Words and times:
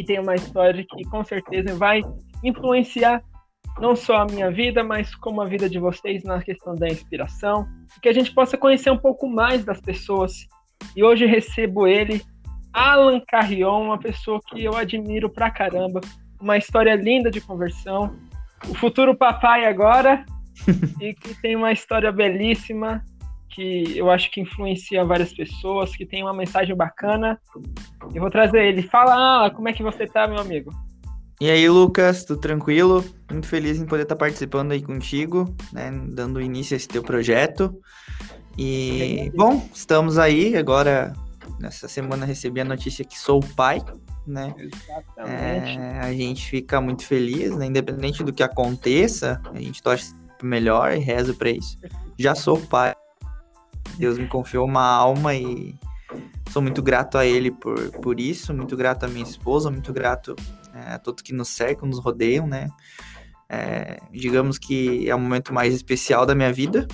que 0.00 0.04
tem 0.04 0.18
uma 0.18 0.34
história 0.34 0.84
que 0.88 1.04
com 1.04 1.22
certeza 1.22 1.74
vai 1.74 2.00
influenciar 2.42 3.22
não 3.78 3.94
só 3.94 4.22
a 4.22 4.26
minha 4.26 4.50
vida, 4.50 4.82
mas 4.82 5.14
como 5.14 5.40
a 5.40 5.46
vida 5.46 5.68
de 5.68 5.78
vocês 5.78 6.24
na 6.24 6.42
questão 6.42 6.74
da 6.74 6.88
inspiração, 6.88 7.66
que 8.02 8.08
a 8.08 8.12
gente 8.12 8.32
possa 8.32 8.56
conhecer 8.56 8.90
um 8.90 8.98
pouco 8.98 9.28
mais 9.28 9.64
das 9.64 9.80
pessoas. 9.80 10.32
E 10.96 11.04
hoje 11.04 11.26
recebo 11.26 11.86
ele, 11.86 12.22
Alan 12.72 13.20
Carrion, 13.28 13.84
uma 13.84 13.98
pessoa 13.98 14.40
que 14.48 14.64
eu 14.64 14.74
admiro 14.74 15.30
pra 15.30 15.50
caramba, 15.50 16.00
uma 16.40 16.56
história 16.56 16.94
linda 16.94 17.30
de 17.30 17.40
conversão, 17.40 18.16
o 18.68 18.74
futuro 18.74 19.14
papai 19.14 19.66
agora, 19.66 20.24
e 21.00 21.14
que 21.14 21.34
tem 21.40 21.56
uma 21.56 21.72
história 21.72 22.10
belíssima, 22.10 23.02
que 23.50 23.96
eu 23.96 24.10
acho 24.10 24.30
que 24.30 24.40
influencia 24.40 25.04
várias 25.04 25.32
pessoas, 25.32 25.94
que 25.94 26.06
tem 26.06 26.22
uma 26.22 26.32
mensagem 26.32 26.74
bacana. 26.74 27.38
Eu 28.14 28.20
vou 28.20 28.30
trazer 28.30 28.64
ele. 28.64 28.82
Fala, 28.82 29.50
como 29.50 29.68
é 29.68 29.72
que 29.72 29.82
você 29.82 30.06
tá, 30.06 30.26
meu 30.26 30.38
amigo? 30.38 30.72
E 31.40 31.50
aí, 31.50 31.68
Lucas, 31.68 32.24
tudo 32.24 32.40
tranquilo? 32.40 33.04
Muito 33.30 33.46
feliz 33.46 33.78
em 33.78 33.86
poder 33.86 34.02
estar 34.02 34.16
participando 34.16 34.72
aí 34.72 34.82
contigo, 34.82 35.54
né, 35.72 35.90
dando 36.08 36.40
início 36.40 36.74
a 36.74 36.76
esse 36.76 36.86
teu 36.86 37.02
projeto. 37.02 37.74
E, 38.58 39.32
bom, 39.34 39.66
estamos 39.74 40.18
aí 40.18 40.56
agora. 40.56 41.12
Nessa 41.58 41.88
semana 41.88 42.24
recebi 42.24 42.60
a 42.60 42.64
notícia 42.64 43.04
que 43.04 43.18
sou 43.18 43.40
pai, 43.40 43.82
né? 44.26 44.54
Exatamente. 44.56 45.78
É, 45.78 46.00
a 46.00 46.12
gente 46.12 46.48
fica 46.48 46.80
muito 46.80 47.04
feliz, 47.04 47.54
né? 47.54 47.66
Independente 47.66 48.24
do 48.24 48.32
que 48.32 48.42
aconteça, 48.42 49.40
a 49.52 49.60
gente 49.60 49.82
torce 49.82 50.14
melhor 50.42 50.92
e 50.92 50.98
reza 50.98 51.34
para 51.34 51.50
isso. 51.50 51.76
Já 52.18 52.34
sou 52.34 52.58
pai. 52.58 52.94
Deus 54.00 54.18
me 54.18 54.26
confiou 54.26 54.66
uma 54.66 54.82
alma 54.82 55.34
e 55.34 55.76
sou 56.48 56.62
muito 56.62 56.82
grato 56.82 57.18
a 57.18 57.26
ele 57.26 57.50
por, 57.50 57.90
por 58.00 58.18
isso, 58.18 58.52
muito 58.54 58.76
grato 58.76 59.04
à 59.04 59.08
minha 59.08 59.22
esposa, 59.22 59.70
muito 59.70 59.92
grato 59.92 60.34
é, 60.74 60.94
a 60.94 60.98
todos 60.98 61.22
que 61.22 61.34
nos 61.34 61.48
cercam, 61.48 61.86
nos 61.86 61.98
rodeiam, 61.98 62.46
né? 62.46 62.68
É, 63.48 64.00
digamos 64.10 64.58
que 64.58 65.08
é 65.08 65.14
o 65.14 65.18
momento 65.18 65.52
mais 65.52 65.74
especial 65.74 66.24
da 66.24 66.34
minha 66.34 66.52
vida, 66.52 66.88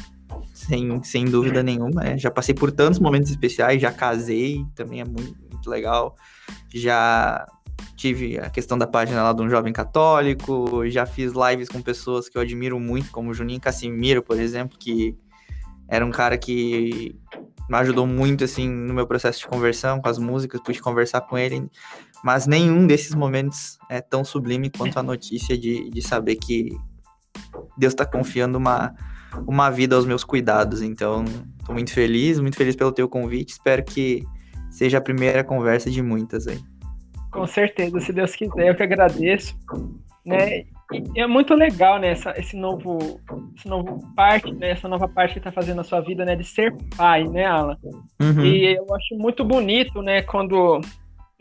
sem, 0.52 1.02
sem 1.04 1.24
dúvida 1.26 1.62
nenhuma. 1.62 2.02
Né? 2.02 2.18
Já 2.18 2.30
passei 2.30 2.54
por 2.54 2.72
tantos 2.72 2.98
momentos 2.98 3.30
especiais, 3.30 3.80
já 3.80 3.92
casei, 3.92 4.64
também 4.74 5.00
é 5.00 5.04
muito, 5.04 5.36
muito 5.50 5.70
legal. 5.70 6.16
Já 6.74 7.46
tive 7.94 8.38
a 8.38 8.50
questão 8.50 8.76
da 8.76 8.86
página 8.86 9.22
lá 9.22 9.32
de 9.32 9.42
um 9.42 9.48
jovem 9.48 9.72
católico, 9.72 10.88
já 10.88 11.06
fiz 11.06 11.32
lives 11.32 11.68
com 11.68 11.80
pessoas 11.80 12.28
que 12.28 12.36
eu 12.36 12.42
admiro 12.42 12.80
muito, 12.80 13.10
como 13.10 13.32
Juninho 13.32 13.60
Casimiro, 13.60 14.22
por 14.22 14.40
exemplo, 14.40 14.76
que 14.78 15.16
era 15.88 16.04
um 16.04 16.10
cara 16.10 16.36
que 16.36 17.14
me 17.68 17.76
ajudou 17.76 18.06
muito, 18.06 18.44
assim, 18.44 18.68
no 18.68 18.94
meu 18.94 19.06
processo 19.06 19.40
de 19.40 19.48
conversão, 19.48 20.00
com 20.00 20.08
as 20.08 20.18
músicas, 20.18 20.60
pude 20.60 20.80
conversar 20.80 21.20
com 21.22 21.36
ele, 21.36 21.68
mas 22.22 22.46
nenhum 22.46 22.86
desses 22.86 23.14
momentos 23.14 23.78
é 23.90 24.00
tão 24.00 24.24
sublime 24.24 24.70
quanto 24.70 24.98
a 24.98 25.02
notícia 25.02 25.56
de, 25.58 25.90
de 25.90 26.02
saber 26.02 26.36
que 26.36 26.70
Deus 27.76 27.92
está 27.92 28.06
confiando 28.06 28.56
uma, 28.56 28.94
uma 29.46 29.70
vida 29.70 29.96
aos 29.96 30.06
meus 30.06 30.24
cuidados. 30.24 30.80
Então, 30.82 31.24
estou 31.58 31.74
muito 31.74 31.92
feliz, 31.92 32.40
muito 32.40 32.56
feliz 32.56 32.76
pelo 32.76 32.92
teu 32.92 33.08
convite. 33.08 33.52
Espero 33.52 33.84
que 33.84 34.24
seja 34.70 34.98
a 34.98 35.00
primeira 35.00 35.42
conversa 35.42 35.90
de 35.90 36.02
muitas 36.02 36.46
aí. 36.46 36.60
Com 37.30 37.46
certeza, 37.46 38.00
se 38.00 38.12
Deus 38.12 38.34
quiser, 38.34 38.68
eu 38.68 38.74
que 38.74 38.82
agradeço. 38.82 39.56
Né? 40.24 40.64
E 40.92 41.20
é 41.20 41.26
muito 41.26 41.54
legal, 41.54 41.98
né, 41.98 42.08
essa, 42.10 42.32
esse 42.38 42.56
novo, 42.56 43.20
esse 43.56 43.68
novo 43.68 44.00
parte, 44.14 44.52
né, 44.52 44.70
essa 44.70 44.86
nova 44.86 45.08
parte 45.08 45.32
que 45.32 45.38
está 45.38 45.50
fazendo 45.50 45.78
na 45.78 45.84
sua 45.84 46.00
vida, 46.00 46.24
né, 46.24 46.36
de 46.36 46.44
ser 46.44 46.74
pai, 46.96 47.24
né, 47.24 47.44
Alan? 47.44 47.76
Uhum. 48.20 48.44
E 48.44 48.76
eu 48.76 48.86
acho 48.94 49.16
muito 49.16 49.44
bonito, 49.44 50.00
né, 50.00 50.22
quando 50.22 50.80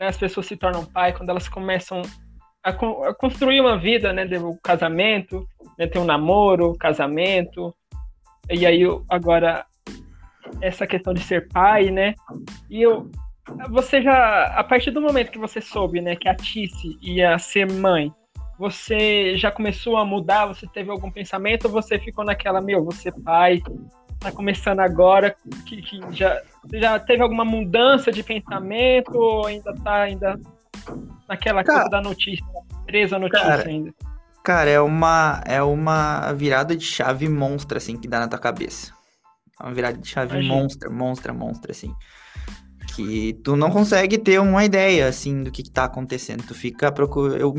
né, 0.00 0.08
as 0.08 0.16
pessoas 0.16 0.46
se 0.46 0.56
tornam 0.56 0.84
pai, 0.84 1.12
quando 1.12 1.28
elas 1.28 1.48
começam 1.48 2.02
a, 2.64 2.70
a 2.70 3.14
construir 3.14 3.60
uma 3.60 3.78
vida, 3.78 4.12
né, 4.12 4.26
do 4.26 4.58
casamento, 4.62 5.46
né, 5.78 5.86
ter 5.86 6.00
um 6.00 6.04
namoro, 6.04 6.76
casamento, 6.76 7.72
e 8.50 8.66
aí 8.66 8.82
agora 9.08 9.64
essa 10.60 10.86
questão 10.86 11.12
de 11.14 11.20
ser 11.20 11.48
pai, 11.48 11.90
né? 11.90 12.14
E 12.70 12.82
eu, 12.82 13.10
você 13.70 14.02
já, 14.02 14.46
a 14.56 14.64
partir 14.64 14.90
do 14.90 15.00
momento 15.00 15.30
que 15.30 15.38
você 15.38 15.60
soube, 15.60 16.00
né, 16.00 16.16
que 16.16 16.28
a 16.28 16.34
Tice 16.34 16.98
ia 17.02 17.38
ser 17.38 17.70
mãe, 17.70 18.12
você 18.58 19.36
já 19.36 19.50
começou 19.50 19.96
a 19.96 20.04
mudar? 20.04 20.46
Você 20.46 20.66
teve 20.66 20.90
algum 20.90 21.10
pensamento 21.10 21.66
ou 21.66 21.70
você 21.70 21.98
ficou 21.98 22.24
naquela, 22.24 22.60
meu, 22.60 22.84
você 22.84 23.12
pai, 23.12 23.62
tá 24.18 24.32
começando 24.32 24.80
agora, 24.80 25.36
que, 25.66 25.82
que 25.82 26.00
já, 26.10 26.40
já 26.72 26.98
teve 26.98 27.22
alguma 27.22 27.44
mudança 27.44 28.10
de 28.10 28.22
pensamento 28.22 29.14
ou 29.14 29.46
ainda 29.46 29.74
tá 29.74 30.02
ainda 30.02 30.40
naquela 31.28 31.62
cara, 31.62 31.80
coisa 31.80 31.90
da 31.90 32.00
notícia, 32.00 32.44
presa 32.86 33.16
a 33.16 33.18
notícia 33.18 33.46
cara, 33.46 33.68
ainda? 33.68 33.94
Cara, 34.42 34.70
é 34.70 34.80
uma, 34.80 35.42
é 35.44 35.62
uma 35.62 36.32
virada 36.32 36.76
de 36.76 36.84
chave 36.84 37.28
monstra, 37.28 37.78
assim, 37.78 37.96
que 37.96 38.06
dá 38.06 38.20
na 38.20 38.28
tua 38.28 38.38
cabeça. 38.38 38.92
É 39.60 39.64
uma 39.64 39.74
virada 39.74 39.98
de 39.98 40.08
chave 40.08 40.34
Imagina. 40.34 40.54
monstra, 40.54 40.90
monstra, 40.90 41.32
monstra, 41.34 41.72
assim. 41.72 41.92
Que 42.94 43.34
tu 43.42 43.56
não 43.56 43.70
consegue 43.70 44.16
ter 44.16 44.40
uma 44.40 44.64
ideia, 44.64 45.08
assim, 45.08 45.42
do 45.42 45.50
que, 45.50 45.64
que 45.64 45.70
tá 45.70 45.84
acontecendo. 45.84 46.44
Tu 46.46 46.54
fica 46.54 46.92
procurando... 46.92 47.36
Eu, 47.36 47.54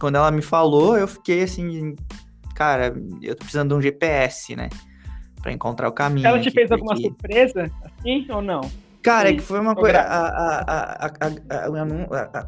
quando 0.00 0.16
ela 0.16 0.30
me 0.30 0.42
falou, 0.42 0.96
eu 0.96 1.08
fiquei 1.08 1.42
assim... 1.42 1.94
Cara, 2.54 2.94
eu 3.20 3.34
tô 3.34 3.40
precisando 3.40 3.70
de 3.70 3.74
um 3.74 3.82
GPS, 3.82 4.56
né? 4.56 4.68
Pra 5.42 5.52
encontrar 5.52 5.88
o 5.88 5.92
caminho. 5.92 6.26
Ela 6.26 6.40
te 6.40 6.50
fez 6.50 6.70
alguma 6.72 6.96
surpresa, 6.96 7.70
assim, 7.84 8.26
ou 8.30 8.40
não? 8.40 8.60
Cara, 9.02 9.28
é 9.30 9.34
que 9.34 9.42
foi 9.42 9.60
uma 9.60 9.74
coisa... 9.74 10.00
A, 10.00 11.06
a, 11.06 11.06
a, 11.06 11.70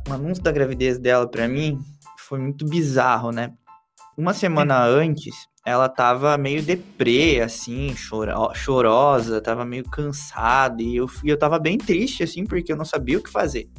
o 0.09 0.13
anúncio 0.13 0.43
da 0.43 0.51
gravidez 0.51 0.99
dela 0.99 1.29
pra 1.29 1.47
mim 1.47 1.79
foi 2.19 2.39
muito 2.39 2.65
bizarro, 2.67 3.31
né? 3.31 3.53
Uma 4.17 4.35
semana 4.35 4.83
antes, 4.85 5.47
ela 5.65 5.89
tava 5.89 6.37
meio 6.37 6.63
deprê, 6.63 7.41
assim, 7.41 7.95
choro, 7.95 8.33
chorosa, 8.55 9.41
tava 9.41 9.65
meio 9.65 9.85
cansada, 9.85 10.83
e 10.83 10.97
eu, 10.97 11.07
eu 11.25 11.39
tava 11.39 11.59
bem 11.59 11.79
triste, 11.79 12.25
assim, 12.25 12.45
porque 12.45 12.73
eu 12.73 12.77
não 12.77 12.85
sabia 12.85 13.19
o 13.19 13.23
que 13.23 13.31
fazer, 13.31 13.71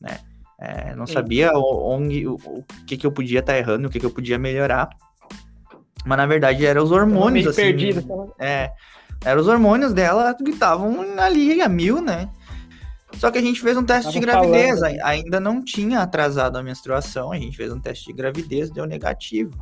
né? 0.00 0.18
É, 0.58 0.94
não 0.94 1.06
sabia 1.06 1.52
onde, 1.54 2.26
o, 2.26 2.34
o, 2.34 2.64
que 2.86 2.96
que 2.96 3.06
eu 3.06 3.12
podia 3.12 3.40
estar 3.40 3.52
tá 3.52 3.58
errando, 3.58 3.88
o 3.88 3.90
que 3.90 4.00
que 4.00 4.06
eu 4.06 4.10
podia 4.10 4.38
melhorar. 4.38 4.88
Mas, 6.04 6.16
na 6.16 6.26
verdade, 6.26 6.64
eram 6.64 6.82
os 6.82 6.90
hormônios, 6.90 7.46
assim. 7.46 7.62
Perdida, 7.62 8.04
é, 8.38 8.72
eram 9.24 9.40
os 9.40 9.48
hormônios 9.48 9.92
dela 9.92 10.34
que 10.34 10.50
estavam 10.50 11.18
ali 11.18 11.60
a 11.60 11.68
mil, 11.68 12.00
né? 12.00 12.30
Só 13.18 13.30
que 13.30 13.38
a 13.38 13.42
gente 13.42 13.60
fez 13.60 13.76
um 13.76 13.84
teste 13.84 14.12
de 14.12 14.20
gravidez, 14.20 14.80
falando. 14.80 15.00
ainda 15.02 15.40
não 15.40 15.64
tinha 15.64 16.00
atrasado 16.00 16.56
a 16.56 16.62
menstruação, 16.62 17.32
a 17.32 17.36
gente 17.36 17.56
fez 17.56 17.72
um 17.72 17.80
teste 17.80 18.06
de 18.06 18.12
gravidez, 18.12 18.70
deu 18.70 18.86
negativo. 18.86 19.52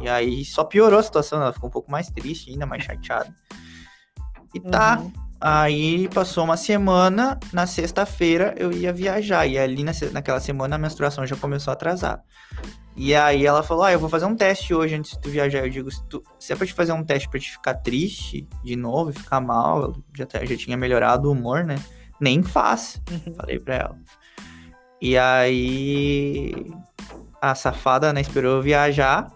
E 0.00 0.08
aí 0.08 0.44
só 0.44 0.62
piorou 0.62 0.98
a 0.98 1.02
situação, 1.02 1.40
ela 1.40 1.52
ficou 1.52 1.68
um 1.68 1.72
pouco 1.72 1.90
mais 1.90 2.08
triste, 2.08 2.50
ainda 2.50 2.66
mais 2.66 2.84
chateada. 2.84 3.34
E 4.54 4.60
tá, 4.60 5.00
uhum. 5.00 5.12
Aí 5.40 6.08
passou 6.08 6.44
uma 6.44 6.56
semana, 6.56 7.38
na 7.52 7.66
sexta-feira 7.66 8.54
eu 8.56 8.72
ia 8.72 8.92
viajar, 8.92 9.46
e 9.46 9.58
ali 9.58 9.82
na, 9.82 9.92
naquela 10.12 10.40
semana 10.40 10.76
a 10.76 10.78
menstruação 10.78 11.26
já 11.26 11.36
começou 11.36 11.70
a 11.70 11.74
atrasar. 11.74 12.22
E 12.96 13.14
aí 13.14 13.46
ela 13.46 13.62
falou: 13.62 13.84
Ah, 13.84 13.92
eu 13.92 13.98
vou 13.98 14.08
fazer 14.08 14.26
um 14.26 14.36
teste 14.36 14.74
hoje 14.74 14.94
antes 14.94 15.12
de 15.12 15.20
tu 15.20 15.30
viajar. 15.30 15.60
Eu 15.60 15.70
digo: 15.70 15.90
se, 15.90 16.04
tu, 16.08 16.22
se 16.38 16.52
é 16.52 16.56
pra 16.56 16.66
te 16.66 16.74
fazer 16.74 16.92
um 16.92 17.04
teste 17.04 17.28
pra 17.28 17.40
te 17.40 17.50
ficar 17.50 17.74
triste 17.74 18.46
de 18.62 18.76
novo 18.76 19.10
e 19.10 19.14
ficar 19.14 19.40
mal, 19.40 19.94
já, 20.14 20.26
já 20.44 20.56
tinha 20.56 20.76
melhorado 20.76 21.28
o 21.28 21.32
humor, 21.32 21.64
né? 21.64 21.76
nem 22.20 22.42
faz. 22.42 23.00
Uhum. 23.10 23.34
Falei 23.34 23.58
pra 23.58 23.74
ela. 23.74 23.98
E 25.00 25.16
aí 25.16 26.70
a 27.40 27.54
safada, 27.54 28.12
né, 28.12 28.20
esperou 28.20 28.56
eu 28.56 28.62
viajar. 28.62 29.32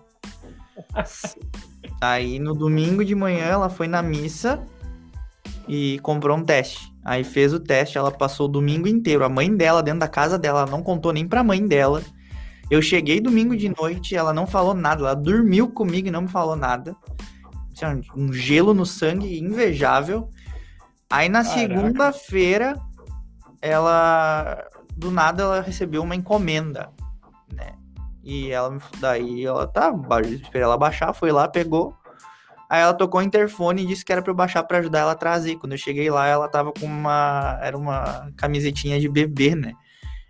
aí 2.00 2.38
no 2.38 2.54
domingo 2.54 3.04
de 3.04 3.14
manhã 3.14 3.46
ela 3.46 3.70
foi 3.70 3.88
na 3.88 4.02
missa 4.02 4.62
e 5.68 5.98
comprou 6.00 6.36
um 6.36 6.44
teste. 6.44 6.92
Aí 7.04 7.22
fez 7.22 7.52
o 7.52 7.60
teste, 7.60 7.98
ela 7.98 8.10
passou 8.10 8.46
o 8.46 8.52
domingo 8.52 8.88
inteiro. 8.88 9.24
A 9.24 9.28
mãe 9.28 9.54
dela 9.54 9.82
dentro 9.82 10.00
da 10.00 10.08
casa 10.08 10.38
dela, 10.38 10.60
ela 10.60 10.70
não 10.70 10.82
contou 10.82 11.12
nem 11.12 11.26
pra 11.26 11.44
mãe 11.44 11.66
dela. 11.66 12.02
Eu 12.70 12.80
cheguei 12.80 13.20
domingo 13.20 13.54
de 13.56 13.68
noite, 13.68 14.16
ela 14.16 14.32
não 14.32 14.46
falou 14.46 14.74
nada, 14.74 15.02
ela 15.02 15.14
dormiu 15.14 15.68
comigo 15.68 16.08
e 16.08 16.10
não 16.10 16.22
me 16.22 16.28
falou 16.28 16.56
nada. 16.56 16.96
Um 18.16 18.32
gelo 18.32 18.72
no 18.72 18.86
sangue 18.86 19.38
invejável. 19.38 20.30
Aí 21.10 21.28
na 21.28 21.44
segunda-feira, 21.44 22.80
ela 23.60 24.64
do 24.96 25.10
nada 25.10 25.42
ela 25.42 25.60
recebeu 25.60 26.02
uma 26.02 26.14
encomenda, 26.14 26.90
né? 27.52 27.72
E 28.22 28.50
ela 28.50 28.78
daí 28.98 29.44
ela 29.44 29.66
tá, 29.66 29.92
esperei 30.22 30.62
ela 30.62 30.78
baixar, 30.78 31.12
foi 31.12 31.30
lá, 31.30 31.46
pegou. 31.46 31.94
Aí 32.68 32.80
ela 32.80 32.94
tocou 32.94 33.20
o 33.20 33.22
interfone 33.22 33.82
e 33.82 33.86
disse 33.86 34.04
que 34.04 34.12
era 34.12 34.22
para 34.22 34.30
eu 34.30 34.34
baixar 34.34 34.62
para 34.62 34.78
ajudar 34.78 35.00
ela 35.00 35.12
a 35.12 35.16
trazer. 35.16 35.56
Quando 35.56 35.72
eu 35.72 35.78
cheguei 35.78 36.10
lá, 36.10 36.26
ela 36.26 36.48
tava 36.48 36.72
com 36.72 36.86
uma 36.86 37.58
era 37.62 37.76
uma 37.76 38.30
camisetinha 38.36 39.00
de 39.00 39.08
bebê, 39.08 39.54
né? 39.54 39.74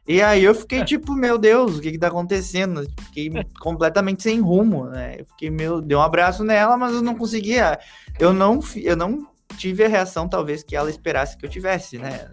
E 0.07 0.21
aí 0.21 0.45
eu 0.45 0.55
fiquei 0.55 0.85
tipo, 0.85 1.15
meu 1.15 1.39
Deus, 1.39 1.79
o 1.79 1.81
que 1.81 1.93
que 1.93 1.99
tá 1.99 2.09
acontecendo? 2.09 2.87
Fiquei 3.05 3.31
completamente 3.59 4.23
sem 4.23 4.39
rumo, 4.39 4.85
né? 4.85 5.17
Eu 5.19 5.25
fiquei, 5.25 5.51
meu, 5.51 5.81
dei 5.81 5.97
um 5.97 6.03
abraço 6.03 6.45
nela, 6.45 6.77
mas 6.77 6.93
eu 6.95 7.01
não 7.01 7.15
conseguia. 7.15 7.79
Eu 8.19 8.33
não 8.35 8.61
eu 8.77 8.97
não 8.97 9.27
tive 9.57 9.83
a 9.83 9.89
reação, 9.89 10.29
talvez, 10.29 10.63
que 10.63 10.77
ela 10.77 10.91
esperasse 10.91 11.39
que 11.39 11.47
eu 11.47 11.51
tivesse, 11.51 11.97
né? 11.97 12.31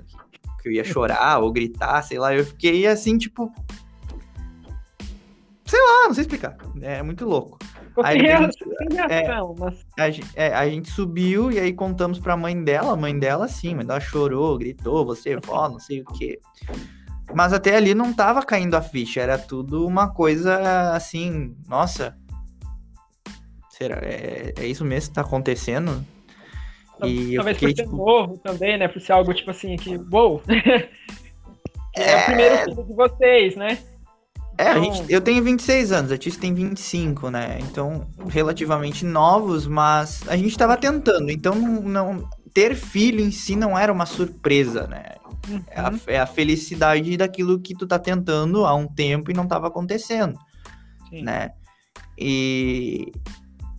Que 0.61 0.67
eu 0.67 0.73
ia 0.73 0.83
chorar 0.83 1.39
ou 1.39 1.51
gritar, 1.51 2.01
sei 2.01 2.19
lá. 2.19 2.35
Eu 2.35 2.45
fiquei 2.45 2.85
assim, 2.87 3.17
tipo. 3.17 3.49
sei 5.65 5.79
lá, 5.79 6.07
não 6.07 6.13
sei 6.13 6.23
explicar. 6.23 6.57
É 6.81 7.01
muito 7.01 7.25
louco. 7.25 7.57
Aí, 8.03 8.19
sem 8.19 8.29
a 8.31 8.37
rea- 8.37 8.41
gente- 8.45 8.77
sem 8.77 8.97
reação, 8.97 9.55
mas 9.57 9.85
A, 9.99 10.09
gen- 10.09 10.23
é, 10.35 10.53
a 10.53 10.69
gente 10.69 10.89
subiu 10.89 11.51
e 11.51 11.59
aí 11.59 11.73
contamos 11.73 12.19
pra 12.19 12.37
mãe 12.37 12.63
dela. 12.63 12.93
A 12.93 12.95
mãe 12.95 13.17
dela, 13.17 13.47
sim, 13.47 13.75
mas 13.75 13.87
ela 13.89 13.99
chorou, 13.99 14.57
gritou, 14.57 15.05
você 15.05 15.31
é 15.31 15.37
vó, 15.37 15.67
não 15.69 15.79
sei 15.79 16.01
o 16.01 16.05
quê. 16.05 16.39
Mas 17.33 17.53
até 17.53 17.75
ali 17.75 17.93
não 17.93 18.13
tava 18.13 18.43
caindo 18.43 18.75
a 18.75 18.81
ficha, 18.81 19.21
era 19.21 19.37
tudo 19.37 19.85
uma 19.87 20.09
coisa 20.13 20.91
assim, 20.93 21.55
nossa. 21.67 22.17
Será? 23.69 23.99
É, 24.01 24.53
é 24.57 24.65
isso 24.65 24.85
mesmo 24.85 25.09
que 25.09 25.15
tá 25.15 25.21
acontecendo? 25.21 26.05
E 27.03 27.33
eu 27.33 27.37
talvez 27.37 27.57
fiquei, 27.57 27.73
por 27.73 27.77
ser 27.77 27.83
tipo, 27.83 27.95
novo 27.97 28.37
também, 28.37 28.77
né? 28.77 28.87
Por 28.87 29.01
ser 29.01 29.13
algo 29.13 29.33
tipo 29.33 29.49
assim, 29.49 29.75
que, 29.75 29.99
uou! 30.11 30.41
é... 31.95 32.11
É. 32.11 32.17
o 32.21 32.25
primeiro 32.25 32.57
filho 32.59 32.83
de 32.83 32.93
vocês, 32.93 33.55
né? 33.55 33.77
É, 34.61 34.67
a 34.69 34.77
Então- 34.77 34.93
gente, 34.93 35.11
eu 35.11 35.21
tenho 35.21 35.43
26 35.43 35.91
anos, 35.91 36.11
a 36.11 36.17
Tícia 36.17 36.39
tem 36.39 36.53
25, 36.53 37.29
né? 37.29 37.57
Então, 37.61 38.07
relativamente 38.27 39.03
novos, 39.05 39.65
mas 39.65 40.21
a 40.27 40.37
gente 40.37 40.55
tava 40.57 40.77
tentando. 40.77 41.31
Então, 41.31 41.55
não, 41.55 41.81
não- 42.13 42.29
ter 42.53 42.75
filho 42.75 43.21
em 43.21 43.31
si 43.31 43.55
não 43.55 43.77
era 43.77 43.91
uma 43.91 44.05
surpresa, 44.05 44.85
né? 44.87 45.15
É 45.67 45.79
a, 45.79 45.89
Uhum. 45.89 45.99
é 46.05 46.19
a 46.19 46.27
felicidade 46.27 47.17
daquilo 47.17 47.59
que 47.59 47.73
tu 47.73 47.87
tá 47.87 47.97
tentando 47.97 48.65
há 48.65 48.75
um 48.75 48.85
tempo 48.87 49.31
e 49.31 49.33
não 49.33 49.47
tava 49.47 49.67
acontecendo, 49.67 50.37
Sim. 51.09 51.23
né? 51.23 51.51
E 52.17 53.11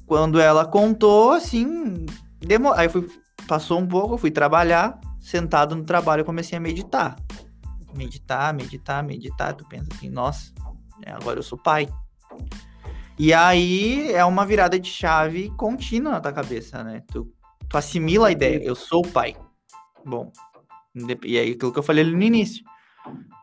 quando 0.06 0.40
ela 0.40 0.64
contou, 0.67 1.31
assim, 1.32 2.06
demo... 2.40 2.73
aí 2.73 2.88
fui, 2.88 3.06
passou 3.46 3.78
um 3.78 3.87
pouco, 3.87 4.14
eu 4.14 4.19
fui 4.19 4.31
trabalhar, 4.32 4.99
sentado 5.20 5.76
no 5.76 5.85
trabalho 5.85 6.23
eu 6.23 6.25
comecei 6.25 6.58
a 6.58 6.61
meditar. 6.61 7.14
Meditar, 7.94 8.52
meditar, 8.55 9.02
meditar, 9.05 9.55
tu 9.55 9.64
pensa 9.69 9.87
assim, 9.94 10.08
nossa, 10.08 10.50
agora 11.10 11.38
eu 11.38 11.43
sou 11.43 11.58
pai. 11.58 11.88
E 13.19 13.32
aí 13.32 14.12
é 14.12 14.25
uma 14.25 14.46
virada 14.46 14.78
de 14.78 14.88
chave 14.88 15.50
contínua 15.50 16.12
na 16.12 16.20
tua 16.20 16.32
cabeça, 16.32 16.82
né? 16.82 17.02
Tu, 17.08 17.31
tu 17.69 17.76
assimila 17.76 18.28
a 18.28 18.32
ideia, 18.32 18.62
eu 18.62 18.75
sou 18.75 19.02
pai. 19.02 19.37
Bom, 20.04 20.32
e 21.25 21.38
aí 21.38 21.52
aquilo 21.52 21.72
que 21.72 21.78
eu 21.78 21.82
falei 21.82 22.04
ali 22.04 22.14
no 22.14 22.22
início. 22.22 22.64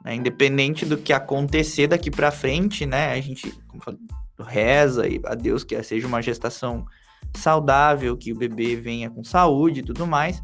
né? 0.04 0.16
Independente 0.16 0.86
do 0.86 0.98
que 0.98 1.14
acontecer 1.14 1.88
daqui 1.88 2.12
pra 2.12 2.32
frente, 2.32 2.86
né? 2.86 3.12
A 3.14 3.22
gente 3.22 3.54
falei, 3.82 4.00
reza 4.40 5.08
e 5.08 5.22
a 5.26 5.36
Deus 5.36 5.64
que 5.64 5.82
seja 5.84 6.08
uma 6.08 6.22
gestação 6.22 6.86
saudável, 7.36 8.18
que 8.18 8.32
o 8.32 8.38
bebê 8.38 8.76
venha 8.76 9.10
com 9.10 9.24
saúde 9.24 9.82
e 9.82 9.84
tudo 9.84 10.08
mais. 10.08 10.42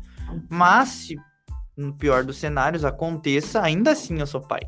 Mas 0.50 0.90
se 0.90 1.18
no 1.76 1.94
pior 1.94 2.24
dos 2.24 2.38
cenários 2.38 2.86
aconteça, 2.86 3.62
ainda 3.62 3.92
assim 3.92 4.20
eu 4.20 4.28
sou 4.28 4.42
pai. 4.42 4.62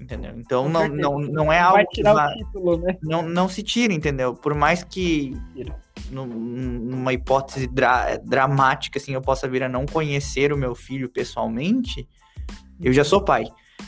Entendeu? 0.00 0.32
Então 0.36 0.68
não, 0.68 0.86
não, 0.88 1.18
não 1.18 1.52
é 1.52 1.58
algo 1.58 1.86
que 1.90 2.02
vai, 2.02 2.34
título, 2.34 2.76
né? 2.78 2.98
não, 3.02 3.22
não 3.22 3.48
se 3.48 3.62
tira, 3.62 3.94
entendeu? 3.94 4.34
Por 4.34 4.54
mais 4.54 4.84
que 4.84 5.34
numa 6.10 7.12
hipótese 7.12 7.66
dra- 7.66 8.16
dramática, 8.18 8.98
assim, 8.98 9.14
eu 9.14 9.22
possa 9.22 9.48
vir 9.48 9.62
a 9.62 9.68
não 9.68 9.86
conhecer 9.86 10.52
o 10.52 10.56
meu 10.56 10.74
filho 10.74 11.08
pessoalmente, 11.08 12.06
eu 12.80 12.92
já 12.92 13.04
sou 13.04 13.22
pai. 13.22 13.44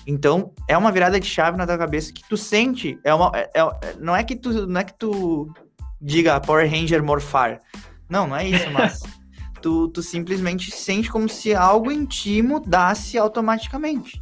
Então, 0.06 0.52
é 0.66 0.76
uma 0.76 0.90
virada 0.90 1.20
de 1.20 1.26
chave 1.26 1.56
na 1.56 1.66
tua 1.66 1.78
cabeça 1.78 2.12
que 2.12 2.26
tu 2.28 2.36
sente, 2.36 2.98
é 3.04 3.12
uma, 3.14 3.30
é- 3.34 3.50
é- 3.54 3.96
não 4.00 4.16
é 4.16 4.24
que 4.24 4.34
tu, 4.34 4.66
não 4.66 4.80
é 4.80 4.84
que 4.84 4.94
tu 4.98 5.52
diga 6.00 6.40
Power 6.40 6.68
Ranger 6.70 7.02
morfar. 7.02 7.60
Não, 8.08 8.26
não 8.26 8.36
é 8.36 8.46
isso, 8.48 8.70
mas 8.70 9.00
tu, 9.60 9.88
tu 9.88 10.02
simplesmente 10.02 10.70
sente 10.70 11.10
como 11.10 11.28
se 11.28 11.54
algo 11.54 11.90
em 11.92 12.04
ti 12.06 12.40
mudasse 12.42 13.18
automaticamente. 13.18 14.20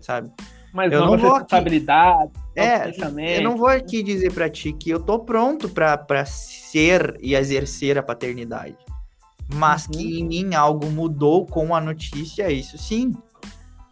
Sabe? 0.00 0.30
Mas 0.72 0.92
Eu 0.92 1.00
não 1.00 1.06
vou 1.08 1.14
aqui. 1.16 1.24
responsabilidade, 1.24 2.30
É, 2.54 2.90
eu 3.38 3.42
não 3.42 3.56
vou 3.56 3.68
aqui 3.68 4.02
dizer 4.02 4.32
pra 4.32 4.48
ti 4.48 4.72
que 4.72 4.90
eu 4.90 5.00
tô 5.00 5.18
pronto 5.18 5.68
pra 5.68 6.24
ser 6.24 7.16
e 7.20 7.34
exercer 7.34 7.98
a 7.98 8.02
paternidade. 8.02 8.76
Mas 9.52 9.86
Uhum. 9.86 9.92
que 9.92 10.20
em 10.20 10.24
mim 10.24 10.54
algo 10.54 10.86
mudou 10.90 11.44
com 11.44 11.74
a 11.74 11.80
notícia, 11.80 12.50
isso 12.52 12.78
sim. 12.78 13.12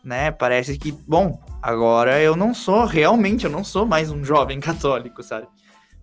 Né? 0.04 0.30
Parece 0.30 0.78
que, 0.78 0.92
bom, 0.92 1.40
agora 1.60 2.20
eu 2.20 2.36
não 2.36 2.54
sou, 2.54 2.84
realmente, 2.84 3.44
eu 3.44 3.50
não 3.50 3.64
sou 3.64 3.84
mais 3.84 4.10
um 4.12 4.25
jovem 4.25 4.60
católico, 4.60 5.22
sabe? 5.22 5.48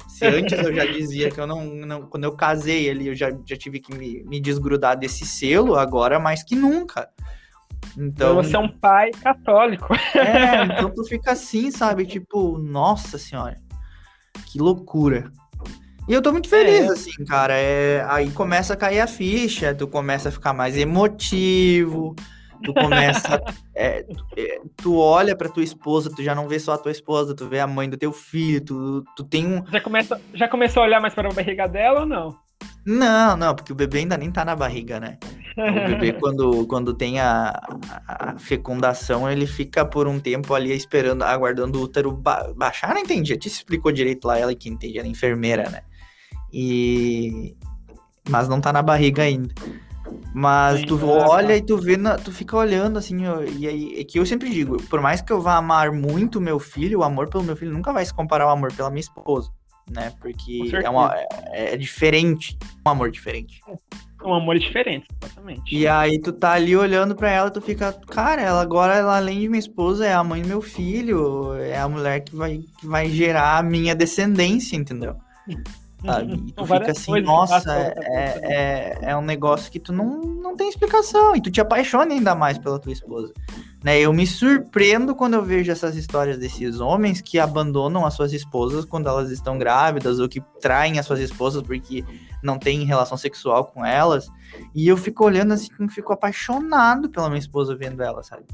Se 0.10 0.26
antes 0.26 0.60
eu 0.60 0.74
já 0.76 0.86
dizia 0.92 1.32
que 1.32 1.40
eu 1.40 1.48
não, 1.48 1.64
não 1.66 2.02
quando 2.04 2.26
eu 2.26 2.34
casei 2.36 2.90
ali, 2.90 3.08
eu 3.08 3.16
já, 3.16 3.32
já 3.46 3.56
tive 3.56 3.80
que 3.80 3.96
me, 3.96 4.24
me 4.26 4.40
desgrudar 4.42 4.98
desse 4.98 5.26
selo, 5.26 5.76
agora 5.76 6.20
mais 6.20 6.44
que 6.44 6.56
nunca. 6.56 7.10
Então, 7.98 8.36
Você 8.36 8.56
é 8.56 8.60
um 8.60 8.70
pai 8.70 9.12
católico. 9.12 9.94
é, 10.16 10.64
então 10.66 10.90
tu 10.94 11.04
fica 11.06 11.32
assim, 11.32 11.72
sabe? 11.72 12.06
Tipo, 12.06 12.58
nossa 12.58 13.18
senhora, 13.18 13.58
que 14.48 14.60
loucura. 14.60 15.32
E 16.08 16.14
eu 16.14 16.22
tô 16.22 16.32
muito 16.32 16.48
feliz, 16.48 16.86
É. 16.86 16.94
assim, 16.94 17.26
cara. 17.26 17.58
É, 17.58 18.06
aí 18.08 18.30
começa 18.32 18.74
a 18.74 18.78
cair 18.78 19.00
a 19.00 19.08
ficha, 19.08 19.74
tu 19.74 19.88
começa 19.88 20.30
a 20.30 20.32
ficar 20.32 20.54
mais 20.54 20.78
emotivo, 20.78 22.16
tu 22.64 22.74
começa. 22.74 23.42
é, 23.74 24.04
tu, 24.04 24.26
é, 24.38 24.62
tu 24.78 24.98
olha 25.00 25.36
pra 25.36 25.50
tua 25.50 25.64
esposa, 25.64 26.12
tu 26.16 26.22
já 26.24 26.36
não 26.36 26.48
vê 26.48 26.60
só 26.60 26.74
a 26.74 26.78
tua 26.78 26.92
esposa, 26.92 27.36
tu 27.36 27.48
vê 27.48 27.60
a 27.60 27.66
mãe 27.66 27.90
do 27.90 27.98
teu 27.98 28.14
filho, 28.14 28.62
tu, 28.64 29.04
tu 29.16 29.24
tem 29.24 29.48
um. 29.48 29.66
Já, 29.72 29.82
começa, 29.82 30.22
já 30.34 30.48
começou 30.48 30.84
a 30.84 30.86
olhar 30.86 31.02
mais 31.02 31.14
para 31.14 31.28
a 31.28 31.34
barriga 31.34 31.68
dela 31.68 32.02
ou 32.02 32.06
não? 32.06 32.36
Não, 32.86 33.36
não, 33.36 33.56
porque 33.56 33.72
o 33.72 33.76
bebê 33.76 34.00
ainda 34.00 34.16
nem 34.16 34.32
tá 34.32 34.46
na 34.46 34.56
barriga, 34.56 35.00
né? 35.00 35.18
O 35.58 35.86
bebê, 35.88 36.14
quando, 36.14 36.66
quando 36.68 36.94
tem 36.94 37.20
a, 37.20 37.50
a- 38.08 38.36
fecundação, 38.38 39.30
ele 39.30 39.48
fica 39.48 39.86
por 39.86 40.08
um 40.08 40.20
tempo 40.20 40.54
ali 40.54 40.72
esperando, 40.74 41.24
aguardando 41.24 41.80
o 41.80 41.84
útero 41.84 42.12
ba 42.12 42.52
baixar. 42.56 42.94
Não 42.94 43.02
entendi, 43.02 43.34
a 43.34 43.38
te 43.38 43.48
explicou 43.48 43.92
direito 43.92 44.26
lá, 44.28 44.38
ela 44.38 44.54
que 44.54 44.70
entende, 44.70 44.98
ela 44.98 45.08
é 45.08 45.12
enfermeira, 45.12 45.70
né? 45.70 45.82
E. 46.52 47.56
Mas 48.30 48.48
não 48.50 48.60
tá 48.60 48.74
na 48.74 48.82
barriga 48.82 49.24
ainda. 49.24 49.54
Mas 50.34 50.82
Sim, 50.82 50.86
tu 50.88 51.08
olha 51.08 51.48
tá. 51.48 51.56
e 51.56 51.62
tu 51.62 51.78
vê, 51.78 51.96
na- 51.96 52.18
tu 52.18 52.32
fica 52.32 52.58
olhando 52.58 52.98
assim, 53.00 53.26
ó, 53.26 53.42
e 53.42 53.68
aí, 53.68 54.00
é 54.00 54.04
que 54.04 54.20
eu 54.20 54.26
sempre 54.26 54.50
digo, 54.50 54.78
por 54.90 55.00
mais 55.00 55.22
que 55.22 55.32
eu 55.32 55.40
vá 55.40 55.56
amar 55.56 55.92
muito 55.92 56.42
meu 56.42 56.60
filho, 56.60 57.00
o 57.00 57.04
amor 57.04 57.30
pelo 57.30 57.44
meu 57.44 57.56
filho 57.56 57.72
nunca 57.72 57.94
vai 57.94 58.06
se 58.06 58.14
comparar 58.14 58.44
ao 58.44 58.50
amor 58.50 58.74
pela 58.74 58.90
minha 58.90 59.00
esposa, 59.00 59.50
né? 59.90 60.12
Porque 60.20 60.72
é, 60.84 60.90
uma, 60.90 61.16
é, 61.16 61.74
é 61.74 61.78
diferente, 61.78 62.58
um 62.86 62.90
amor 62.90 63.10
diferente. 63.12 63.62
Um 64.26 64.34
amor 64.34 64.58
diferente, 64.58 65.08
exatamente. 65.22 65.76
E 65.76 65.88
aí 65.88 66.20
tu 66.20 66.34
tá 66.34 66.54
ali 66.54 66.76
olhando 66.76 67.16
pra 67.16 67.30
ela, 67.30 67.52
tu 67.52 67.62
fica, 67.62 67.94
cara, 68.08 68.42
ela 68.42 68.62
agora, 68.62 68.96
ela, 68.96 69.18
além 69.18 69.40
de 69.40 69.48
minha 69.48 69.60
esposa, 69.60 70.06
é 70.06 70.14
a 70.14 70.24
mãe 70.24 70.42
do 70.42 70.48
meu 70.48 70.62
filho, 70.62 71.54
é 71.56 71.78
a 71.78 71.88
mulher 71.88 72.22
que 72.22 72.36
vai, 72.36 72.64
que 72.80 72.88
vai 72.88 73.10
gerar 73.10 73.60
a 73.60 73.64
minha 73.64 73.94
descendência, 73.94 74.76
entendeu? 74.76 75.16
Sabe? 76.04 76.34
E 76.34 76.52
tu 76.52 76.66
São 76.68 76.80
fica 76.80 76.92
assim, 76.92 77.22
nossa, 77.22 77.74
né? 77.74 77.94
é, 77.98 78.24
é, 78.44 79.12
é 79.12 79.18
um 79.18 79.22
negócio 79.22 79.72
que 79.72 79.80
tu 79.80 79.92
não, 79.92 80.22
não 80.22 80.56
tem 80.56 80.70
explicação, 80.70 81.36
e 81.36 81.42
tu 81.42 81.50
te 81.50 81.62
apaixona 81.62 82.14
ainda 82.14 82.36
mais 82.36 82.58
pela 82.58 82.80
tua 82.80 82.92
esposa. 82.92 83.34
Né? 83.86 84.00
Eu 84.00 84.12
me 84.12 84.26
surpreendo 84.26 85.14
quando 85.14 85.36
eu 85.36 85.44
vejo 85.44 85.72
essas 85.72 85.96
histórias 85.96 86.40
desses 86.40 86.80
homens 86.80 87.22
que 87.22 87.38
abandonam 87.38 88.04
as 88.04 88.16
suas 88.16 88.34
esposas 88.34 88.84
quando 88.84 89.08
elas 89.08 89.30
estão 89.30 89.60
grávidas, 89.60 90.20
ou 90.20 90.28
que 90.28 90.42
traem 90.60 90.98
as 90.98 91.06
suas 91.06 91.20
esposas 91.20 91.62
porque 91.62 92.04
não 92.42 92.58
têm 92.58 92.84
relação 92.84 93.16
sexual 93.16 93.66
com 93.66 93.86
elas. 93.86 94.28
E 94.74 94.88
eu 94.88 94.98
fico 94.98 95.24
olhando 95.24 95.54
assim, 95.54 95.70
fico 95.88 96.12
apaixonado 96.12 97.10
pela 97.12 97.30
minha 97.30 97.38
esposa 97.38 97.76
vendo 97.76 98.02
ela, 98.02 98.24
sabe? 98.24 98.46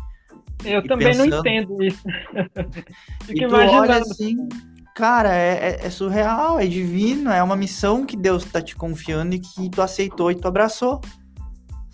Eu 0.65 0.81
e 0.81 0.87
também 0.87 1.15
não 1.15 1.23
pensando- 1.23 1.47
entendo 1.47 1.81
isso. 1.81 2.03
Fico 3.23 3.31
E 3.31 3.35
tu 3.35 3.43
imaginando. 3.55 3.77
olha 3.83 3.97
assim, 3.99 4.49
cara, 4.93 5.33
é, 5.33 5.79
é- 5.81 5.87
é 5.87 5.89
surreal, 5.89 6.59
é 6.59 6.67
divino, 6.67 7.31
é 7.31 7.41
uma 7.41 7.55
missão 7.55 8.05
que 8.05 8.17
Deus 8.17 8.43
tá 8.43 8.61
te 8.61 8.75
confiando 8.75 9.33
e 9.33 9.39
que 9.39 9.69
tu 9.69 9.81
aceitou 9.81 10.29
e 10.29 10.35
tu 10.35 10.47
abraçou, 10.47 10.99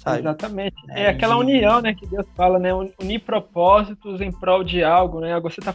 sabe? 0.08 0.20
Exatamente. 0.20 0.76
É, 0.90 1.04
É 1.04 1.10
aquela 1.10 1.38
união, 1.38 1.82
né, 1.82 1.94
que 1.94 2.08
Deus 2.08 2.26
fala, 2.36 2.60
né? 2.60 2.72
Unir 2.74 3.20
propósitos 3.20 4.22
em 4.22 4.32
prol 4.32 4.64
de 4.64 4.84
algo, 4.84 5.20
né? 5.20 5.40
Você 5.40 5.60
está 5.60 5.74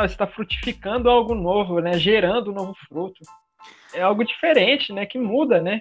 você 0.00 0.16
tá 0.16 0.28
frutificando 0.28 1.10
algo 1.10 1.34
novo, 1.34 1.80
né? 1.80 1.98
Gerando 1.98 2.52
um 2.52 2.54
novo 2.54 2.74
fruto. 2.88 3.20
É 3.92 4.02
algo 4.02 4.24
diferente, 4.24 4.92
né? 4.92 5.06
Que 5.06 5.18
muda, 5.18 5.60
né? 5.60 5.80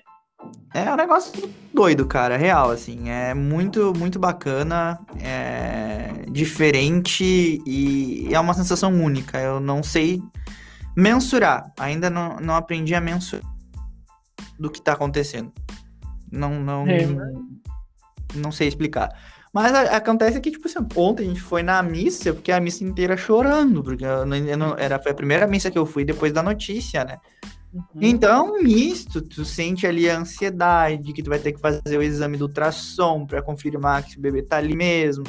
É 0.73 0.91
um 0.91 0.95
negócio 0.95 1.49
doido, 1.73 2.05
cara, 2.05 2.37
real, 2.37 2.69
assim, 2.69 3.09
é 3.09 3.33
muito, 3.33 3.91
muito 3.97 4.19
bacana, 4.19 4.99
é 5.19 6.25
diferente 6.29 7.59
e 7.65 8.29
é 8.31 8.39
uma 8.39 8.53
sensação 8.53 8.93
única, 8.93 9.39
eu 9.39 9.59
não 9.59 9.81
sei 9.81 10.21
mensurar, 10.95 11.73
ainda 11.79 12.09
não, 12.09 12.37
não 12.39 12.55
aprendi 12.55 12.93
a 12.93 13.01
mensurar 13.01 13.51
do 14.59 14.69
que 14.69 14.79
tá 14.79 14.93
acontecendo, 14.93 15.51
não, 16.31 16.59
não, 16.59 16.87
É, 16.87 17.07
não 18.39 18.51
sei 18.51 18.67
explicar. 18.67 19.09
Mas 19.53 19.73
a- 19.73 19.95
acontece 19.97 20.39
que, 20.39 20.51
tipo 20.51 20.67
assim, 20.67 20.79
ontem 20.95 21.23
a 21.23 21.27
gente 21.27 21.41
foi 21.41 21.63
na 21.63 21.81
missa, 21.81 22.33
fiquei 22.33 22.53
a 22.53 22.59
missa 22.59 22.83
inteira 22.83 23.15
chorando, 23.17 23.83
porque 23.83 24.05
eu 24.05 24.25
não- 24.25 24.37
eu 24.37 24.57
não- 24.57 24.77
era, 24.77 24.99
foi 24.99 25.11
a 25.11 25.15
primeira 25.15 25.47
missa 25.47 25.71
que 25.71 25.77
eu 25.77 25.85
fui 25.85 26.03
depois 26.05 26.31
da 26.33 26.43
notícia, 26.43 27.03
né? 27.03 27.17
Uhum. 27.73 27.83
Então, 28.01 28.61
misto, 28.61 29.21
tu 29.21 29.43
sente 29.43 29.85
ali 29.85 30.09
a 30.09 30.17
ansiedade, 30.17 31.13
que 31.13 31.21
tu 31.23 31.29
vai 31.29 31.39
ter 31.39 31.51
que 31.53 31.59
fazer 31.59 31.97
o 31.97 32.01
exame 32.03 32.37
do 32.37 32.45
ultrassom 32.45 33.25
para 33.25 33.41
confirmar 33.41 34.03
que 34.03 34.17
o 34.17 34.21
bebê 34.21 34.41
tá 34.41 34.57
ali 34.57 34.75
mesmo, 34.75 35.25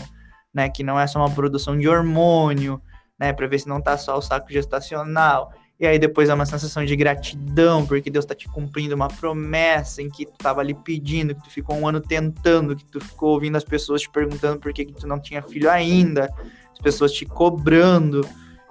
né? 0.55 0.69
Que 0.69 0.83
não 0.83 0.99
é 0.99 1.07
só 1.07 1.19
uma 1.19 1.31
produção 1.31 1.77
de 1.77 1.88
hormônio, 1.88 2.81
né? 3.19 3.33
Para 3.33 3.47
ver 3.47 3.59
se 3.59 3.69
não 3.69 3.81
tá 3.81 3.97
só 3.99 4.17
o 4.17 4.23
saco 4.23 4.50
gestacional. 4.53 5.53
E 5.80 5.87
aí 5.87 5.99
depois 5.99 6.28
é 6.28 6.35
uma 6.35 6.44
sensação 6.44 6.85
de 6.85 6.97
gratidão, 6.97 7.87
porque 7.87 8.11
Deus 8.11 8.25
tá 8.25 8.35
te 8.35 8.49
cumprindo 8.49 8.97
uma 8.97 9.06
promessa 9.06 10.02
em 10.02 10.11
que 10.11 10.26
tu 10.26 10.32
tava 10.37 10.61
ali 10.61 10.75
pedindo, 10.75 11.37
que 11.37 11.44
tu 11.44 11.50
ficou 11.50 11.76
um 11.76 11.87
ano 11.87 12.00
tentando, 12.00 12.75
que 12.75 12.85
tu 12.85 13.00
ficou 13.00 13.35
ouvindo 13.35 13.56
as 13.56 13.62
pessoas 13.62 14.02
te 14.02 14.11
perguntando 14.11 14.58
por 14.58 14.73
que, 14.73 14.85
que 14.85 14.92
tu 14.92 15.06
não 15.06 15.20
tinha 15.20 15.40
filho 15.40 15.70
ainda, 15.70 16.28
as 16.73 16.78
pessoas 16.80 17.12
te 17.12 17.25
cobrando. 17.25 18.26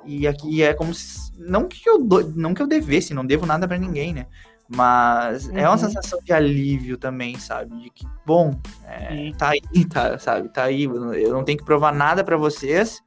E 0.05 0.27
aqui 0.27 0.61
é 0.61 0.73
como 0.73 0.93
se. 0.93 1.31
Não 1.37 1.65
que 1.65 1.87
eu, 1.87 2.03
do, 2.03 2.29
não 2.35 2.53
que 2.53 2.61
eu 2.61 2.67
devesse, 2.67 3.13
não 3.13 3.25
devo 3.25 3.45
nada 3.45 3.67
para 3.67 3.77
ninguém, 3.77 4.13
né? 4.13 4.25
Mas 4.67 5.47
uhum. 5.47 5.57
é 5.57 5.61
uma 5.61 5.71
uhum. 5.71 5.77
sensação 5.77 6.19
de 6.21 6.33
alívio 6.33 6.97
também, 6.97 7.39
sabe? 7.39 7.77
De 7.81 7.89
que, 7.89 8.05
bom, 8.25 8.59
é, 8.85 9.31
tá 9.37 9.49
aí, 9.49 9.85
tá, 9.85 10.19
sabe? 10.19 10.49
Tá 10.49 10.63
aí. 10.63 10.83
Eu 10.83 11.31
não 11.31 11.43
tenho 11.43 11.57
que 11.57 11.63
provar 11.63 11.93
nada 11.93 12.21
para 12.23 12.35
vocês, 12.35 13.01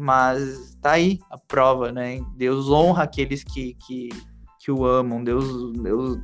mas 0.00 0.76
tá 0.80 0.92
aí 0.92 1.18
a 1.30 1.36
prova, 1.36 1.92
né? 1.92 2.20
Deus 2.36 2.70
honra 2.70 3.02
aqueles 3.02 3.44
que, 3.44 3.74
que, 3.86 4.08
que 4.58 4.70
o 4.70 4.84
amam, 4.86 5.22
Deus, 5.22 5.72
Deus 5.74 6.18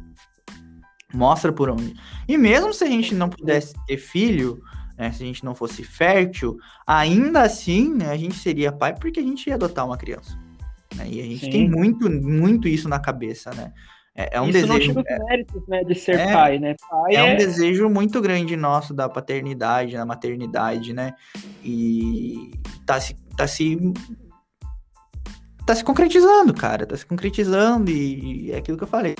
mostra 1.12 1.52
por 1.52 1.68
onde. 1.68 1.95
E 2.26 2.37
mesmo 2.37 2.73
se 2.73 2.85
a 2.85 2.88
gente 2.88 3.14
não 3.14 3.28
pudesse 3.28 3.75
ter 3.87 3.99
filho, 3.99 4.62
né, 4.97 5.12
se 5.12 5.23
a 5.23 5.26
gente 5.26 5.45
não 5.45 5.54
fosse 5.54 5.85
fértil, 5.85 6.56
ainda 6.87 7.42
assim 7.42 7.95
né, 7.95 8.11
a 8.11 8.16
gente 8.16 8.35
seria 8.35 8.73
pai 8.73 8.95
porque 8.95 9.21
a 9.21 9.23
gente 9.23 9.47
ia 9.47 9.54
adotar 9.54 9.85
uma 9.85 9.99
criança. 9.99 10.38
Né? 10.97 11.06
E 11.11 11.21
a 11.21 11.25
gente 11.25 11.45
Sim. 11.45 11.50
tem 11.50 11.71
muito, 11.71 12.11
muito 12.11 12.66
isso 12.66 12.88
na 12.88 12.99
cabeça, 12.99 13.50
né? 13.50 13.73
É, 14.16 14.38
é 14.38 14.40
um 14.40 14.49
Isso 14.49 14.66
desejo. 14.66 14.95
Não 14.95 15.02
os 15.02 15.26
méritos, 15.28 15.68
né, 15.68 15.85
de 15.85 15.95
ser 15.95 16.18
é, 16.18 16.33
pai, 16.33 16.59
né? 16.59 16.75
Pai 16.90 17.14
é, 17.14 17.18
é, 17.18 17.35
um 17.35 17.37
desejo 17.37 17.90
muito 17.90 18.18
grande 18.23 18.56
nosso 18.56 18.95
da 18.95 19.11
paternidade, 19.11 19.92
da 19.95 20.06
maternidade, 20.06 20.95
né? 20.95 21.12
E 21.62 22.50
tá 22.87 22.99
se, 22.99 23.14
tá 23.37 23.47
se 23.47 23.78
tá 25.66 25.75
se 25.75 25.83
concretizando, 25.83 26.55
cara, 26.55 26.87
tá 26.87 26.97
se 26.97 27.05
concretizando 27.05 27.90
e, 27.90 28.52
é 28.52 28.59
aquilo 28.59 28.78
que 28.78 28.85
eu 28.85 28.88
falei. 28.88 29.16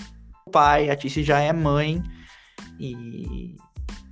O 0.46 0.50
pai, 0.50 0.88
a 0.88 0.96
Tice 0.96 1.25
já 1.25 1.40
é 1.40 1.52
mãe 1.52 2.00
e, 2.78 3.56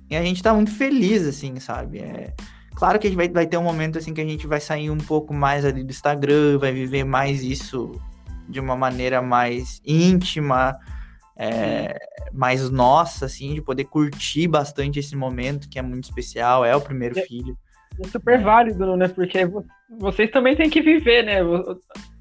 e 0.09 0.15
a 0.15 0.21
gente 0.21 0.43
tá 0.43 0.53
muito 0.53 0.71
feliz, 0.71 1.25
assim, 1.25 1.59
sabe? 1.61 1.99
É, 1.99 2.33
claro 2.75 2.99
que 2.99 3.07
a 3.07 3.09
gente 3.09 3.17
vai, 3.17 3.29
vai 3.29 3.47
ter 3.47 3.57
um 3.57 3.63
momento, 3.63 3.97
assim, 3.97 4.13
que 4.13 4.19
a 4.19 4.25
gente 4.25 4.45
vai 4.45 4.59
sair 4.59 4.89
um 4.89 4.97
pouco 4.97 5.33
mais 5.33 5.63
ali 5.63 5.81
do 5.81 5.89
Instagram, 5.89 6.57
vai 6.59 6.73
viver 6.73 7.05
mais 7.05 7.41
isso 7.41 7.93
de 8.49 8.59
uma 8.59 8.75
maneira 8.75 9.21
mais 9.21 9.81
íntima, 9.85 10.77
é, 11.37 11.97
mais 12.33 12.69
nossa, 12.69 13.25
assim, 13.25 13.53
de 13.53 13.61
poder 13.61 13.85
curtir 13.85 14.47
bastante 14.47 14.99
esse 14.99 15.15
momento 15.15 15.69
que 15.69 15.79
é 15.79 15.81
muito 15.81 16.03
especial, 16.03 16.65
é 16.65 16.75
o 16.75 16.81
primeiro 16.81 17.17
é, 17.17 17.21
filho. 17.23 17.57
É 17.99 18.07
super 18.07 18.41
válido, 18.41 18.95
né? 18.95 19.07
Porque 19.07 19.39
vocês 19.99 20.29
também 20.31 20.55
têm 20.55 20.69
que 20.69 20.81
viver, 20.81 21.23
né? 21.23 21.37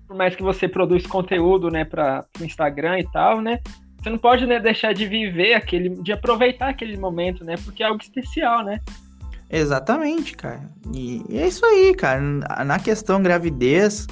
Por 0.07 0.17
mais 0.17 0.37
que 0.37 0.43
você 0.43 0.69
produz 0.69 1.07
conteúdo, 1.07 1.71
né, 1.71 1.85
para 1.85 2.25
o 2.41 2.45
Instagram 2.45 3.01
e 3.01 3.11
tal, 3.11 3.41
né? 3.41 3.61
Você 4.01 4.11
não 4.11 4.19
pode 4.19 4.47
né, 4.47 4.61
deixar 4.61 4.93
de 4.93 5.07
viver 5.07 5.55
aquele, 5.55 5.89
de 5.89 6.13
aproveitar 6.13 6.69
aquele 6.69 6.97
momento, 6.97 7.43
né? 7.43 7.55
Porque 7.65 7.83
é 7.83 7.87
algo 7.87 8.03
especial, 8.03 8.63
né? 8.63 8.79
Exatamente, 9.51 10.37
cara. 10.37 10.69
E 10.93 11.25
é 11.31 11.49
isso 11.49 11.65
aí, 11.65 11.95
cara. 11.95 12.21
Na 12.21 12.79
questão 12.79 13.23
gravidez, 13.23 14.07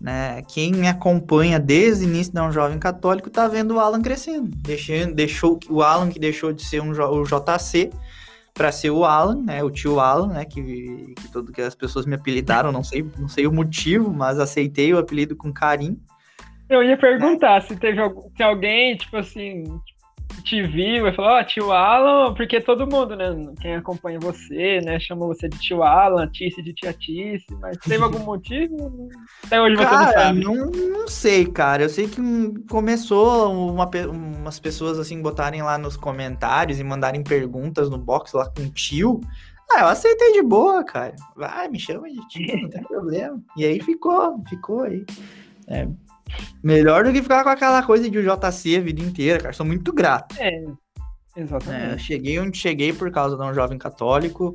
né? 0.00 0.42
Quem 0.48 0.72
me 0.72 0.88
acompanha 0.88 1.58
desde 1.58 2.04
o 2.04 2.08
início 2.08 2.32
de 2.32 2.40
um 2.40 2.52
jovem 2.52 2.78
católico 2.78 3.30
tá 3.30 3.46
vendo 3.48 3.74
o 3.74 3.80
Alan 3.80 4.02
crescendo. 4.02 4.48
Deixando, 4.56 5.14
deixou 5.14 5.58
o 5.68 5.82
Alan 5.82 6.08
que 6.08 6.18
deixou 6.18 6.52
de 6.52 6.64
ser 6.64 6.80
um 6.80 6.90
o 6.90 7.24
JC 7.24 7.90
para 8.58 8.72
ser 8.72 8.90
o 8.90 9.04
Alan, 9.04 9.40
né? 9.40 9.62
O 9.62 9.70
tio 9.70 10.00
Alan, 10.00 10.34
né? 10.34 10.44
Que, 10.44 11.14
que 11.14 11.32
todo 11.32 11.52
que 11.52 11.62
as 11.62 11.76
pessoas 11.76 12.04
me 12.04 12.16
apelidaram, 12.16 12.72
não 12.72 12.82
sei, 12.82 13.08
não 13.16 13.28
sei 13.28 13.46
o 13.46 13.52
motivo, 13.52 14.12
mas 14.12 14.40
aceitei 14.40 14.92
o 14.92 14.98
apelido 14.98 15.36
com 15.36 15.52
carinho. 15.52 15.96
Eu 16.68 16.82
ia 16.82 16.98
perguntar 16.98 17.58
é. 17.58 17.60
se 17.60 17.76
teve 17.76 18.00
se 18.36 18.42
alguém, 18.42 18.96
tipo 18.96 19.16
assim, 19.16 19.64
te 20.42 20.62
viu 20.62 21.06
e 21.06 21.12
falou, 21.12 21.32
ó, 21.32 21.40
oh, 21.40 21.44
tio 21.44 21.72
Alan, 21.72 22.34
porque 22.34 22.60
todo 22.60 22.86
mundo, 22.86 23.14
né, 23.16 23.26
quem 23.60 23.74
acompanha 23.74 24.18
você, 24.18 24.80
né, 24.80 24.98
chama 24.98 25.26
você 25.26 25.48
de 25.48 25.58
tio 25.58 25.82
Alan, 25.82 26.26
Tice 26.28 26.62
de 26.62 26.72
tia 26.72 26.92
Tice, 26.92 27.46
mas 27.60 27.76
teve 27.78 28.02
algum 28.02 28.20
motivo? 28.20 29.08
Até 29.44 29.60
hoje 29.60 29.76
cara, 29.76 29.88
você 29.88 30.04
não 30.04 30.12
sabe. 30.12 30.44
Não, 30.44 30.70
não 30.90 31.08
sei, 31.08 31.46
cara, 31.46 31.82
eu 31.82 31.88
sei 31.88 32.08
que 32.08 32.20
começou 32.68 33.52
uma, 33.72 33.88
umas 34.10 34.58
pessoas, 34.58 34.98
assim, 34.98 35.20
botarem 35.20 35.62
lá 35.62 35.76
nos 35.76 35.96
comentários 35.96 36.78
e 36.78 36.84
mandarem 36.84 37.22
perguntas 37.22 37.90
no 37.90 37.98
box 37.98 38.32
lá 38.32 38.48
com 38.48 38.68
tio, 38.70 39.20
ah, 39.70 39.80
eu 39.80 39.86
aceitei 39.88 40.32
de 40.32 40.42
boa, 40.42 40.82
cara. 40.82 41.14
Vai, 41.36 41.68
me 41.68 41.78
chama 41.78 42.08
de 42.08 42.26
tio, 42.28 42.62
não 42.62 42.70
tem 42.70 42.82
problema. 42.88 43.38
E 43.56 43.66
aí 43.66 43.80
ficou, 43.80 44.42
ficou 44.48 44.82
aí. 44.82 45.04
É, 45.66 45.86
Melhor 46.62 47.04
do 47.04 47.12
que 47.12 47.22
ficar 47.22 47.44
com 47.44 47.50
aquela 47.50 47.82
coisa 47.82 48.08
de 48.08 48.22
JC 48.22 48.76
a 48.76 48.80
vida 48.80 49.00
inteira, 49.00 49.40
cara. 49.40 49.52
Sou 49.52 49.66
muito 49.66 49.92
grato. 49.92 50.36
É, 50.38 50.64
exatamente. 51.36 51.94
É, 51.94 51.98
cheguei 51.98 52.38
onde 52.38 52.58
cheguei 52.58 52.92
por 52.92 53.10
causa 53.10 53.36
de 53.36 53.42
um 53.42 53.54
jovem 53.54 53.78
católico, 53.78 54.54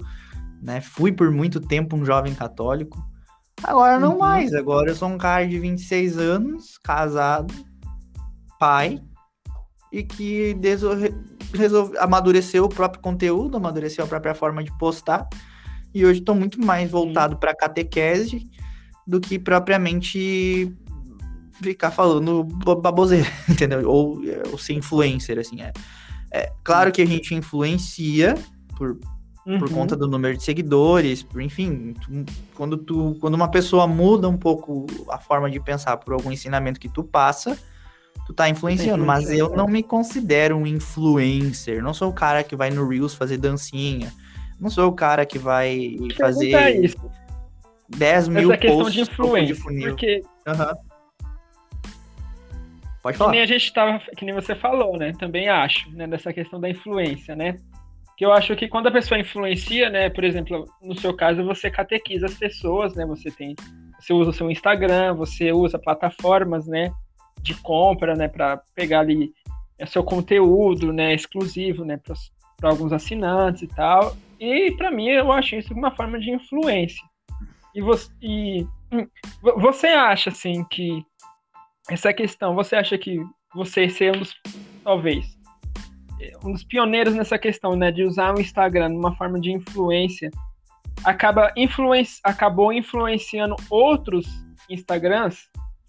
né? 0.62 0.82
Fui 0.82 1.12
por 1.12 1.32
muito 1.32 1.60
tempo 1.60 1.96
um 1.96 2.06
jovem 2.06 2.34
católico. 2.34 3.04
Agora 3.62 4.00
não 4.00 4.14
uhum. 4.14 4.20
mais. 4.20 4.54
Agora 4.54 4.90
eu 4.90 4.96
sou 4.96 5.10
um 5.10 5.18
cara 5.18 5.48
de 5.48 5.60
26 5.60 6.18
anos, 6.18 6.78
casado, 6.78 7.54
pai, 8.60 9.02
e 9.92 10.04
que 10.04 10.58
resolve, 11.54 11.98
amadureceu 12.00 12.66
o 12.66 12.70
próprio 12.70 13.02
conteúdo, 13.02 13.58
amadureceu 13.58 14.04
a 14.04 14.08
própria 14.08 14.34
forma 14.34 14.64
de 14.64 14.76
postar. 14.78 15.28
E 15.94 16.04
hoje 16.06 16.20
estou 16.20 16.34
muito 16.34 16.60
mais 16.60 16.90
voltado 16.90 17.38
para 17.38 17.56
catequese 17.56 18.50
do 19.06 19.22
que 19.22 19.38
propriamente 19.38 20.76
ficar 21.62 21.92
falando 21.92 22.44
baboseira, 22.44 23.28
entendeu? 23.48 23.90
Ou, 23.90 24.22
ou 24.52 24.58
ser 24.58 24.74
influencer, 24.74 25.38
assim. 25.38 25.62
É, 25.62 25.72
é 26.32 26.52
claro 26.64 26.92
que 26.92 27.02
a 27.02 27.06
gente 27.06 27.36
influencia 27.36 28.36
por, 28.76 29.00
uhum. 29.46 29.60
por 29.60 29.70
conta 29.72 29.96
do 29.96 30.08
número 30.08 30.36
de 30.36 30.44
seguidores, 30.44 31.22
por, 31.22 31.42
enfim, 31.42 31.94
tu, 32.02 32.26
quando, 32.56 32.78
tu, 32.78 33.18
quando 33.20 33.36
uma 33.36 33.50
pessoa 33.50 33.88
muda 33.88 34.28
um 34.28 34.38
pouco 34.38 34.88
a 35.10 35.18
forma 35.18 35.50
de 35.50 35.60
pensar 35.60 35.98
por 35.98 36.14
algum 36.14 36.32
ensinamento 36.32 36.80
que 36.80 36.90
tu 36.90 37.04
passa, 37.04 37.58
tu 38.26 38.34
tá 38.34 38.50
influenciando, 38.50 39.06
mas 39.06 39.30
eu 39.30 39.50
não 39.56 39.68
me 39.68 39.84
considero 39.84 40.56
um 40.56 40.66
influencer, 40.66 41.84
não 41.84 41.94
sou 41.94 42.10
o 42.10 42.14
cara 42.14 42.44
que 42.44 42.56
vai 42.56 42.72
no 42.72 42.88
Reels 42.88 43.14
fazer 43.14 43.38
dancinha, 43.38 44.12
não 44.60 44.70
sou 44.70 44.90
o 44.90 44.94
cara 44.94 45.26
que 45.26 45.38
vai 45.38 45.98
fazer 46.18 46.84
isso. 46.84 46.98
10 47.90 48.28
mil 48.30 48.52
Essa 48.52 48.58
questão 48.58 48.90
de 48.90 49.02
influência, 49.02 49.56
porque... 49.62 50.24
Uhum 50.48 50.93
Pode 53.04 53.18
falar. 53.18 53.32
Que 53.32 53.36
nem 53.36 53.44
a 53.44 53.46
gente 53.46 53.74
tava, 53.74 54.00
que 54.00 54.24
nem 54.24 54.34
você 54.34 54.56
falou, 54.56 54.98
né? 54.98 55.12
Também 55.20 55.50
acho, 55.50 55.92
né? 55.92 56.08
Dessa 56.08 56.32
questão 56.32 56.60
da 56.60 56.70
influência, 56.70 57.36
né? 57.36 57.58
Que 58.18 58.26
eu 58.26 58.32
acho 58.32 58.56
que 58.56 58.70
quando 58.70 58.88
a 58.88 58.92
pessoa 58.92 59.20
influencia, 59.20 59.90
né? 59.90 60.10
Por 60.10 60.24
exemplo, 60.24 60.66
no 60.82 60.98
seu 60.98 61.14
caso, 61.14 61.44
você 61.44 61.70
catequiza 61.70 62.28
as 62.28 62.36
pessoas, 62.36 62.96
né? 62.96 63.06
Você 63.06 63.30
tem, 63.30 63.56
você 64.00 64.14
usa 64.14 64.30
o 64.30 64.34
seu 64.34 64.50
Instagram, 64.50 65.16
você 65.16 65.52
usa 65.52 65.78
plataformas, 65.78 66.66
né? 66.66 66.94
De 67.42 67.54
compra, 67.56 68.16
né? 68.16 68.30
Para 68.30 68.62
pegar 68.74 69.02
ali 69.02 69.34
é, 69.78 69.86
seu 69.86 70.04
conteúdo, 70.04 70.94
né? 70.94 71.14
Exclusivo, 71.14 71.84
né? 71.84 72.00
Para 72.56 72.70
alguns 72.70 72.94
assinantes 72.94 73.64
e 73.64 73.68
tal. 73.68 74.16
E 74.40 74.72
para 74.78 74.90
mim, 74.90 75.10
eu 75.10 75.30
acho 75.30 75.58
isso 75.58 75.74
uma 75.74 75.92
forma 75.92 76.18
de 76.18 76.32
influência. 76.32 77.04
E 77.76 77.82
você, 77.82 78.10
e, 78.22 78.66
hum, 78.94 79.08
você 79.42 79.88
acha 79.88 80.30
assim 80.30 80.64
que 80.64 81.04
essa 81.90 82.14
questão, 82.14 82.56
você 82.56 82.76
acha 82.76 82.98
que 82.98 83.20
você 83.54 83.90
ser 83.90 84.16
um 84.16 84.20
dos, 84.20 84.34
talvez, 84.84 85.26
um 86.44 86.52
dos 86.52 86.64
pioneiros 86.64 87.14
nessa 87.14 87.38
questão, 87.38 87.76
né, 87.76 87.92
de 87.92 88.04
usar 88.04 88.36
o 88.36 88.42
Instagram 88.42 88.90
numa 88.90 89.16
forma 89.16 89.40
de 89.40 89.52
influência, 89.52 90.32
acaba 91.04 91.52
influenci 91.58 92.20
acabou 92.24 92.72
influenciando 92.72 93.56
outros 93.70 94.28
Instagrams, 94.70 95.38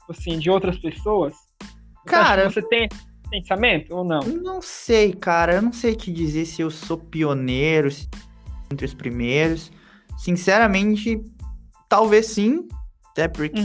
assim, 0.08 0.38
de 0.38 0.50
outras 0.50 0.78
pessoas? 0.78 1.34
Cara, 2.06 2.50
você 2.50 2.62
tem 2.62 2.88
pensamento 3.30 3.94
ou 3.94 4.04
não? 4.04 4.20
Não 4.20 4.60
sei, 4.60 5.12
cara, 5.12 5.54
eu 5.54 5.62
não 5.62 5.72
sei 5.72 5.94
te 5.94 6.12
dizer 6.12 6.44
se 6.44 6.60
eu 6.60 6.70
sou 6.70 6.98
pioneiro 6.98 7.88
entre 8.70 8.84
os 8.84 8.94
primeiros. 8.94 9.72
Sinceramente, 10.18 11.22
talvez 11.88 12.26
sim, 12.26 12.68
até 13.14 13.28
porque 13.28 13.60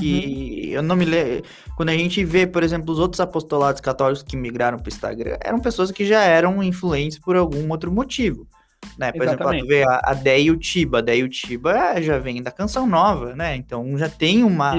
uhum. 0.67 0.73
eu 0.73 0.83
não 0.83 0.95
me 0.95 1.05
lembro. 1.05 1.43
Quando 1.75 1.89
a 1.89 1.97
gente 1.97 2.23
vê, 2.23 2.45
por 2.45 2.61
exemplo, 2.61 2.93
os 2.93 2.99
outros 2.99 3.19
apostolados 3.19 3.81
católicos 3.81 4.21
que 4.21 4.37
migraram 4.37 4.77
para 4.77 4.85
o 4.85 4.93
Instagram, 4.93 5.37
eram 5.41 5.59
pessoas 5.59 5.91
que 5.91 6.05
já 6.05 6.21
eram 6.21 6.61
influentes 6.61 7.17
por 7.17 7.35
algum 7.35 7.67
outro 7.71 7.91
motivo. 7.91 8.47
Né? 8.95 9.11
Por 9.11 9.23
Exatamente. 9.23 9.65
exemplo, 9.65 9.65
tu 9.65 9.67
vê 9.67 9.83
a, 9.83 10.01
a 10.03 10.13
Dei 10.13 10.43
e 10.43 10.51
o 10.51 10.57
Tiba. 10.57 10.99
A 10.99 11.01
Dei 11.01 11.21
e 11.21 11.23
o 11.23 11.29
Tiba 11.29 11.99
já 11.99 12.19
vem 12.19 12.43
da 12.43 12.51
canção 12.51 12.85
nova, 12.85 13.35
né? 13.35 13.55
Então 13.55 13.97
já 13.97 14.07
tem 14.07 14.43
uma, 14.43 14.75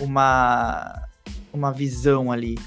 uma, 0.00 1.02
uma 1.52 1.72
visão 1.72 2.32
ali. 2.32 2.58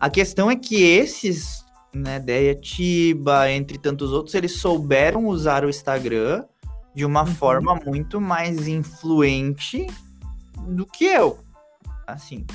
A 0.00 0.10
questão 0.10 0.50
é 0.50 0.56
que 0.56 0.82
esses, 0.82 1.64
né, 1.94 2.18
Deia 2.18 2.56
Tiba, 2.56 3.48
entre 3.52 3.78
tantos 3.78 4.10
outros, 4.12 4.34
eles 4.34 4.56
souberam 4.56 5.26
usar 5.26 5.64
o 5.64 5.70
Instagram 5.70 6.44
de 6.92 7.04
uma 7.04 7.20
uhum. 7.20 7.34
forma 7.34 7.80
muito 7.86 8.20
mais 8.20 8.66
influente 8.66 9.86
do 10.68 10.86
que 10.86 11.04
eu. 11.04 11.38
Assim, 12.06 12.46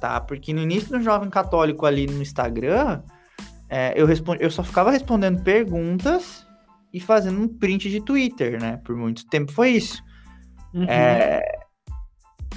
tá? 0.00 0.20
Porque 0.20 0.52
no 0.52 0.60
início 0.60 0.90
do 0.90 1.00
Jovem 1.00 1.30
Católico 1.30 1.86
ali 1.86 2.06
no 2.06 2.22
Instagram, 2.22 3.02
é, 3.68 3.92
eu, 3.96 4.06
respondi, 4.06 4.42
eu 4.42 4.50
só 4.50 4.62
ficava 4.62 4.90
respondendo 4.90 5.42
perguntas 5.42 6.46
e 6.92 7.00
fazendo 7.00 7.40
um 7.40 7.48
print 7.48 7.90
de 7.90 8.00
Twitter, 8.00 8.60
né? 8.60 8.78
Por 8.84 8.96
muito 8.96 9.26
tempo 9.26 9.52
foi 9.52 9.70
isso. 9.70 10.02
Uhum. 10.74 10.84
É, 10.84 11.42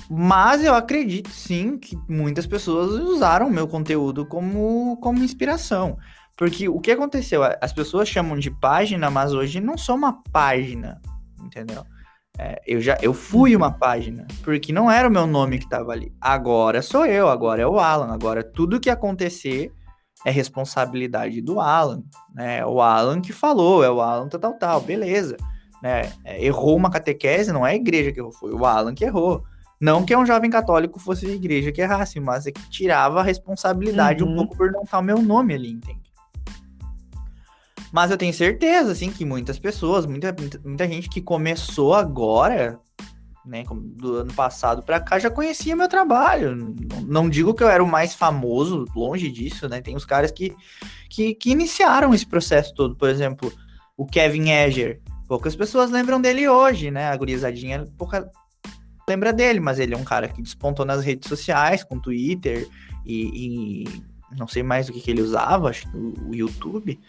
mas 0.09 0.63
eu 0.63 0.73
acredito 0.73 1.29
sim 1.29 1.77
que 1.77 1.95
muitas 2.07 2.47
pessoas 2.47 2.91
usaram 2.91 3.49
meu 3.49 3.67
conteúdo 3.67 4.25
como, 4.25 4.97
como 4.97 5.23
inspiração. 5.23 5.97
Porque 6.35 6.67
o 6.67 6.79
que 6.79 6.91
aconteceu? 6.91 7.41
As 7.61 7.73
pessoas 7.73 8.09
chamam 8.09 8.39
de 8.39 8.49
página, 8.49 9.11
mas 9.11 9.33
hoje 9.33 9.59
não 9.59 9.77
sou 9.77 9.95
uma 9.95 10.23
página, 10.31 10.99
entendeu? 11.43 11.85
É, 12.41 12.61
eu 12.65 12.79
já 12.79 12.97
eu 13.01 13.13
fui 13.13 13.53
uma 13.53 13.69
página, 13.69 14.25
porque 14.45 14.71
não 14.71 14.89
era 14.89 15.09
o 15.09 15.11
meu 15.11 15.27
nome 15.27 15.57
que 15.57 15.65
estava 15.65 15.91
ali. 15.91 16.09
Agora 16.21 16.81
sou 16.81 17.05
eu, 17.05 17.27
agora 17.27 17.61
é 17.61 17.67
o 17.67 17.77
Alan. 17.77 18.13
Agora 18.13 18.41
tudo 18.41 18.79
que 18.79 18.89
acontecer 18.89 19.73
é 20.25 20.31
responsabilidade 20.31 21.41
do 21.41 21.59
Alan, 21.59 22.01
né? 22.33 22.59
É 22.59 22.65
o 22.65 22.79
Alan 22.79 23.19
que 23.19 23.33
falou, 23.33 23.83
é 23.83 23.91
o 23.91 23.99
Alan 23.99 24.29
tal, 24.29 24.39
tal, 24.39 24.53
tal, 24.53 24.81
beleza. 24.81 25.35
Né? 25.83 26.13
É, 26.23 26.45
errou 26.45 26.77
uma 26.77 26.89
catequese, 26.89 27.51
não 27.51 27.67
é 27.67 27.71
a 27.71 27.75
igreja 27.75 28.13
que 28.13 28.21
errou, 28.21 28.31
foi 28.31 28.53
o 28.53 28.65
Alan 28.65 28.95
que 28.95 29.03
errou. 29.03 29.43
Não 29.79 30.05
que 30.05 30.15
um 30.15 30.25
jovem 30.25 30.49
católico 30.49 30.97
fosse 30.97 31.25
a 31.25 31.29
igreja 31.29 31.73
que 31.73 31.81
errasse, 31.81 32.21
mas 32.21 32.47
é 32.47 32.51
que 32.51 32.69
tirava 32.69 33.19
a 33.19 33.23
responsabilidade 33.23 34.23
uhum. 34.23 34.31
um 34.31 34.35
pouco 34.35 34.55
por 34.55 34.71
não 34.71 34.83
estar 34.83 34.99
o 34.99 35.03
meu 35.03 35.21
nome 35.21 35.53
ali, 35.53 35.71
entende? 35.71 36.08
Mas 37.91 38.11
eu 38.11 38.17
tenho 38.17 38.33
certeza, 38.33 38.91
assim, 38.91 39.11
que 39.11 39.25
muitas 39.25 39.57
pessoas, 39.57 40.05
muita, 40.05 40.35
muita, 40.63 40.87
gente 40.87 41.09
que 41.09 41.21
começou 41.21 41.93
agora, 41.93 42.79
né, 43.45 43.63
do 43.95 44.17
ano 44.17 44.33
passado 44.33 44.83
para 44.83 44.99
cá, 44.99 45.17
já 45.17 45.29
conhecia 45.29 45.75
meu 45.75 45.87
trabalho. 45.87 46.75
Não, 47.07 47.27
digo 47.27 47.53
que 47.53 47.63
eu 47.63 47.69
era 47.69 47.83
o 47.83 47.87
mais 47.87 48.13
famoso, 48.13 48.85
longe 48.95 49.31
disso, 49.31 49.67
né? 49.67 49.81
Tem 49.81 49.95
os 49.95 50.05
caras 50.05 50.31
que, 50.31 50.55
que, 51.09 51.33
que 51.33 51.49
iniciaram 51.49 52.13
esse 52.13 52.25
processo 52.25 52.73
todo. 52.75 52.95
Por 52.95 53.09
exemplo, 53.09 53.51
o 53.97 54.05
Kevin 54.05 54.49
Eger. 54.49 55.01
Poucas 55.27 55.55
pessoas 55.55 55.91
lembram 55.91 56.19
dele 56.19 56.47
hoje, 56.47 56.89
né? 56.89 57.07
A 57.07 57.17
gurizadinha 57.17 57.85
pouca 57.97 58.31
lembra 59.07 59.33
dele, 59.33 59.59
mas 59.59 59.79
ele 59.79 59.93
é 59.93 59.97
um 59.97 60.03
cara 60.03 60.27
que 60.27 60.41
despontou 60.41 60.85
nas 60.85 61.03
redes 61.03 61.27
sociais, 61.27 61.83
com 61.83 61.99
Twitter 61.99 62.67
e, 63.05 63.83
e 63.83 64.03
não 64.37 64.47
sei 64.47 64.61
mais 64.61 64.87
o 64.87 64.93
que, 64.93 65.01
que 65.01 65.09
ele 65.09 65.21
usava, 65.21 65.69
acho 65.69 65.89
que 65.89 65.97
o 65.97 66.33
YouTube. 66.33 66.99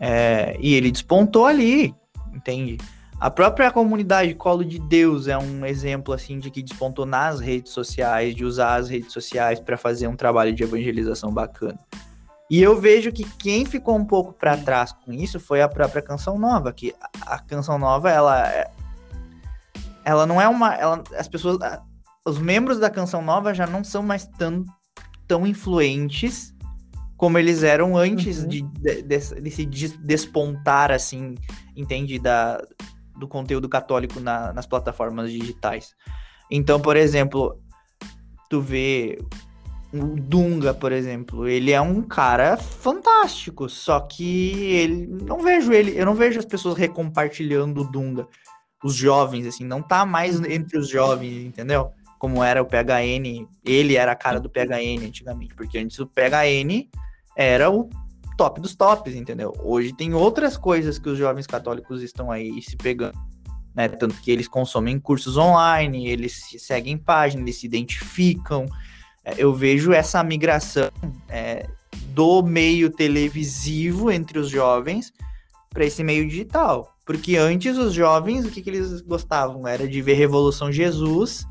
É, 0.00 0.56
e 0.58 0.74
ele 0.74 0.90
despontou 0.90 1.44
ali, 1.44 1.94
entende? 2.34 2.78
A 3.20 3.30
própria 3.30 3.70
comunidade 3.70 4.34
Colo 4.34 4.64
de 4.64 4.78
Deus 4.78 5.28
é 5.28 5.36
um 5.36 5.66
exemplo 5.66 6.14
assim 6.14 6.38
de 6.38 6.50
que 6.50 6.62
despontou 6.62 7.04
nas 7.04 7.38
redes 7.38 7.70
sociais, 7.70 8.34
de 8.34 8.46
usar 8.46 8.76
as 8.76 8.88
redes 8.88 9.12
sociais 9.12 9.60
para 9.60 9.76
fazer 9.76 10.08
um 10.08 10.16
trabalho 10.16 10.54
de 10.54 10.62
evangelização 10.62 11.30
bacana. 11.30 11.78
E 12.48 12.62
eu 12.62 12.80
vejo 12.80 13.12
que 13.12 13.24
quem 13.36 13.66
ficou 13.66 13.94
um 13.94 14.06
pouco 14.06 14.32
para 14.32 14.56
trás 14.56 14.90
com 14.92 15.12
isso 15.12 15.38
foi 15.38 15.60
a 15.60 15.68
própria 15.68 16.00
Canção 16.00 16.38
Nova, 16.38 16.72
que 16.72 16.94
a, 17.20 17.38
Canção 17.38 17.78
Nova 17.78 18.10
ela 18.10 18.48
é, 18.48 18.70
ela 20.02 20.24
não 20.24 20.40
é 20.40 20.48
uma, 20.48 20.74
ela, 20.74 21.02
as 21.16 21.28
pessoas, 21.28 21.58
os 22.24 22.38
membros 22.38 22.78
da 22.78 22.88
Canção 22.88 23.20
Nova 23.20 23.52
já 23.52 23.66
não 23.66 23.84
são 23.84 24.02
mais 24.02 24.26
tão 24.26 24.64
tão 25.28 25.46
influentes 25.46 26.49
como 27.20 27.36
eles 27.36 27.62
eram 27.62 27.98
antes 27.98 28.38
uhum. 28.38 28.48
de, 28.48 28.62
de, 28.62 29.02
de, 29.02 29.40
de, 29.42 29.50
se 29.50 29.98
despontar, 29.98 30.90
assim, 30.90 31.34
entende? 31.76 32.18
Da, 32.18 32.66
do 33.14 33.28
conteúdo 33.28 33.68
católico 33.68 34.18
na, 34.18 34.54
nas 34.54 34.66
plataformas 34.66 35.30
digitais. 35.30 35.94
Então, 36.50 36.80
por 36.80 36.96
exemplo, 36.96 37.60
tu 38.48 38.62
vê 38.62 39.18
o 39.92 40.18
Dunga, 40.18 40.72
por 40.72 40.92
exemplo, 40.92 41.46
ele 41.46 41.72
é 41.72 41.80
um 41.80 42.00
cara 42.00 42.56
fantástico, 42.56 43.68
só 43.68 44.00
que 44.00 44.72
ele 44.72 45.06
não 45.06 45.40
vejo 45.40 45.74
ele, 45.74 46.00
eu 46.00 46.06
não 46.06 46.14
vejo 46.14 46.38
as 46.38 46.46
pessoas 46.46 46.78
recompartilhando 46.78 47.82
o 47.82 47.84
Dunga, 47.84 48.26
os 48.82 48.94
jovens 48.94 49.46
assim, 49.46 49.62
não 49.62 49.82
tá 49.82 50.06
mais 50.06 50.40
entre 50.40 50.78
os 50.78 50.88
jovens, 50.88 51.44
entendeu? 51.44 51.92
Como 52.18 52.42
era 52.42 52.62
o 52.62 52.66
PHN, 52.66 53.46
ele 53.62 53.96
era 53.96 54.12
a 54.12 54.16
cara 54.16 54.40
do 54.40 54.48
PHN 54.48 55.04
antigamente, 55.04 55.54
porque 55.54 55.76
antes 55.76 55.98
o 55.98 56.06
PHN 56.06 56.88
era 57.36 57.70
o 57.70 57.88
top 58.36 58.60
dos 58.60 58.74
tops, 58.74 59.14
entendeu? 59.14 59.54
Hoje 59.62 59.92
tem 59.92 60.14
outras 60.14 60.56
coisas 60.56 60.98
que 60.98 61.08
os 61.08 61.18
jovens 61.18 61.46
católicos 61.46 62.02
estão 62.02 62.30
aí 62.30 62.60
se 62.62 62.76
pegando. 62.76 63.18
Né? 63.74 63.88
Tanto 63.88 64.20
que 64.20 64.30
eles 64.30 64.48
consomem 64.48 64.98
cursos 64.98 65.36
online, 65.36 66.08
eles 66.08 66.42
seguem 66.58 66.96
páginas, 66.96 67.44
eles 67.44 67.56
se 67.56 67.66
identificam. 67.66 68.66
É, 69.24 69.34
eu 69.36 69.54
vejo 69.54 69.92
essa 69.92 70.22
migração 70.24 70.90
é, 71.28 71.68
do 72.14 72.42
meio 72.42 72.90
televisivo 72.90 74.10
entre 74.10 74.38
os 74.38 74.48
jovens 74.48 75.12
para 75.68 75.84
esse 75.84 76.02
meio 76.02 76.26
digital. 76.26 76.96
Porque 77.04 77.36
antes 77.36 77.76
os 77.76 77.92
jovens, 77.92 78.44
o 78.44 78.50
que, 78.50 78.62
que 78.62 78.70
eles 78.70 79.00
gostavam? 79.00 79.66
Era 79.66 79.86
de 79.86 80.00
ver 80.00 80.14
Revolução 80.14 80.72
Jesus 80.72 81.46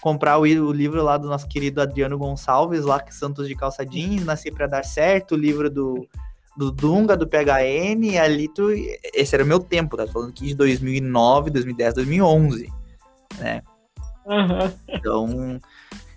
comprar 0.00 0.38
o, 0.38 0.42
o, 0.42 0.72
livro 0.72 1.02
lá 1.02 1.16
do 1.16 1.28
nosso 1.28 1.46
querido 1.46 1.80
Adriano 1.80 2.18
Gonçalves, 2.18 2.84
lá 2.84 3.00
que 3.00 3.14
Santos 3.14 3.46
de 3.46 3.54
Calça 3.54 3.84
Jeans, 3.84 4.24
Nasci 4.24 4.50
para 4.50 4.66
Dar 4.66 4.84
Certo, 4.84 5.32
o 5.32 5.38
livro 5.38 5.70
do, 5.70 6.08
do 6.56 6.70
Dunga, 6.70 7.16
do 7.16 7.28
PHN, 7.28 8.18
ali 8.20 8.48
tu, 8.48 8.70
esse 9.14 9.34
era 9.34 9.44
o 9.44 9.46
meu 9.46 9.60
tempo, 9.60 9.96
tá 9.96 10.06
falando 10.06 10.30
aqui 10.30 10.46
de 10.46 10.54
2009, 10.54 11.50
2010, 11.50 11.94
2011, 11.94 12.72
né? 13.38 13.62
Uhum. 14.26 14.72
Então, 14.88 15.60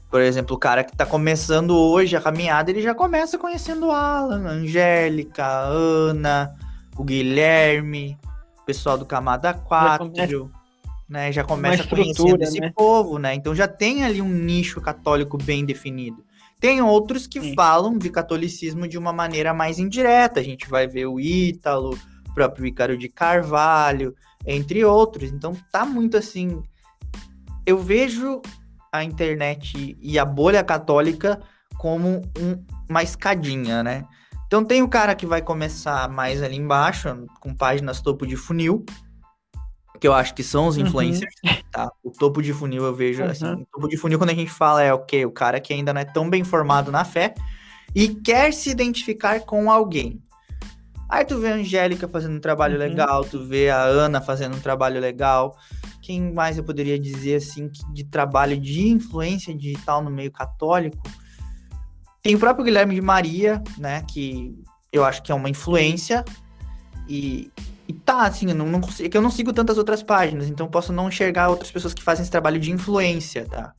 por 0.09 0.21
exemplo, 0.21 0.55
o 0.55 0.59
cara 0.59 0.83
que 0.83 0.95
tá 0.95 1.05
começando 1.05 1.75
hoje 1.75 2.15
a 2.15 2.21
caminhada, 2.21 2.69
ele 2.69 2.81
já 2.81 2.93
começa 2.93 3.37
conhecendo 3.37 3.91
Alan, 3.91 4.47
Angélica, 4.47 5.45
Ana, 5.45 6.55
o 6.95 7.03
Guilherme, 7.03 8.17
o 8.61 8.65
pessoal 8.65 8.97
do 8.97 9.05
Camada 9.05 9.53
4, 9.53 10.11
né? 11.07 11.31
Já 11.31 11.43
começa 11.43 11.85
conhecendo 11.87 12.41
esse 12.41 12.59
né? 12.59 12.71
povo, 12.75 13.17
né? 13.17 13.33
Então 13.33 13.53
já 13.53 13.67
tem 13.67 14.03
ali 14.03 14.21
um 14.21 14.29
nicho 14.29 14.81
católico 14.81 15.37
bem 15.37 15.65
definido. 15.65 16.23
Tem 16.59 16.81
outros 16.81 17.27
que 17.27 17.41
Sim. 17.41 17.53
falam 17.55 17.97
de 17.97 18.09
catolicismo 18.09 18.87
de 18.87 18.97
uma 18.97 19.11
maneira 19.11 19.53
mais 19.53 19.79
indireta. 19.79 20.39
A 20.39 20.43
gente 20.43 20.69
vai 20.69 20.87
ver 20.87 21.07
o 21.07 21.19
Ítalo, 21.19 21.99
o 22.29 22.33
próprio 22.33 22.65
Ícaro 22.65 22.97
de 22.97 23.09
Carvalho, 23.09 24.15
entre 24.45 24.83
outros. 24.85 25.31
Então 25.31 25.55
tá 25.71 25.85
muito 25.85 26.15
assim. 26.15 26.63
Eu 27.65 27.77
vejo 27.77 28.41
a 28.91 29.03
internet 29.03 29.97
e 29.99 30.19
a 30.19 30.23
bolha 30.23 30.63
católica 30.63 31.41
como 31.77 32.21
um, 32.39 32.63
uma 32.89 33.03
escadinha, 33.03 33.83
né? 33.83 34.05
Então 34.47 34.63
tem 34.63 34.83
o 34.83 34.87
cara 34.87 35.15
que 35.15 35.25
vai 35.25 35.41
começar 35.41 36.07
mais 36.07 36.41
ali 36.43 36.55
embaixo, 36.55 37.25
com 37.39 37.55
páginas 37.55 38.01
topo 38.01 38.25
de 38.25 38.37
funil, 38.37 38.85
que 39.99 40.07
eu 40.07 40.13
acho 40.13 40.33
que 40.33 40.43
são 40.43 40.67
os 40.67 40.77
uhum. 40.77 40.83
influencers, 40.83 41.33
uhum. 41.43 41.55
tá? 41.71 41.91
O 42.03 42.11
topo 42.11 42.41
de 42.41 42.53
funil 42.53 42.83
eu 42.83 42.93
vejo, 42.93 43.23
assim, 43.23 43.45
uhum. 43.45 43.53
assim, 43.53 43.61
o 43.61 43.67
topo 43.71 43.87
de 43.87 43.97
funil 43.97 44.17
quando 44.17 44.31
a 44.31 44.35
gente 44.35 44.51
fala 44.51 44.83
é 44.83 44.93
o 44.93 44.99
quê? 44.99 45.25
O 45.25 45.31
cara 45.31 45.59
que 45.59 45.73
ainda 45.73 45.93
não 45.93 46.01
é 46.01 46.05
tão 46.05 46.29
bem 46.29 46.43
formado 46.43 46.91
na 46.91 47.05
fé 47.05 47.33
e 47.95 48.09
quer 48.09 48.53
se 48.53 48.69
identificar 48.69 49.39
com 49.41 49.71
alguém. 49.71 50.21
Aí 51.09 51.23
tu 51.23 51.37
vê 51.37 51.51
a 51.51 51.55
Angélica 51.55 52.07
fazendo 52.07 52.37
um 52.37 52.39
trabalho 52.39 52.73
uhum. 52.73 52.79
legal, 52.79 53.23
tu 53.23 53.45
vê 53.45 53.69
a 53.69 53.83
Ana 53.83 54.19
fazendo 54.19 54.57
um 54.57 54.59
trabalho 54.59 54.99
legal. 54.99 55.55
Quem 56.01 56.33
mais 56.33 56.57
eu 56.57 56.63
poderia 56.63 56.99
dizer, 56.99 57.35
assim, 57.35 57.69
de 57.93 58.03
trabalho 58.03 58.59
de 58.59 58.87
influência 58.89 59.55
digital 59.55 60.03
no 60.03 60.09
meio 60.09 60.31
católico? 60.31 60.97
Tem 62.21 62.35
o 62.35 62.39
próprio 62.39 62.65
Guilherme 62.65 62.95
de 62.95 63.01
Maria, 63.01 63.61
né, 63.77 64.03
que 64.09 64.57
eu 64.91 65.05
acho 65.05 65.21
que 65.21 65.31
é 65.31 65.35
uma 65.35 65.49
influência 65.49 66.25
e, 67.07 67.51
e 67.87 67.93
tá, 67.93 68.23
assim, 68.23 68.49
eu 68.49 68.55
não, 68.55 68.67
não 68.67 68.81
consigo, 68.81 69.07
é 69.07 69.09
que 69.09 69.17
eu 69.17 69.21
não 69.21 69.29
sigo 69.29 69.51
tantas 69.51 69.77
outras 69.77 70.01
páginas, 70.01 70.47
então 70.47 70.67
posso 70.67 70.93
não 70.93 71.09
enxergar 71.09 71.49
outras 71.49 71.71
pessoas 71.71 71.93
que 71.93 72.03
fazem 72.03 72.21
esse 72.21 72.31
trabalho 72.31 72.59
de 72.59 72.71
influência, 72.71 73.45
tá? 73.45 73.73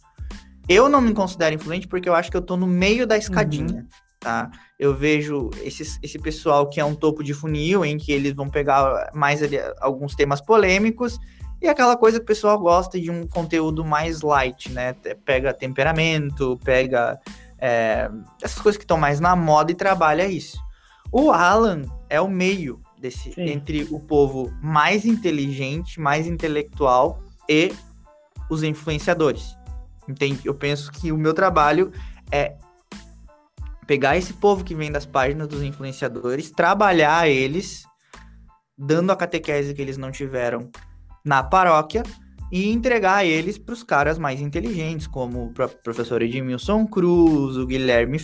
Eu 0.68 0.88
não 0.88 1.00
me 1.00 1.12
considero 1.12 1.54
influente 1.54 1.88
porque 1.88 2.08
eu 2.08 2.14
acho 2.14 2.30
que 2.30 2.36
eu 2.36 2.42
tô 2.42 2.56
no 2.56 2.66
meio 2.66 3.06
da 3.06 3.16
escadinha, 3.16 3.80
uhum. 3.80 3.86
tá? 4.20 4.50
Eu 4.78 4.94
vejo 4.94 5.50
esse, 5.62 5.98
esse 6.02 6.18
pessoal 6.18 6.68
que 6.68 6.80
é 6.80 6.84
um 6.84 6.94
topo 6.94 7.22
de 7.22 7.32
funil, 7.32 7.84
em 7.84 7.96
que 7.96 8.12
eles 8.12 8.34
vão 8.34 8.48
pegar 8.48 9.10
mais 9.14 9.42
ali, 9.42 9.58
alguns 9.80 10.14
temas 10.14 10.40
polêmicos, 10.40 11.18
e 11.60 11.68
aquela 11.68 11.96
coisa 11.96 12.18
que 12.18 12.24
o 12.24 12.26
pessoal 12.26 12.58
gosta 12.58 13.00
de 13.00 13.10
um 13.10 13.26
conteúdo 13.26 13.84
mais 13.84 14.20
light, 14.20 14.70
né? 14.70 14.94
Pega 15.24 15.54
temperamento, 15.54 16.58
pega 16.62 17.18
é, 17.58 18.10
essas 18.42 18.60
coisas 18.60 18.76
que 18.76 18.84
estão 18.84 18.98
mais 18.98 19.18
na 19.18 19.34
moda 19.34 19.72
e 19.72 19.74
trabalha 19.74 20.26
isso. 20.26 20.58
O 21.10 21.30
Alan 21.30 21.82
é 22.10 22.20
o 22.20 22.28
meio 22.28 22.83
desse, 23.04 23.34
entre 23.38 23.86
o 23.90 24.00
povo 24.00 24.50
mais 24.62 25.04
inteligente, 25.04 26.00
mais 26.00 26.26
intelectual 26.26 27.22
e 27.46 27.70
os 28.50 28.62
influenciadores. 28.62 29.54
Entende? 30.08 30.40
Eu 30.44 30.54
penso 30.54 30.90
que 30.90 31.12
o 31.12 31.18
meu 31.18 31.34
trabalho 31.34 31.92
é 32.32 32.56
pegar 33.86 34.16
esse 34.16 34.32
povo 34.32 34.64
que 34.64 34.74
vem 34.74 34.90
das 34.90 35.04
páginas 35.04 35.46
dos 35.46 35.62
influenciadores, 35.62 36.50
trabalhar 36.50 37.28
eles, 37.28 37.84
dando 38.76 39.10
a 39.12 39.16
catequese 39.16 39.74
que 39.74 39.82
eles 39.82 39.98
não 39.98 40.10
tiveram 40.10 40.70
na 41.22 41.42
paróquia, 41.42 42.02
e 42.50 42.70
entregar 42.70 43.26
eles 43.26 43.58
para 43.58 43.72
os 43.72 43.82
caras 43.82 44.18
mais 44.18 44.40
inteligentes, 44.40 45.06
como 45.06 45.46
o 45.46 45.52
professor 45.52 46.22
Edmilson 46.22 46.86
Cruz, 46.86 47.56
o 47.56 47.66
Guilherme, 47.66 48.18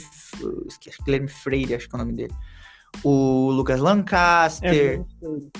Guilherme 1.04 1.28
Freire, 1.28 1.74
acho 1.74 1.88
que 1.88 1.96
é 1.96 1.98
o 1.98 1.98
nome 1.98 2.12
dele, 2.14 2.34
o 3.02 3.50
Lucas 3.50 3.80
Lancaster, 3.80 5.00
é, 5.00 5.04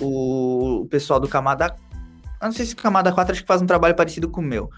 o, 0.00 0.82
o 0.82 0.86
pessoal 0.86 1.20
do 1.20 1.28
Camada. 1.28 1.74
Eu 2.40 2.46
não 2.46 2.52
sei 2.52 2.64
se 2.66 2.74
o 2.74 2.76
Camada 2.76 3.12
4 3.12 3.32
acho 3.32 3.42
que 3.42 3.46
faz 3.46 3.60
um 3.60 3.66
trabalho 3.66 3.94
parecido 3.94 4.28
com 4.28 4.40
o 4.40 4.44
meu. 4.44 4.70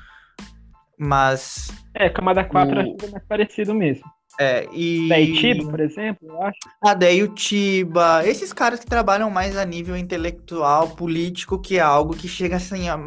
Mas. 0.99 1.71
É, 1.95 2.09
Camada 2.09 2.45
4 2.45 2.75
o... 2.75 2.81
acho 2.81 2.97
que 2.97 3.07
é 3.07 3.11
mais 3.11 3.25
parecido 3.27 3.75
mesmo. 3.75 4.05
É, 4.41 4.67
e. 4.73 5.09
Da 5.09 5.21
Itiba, 5.21 5.71
por 5.71 5.81
exemplo, 5.81 6.29
eu 6.29 6.43
acho. 6.43 6.59
A 6.83 6.95
da 6.95 7.07
Tiba, 7.35 8.27
esses 8.27 8.53
caras 8.53 8.81
que 8.81 8.87
trabalham 8.87 9.31
mais 9.31 9.57
a 9.57 9.65
nível 9.65 9.97
intelectual, 9.97 10.91
político, 10.91 11.61
que 11.61 11.79
é 11.79 11.81
algo 11.81 12.17
que 12.17 12.29
chega 12.29 12.57
assim. 12.57 12.89
A 12.89 12.99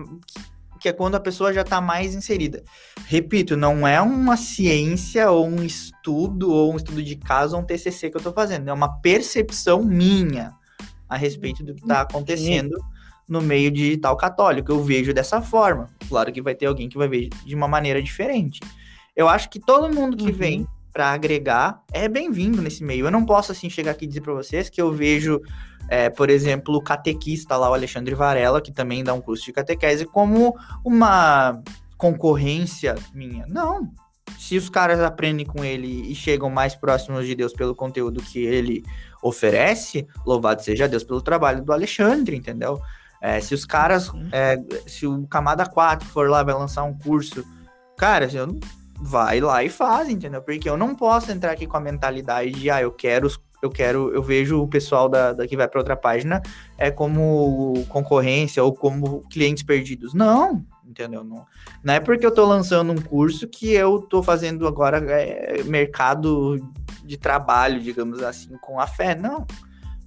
que 0.85 0.89
é 0.89 0.93
quando 0.93 1.15
a 1.15 1.19
pessoa 1.19 1.51
já 1.51 1.61
está 1.61 1.81
mais 1.81 2.13
inserida. 2.13 2.63
Repito, 3.07 3.57
não 3.57 3.87
é 3.87 3.99
uma 3.99 4.37
ciência 4.37 5.31
ou 5.31 5.47
um 5.47 5.63
estudo 5.63 6.51
ou 6.51 6.71
um 6.71 6.75
estudo 6.75 7.01
de 7.01 7.15
caso 7.15 7.55
ou 7.55 7.63
um 7.63 7.65
TCC 7.65 8.11
que 8.11 8.15
eu 8.15 8.19
estou 8.19 8.31
fazendo, 8.31 8.69
é 8.69 8.73
uma 8.73 9.01
percepção 9.01 9.83
minha 9.83 10.53
a 11.09 11.17
respeito 11.17 11.63
do 11.63 11.73
que 11.73 11.81
está 11.81 12.01
acontecendo 12.01 12.77
no 13.27 13.41
meio 13.41 13.71
digital 13.71 14.15
católico. 14.15 14.71
Eu 14.71 14.83
vejo 14.83 15.11
dessa 15.11 15.41
forma. 15.41 15.89
Claro 16.07 16.31
que 16.31 16.39
vai 16.39 16.53
ter 16.53 16.67
alguém 16.67 16.87
que 16.87 16.99
vai 16.99 17.07
ver 17.07 17.29
de 17.43 17.55
uma 17.55 17.67
maneira 17.67 17.99
diferente. 17.99 18.59
Eu 19.15 19.27
acho 19.27 19.49
que 19.49 19.59
todo 19.59 19.91
mundo 19.91 20.15
que 20.15 20.29
uhum. 20.29 20.37
vem 20.37 20.67
para 20.93 21.13
agregar 21.13 21.81
é 21.91 22.07
bem-vindo 22.07 22.61
nesse 22.61 22.83
meio. 22.83 23.07
Eu 23.07 23.11
não 23.11 23.25
posso 23.25 23.51
assim 23.51 23.71
chegar 23.71 23.89
aqui 23.89 24.05
e 24.05 24.07
dizer 24.07 24.21
para 24.21 24.35
vocês 24.35 24.69
que 24.69 24.79
eu 24.79 24.93
vejo 24.93 25.41
é, 25.89 26.09
por 26.09 26.29
exemplo, 26.29 26.75
o 26.75 26.81
catequista 26.81 27.55
lá, 27.57 27.69
o 27.69 27.73
Alexandre 27.73 28.15
Varela, 28.15 28.61
que 28.61 28.71
também 28.71 29.03
dá 29.03 29.13
um 29.13 29.21
curso 29.21 29.45
de 29.45 29.53
catequese, 29.53 30.05
como 30.05 30.55
uma 30.83 31.61
concorrência 31.97 32.95
minha. 33.13 33.45
Não. 33.47 33.91
Se 34.39 34.57
os 34.57 34.69
caras 34.69 34.99
aprendem 34.99 35.45
com 35.45 35.63
ele 35.63 36.11
e 36.11 36.15
chegam 36.15 36.49
mais 36.49 36.75
próximos 36.75 37.25
de 37.25 37.35
Deus 37.35 37.53
pelo 37.53 37.75
conteúdo 37.75 38.21
que 38.21 38.43
ele 38.43 38.83
oferece, 39.21 40.07
louvado 40.25 40.61
seja 40.61 40.87
Deus 40.87 41.03
pelo 41.03 41.21
trabalho 41.21 41.63
do 41.63 41.71
Alexandre, 41.71 42.35
entendeu? 42.35 42.81
É, 43.21 43.39
se 43.39 43.53
os 43.53 43.65
caras, 43.65 44.11
é, 44.31 44.57
se 44.85 45.07
o 45.07 45.25
Camada 45.27 45.65
4 45.65 46.07
for 46.07 46.29
lá, 46.29 46.43
vai 46.43 46.53
lançar 46.53 46.83
um 46.83 46.93
curso, 46.97 47.45
cara, 47.97 48.27
eu, 48.31 48.59
vai 48.99 49.39
lá 49.39 49.63
e 49.63 49.69
faz, 49.69 50.09
entendeu? 50.09 50.41
Porque 50.41 50.69
eu 50.69 50.77
não 50.77 50.95
posso 50.95 51.31
entrar 51.31 51.51
aqui 51.51 51.65
com 51.65 51.77
a 51.77 51.79
mentalidade 51.79 52.51
de, 52.51 52.69
ah, 52.69 52.81
eu 52.81 52.91
quero 52.91 53.27
os 53.27 53.37
eu 53.65 53.69
quero, 53.69 54.13
eu 54.13 54.21
vejo 54.21 54.61
o 54.61 54.67
pessoal 54.67 55.09
da, 55.09 55.33
da 55.33 55.47
que 55.47 55.57
vai 55.57 55.67
para 55.67 55.79
outra 55.79 55.95
página 55.95 56.41
é 56.77 56.91
como 56.91 57.85
concorrência 57.89 58.63
ou 58.63 58.73
como 58.73 59.21
clientes 59.29 59.63
perdidos. 59.63 60.13
Não, 60.13 60.63
entendeu? 60.85 61.23
Não, 61.23 61.45
não 61.83 61.93
é 61.93 61.99
porque 61.99 62.25
eu 62.25 62.29
estou 62.29 62.47
lançando 62.47 62.91
um 62.91 63.01
curso 63.01 63.47
que 63.47 63.71
eu 63.71 63.97
estou 63.97 64.21
fazendo 64.21 64.67
agora 64.67 64.97
é, 64.97 65.63
mercado 65.63 66.57
de 67.03 67.17
trabalho, 67.17 67.79
digamos 67.81 68.21
assim, 68.23 68.55
com 68.61 68.79
a 68.79 68.87
fé. 68.87 69.15
Não. 69.15 69.45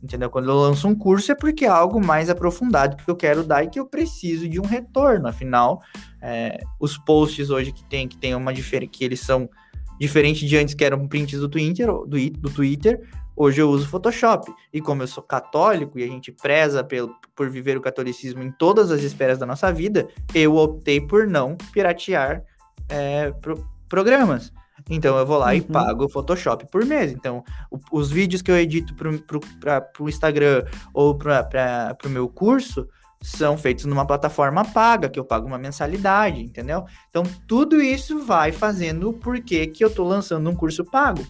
Entendeu? 0.03 0.31
Quando 0.31 0.49
eu 0.49 0.57
lanço 0.57 0.87
um 0.87 0.94
curso 0.94 1.33
é 1.33 1.35
porque 1.35 1.64
é 1.64 1.68
algo 1.68 2.05
mais 2.05 2.31
aprofundado 2.31 2.97
que 2.97 3.11
eu 3.11 3.16
quero 3.16 3.42
dar 3.42 3.64
e 3.64 3.68
que 3.68 3.81
eu 3.81 3.87
preciso 3.87 4.49
de 4.49 4.61
um 4.61 4.64
retorno. 4.64 5.27
Afinal, 5.27 5.83
é, 6.23 6.61
os 6.79 6.97
posts 6.97 7.51
hoje 7.51 7.73
que 7.73 7.85
tem, 7.85 8.07
que 8.07 8.16
tem 8.16 8.35
uma 8.35 8.55
diferença, 8.55 8.92
que 8.92 9.05
eles 9.05 9.21
são 9.21 9.51
diferentes 9.99 10.49
de 10.49 10.57
antes 10.57 10.75
que 10.75 10.85
eram 10.85 11.09
prints 11.09 11.40
do 11.40 11.49
Twitter, 11.49 11.88
do, 11.88 12.31
do 12.31 12.51
Twitter, 12.51 13.03
Hoje 13.40 13.62
eu 13.62 13.70
uso 13.70 13.87
Photoshop. 13.87 14.53
E 14.72 14.81
como 14.81 15.05
eu 15.05 15.07
sou 15.07 15.22
católico 15.22 15.96
e 15.96 16.03
a 16.03 16.09
gente 16.09 16.33
preza 16.33 16.83
pelo, 16.83 17.14
por 17.37 17.48
viver 17.48 17.77
o 17.77 17.81
catolicismo 17.81 18.42
em 18.42 18.51
todas 18.51 18.90
as 18.90 19.03
esferas 19.03 19.38
da 19.38 19.46
nossa 19.46 19.72
vida, 19.72 20.09
eu 20.35 20.57
optei 20.57 21.01
por 21.01 21.24
não 21.24 21.57
piratear 21.72 22.42
é, 22.88 23.31
pro, 23.31 23.64
programas. 23.88 24.53
Então 24.90 25.16
eu 25.16 25.24
vou 25.24 25.38
lá 25.38 25.48
uhum. 25.48 25.53
e 25.53 25.61
pago 25.61 26.07
o 26.07 26.09
Photoshop 26.09 26.66
por 26.66 26.85
mês. 26.85 27.12
Então, 27.12 27.44
o, 27.70 27.79
os 27.92 28.11
vídeos 28.11 28.42
que 28.42 28.51
eu 28.51 28.59
edito 28.59 28.92
para 28.92 29.88
o 30.01 30.09
Instagram 30.09 30.64
ou 30.92 31.16
para 31.16 31.96
o 32.05 32.09
meu 32.09 32.29
curso 32.29 32.88
são 33.22 33.57
feitos 33.57 33.85
numa 33.85 34.05
plataforma 34.05 34.64
paga, 34.64 35.09
que 35.09 35.18
eu 35.18 35.24
pago 35.24 35.46
uma 35.46 35.59
mensalidade, 35.59 36.40
entendeu? 36.40 36.85
Então, 37.09 37.22
tudo 37.46 37.81
isso 37.81 38.24
vai 38.24 38.51
fazendo 38.51 39.11
o 39.11 39.12
porquê 39.12 39.68
que 39.68 39.85
eu 39.85 39.88
estou 39.88 40.07
lançando 40.07 40.51
um 40.51 40.57
curso 40.57 40.85
pago. 40.85 41.24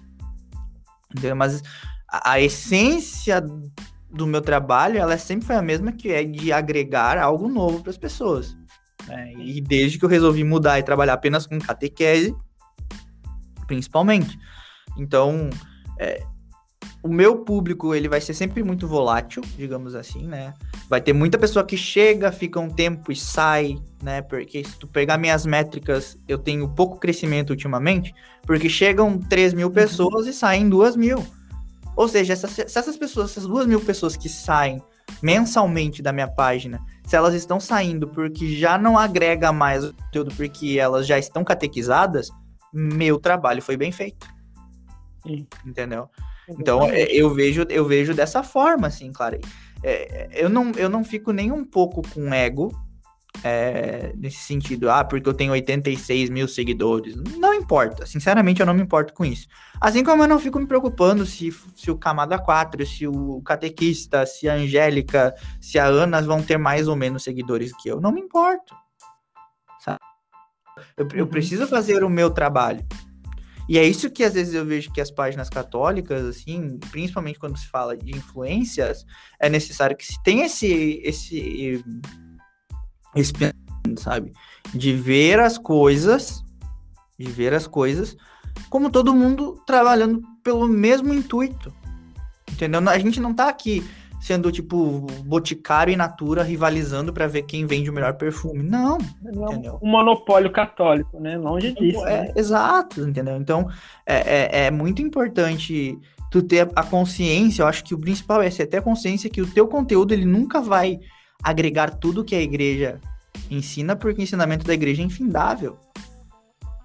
Entendeu? 1.10 1.36
Mas 1.36 1.62
a, 2.08 2.40
essência 2.40 3.44
do 4.10 4.26
meu 4.26 4.40
trabalho, 4.40 4.98
ela 4.98 5.18
sempre 5.18 5.46
foi 5.46 5.56
a 5.56 5.62
mesma, 5.62 5.92
que 5.92 6.10
é 6.10 6.24
de 6.24 6.52
agregar 6.52 7.18
algo 7.18 7.48
novo 7.48 7.82
para 7.82 7.90
as 7.90 7.98
pessoas. 7.98 8.56
Né? 9.06 9.32
E 9.36 9.60
desde 9.60 9.98
que 9.98 10.04
eu 10.04 10.08
resolvi 10.08 10.42
mudar 10.44 10.78
e 10.78 10.82
trabalhar 10.82 11.14
apenas 11.14 11.46
com 11.46 11.58
catequese, 11.58 12.34
principalmente. 13.66 14.38
Então, 14.96 15.50
é, 15.98 16.22
o 17.02 17.08
meu 17.08 17.44
público 17.44 17.94
ele 17.94 18.08
vai 18.08 18.20
ser 18.20 18.34
sempre 18.34 18.62
muito 18.62 18.88
volátil, 18.88 19.42
digamos 19.56 19.94
assim, 19.94 20.26
né? 20.26 20.54
Vai 20.88 21.00
ter 21.00 21.12
muita 21.12 21.38
pessoa 21.38 21.64
que 21.64 21.76
chega, 21.76 22.32
fica 22.32 22.58
um 22.58 22.70
tempo 22.70 23.12
e 23.12 23.16
sai, 23.16 23.76
né? 24.02 24.22
Porque 24.22 24.64
se 24.64 24.76
tu 24.78 24.86
pegar 24.86 25.18
minhas 25.18 25.46
métricas, 25.46 26.18
eu 26.26 26.38
tenho 26.38 26.68
pouco 26.68 26.98
crescimento 26.98 27.50
ultimamente, 27.50 28.12
porque 28.42 28.68
chegam 28.68 29.18
3 29.18 29.54
mil 29.54 29.68
uhum. 29.68 29.72
pessoas 29.72 30.26
e 30.26 30.32
saem 30.32 30.68
2 30.68 30.96
mil. 30.96 31.24
Ou 31.98 32.06
seja, 32.06 32.32
essas, 32.32 32.52
se 32.52 32.62
essas 32.62 32.96
pessoas, 32.96 33.32
essas 33.32 33.44
duas 33.44 33.66
mil 33.66 33.80
pessoas 33.80 34.16
que 34.16 34.28
saem 34.28 34.80
mensalmente 35.20 36.00
da 36.00 36.12
minha 36.12 36.28
página, 36.28 36.80
se 37.04 37.16
elas 37.16 37.34
estão 37.34 37.58
saindo 37.58 38.06
porque 38.06 38.54
já 38.54 38.78
não 38.78 38.96
agrega 38.96 39.50
mais 39.50 39.84
o 39.84 39.92
conteúdo, 39.92 40.32
porque 40.36 40.78
elas 40.78 41.08
já 41.08 41.18
estão 41.18 41.42
catequizadas, 41.42 42.30
meu 42.72 43.18
trabalho 43.18 43.60
foi 43.60 43.76
bem 43.76 43.90
feito. 43.90 44.28
Sim. 45.26 45.44
Entendeu? 45.66 46.08
Então, 46.48 46.84
é, 46.84 47.02
eu 47.06 47.34
vejo, 47.34 47.66
eu 47.68 47.84
vejo 47.84 48.14
dessa 48.14 48.44
forma, 48.44 48.86
assim, 48.86 49.12
claro. 49.12 49.40
É, 49.82 50.28
eu, 50.32 50.48
não, 50.48 50.70
eu 50.76 50.88
não 50.88 51.02
fico 51.02 51.32
nem 51.32 51.50
um 51.50 51.64
pouco 51.64 52.02
com 52.14 52.32
ego 52.32 52.70
é, 53.44 54.12
nesse 54.16 54.38
sentido, 54.38 54.90
ah, 54.90 55.04
porque 55.04 55.28
eu 55.28 55.34
tenho 55.34 55.52
86 55.52 56.30
mil 56.30 56.48
seguidores. 56.48 57.14
Não 57.36 57.54
importa, 57.54 58.06
sinceramente 58.06 58.60
eu 58.60 58.66
não 58.66 58.74
me 58.74 58.82
importo 58.82 59.12
com 59.12 59.24
isso. 59.24 59.46
Assim 59.80 60.02
como 60.02 60.22
eu 60.22 60.28
não 60.28 60.38
fico 60.38 60.58
me 60.58 60.66
preocupando 60.66 61.24
se, 61.24 61.54
se 61.74 61.90
o 61.90 61.96
Camada 61.96 62.38
4, 62.38 62.84
se 62.86 63.06
o 63.06 63.40
Catequista, 63.42 64.26
se 64.26 64.48
a 64.48 64.54
Angélica, 64.54 65.34
se 65.60 65.78
a 65.78 65.86
Ana 65.86 66.20
vão 66.20 66.42
ter 66.42 66.58
mais 66.58 66.88
ou 66.88 66.96
menos 66.96 67.22
seguidores 67.22 67.72
que 67.76 67.88
eu. 67.88 68.00
Não 68.00 68.12
me 68.12 68.20
importo. 68.20 68.74
Sabe? 69.80 69.98
Eu, 70.96 71.08
eu 71.14 71.24
uhum. 71.24 71.30
preciso 71.30 71.66
fazer 71.66 72.02
o 72.02 72.10
meu 72.10 72.30
trabalho. 72.30 72.84
E 73.68 73.78
é 73.78 73.84
isso 73.84 74.10
que 74.10 74.24
às 74.24 74.32
vezes 74.32 74.54
eu 74.54 74.64
vejo 74.64 74.90
que 74.90 75.00
as 75.00 75.10
páginas 75.10 75.50
católicas, 75.50 76.24
assim, 76.24 76.78
principalmente 76.90 77.38
quando 77.38 77.58
se 77.58 77.68
fala 77.68 77.94
de 77.94 78.16
influências, 78.16 79.04
é 79.38 79.50
necessário 79.50 79.94
que 79.94 80.06
se 80.06 80.20
tenha 80.22 80.46
esse, 80.46 81.02
esse 81.04 81.84
esse 83.18 83.32
sabe? 83.98 84.32
De 84.74 84.92
ver 84.92 85.40
as 85.40 85.56
coisas, 85.58 86.44
de 87.18 87.30
ver 87.30 87.54
as 87.54 87.66
coisas 87.66 88.16
como 88.68 88.90
todo 88.90 89.14
mundo 89.14 89.60
trabalhando 89.66 90.22
pelo 90.42 90.66
mesmo 90.66 91.14
intuito. 91.14 91.72
Entendeu? 92.50 92.80
A 92.88 92.98
gente 92.98 93.20
não 93.20 93.32
tá 93.32 93.48
aqui 93.48 93.84
sendo 94.20 94.50
tipo 94.50 95.06
Boticário 95.24 95.92
e 95.92 95.96
Natura 95.96 96.42
rivalizando 96.42 97.12
para 97.12 97.28
ver 97.28 97.42
quem 97.42 97.66
vende 97.66 97.88
o 97.88 97.92
melhor 97.92 98.14
perfume. 98.14 98.62
Não, 98.62 98.98
não 99.22 99.52
entendeu? 99.52 99.78
Um 99.80 99.90
monopólio 99.90 100.50
católico, 100.50 101.20
né? 101.20 101.38
Longe 101.38 101.72
disso. 101.72 102.04
É, 102.04 102.22
né? 102.22 102.32
Exato, 102.34 103.02
entendeu? 103.02 103.36
Então 103.36 103.68
é, 104.04 104.16
é, 104.16 104.66
é, 104.66 104.70
muito 104.70 105.00
importante 105.00 105.96
tu 106.30 106.42
ter 106.42 106.68
a 106.74 106.82
consciência. 106.82 107.62
Eu 107.62 107.66
acho 107.68 107.84
que 107.84 107.94
o 107.94 107.98
principal 107.98 108.42
é 108.42 108.50
ter 108.50 108.78
a 108.78 108.82
consciência 108.82 109.30
que 109.30 109.40
o 109.40 109.46
teu 109.46 109.68
conteúdo 109.68 110.12
ele 110.12 110.24
nunca 110.24 110.60
vai 110.60 110.98
agregar 111.42 111.94
tudo 111.94 112.24
que 112.24 112.34
a 112.34 112.42
igreja 112.42 113.00
ensina, 113.50 113.96
porque 113.96 114.20
o 114.20 114.24
ensinamento 114.24 114.66
da 114.66 114.74
igreja 114.74 115.02
é 115.02 115.04
infindável. 115.04 115.78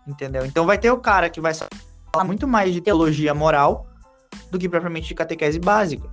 Entendeu? 0.08 0.46
Então 0.46 0.66
vai 0.66 0.78
ter 0.78 0.92
o 0.92 0.98
cara 0.98 1.30
que 1.30 1.40
vai 1.40 1.54
falar 1.54 2.26
muito 2.26 2.48
mais 2.48 2.74
de 2.74 2.82
teologia 2.82 3.34
moral 3.34 3.88
do 4.52 4.60
que 4.60 4.70
propriamente 4.70 5.08
de 5.08 5.16
catequese 5.16 5.60
básica. 5.60 6.10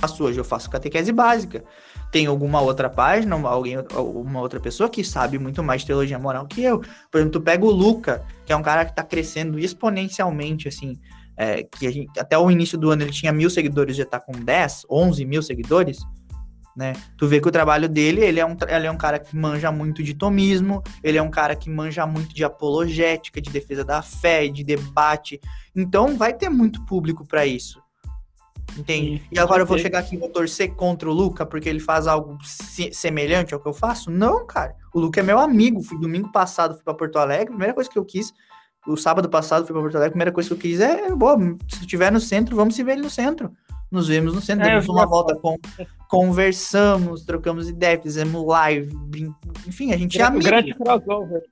Faço 0.00 0.24
hoje, 0.24 0.38
eu 0.38 0.44
faço 0.44 0.70
catequese 0.70 1.12
básica. 1.12 1.64
Tem 2.12 2.26
alguma 2.26 2.60
outra 2.60 2.88
página, 2.88 3.36
alguém, 3.48 3.76
uma 3.96 4.40
outra 4.40 4.60
pessoa 4.60 4.88
que 4.88 5.02
sabe 5.02 5.38
muito 5.38 5.62
mais 5.62 5.80
de 5.80 5.88
teologia 5.88 6.18
moral 6.18 6.46
que 6.46 6.62
eu. 6.62 6.80
Por 7.10 7.18
exemplo, 7.18 7.32
tu 7.32 7.40
pega 7.40 7.64
o 7.64 7.70
Luca, 7.70 8.24
que 8.46 8.52
é 8.52 8.56
um 8.56 8.62
cara 8.62 8.84
que 8.84 8.92
está 8.92 9.02
crescendo 9.02 9.58
exponencialmente, 9.58 10.68
assim, 10.68 10.98
é, 11.36 11.62
que 11.64 11.86
a 11.86 11.90
gente, 11.90 12.18
até 12.18 12.38
o 12.38 12.50
início 12.50 12.78
do 12.78 12.90
ano 12.90 13.02
ele 13.02 13.10
tinha 13.10 13.32
mil 13.32 13.50
seguidores, 13.50 13.96
já 13.96 14.04
está 14.04 14.18
com 14.18 14.32
10, 14.32 14.86
11 14.90 15.24
mil 15.24 15.42
seguidores 15.42 15.98
né? 16.78 16.92
Tu 17.16 17.26
vê 17.26 17.40
que 17.40 17.48
o 17.48 17.50
trabalho 17.50 17.88
dele, 17.88 18.24
ele 18.24 18.38
é, 18.38 18.46
um, 18.46 18.56
ele 18.68 18.86
é 18.86 18.90
um 18.90 18.96
cara 18.96 19.18
que 19.18 19.36
manja 19.36 19.72
muito 19.72 20.00
de 20.00 20.14
tomismo, 20.14 20.80
ele 21.02 21.18
é 21.18 21.22
um 21.22 21.28
cara 21.28 21.56
que 21.56 21.68
manja 21.68 22.06
muito 22.06 22.32
de 22.32 22.44
apologética, 22.44 23.40
de 23.40 23.50
defesa 23.50 23.84
da 23.84 24.00
fé, 24.00 24.46
de 24.46 24.62
debate. 24.62 25.40
Então 25.74 26.16
vai 26.16 26.32
ter 26.32 26.48
muito 26.48 26.86
público 26.86 27.26
para 27.26 27.44
isso. 27.44 27.82
Entende? 28.78 29.18
Sim, 29.18 29.20
e 29.32 29.38
agora 29.40 29.62
eu 29.62 29.66
vou 29.66 29.76
chegar 29.76 29.98
aqui 29.98 30.14
e 30.14 30.18
vou 30.18 30.28
torcer 30.28 30.72
contra 30.76 31.10
o 31.10 31.12
Luca 31.12 31.44
porque 31.44 31.68
ele 31.68 31.80
faz 31.80 32.06
algo 32.06 32.38
semelhante 32.92 33.52
ao 33.52 33.58
que 33.58 33.66
eu 33.66 33.74
faço? 33.74 34.08
Não, 34.08 34.46
cara. 34.46 34.76
O 34.94 35.00
Luca 35.00 35.18
é 35.18 35.22
meu 35.22 35.40
amigo. 35.40 35.82
Fui 35.82 35.98
domingo 35.98 36.30
passado, 36.30 36.74
fui 36.74 36.84
pra 36.84 36.94
Porto 36.94 37.18
Alegre. 37.18 37.46
A 37.46 37.56
primeira 37.56 37.74
coisa 37.74 37.90
que 37.90 37.98
eu 37.98 38.04
quis, 38.04 38.32
o 38.86 38.96
sábado 38.96 39.28
passado 39.28 39.66
fui 39.66 39.72
pra 39.72 39.82
Porto 39.82 39.96
Alegre. 39.96 40.10
A 40.10 40.12
primeira 40.12 40.32
coisa 40.32 40.48
que 40.48 40.54
eu 40.54 40.58
quis 40.58 40.78
é, 40.78 41.12
boa, 41.12 41.36
se 41.66 41.78
tu 41.78 41.80
estiver 41.80 42.12
no 42.12 42.20
centro, 42.20 42.54
vamos 42.54 42.76
se 42.76 42.84
ver 42.84 42.92
ele 42.92 43.02
no 43.02 43.10
centro. 43.10 43.50
Nos 43.90 44.08
vemos 44.08 44.34
no 44.34 44.40
centro, 44.40 44.66
é, 44.66 44.70
demos 44.70 44.88
uma 44.88 45.06
volta, 45.06 45.34
com, 45.36 45.56
conversamos, 46.08 47.24
trocamos 47.24 47.68
ideias, 47.68 48.02
fizemos 48.02 48.46
live, 48.46 48.94
brin... 48.94 49.34
enfim, 49.66 49.92
a 49.92 49.96
gente 49.96 50.20
é 50.20 50.24
amigo. 50.24 50.44
Grande 50.44 50.74
crossover. 50.74 51.42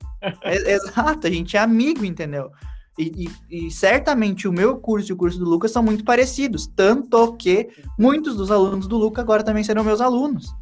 É, 0.43 0.73
exato, 0.73 1.27
a 1.27 1.29
gente 1.29 1.57
é 1.57 1.59
amigo, 1.59 2.05
entendeu? 2.05 2.51
E, 2.97 3.29
e, 3.49 3.67
e, 3.67 3.71
certamente 3.71 4.47
o 4.47 4.51
meu 4.51 4.77
curso 4.77 5.11
e 5.11 5.13
o 5.13 5.17
curso 5.17 5.37
do 5.37 5.45
Lucas 5.45 5.71
são 5.71 5.83
muito 5.83 6.03
parecidos, 6.03 6.67
tanto 6.67 7.33
que 7.35 7.69
muitos 7.97 8.35
dos 8.35 8.49
alunos 8.49 8.87
do 8.87 8.97
Lucas 8.97 9.23
agora 9.23 9.43
também 9.43 9.63
serão 9.63 9.83
meus 9.83 10.01
alunos. 10.01 10.55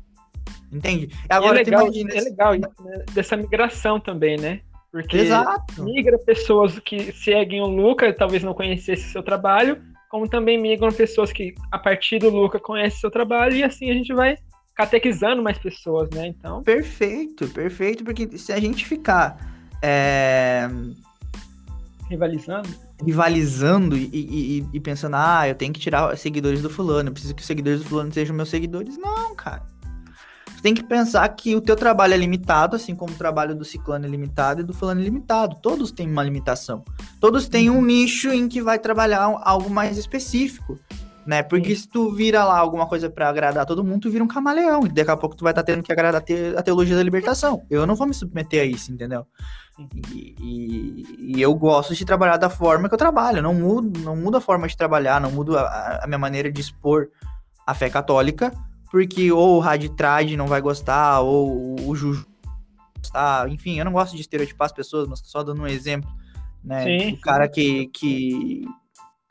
Entende? 0.71 1.09
Agora, 1.29 1.61
é 1.61 1.63
legal, 1.63 1.87
é 1.87 2.21
legal 2.21 2.55
isso, 2.55 2.83
né? 2.83 3.05
dessa 3.13 3.37
migração 3.37 3.99
também, 3.99 4.37
né? 4.37 4.59
Porque 4.91 5.17
Exato. 5.17 5.83
migra 5.83 6.17
pessoas 6.19 6.77
que 6.79 7.11
seguem 7.13 7.61
o 7.61 7.67
Lucas, 7.67 8.15
talvez 8.17 8.43
não 8.43 8.53
conhecessem 8.53 9.09
seu 9.09 9.23
trabalho, 9.23 9.81
como 10.09 10.27
também 10.27 10.59
migram 10.59 10.91
pessoas 10.91 11.31
que, 11.31 11.53
a 11.71 11.79
partir 11.79 12.19
do 12.19 12.29
Lucas, 12.29 12.61
conhecem 12.61 12.99
seu 12.99 13.11
trabalho, 13.11 13.55
e 13.55 13.63
assim 13.63 13.89
a 13.89 13.93
gente 13.93 14.13
vai 14.13 14.37
catequizando 14.75 15.41
mais 15.41 15.57
pessoas, 15.57 16.09
né? 16.09 16.27
Então. 16.27 16.63
Perfeito, 16.63 17.47
perfeito, 17.49 18.03
porque 18.03 18.37
se 18.37 18.51
a 18.51 18.59
gente 18.59 18.85
ficar. 18.85 19.37
É 19.81 20.69
Rivalizando? 22.09 22.69
Rivalizando 23.03 23.97
e, 23.97 24.09
e, 24.13 24.65
e, 24.73 24.79
pensando, 24.79 25.15
ah, 25.15 25.47
eu 25.47 25.55
tenho 25.55 25.73
que 25.73 25.79
tirar 25.79 26.15
seguidores 26.17 26.61
do 26.61 26.69
fulano, 26.69 27.09
eu 27.09 27.13
preciso 27.13 27.33
que 27.33 27.41
os 27.41 27.47
seguidores 27.47 27.81
do 27.81 27.89
fulano 27.89 28.13
sejam 28.13 28.35
meus 28.35 28.49
seguidores. 28.49 28.97
Não, 28.97 29.35
cara. 29.35 29.63
Tem 30.65 30.73
que 30.73 30.83
pensar 30.83 31.29
que 31.29 31.55
o 31.55 31.61
teu 31.61 31.75
trabalho 31.75 32.15
é 32.15 32.17
limitado, 32.17 32.75
assim 32.75 32.95
como 32.95 33.13
o 33.13 33.15
trabalho 33.15 33.53
do 33.53 33.63
ciclano 33.63 34.03
é 34.07 34.09
limitado 34.09 34.61
e 34.61 34.63
do 34.63 34.73
fulano 34.73 34.99
é 34.99 35.03
limitado. 35.03 35.57
Todos 35.61 35.91
têm 35.91 36.09
uma 36.09 36.23
limitação. 36.23 36.83
Todos 37.19 37.47
têm 37.47 37.69
um 37.69 37.85
nicho 37.85 38.31
em 38.31 38.47
que 38.47 38.63
vai 38.63 38.79
trabalhar 38.79 39.21
algo 39.43 39.69
mais 39.69 39.95
específico 39.95 40.79
né? 41.23 41.43
Porque 41.43 41.75
Sim. 41.75 41.81
se 41.81 41.87
tu 41.87 42.11
vira 42.11 42.43
lá 42.43 42.57
alguma 42.57 42.87
coisa 42.87 43.11
para 43.11 43.29
agradar 43.29 43.63
todo 43.65 43.83
mundo, 43.83 44.01
tu 44.01 44.09
vira 44.09 44.23
um 44.23 44.27
camaleão. 44.27 44.87
E 44.87 44.89
daqui 44.89 45.11
a 45.11 45.17
pouco 45.17 45.35
tu 45.35 45.43
vai 45.43 45.51
estar 45.51 45.61
tá 45.61 45.71
tendo 45.71 45.83
que 45.83 45.91
agradar 45.91 46.23
a 46.57 46.63
teologia 46.63 46.95
da 46.95 47.03
libertação. 47.03 47.63
Eu 47.69 47.85
não 47.85 47.95
vou 47.95 48.07
me 48.07 48.13
submeter 48.13 48.61
a 48.61 48.65
isso, 48.65 48.91
entendeu? 48.91 49.25
E, 50.11 50.35
e, 50.39 51.35
e, 51.37 51.41
eu 51.41 51.53
gosto 51.53 51.93
de 51.93 52.05
trabalhar 52.05 52.37
da 52.37 52.49
forma 52.49 52.87
que 52.87 52.93
eu 52.93 52.99
trabalho. 52.99 53.41
Não 53.41 53.53
mudo, 53.53 53.99
não 53.99 54.15
mudo 54.15 54.37
a 54.37 54.41
forma 54.41 54.67
de 54.67 54.75
trabalhar, 54.75 55.21
não 55.21 55.31
mudo 55.31 55.57
a, 55.57 55.99
a 56.03 56.07
minha 56.07 56.19
maneira 56.19 56.51
de 56.51 56.59
expor 56.59 57.09
a 57.65 57.73
fé 57.73 57.89
católica, 57.89 58.51
porque 58.89 59.31
ou 59.31 59.57
o 59.57 59.59
Raditrad 59.59 60.31
não 60.35 60.47
vai 60.47 60.61
gostar, 60.61 61.21
ou 61.21 61.75
o 61.81 61.95
Juju 61.95 62.25
gostar. 62.97 63.49
Enfim, 63.49 63.77
eu 63.77 63.85
não 63.85 63.91
gosto 63.91 64.15
de 64.15 64.21
estereotipar 64.21 64.65
as 64.65 64.71
pessoas, 64.71 65.07
mas 65.07 65.21
só 65.23 65.43
dando 65.43 65.61
um 65.61 65.67
exemplo. 65.67 66.09
Né? 66.63 66.83
Sim, 66.83 67.13
o 67.13 67.21
cara 67.21 67.47
que, 67.47 67.87
que 67.87 68.65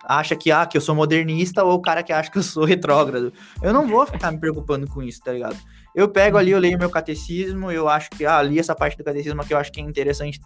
acha 0.04 0.36
que, 0.36 0.52
ah, 0.52 0.66
que 0.66 0.76
eu 0.76 0.80
sou 0.80 0.94
modernista 0.94 1.64
ou 1.64 1.74
o 1.74 1.82
cara 1.82 2.02
que 2.02 2.12
acha 2.12 2.30
que 2.30 2.38
eu 2.38 2.42
sou 2.42 2.64
retrógrado. 2.66 3.32
Eu 3.62 3.72
não 3.72 3.86
vou 3.88 4.06
ficar 4.06 4.30
me 4.30 4.38
preocupando 4.38 4.86
com 4.86 5.02
isso, 5.02 5.20
tá 5.20 5.32
ligado? 5.32 5.56
Eu 5.94 6.08
pego 6.08 6.36
ali, 6.36 6.50
eu 6.50 6.58
leio 6.58 6.78
meu 6.78 6.90
catecismo, 6.90 7.70
eu 7.70 7.88
acho 7.88 8.10
que, 8.10 8.26
ah, 8.26 8.42
li 8.42 8.58
essa 8.58 8.74
parte 8.74 8.96
do 8.96 9.04
catecismo 9.04 9.44
que 9.44 9.54
eu 9.54 9.58
acho 9.58 9.70
que 9.70 9.80
é 9.80 9.84
interessante 9.84 10.40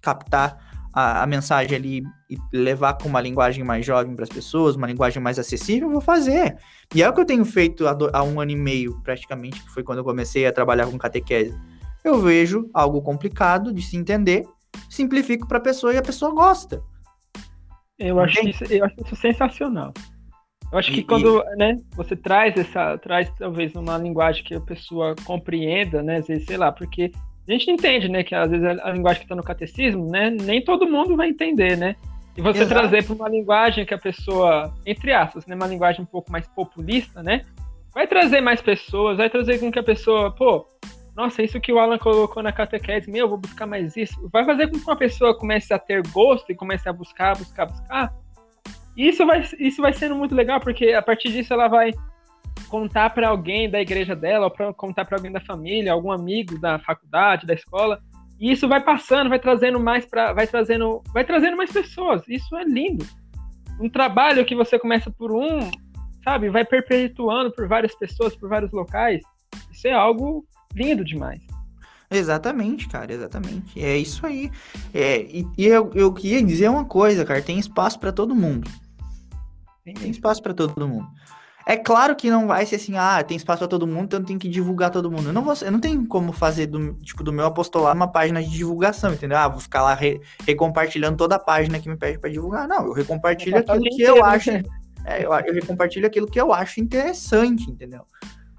captar 0.00 0.69
a, 0.92 1.22
a 1.22 1.26
mensagem 1.26 1.76
ali 1.76 2.02
e 2.28 2.36
levar 2.52 2.94
com 2.94 3.08
uma 3.08 3.20
linguagem 3.20 3.64
mais 3.64 3.84
jovem 3.84 4.14
para 4.14 4.24
as 4.24 4.28
pessoas, 4.28 4.76
uma 4.76 4.86
linguagem 4.86 5.22
mais 5.22 5.38
acessível, 5.38 5.88
eu 5.88 5.92
vou 5.92 6.00
fazer. 6.00 6.56
E 6.94 7.02
é 7.02 7.08
o 7.08 7.12
que 7.12 7.20
eu 7.20 7.26
tenho 7.26 7.44
feito 7.44 7.86
há, 7.86 7.92
do, 7.92 8.10
há 8.12 8.22
um 8.22 8.40
ano 8.40 8.50
e 8.50 8.56
meio, 8.56 9.00
praticamente, 9.02 9.62
que 9.62 9.70
foi 9.70 9.82
quando 9.82 9.98
eu 9.98 10.04
comecei 10.04 10.46
a 10.46 10.52
trabalhar 10.52 10.86
com 10.86 10.98
catequese. 10.98 11.56
Eu 12.04 12.20
vejo 12.20 12.68
algo 12.72 13.02
complicado 13.02 13.72
de 13.72 13.82
se 13.82 13.96
entender, 13.96 14.44
simplifico 14.88 15.46
para 15.46 15.58
a 15.58 15.62
pessoa 15.62 15.92
e 15.92 15.98
a 15.98 16.02
pessoa 16.02 16.32
gosta. 16.32 16.82
Eu 17.98 18.18
acho, 18.18 18.48
isso, 18.48 18.64
eu 18.64 18.84
acho 18.84 18.94
isso 19.04 19.16
sensacional. 19.16 19.92
Eu 20.72 20.78
acho 20.78 20.92
que 20.92 21.02
quando 21.02 21.44
né, 21.56 21.76
você 21.96 22.14
traz 22.14 22.56
essa, 22.56 22.96
traz 22.96 23.28
talvez 23.36 23.74
uma 23.74 23.98
linguagem 23.98 24.44
que 24.44 24.54
a 24.54 24.60
pessoa 24.60 25.16
compreenda, 25.24 26.00
né? 26.02 26.22
Sei 26.22 26.56
lá, 26.56 26.70
porque 26.70 27.10
a 27.48 27.52
gente 27.52 27.70
entende, 27.70 28.08
né, 28.08 28.22
que 28.22 28.34
às 28.34 28.50
vezes 28.50 28.64
a 28.66 28.90
linguagem 28.90 29.20
que 29.20 29.24
está 29.24 29.34
no 29.34 29.42
catecismo, 29.42 30.08
né, 30.10 30.30
nem 30.30 30.62
todo 30.62 30.88
mundo 30.88 31.16
vai 31.16 31.28
entender, 31.28 31.76
né? 31.76 31.96
E 32.36 32.40
você 32.40 32.62
Exato. 32.62 32.80
trazer 32.80 33.04
para 33.04 33.14
uma 33.14 33.28
linguagem 33.28 33.84
que 33.84 33.92
a 33.92 33.98
pessoa, 33.98 34.72
entre 34.86 35.12
aspas, 35.12 35.46
né, 35.46 35.54
uma 35.54 35.66
linguagem 35.66 36.02
um 36.02 36.06
pouco 36.06 36.30
mais 36.30 36.46
populista, 36.48 37.22
né? 37.22 37.42
Vai 37.92 38.06
trazer 38.06 38.40
mais 38.40 38.62
pessoas, 38.62 39.16
vai 39.16 39.28
trazer 39.28 39.58
com 39.58 39.70
que 39.70 39.78
a 39.78 39.82
pessoa, 39.82 40.30
pô, 40.30 40.64
nossa, 41.16 41.42
isso 41.42 41.60
que 41.60 41.72
o 41.72 41.78
Alan 41.78 41.98
colocou 41.98 42.42
na 42.42 42.52
catequese, 42.52 43.10
meu, 43.10 43.26
eu 43.26 43.28
vou 43.28 43.38
buscar 43.38 43.66
mais 43.66 43.96
isso. 43.96 44.28
Vai 44.32 44.44
fazer 44.44 44.68
com 44.68 44.78
que 44.78 44.84
uma 44.84 44.96
pessoa 44.96 45.36
comece 45.36 45.74
a 45.74 45.78
ter 45.78 46.02
gosto 46.08 46.50
e 46.50 46.54
comece 46.54 46.88
a 46.88 46.92
buscar, 46.92 47.36
buscar, 47.36 47.66
buscar. 47.66 48.14
E 48.96 49.08
isso 49.08 49.26
vai, 49.26 49.44
isso 49.58 49.82
vai 49.82 49.92
sendo 49.92 50.14
muito 50.14 50.34
legal, 50.34 50.60
porque 50.60 50.92
a 50.92 51.02
partir 51.02 51.30
disso 51.30 51.52
ela 51.52 51.68
vai 51.68 51.92
contar 52.70 53.10
para 53.10 53.28
alguém 53.28 53.68
da 53.68 53.80
igreja 53.80 54.14
dela, 54.14 54.46
ou 54.46 54.50
pra 54.50 54.72
contar 54.72 55.04
para 55.04 55.18
alguém 55.18 55.32
da 55.32 55.40
família, 55.40 55.92
algum 55.92 56.12
amigo 56.12 56.58
da 56.58 56.78
faculdade, 56.78 57.46
da 57.46 57.52
escola. 57.52 58.00
E 58.38 58.50
isso 58.50 58.68
vai 58.68 58.80
passando, 58.82 59.28
vai 59.28 59.38
trazendo 59.38 59.78
mais 59.78 60.06
para, 60.06 60.32
vai 60.32 60.46
trazendo, 60.46 61.02
vai 61.12 61.24
trazendo 61.24 61.56
mais 61.56 61.72
pessoas. 61.72 62.22
Isso 62.28 62.56
é 62.56 62.64
lindo. 62.64 63.04
Um 63.80 63.90
trabalho 63.90 64.44
que 64.46 64.54
você 64.54 64.78
começa 64.78 65.10
por 65.10 65.32
um, 65.32 65.70
sabe, 66.24 66.48
vai 66.48 66.64
perpetuando 66.64 67.50
por 67.50 67.68
várias 67.68 67.94
pessoas, 67.94 68.36
por 68.36 68.48
vários 68.48 68.72
locais. 68.72 69.20
Isso 69.70 69.88
é 69.88 69.92
algo 69.92 70.46
lindo 70.74 71.04
demais. 71.04 71.40
Exatamente, 72.10 72.88
cara, 72.88 73.12
exatamente. 73.12 73.80
É 73.82 73.96
isso 73.96 74.24
aí. 74.26 74.50
É, 74.94 75.22
e, 75.22 75.46
e 75.58 75.66
eu, 75.66 75.90
eu 75.94 76.12
queria 76.12 76.42
dizer 76.42 76.68
uma 76.68 76.84
coisa, 76.84 77.24
cara, 77.24 77.42
tem 77.42 77.58
espaço 77.58 77.98
para 77.98 78.12
todo 78.12 78.34
mundo. 78.34 78.70
Tem 79.84 80.10
espaço 80.10 80.42
para 80.42 80.54
todo 80.54 80.88
mundo. 80.88 81.08
É 81.70 81.76
claro 81.76 82.16
que 82.16 82.28
não 82.28 82.48
vai 82.48 82.66
ser 82.66 82.74
assim, 82.74 82.96
ah, 82.96 83.22
tem 83.22 83.36
espaço 83.36 83.60
para 83.60 83.68
todo 83.68 83.86
mundo, 83.86 84.06
então 84.06 84.24
tem 84.24 84.36
que 84.36 84.48
divulgar 84.48 84.90
todo 84.90 85.08
mundo. 85.08 85.28
Eu 85.28 85.32
não, 85.32 85.44
vou, 85.44 85.54
eu 85.62 85.70
não 85.70 85.78
tenho 85.78 86.04
como 86.04 86.32
fazer 86.32 86.66
do, 86.66 86.94
tipo, 86.94 87.22
do 87.22 87.32
meu 87.32 87.46
apostolado 87.46 87.94
uma 87.94 88.08
página 88.08 88.42
de 88.42 88.50
divulgação, 88.50 89.12
entendeu? 89.12 89.38
Ah, 89.38 89.46
vou 89.46 89.60
ficar 89.60 89.80
lá 89.82 89.94
re, 89.94 90.20
recompartilhando 90.44 91.16
toda 91.16 91.36
a 91.36 91.38
página 91.38 91.78
que 91.78 91.88
me 91.88 91.96
pede 91.96 92.18
para 92.18 92.28
divulgar. 92.28 92.66
Não, 92.66 92.86
eu 92.86 92.92
recompartilho 92.92 93.58
aquilo 93.58 93.84
que 93.84 94.02
eu 94.02 94.24
acho. 94.24 94.50
Né? 94.50 94.64
É, 95.04 95.24
eu, 95.24 95.32
eu 95.32 95.54
recompartilho 95.54 96.08
aquilo 96.08 96.26
que 96.26 96.40
eu 96.40 96.52
acho 96.52 96.80
interessante, 96.80 97.70
entendeu? 97.70 98.00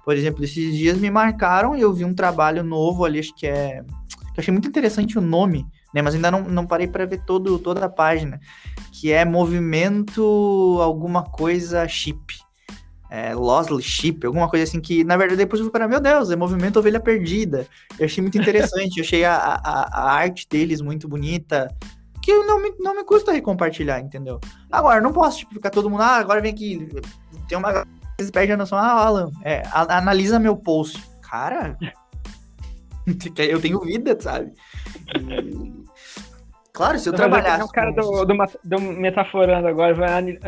Por 0.06 0.16
exemplo, 0.16 0.42
esses 0.42 0.74
dias 0.74 0.96
me 0.96 1.10
marcaram 1.10 1.76
e 1.76 1.82
eu 1.82 1.92
vi 1.92 2.06
um 2.06 2.14
trabalho 2.14 2.64
novo 2.64 3.04
ali, 3.04 3.18
acho 3.18 3.34
que 3.34 3.46
é. 3.46 3.82
Que 4.32 4.38
eu 4.38 4.40
achei 4.40 4.52
muito 4.52 4.68
interessante 4.68 5.18
o 5.18 5.20
nome, 5.20 5.66
né? 5.94 6.00
Mas 6.00 6.14
ainda 6.14 6.30
não, 6.30 6.44
não 6.44 6.66
parei 6.66 6.88
para 6.88 7.04
ver 7.04 7.20
todo, 7.26 7.58
toda 7.58 7.84
a 7.84 7.90
página. 7.90 8.40
Que 8.90 9.12
é 9.12 9.22
Movimento 9.22 10.78
Alguma 10.80 11.22
Coisa 11.24 11.86
Chip. 11.86 12.40
É, 13.14 13.34
Losley 13.34 13.82
Chip, 13.82 14.26
alguma 14.26 14.48
coisa 14.48 14.64
assim 14.64 14.80
que, 14.80 15.04
na 15.04 15.18
verdade, 15.18 15.36
depois 15.36 15.60
eu 15.60 15.66
fui 15.66 15.70
para, 15.70 15.86
meu 15.86 16.00
Deus, 16.00 16.30
é 16.30 16.36
Movimento 16.36 16.78
Ovelha 16.78 16.98
Perdida. 16.98 17.66
Eu 17.98 18.06
achei 18.06 18.22
muito 18.22 18.38
interessante, 18.38 18.96
eu 18.98 19.04
achei 19.04 19.22
a, 19.22 19.36
a, 19.36 20.00
a 20.00 20.12
arte 20.12 20.48
deles 20.48 20.80
muito 20.80 21.06
bonita, 21.06 21.68
que 22.22 22.32
não 22.32 22.62
me, 22.62 22.72
não 22.78 22.96
me 22.96 23.04
custa 23.04 23.30
recompartilhar, 23.30 24.00
entendeu? 24.00 24.40
Agora, 24.70 24.98
não 25.02 25.12
posso, 25.12 25.40
tipo, 25.40 25.52
ficar 25.52 25.68
todo 25.68 25.90
mundo, 25.90 26.00
ah, 26.02 26.16
agora 26.16 26.40
vem 26.40 26.52
aqui, 26.52 26.88
tem 27.46 27.58
uma 27.58 27.84
vezes 28.18 28.30
perde 28.30 28.52
a 28.52 28.56
noção. 28.56 28.78
Ah, 28.78 28.92
Alan, 28.92 29.30
é, 29.42 29.62
analisa 29.72 30.38
meu 30.38 30.56
post. 30.56 31.02
Cara, 31.20 31.76
eu 33.36 33.60
tenho 33.60 33.78
vida, 33.80 34.16
sabe? 34.18 34.52
E... 35.20 35.81
Claro, 36.72 36.98
se 36.98 37.08
eu 37.08 37.12
trabalhar. 37.12 37.60
É 37.60 37.64
um 37.64 37.68
cara 37.68 37.90
do, 37.92 38.24
do, 38.24 38.34
do, 38.64 38.80
metaforando 38.80 39.68
agora, 39.68 39.92
vai, 39.92 40.38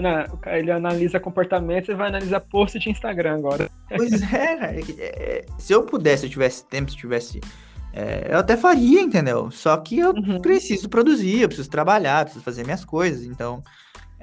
ele 0.58 0.70
analisa 0.70 1.20
comportamento 1.20 1.90
e 1.90 1.94
vai 1.94 2.08
analisar 2.08 2.40
post 2.40 2.78
de 2.78 2.88
Instagram 2.88 3.36
agora. 3.36 3.70
Pois 3.94 4.10
é, 4.32 4.80
é, 4.80 4.84
é, 4.98 5.44
se 5.58 5.72
eu 5.72 5.82
pudesse, 5.82 6.20
se 6.20 6.26
eu 6.26 6.30
tivesse 6.30 6.64
tempo, 6.66 6.90
se 6.90 6.96
eu 6.96 7.00
tivesse. 7.00 7.40
É, 7.92 8.28
eu 8.30 8.38
até 8.38 8.56
faria, 8.56 9.02
entendeu? 9.02 9.50
Só 9.50 9.76
que 9.76 9.98
eu 9.98 10.12
uhum. 10.12 10.40
preciso 10.40 10.88
produzir, 10.88 11.42
eu 11.42 11.48
preciso 11.48 11.70
trabalhar, 11.70 12.24
preciso 12.24 12.44
fazer 12.44 12.64
minhas 12.64 12.84
coisas, 12.84 13.24
então 13.24 13.62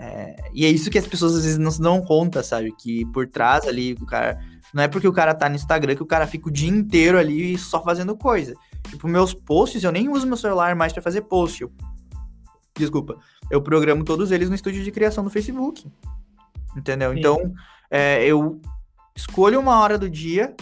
é, 0.01 0.35
e 0.51 0.65
é 0.65 0.69
isso 0.69 0.89
que 0.89 0.97
as 0.97 1.05
pessoas 1.05 1.35
às 1.35 1.43
vezes 1.43 1.59
não 1.59 1.69
se 1.69 1.79
dão 1.79 2.01
conta, 2.01 2.41
sabe? 2.41 2.73
Que 2.75 3.05
por 3.05 3.27
trás 3.27 3.67
ali, 3.67 3.93
o 3.93 4.05
cara. 4.05 4.39
Não 4.73 4.81
é 4.81 4.87
porque 4.87 5.07
o 5.07 5.13
cara 5.13 5.35
tá 5.35 5.47
no 5.49 5.55
Instagram 5.55 5.95
que 5.95 6.01
o 6.01 6.07
cara 6.07 6.25
fica 6.25 6.47
o 6.47 6.51
dia 6.51 6.69
inteiro 6.69 7.19
ali 7.19 7.57
só 7.57 7.83
fazendo 7.83 8.15
coisa. 8.15 8.55
Tipo, 8.89 9.07
meus 9.07 9.33
posts, 9.33 9.83
eu 9.83 9.91
nem 9.91 10.09
uso 10.09 10.25
meu 10.25 10.37
celular 10.37 10.75
mais 10.75 10.91
para 10.91 11.03
fazer 11.03 11.21
post. 11.21 11.61
Eu, 11.61 11.71
desculpa. 12.75 13.17
Eu 13.49 13.61
programo 13.61 14.03
todos 14.03 14.31
eles 14.31 14.49
no 14.49 14.55
estúdio 14.55 14.83
de 14.83 14.91
criação 14.91 15.23
do 15.23 15.29
Facebook. 15.29 15.89
Entendeu? 16.75 17.11
Sim. 17.13 17.19
Então, 17.19 17.53
é, 17.89 18.25
eu 18.25 18.59
escolho 19.15 19.59
uma 19.59 19.79
hora 19.79 19.97
do 19.97 20.09
dia 20.09 20.55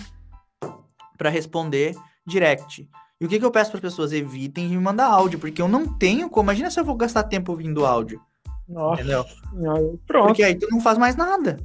para 1.17 1.29
responder 1.29 1.95
direct. 2.25 2.89
E 3.21 3.25
o 3.25 3.29
que, 3.29 3.37
que 3.37 3.45
eu 3.45 3.51
peço 3.51 3.71
para 3.71 3.77
as 3.77 3.81
pessoas? 3.81 4.13
Evitem 4.13 4.69
de 4.69 4.77
me 4.77 4.83
mandar 4.83 5.07
áudio, 5.07 5.39
porque 5.39 5.61
eu 5.61 5.67
não 5.67 5.85
tenho 5.85 6.29
como. 6.29 6.45
Imagina 6.45 6.71
se 6.71 6.79
eu 6.79 6.85
vou 6.85 6.95
gastar 6.95 7.23
tempo 7.23 7.51
ouvindo 7.51 7.85
áudio. 7.85 8.21
Nossa. 8.67 9.01
Entendeu? 9.01 9.25
Pronto. 10.07 10.27
Porque 10.27 10.43
aí 10.43 10.55
tu 10.55 10.67
não 10.71 10.79
faz 10.79 10.97
mais 10.97 11.15
nada. 11.15 11.57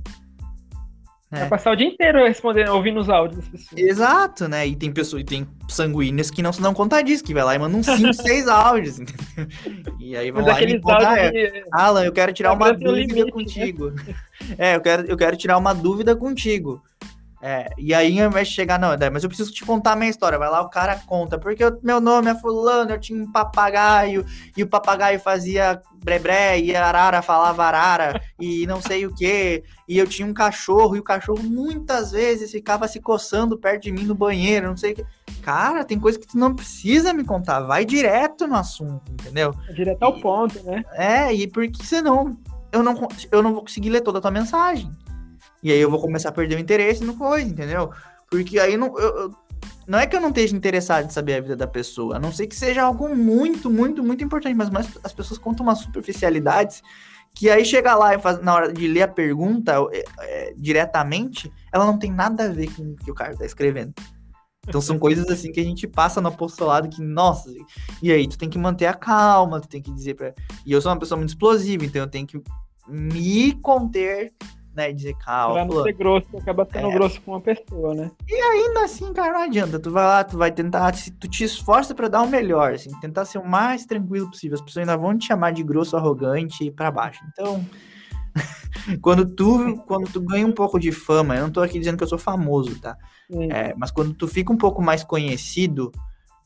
Vai 1.41 1.49
passar 1.49 1.73
o 1.73 1.77
dia 1.77 1.87
inteiro 1.87 2.19
respondendo, 2.25 2.73
ouvindo 2.73 3.01
os 3.01 3.09
áudios 3.09 3.41
das 3.41 3.49
pessoas. 3.49 3.81
Exato, 3.81 4.49
né? 4.49 4.67
E 4.67 4.77
tem 4.77 4.93
pessoas, 4.93 5.23
e 5.23 5.25
tem 5.25 5.47
sanguíneos 5.69 6.31
que 6.31 6.43
não 6.43 6.53
se 6.53 6.61
dão 6.61 6.73
conta 6.75 7.03
disso, 7.03 7.25
que 7.25 7.35
vai 7.35 7.43
lá 7.45 7.55
e 7.55 7.59
manda 7.59 7.77
uns 7.77 7.87
5, 7.87 8.13
6 8.13 8.47
áudios, 8.49 8.99
entendeu? 9.01 9.47
E 10.01 10.17
aí 10.17 10.31
vão 10.31 10.43
Mas 10.43 10.53
lá 10.55 10.63
e 10.63 10.67
me 10.67 10.81
áudios 10.85 11.19
é, 11.19 11.31
de- 11.31 11.65
Alan, 11.73 12.05
eu 12.05 12.13
quero 12.13 12.33
tirar 12.33 12.53
uma 12.53 12.71
Instagram 12.71 12.79
tem 12.79 12.89
um 12.89 13.07
dúvida 13.07 13.15
limite, 13.15 13.33
contigo. 13.33 13.93
É, 14.59 14.77
eu 14.77 14.81
quero, 14.81 15.07
eu 15.07 15.17
quero 15.17 15.37
tirar 15.37 15.57
uma 15.59 15.75
dúvida 15.75 16.15
contigo. 16.15 16.83
É, 17.47 17.69
e 17.77 17.93
aí, 17.93 18.19
ao 18.23 18.31
invés 18.31 18.49
de 18.49 18.55
chegar, 18.55 18.79
não, 18.79 18.89
mas 19.13 19.23
eu 19.23 19.29
preciso 19.29 19.53
te 19.53 19.67
contar 19.67 19.93
a 19.93 19.97
minha 19.97 20.09
história. 20.09 20.39
Vai 20.39 20.49
lá, 20.49 20.63
o 20.63 20.71
cara 20.71 20.99
conta. 21.07 21.39
Porque 21.39 21.63
eu- 21.63 21.79
meu 21.83 22.01
nome 22.01 22.31
é 22.31 22.35
fulano, 22.35 22.93
eu 22.93 22.99
tinha 22.99 23.23
um 23.23 23.31
papagaio, 23.31 24.25
e 24.57 24.63
o 24.63 24.67
papagaio 24.67 25.21
fazia 25.21 25.83
brebré, 26.03 26.59
e 26.59 26.75
a 26.75 26.87
arara 26.87 27.21
falava 27.21 27.63
arara, 27.63 28.19
e 28.41 28.67
não 28.67 28.81
sei 28.81 29.05
o 29.05 29.15
quê. 29.15 29.63
E 29.87 29.99
eu 29.99 30.07
tinha 30.07 30.27
um 30.27 30.33
cachorro, 30.33 30.97
e 30.97 31.01
o 31.01 31.03
cachorro 31.03 31.43
muitas 31.43 32.13
vezes 32.13 32.51
ficava 32.51 32.89
se 32.89 32.99
coçando 32.99 33.59
perto 33.59 33.83
de 33.83 33.93
mim 33.93 34.05
no 34.05 34.15
banheiro, 34.15 34.69
não 34.69 34.77
sei 34.79 34.93
o 34.93 34.95
quê. 34.97 35.07
Cara, 35.43 35.85
tem 35.85 36.01
coisa 36.01 36.19
que 36.19 36.27
tu 36.27 36.39
não 36.39 36.55
precisa 36.55 37.13
me 37.13 37.25
contar. 37.25 37.61
Vai 37.61 37.85
direto 37.85 38.47
no 38.47 38.55
assunto, 38.55 39.13
entendeu? 39.13 39.55
Direto 39.75 40.03
ao 40.03 40.19
ponto, 40.19 40.63
né? 40.63 40.83
É, 40.93 41.31
e 41.35 41.47
porque 41.47 41.85
senão 41.85 42.39
eu 42.73 42.83
não, 42.83 43.07
eu 43.31 43.43
não 43.43 43.53
vou 43.53 43.61
conseguir 43.61 43.91
ler 43.91 44.01
toda 44.01 44.17
a 44.19 44.23
tua 44.23 44.31
mensagem. 44.31 44.91
E 45.65 45.73
aí 45.73 45.81
eu 45.81 45.91
vou 45.91 46.01
começar 46.01 46.29
a 46.29 46.33
perder 46.33 46.57
o 46.57 46.61
interesse 46.61 47.03
no 47.03 47.17
coisa, 47.17 47.49
entendeu? 47.49 47.91
Porque 48.31 48.61
aí 48.61 48.77
não, 48.77 48.97
eu- 48.99 49.17
eu- 49.17 49.35
não 49.87 49.99
é 49.99 50.07
que 50.07 50.15
eu 50.15 50.21
não 50.21 50.29
esteja 50.29 50.55
interessado 50.55 51.07
em 51.07 51.11
saber 51.11 51.35
a 51.35 51.41
vida 51.41 51.57
da 51.57 51.67
pessoa, 51.67 52.17
a 52.17 52.21
não 52.21 52.31
ser 52.31 52.47
que 52.47 52.55
seja 52.55 52.83
algo 52.83 53.09
muito, 53.17 53.71
muito, 53.71 54.03
muito 54.05 54.23
importante, 54.23 54.55
mas, 54.55 54.69
mas 54.71 54.89
as 55.03 55.13
pessoas 55.13 55.39
contam 55.39 55.65
umas 55.65 55.79
superficialidades 55.79 56.83
que 57.35 57.51
aí 57.51 57.65
chega 57.65 57.95
lá 57.97 58.15
e 58.15 58.19
faz, 58.21 58.41
na 58.41 58.55
hora 58.55 58.73
de 58.73 58.87
ler 58.87 59.03
a 59.03 59.09
pergunta 59.09 59.75
é, 59.93 60.05
é, 60.21 60.55
diretamente, 60.57 61.51
ela 61.73 61.85
não 61.85 61.99
tem 61.99 62.13
nada 62.13 62.45
a 62.45 62.49
ver 62.49 62.71
com 62.73 62.83
o 62.93 62.97
que 62.97 63.11
o 63.11 63.15
cara 63.15 63.37
tá 63.37 63.45
escrevendo. 63.45 63.93
Então 64.69 64.81
são 64.81 64.99
coisas 65.01 65.29
assim 65.29 65.51
que 65.51 65.61
a 65.61 65.65
gente 65.65 65.87
passa 65.89 66.21
no 66.21 66.29
apostolado 66.29 66.89
que, 66.89 67.03
nossa, 67.03 67.51
e 68.03 68.13
aí 68.13 68.29
tu 68.29 68.39
tem 68.39 68.49
que 68.49 68.59
manter 68.59 68.87
a 68.87 68.95
calma, 68.95 69.61
tu 69.61 69.69
tem 69.69 69.83
que 69.83 69.93
dizer 69.93 70.15
pra. 70.15 70.33
E 70.65 70.73
eu 70.73 70.81
sou 70.81 70.93
uma 70.93 70.99
pessoa 70.99 71.17
muito 71.19 71.31
explosiva, 71.31 71.85
então 71.85 72.03
eu 72.03 72.09
tenho 72.09 72.27
que 72.27 72.41
me 72.87 73.53
conter, 73.61 74.33
né? 74.75 74.91
e 74.91 74.95
Dizer, 74.95 75.15
calma, 75.19 75.55
Pra 75.55 75.65
não 75.65 75.71
fulano. 75.71 75.87
ser 75.89 75.93
grosso, 75.97 76.37
acaba 76.37 76.69
sendo 76.71 76.89
É. 76.89 76.93
grosso 76.95 77.21
com 77.23 77.33
uma 77.33 77.41
pessoa, 77.41 77.95
né? 77.95 78.11
ainda 78.31 78.85
assim, 78.85 79.13
cara, 79.13 79.33
não 79.33 79.41
adianta. 79.43 79.79
Tu 79.79 79.91
vai 79.91 80.05
lá, 80.05 80.25
tu 80.25 80.37
vai 80.39 80.51
tentar, 80.53 80.93
tu 81.21 81.29
te 81.29 81.45
esforça 81.45 81.95
pra 81.95 82.09
dar 82.09 82.23
o 82.23 82.29
melhor, 82.29 82.73
assim, 82.75 82.91
tentar 83.01 83.25
ser 83.25 83.39
o 83.39 83.47
mais 83.47 83.87
tranquilo 83.87 84.29
possível. 84.31 84.55
As 84.55 84.61
pessoas 84.61 84.89
ainda 84.89 84.97
vão 84.97 85.17
te 85.17 85.27
chamar 85.27 85.53
de 85.53 85.63
grosso, 85.63 85.97
arrogante 85.97 86.65
e 86.65 86.71
pra 86.71 86.91
baixo. 86.91 87.21
Então, 87.33 87.65
quando 89.01 89.25
tu, 89.27 89.77
quando 89.87 90.11
tu 90.13 90.21
ganha 90.21 90.47
um 90.47 90.53
pouco 90.53 90.79
de 90.79 90.91
fama, 90.93 91.37
eu 91.37 91.43
não 91.45 91.51
tô 91.51 91.61
aqui 91.61 91.79
dizendo 91.79 91.97
que 91.97 92.05
eu 92.05 92.09
sou 92.09 92.19
famoso, 92.19 92.79
tá? 92.81 92.97
É, 93.51 93.75
mas 93.77 93.91
quando 93.91 94.13
tu 94.15 94.29
fica 94.29 94.53
um 94.53 94.57
pouco 94.59 94.83
mais 94.83 95.03
conhecido 95.05 95.91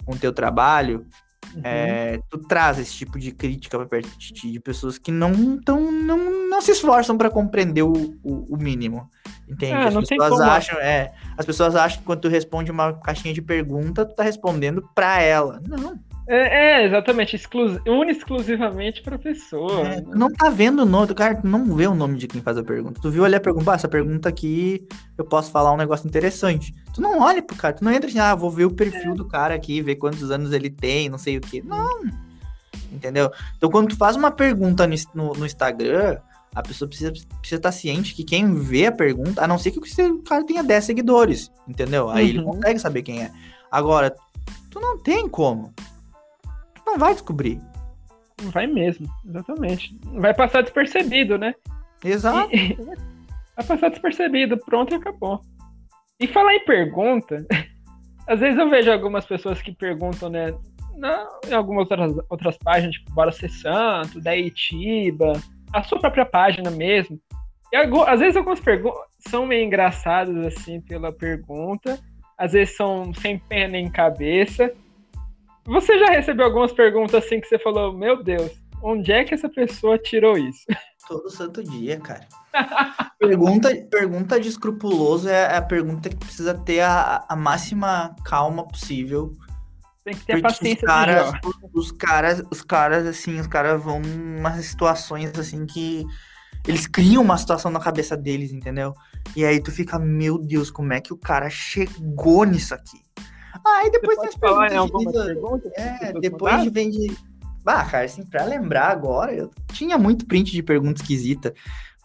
com 0.04 0.14
o 0.14 0.18
teu 0.18 0.32
trabalho, 0.32 1.06
Uhum. 1.54 1.62
é, 1.64 2.20
tu 2.28 2.36
traz 2.38 2.78
esse 2.78 2.92
tipo 2.92 3.18
de 3.18 3.32
crítica 3.32 3.78
pra 3.78 3.86
perto 3.86 4.08
de 4.18 4.32
ti, 4.34 4.50
de 4.52 4.60
pessoas 4.60 4.98
que 4.98 5.10
não 5.10 5.58
tão, 5.62 5.90
não, 5.90 6.18
não 6.58 6.62
se 6.62 6.72
esforçam 6.72 7.16
pra 7.16 7.30
compreender 7.30 7.82
o, 7.82 7.92
o, 8.22 8.54
o 8.54 8.56
mínimo. 8.56 9.08
Entende? 9.48 9.72
Ah, 9.72 9.86
as 9.88 9.94
pessoas 9.94 10.40
acham, 10.40 10.78
é, 10.80 11.12
as 11.36 11.46
pessoas 11.46 11.76
acham 11.76 11.98
que 12.00 12.04
quando 12.04 12.20
tu 12.20 12.28
responde 12.28 12.70
uma 12.70 12.92
caixinha 12.94 13.32
de 13.32 13.40
pergunta, 13.40 14.04
tu 14.04 14.14
tá 14.14 14.22
respondendo 14.24 14.86
pra 14.94 15.22
ela. 15.22 15.62
Não, 15.66 15.98
É, 16.28 16.80
é, 16.82 16.86
exatamente. 16.86 17.36
Exclus... 17.36 17.78
Une 17.86 18.10
exclusivamente 18.12 19.00
pra 19.02 19.18
pessoa. 19.18 19.88
é, 19.88 20.00
tu 20.02 20.10
não 20.18 20.28
tá 20.30 20.50
vendo 20.50 20.82
o 20.82 20.84
nome 20.84 21.06
do 21.06 21.14
cara, 21.14 21.36
tu 21.36 21.46
não 21.46 21.64
vê 21.76 21.86
o 21.86 21.94
nome 21.94 22.18
de 22.18 22.26
quem 22.26 22.42
faz 22.42 22.58
a 22.58 22.62
pergunta. 22.64 23.00
Tu 23.00 23.10
viu 23.10 23.24
ali 23.24 23.36
a 23.36 23.40
pergunta, 23.40 23.70
ah, 23.72 23.74
essa 23.76 23.88
pergunta 23.88 24.28
aqui 24.28 24.86
eu 25.16 25.24
posso 25.24 25.50
falar 25.50 25.72
um 25.72 25.76
negócio 25.78 26.06
interessante. 26.06 26.74
Tu 26.92 27.00
não 27.00 27.20
olha 27.20 27.40
pro 27.40 27.56
cara, 27.56 27.72
tu 27.74 27.82
não 27.84 27.92
entra 27.92 28.10
assim, 28.10 28.18
ah, 28.18 28.34
vou 28.34 28.50
ver 28.50 28.64
o 28.66 28.74
perfil 28.74 29.14
do 29.14 29.24
cara 29.26 29.54
aqui, 29.54 29.80
ver 29.80 29.94
quantos 29.96 30.30
anos 30.30 30.52
ele 30.52 30.68
tem, 30.68 31.08
não 31.08 31.18
sei 31.18 31.38
o 31.38 31.40
que. 31.40 31.62
Não. 31.62 32.02
Entendeu? 32.92 33.30
Então, 33.56 33.70
quando 33.70 33.88
tu 33.88 33.96
faz 33.96 34.16
uma 34.16 34.30
pergunta 34.30 34.86
no, 34.86 34.94
no- 35.14 35.32
no 35.34 35.46
Instagram, 35.46 36.18
a 36.58 36.62
pessoa 36.62 36.88
precisa 36.88 37.12
precisa 37.12 37.58
estar 37.58 37.72
ciente 37.72 38.14
que 38.14 38.24
quem 38.24 38.54
vê 38.54 38.86
a 38.86 38.92
pergunta, 38.92 39.42
a 39.42 39.46
não 39.46 39.58
ser 39.58 39.70
que 39.70 39.78
o 39.78 40.22
cara 40.22 40.44
tenha 40.44 40.62
10 40.62 40.84
seguidores, 40.84 41.50
entendeu? 41.68 42.08
Aí 42.10 42.30
ele 42.30 42.38
Uhum. 42.40 42.54
consegue 42.56 42.78
saber 42.78 43.02
quem 43.02 43.22
é. 43.22 43.30
Agora, 43.70 44.14
tu 44.70 44.80
não 44.80 44.98
tem 44.98 45.28
como. 45.28 45.72
Tu 46.74 46.82
não 46.86 46.98
vai 46.98 47.12
descobrir. 47.12 47.60
Não 48.42 48.50
vai 48.50 48.66
mesmo, 48.66 49.06
exatamente. 49.28 49.98
Vai 50.14 50.34
passar 50.34 50.62
despercebido, 50.62 51.36
né? 51.38 51.54
Exato. 52.04 52.54
E- 52.54 52.76
Vai 53.58 53.66
passar 53.66 53.88
despercebido, 53.90 54.56
pronto 54.58 54.92
e 54.92 54.96
acabou. 54.96 55.40
E 56.20 56.28
falar 56.28 56.54
em 56.54 56.64
pergunta, 56.64 57.44
às 58.28 58.38
vezes 58.38 58.56
eu 58.56 58.70
vejo 58.70 58.92
algumas 58.92 59.24
pessoas 59.26 59.60
que 59.60 59.72
perguntam, 59.72 60.28
né? 60.28 60.54
em 61.48 61.52
algumas 61.52 61.82
outras, 61.90 62.14
outras 62.28 62.56
páginas, 62.58 62.94
tipo 62.94 63.12
Bora 63.12 63.30
Ser 63.32 63.48
Santo, 63.50 64.20
da 64.20 64.36
Itiba, 64.36 65.32
a 65.72 65.82
sua 65.82 65.98
própria 65.98 66.26
página 66.26 66.70
mesmo. 66.70 67.20
E 67.72 67.76
às 67.76 68.20
vezes 68.20 68.36
algumas 68.36 68.60
perguntas 68.60 69.00
são 69.28 69.46
meio 69.46 69.64
engraçadas, 69.64 70.36
assim, 70.46 70.80
pela 70.80 71.12
pergunta. 71.12 71.98
Às 72.36 72.52
vezes 72.52 72.76
são 72.76 73.12
sem 73.14 73.38
pena 73.38 73.72
nem 73.72 73.90
cabeça. 73.90 74.72
Você 75.66 75.98
já 75.98 76.06
recebeu 76.06 76.46
algumas 76.46 76.72
perguntas 76.72 77.14
assim 77.14 77.40
que 77.40 77.46
você 77.46 77.58
falou, 77.58 77.92
meu 77.92 78.22
Deus, 78.22 78.52
onde 78.82 79.12
é 79.12 79.24
que 79.24 79.34
essa 79.34 79.48
pessoa 79.48 79.98
tirou 79.98 80.38
isso? 80.38 80.64
Todo 81.06 81.30
santo 81.30 81.62
dia, 81.62 81.98
cara. 82.00 82.26
pergunta, 83.18 83.68
pergunta 83.90 84.40
de 84.40 84.48
escrupuloso 84.48 85.28
é 85.28 85.56
a 85.56 85.62
pergunta 85.62 86.08
que 86.08 86.16
precisa 86.16 86.54
ter 86.54 86.80
a, 86.80 87.24
a 87.28 87.36
máxima 87.36 88.14
calma 88.24 88.66
possível. 88.66 89.32
Tem 90.08 90.16
que 90.16 90.24
ter 90.24 90.32
Porque 90.40 90.46
os 90.46 90.52
paciência 90.58 90.86
caras, 90.86 91.26
de 91.32 91.32
Jó. 91.32 91.68
os 91.74 91.92
caras, 91.92 92.42
os 92.50 92.62
caras, 92.62 93.06
assim, 93.06 93.38
os 93.38 93.46
caras 93.46 93.82
vão 93.82 94.00
umas 94.00 94.64
situações 94.64 95.38
assim 95.38 95.66
que 95.66 96.06
eles 96.66 96.86
criam 96.86 97.22
uma 97.22 97.36
situação 97.36 97.70
na 97.70 97.78
cabeça 97.78 98.16
deles, 98.16 98.50
entendeu? 98.50 98.94
E 99.36 99.44
aí 99.44 99.60
tu 99.62 99.70
fica, 99.70 99.98
meu 99.98 100.38
Deus, 100.38 100.70
como 100.70 100.94
é 100.94 101.00
que 101.00 101.12
o 101.12 101.16
cara 101.18 101.50
chegou 101.50 102.44
nisso 102.44 102.74
aqui? 102.74 102.98
Aí 103.66 103.90
depois 103.90 104.16
Você 104.16 104.22
tem 104.22 104.28
as 104.30 104.34
falar 104.36 104.68
perguntas 104.70 105.70
de- 105.72 105.80
É, 105.80 106.12
depois 106.20 106.52
mandaram? 106.54 106.72
vem 106.72 106.90
de. 106.90 107.16
Bah, 107.64 107.84
cara, 107.84 108.06
assim, 108.06 108.24
pra 108.24 108.44
lembrar 108.44 108.88
agora, 108.90 109.34
eu 109.34 109.50
tinha 109.72 109.98
muito 109.98 110.24
print 110.26 110.52
de 110.52 110.62
pergunta 110.62 111.02
esquisita. 111.02 111.52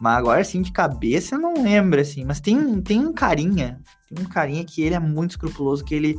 Mas 0.01 0.17
agora, 0.17 0.41
assim, 0.41 0.61
de 0.61 0.71
cabeça, 0.73 1.35
eu 1.35 1.39
não 1.39 1.53
lembro, 1.53 2.01
assim. 2.01 2.25
Mas 2.25 2.41
tem, 2.41 2.81
tem 2.81 2.99
um 2.99 3.13
carinha, 3.13 3.79
tem 4.13 4.25
um 4.25 4.27
carinha 4.27 4.65
que 4.65 4.81
ele 4.81 4.95
é 4.95 4.99
muito 4.99 5.31
escrupuloso, 5.31 5.85
que 5.85 5.95
ele. 5.95 6.15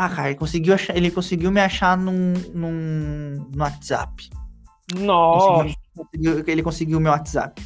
Pá, 0.00 0.08
cara, 0.08 0.28
ele 0.30 0.38
conseguiu, 0.38 0.72
achar, 0.72 0.96
ele 0.96 1.10
conseguiu 1.10 1.50
me 1.50 1.60
achar 1.60 1.94
num, 1.94 2.32
num, 2.54 3.46
no 3.54 3.62
WhatsApp. 3.62 4.30
Nossa, 4.96 5.74
Conseguiu- 5.94 6.42
ele 6.46 6.62
conseguiu 6.62 6.96
o 6.96 7.00
meu 7.02 7.12
WhatsApp. 7.12 7.62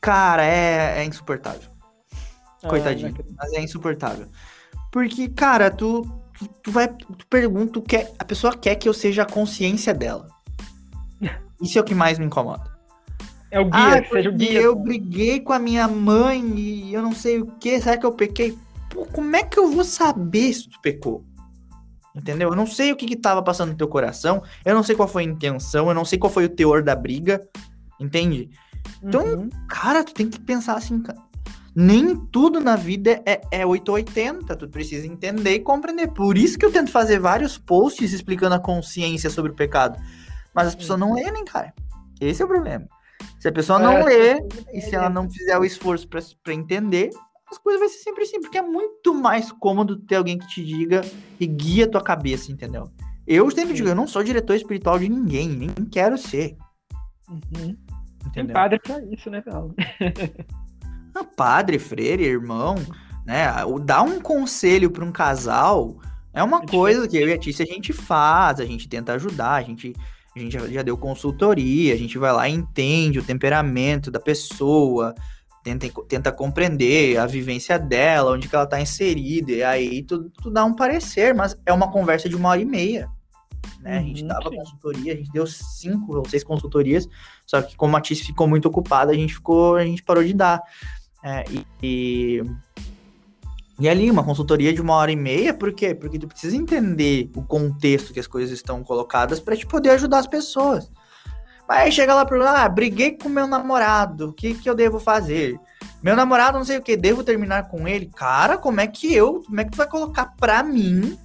Cara, 0.00 0.42
é, 0.42 1.00
é 1.00 1.04
insuportável. 1.04 1.68
Coitadinho. 2.66 3.14
Ah, 3.18 3.32
Mas 3.40 3.52
é 3.52 3.60
insuportável. 3.60 4.26
Porque, 4.90 5.28
cara, 5.28 5.70
tu, 5.70 6.00
tu, 6.38 6.48
tu 6.62 6.70
vai. 6.72 6.88
Tu 6.88 7.26
pergunta, 7.28 7.78
quer, 7.82 8.10
a 8.18 8.24
pessoa 8.24 8.56
quer 8.56 8.76
que 8.76 8.88
eu 8.88 8.94
seja 8.94 9.20
a 9.24 9.26
consciência 9.26 9.92
dela. 9.92 10.28
Isso 11.60 11.76
é 11.78 11.82
o 11.82 11.84
que 11.84 11.94
mais 11.94 12.18
me 12.18 12.24
incomoda. 12.24 12.64
é 13.50 13.60
o 13.60 13.66
guia, 13.66 14.00
Ah, 14.00 14.08
seja 14.10 14.30
o 14.30 14.32
guia. 14.32 14.62
eu 14.62 14.74
briguei 14.74 15.40
com 15.40 15.52
a 15.52 15.58
minha 15.58 15.86
mãe 15.86 16.42
e 16.58 16.94
eu 16.94 17.02
não 17.02 17.12
sei 17.12 17.38
o 17.42 17.46
que, 17.60 17.78
será 17.82 17.98
que 17.98 18.06
eu 18.06 18.12
pequei? 18.12 18.56
Pô, 18.90 19.06
como 19.06 19.34
é 19.36 19.42
que 19.42 19.58
eu 19.58 19.70
vou 19.70 19.84
saber 19.84 20.52
se 20.52 20.68
tu 20.68 20.80
pecou? 20.80 21.24
Entendeu? 22.14 22.48
Eu 22.50 22.56
não 22.56 22.66
sei 22.66 22.90
o 22.90 22.96
que 22.96 23.06
que 23.06 23.16
tava 23.16 23.42
passando 23.42 23.70
no 23.70 23.76
teu 23.76 23.86
coração, 23.86 24.42
eu 24.64 24.74
não 24.74 24.82
sei 24.82 24.96
qual 24.96 25.08
foi 25.08 25.22
a 25.22 25.26
intenção, 25.26 25.88
eu 25.88 25.94
não 25.94 26.04
sei 26.04 26.18
qual 26.18 26.32
foi 26.32 26.46
o 26.46 26.48
teor 26.48 26.82
da 26.82 26.96
briga, 26.96 27.46
entende? 28.00 28.50
então, 29.02 29.24
Uhum. 29.24 29.50
Cara, 29.68 30.02
tu 30.02 30.14
tem 30.14 30.28
que 30.28 30.40
pensar 30.40 30.74
assim, 30.74 31.00
cara. 31.00 31.18
Nem 31.74 32.16
tudo 32.16 32.60
na 32.60 32.74
vida 32.74 33.22
é, 33.24 33.40
é 33.52 33.64
880, 33.64 34.56
tu 34.56 34.68
precisa 34.68 35.06
entender 35.06 35.54
e 35.54 35.60
compreender. 35.60 36.08
Por 36.08 36.36
isso 36.36 36.58
que 36.58 36.64
eu 36.64 36.72
tento 36.72 36.90
fazer 36.90 37.20
vários 37.20 37.56
posts 37.56 38.12
explicando 38.12 38.56
a 38.56 38.58
consciência 38.58 39.30
sobre 39.30 39.52
o 39.52 39.54
pecado. 39.54 39.96
Mas 40.52 40.66
as 40.66 40.74
pessoas 40.74 40.98
não 40.98 41.14
leem, 41.14 41.44
cara. 41.44 41.72
Esse 42.20 42.42
é 42.42 42.44
o 42.44 42.48
problema. 42.48 42.88
Se 43.38 43.46
a 43.46 43.52
pessoa 43.52 43.78
não 43.78 43.98
É, 43.98 44.04
lê, 44.04 44.48
e 44.72 44.80
se 44.80 44.94
ela 44.94 45.08
não 45.08 45.30
fizer 45.30 45.56
o 45.56 45.64
esforço 45.64 46.08
pra 46.08 46.52
entender, 46.52 47.10
as 47.50 47.58
coisas 47.58 47.80
vai 47.80 47.88
ser 47.88 47.98
sempre 47.98 48.24
assim, 48.24 48.40
porque 48.40 48.58
é 48.58 48.62
muito 48.62 49.14
mais 49.14 49.50
cômodo 49.52 49.96
ter 49.96 50.16
alguém 50.16 50.38
que 50.38 50.48
te 50.48 50.64
diga 50.64 51.00
e 51.38 51.46
guia 51.46 51.86
a 51.86 51.88
tua 51.88 52.02
cabeça, 52.02 52.52
entendeu? 52.52 52.90
Eu 53.26 53.50
sempre 53.50 53.74
digo, 53.74 53.88
eu 53.88 53.94
não 53.94 54.06
sou 54.06 54.22
diretor 54.22 54.54
espiritual 54.54 54.98
de 54.98 55.08
ninguém, 55.08 55.48
nem 55.48 55.68
quero 55.90 56.16
ser, 56.16 56.56
Uhum. 57.28 57.40
Tem 57.50 57.76
entendeu? 58.26 58.54
padre 58.54 58.78
pra 58.78 59.00
isso, 59.04 59.30
né, 59.30 59.40
Paulo? 59.40 59.74
Ah, 61.14 61.24
Padre, 61.24 61.80
freire, 61.80 62.22
irmão, 62.22 62.76
né? 63.26 63.64
O 63.64 63.80
dar 63.80 64.02
um 64.02 64.20
conselho 64.20 64.88
para 64.88 65.04
um 65.04 65.10
casal 65.10 65.98
é 66.32 66.40
uma 66.44 66.62
É 66.62 66.66
coisa 66.66 67.08
que 67.08 67.16
eu 67.16 67.26
e 67.26 67.32
a 67.32 67.38
Tícia 67.38 67.64
a 67.64 67.66
gente 67.66 67.92
faz, 67.92 68.60
a 68.60 68.64
gente 68.64 68.88
tenta 68.88 69.14
ajudar, 69.14 69.54
a 69.54 69.62
gente, 69.62 69.96
a 70.36 70.38
gente 70.38 70.52
já, 70.52 70.68
já 70.68 70.82
deu 70.82 70.96
consultoria, 70.96 71.92
a 71.94 71.96
gente 71.96 72.18
vai 72.18 72.30
lá 72.30 72.48
e 72.48 72.52
entende 72.52 73.18
o 73.18 73.24
temperamento 73.24 74.12
da 74.12 74.20
pessoa, 74.20 75.12
tenta, 75.76 76.02
tenta 76.08 76.32
compreender 76.32 77.18
a 77.18 77.26
vivência 77.26 77.78
dela, 77.78 78.32
onde 78.32 78.48
que 78.48 78.54
ela 78.54 78.66
tá 78.66 78.80
inserida, 78.80 79.52
e 79.52 79.62
aí 79.62 80.02
tu, 80.02 80.30
tu 80.30 80.50
dá 80.50 80.64
um 80.64 80.74
parecer, 80.74 81.34
mas 81.34 81.60
é 81.66 81.72
uma 81.72 81.90
conversa 81.90 82.28
de 82.28 82.36
uma 82.36 82.48
hora 82.50 82.60
e 82.60 82.64
meia. 82.64 83.08
Né? 83.80 83.98
a 83.98 84.02
gente 84.02 84.22
uhum, 84.22 84.28
dava 84.28 84.50
sim. 84.50 84.56
consultoria, 84.56 85.12
a 85.12 85.16
gente 85.16 85.30
deu 85.30 85.46
cinco 85.46 86.16
ou 86.16 86.28
seis 86.28 86.42
consultorias, 86.42 87.08
só 87.46 87.62
que 87.62 87.76
como 87.76 87.96
a 87.96 88.00
Tis 88.00 88.20
ficou 88.20 88.46
muito 88.48 88.66
ocupada, 88.66 89.12
a 89.12 89.14
gente 89.14 89.34
ficou, 89.34 89.76
a 89.76 89.84
gente 89.84 90.02
parou 90.02 90.22
de 90.22 90.32
dar. 90.32 90.62
É, 91.22 91.44
e, 91.50 91.66
e, 91.82 92.42
e, 93.80 93.88
ali, 93.88 94.10
uma 94.10 94.24
consultoria 94.24 94.72
de 94.72 94.80
uma 94.80 94.94
hora 94.94 95.10
e 95.10 95.16
meia, 95.16 95.54
por 95.54 95.72
quê? 95.72 95.94
Porque 95.94 96.18
tu 96.18 96.28
precisa 96.28 96.56
entender 96.56 97.30
o 97.34 97.42
contexto 97.42 98.12
que 98.12 98.20
as 98.20 98.26
coisas 98.26 98.50
estão 98.50 98.82
colocadas 98.82 99.40
para 99.40 99.56
te 99.56 99.66
poder 99.66 99.90
ajudar 99.90 100.18
as 100.18 100.26
pessoas. 100.26 100.90
Mas 101.68 101.78
aí 101.80 101.92
chega 101.92 102.14
lá 102.14 102.22
e 102.22 102.26
pergunta, 102.26 102.50
ah, 102.50 102.68
briguei 102.68 103.12
com 103.12 103.28
meu 103.28 103.46
namorado, 103.46 104.30
o 104.30 104.32
que, 104.32 104.54
que 104.54 104.70
eu 104.70 104.74
devo 104.74 104.98
fazer? 104.98 105.60
Meu 106.02 106.16
namorado 106.16 106.56
não 106.56 106.64
sei 106.64 106.78
o 106.78 106.82
que, 106.82 106.96
devo 106.96 107.22
terminar 107.22 107.68
com 107.68 107.86
ele? 107.86 108.06
Cara, 108.06 108.56
como 108.56 108.80
é 108.80 108.86
que 108.86 109.12
eu, 109.14 109.42
como 109.44 109.60
é 109.60 109.64
que 109.64 109.72
tu 109.72 109.76
vai 109.76 109.86
colocar 109.86 110.34
pra 110.38 110.62
mim, 110.62 111.18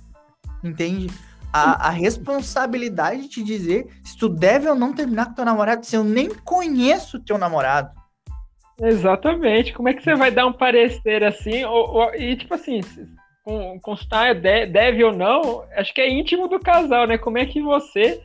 entende? 0.62 1.10
A, 1.54 1.88
a 1.88 1.89
responsabilidade 1.91 3.22
de 3.22 3.30
te 3.30 3.44
dizer 3.44 3.88
se 4.04 4.18
tu 4.18 4.28
deve 4.28 4.68
ou 4.68 4.76
não 4.76 4.91
terminar 4.91 5.28
com 5.28 5.34
teu 5.36 5.46
namorado, 5.46 5.86
se 5.86 5.96
eu 5.96 6.04
nem 6.04 6.28
conheço 6.30 7.22
teu 7.22 7.38
namorado. 7.38 7.91
Exatamente. 8.82 9.72
Como 9.72 9.88
é 9.88 9.94
que 9.94 10.04
você 10.04 10.16
vai 10.16 10.32
dar 10.32 10.48
um 10.48 10.54
parecer 10.54 11.24
assim? 11.24 11.64
Ou, 11.64 11.89
ou, 11.89 12.16
e 12.16 12.36
tipo 12.36 12.56
assim, 12.56 12.82
constar 13.82 14.36
deve 14.36 15.04
ou 15.04 15.14
não, 15.14 15.64
acho 15.78 15.94
que 15.94 16.02
é 16.02 16.10
íntimo 16.10 16.50
do 16.50 16.60
casal, 16.60 17.08
né? 17.08 17.18
Como 17.18 17.38
é 17.38 17.46
que 17.46 17.62
você, 17.62 18.22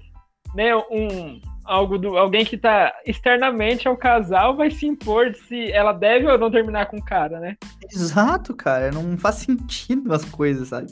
né, 0.54 0.74
um, 0.74 1.40
algo 1.68 1.98
do, 1.98 2.16
alguém 2.16 2.44
que 2.44 2.56
tá 2.56 2.92
externamente 3.06 3.86
ao 3.86 3.96
casal 3.96 4.56
vai 4.56 4.70
se 4.70 4.86
impor 4.86 5.34
se 5.34 5.70
ela 5.70 5.92
deve 5.92 6.26
ou 6.26 6.38
não 6.38 6.50
terminar 6.50 6.86
com 6.86 6.96
o 6.96 7.04
cara, 7.04 7.38
né? 7.38 7.56
Exato, 7.92 8.54
cara. 8.54 8.90
Não 8.90 9.16
faz 9.18 9.36
sentido 9.36 10.12
as 10.12 10.24
coisas, 10.24 10.68
sabe? 10.68 10.88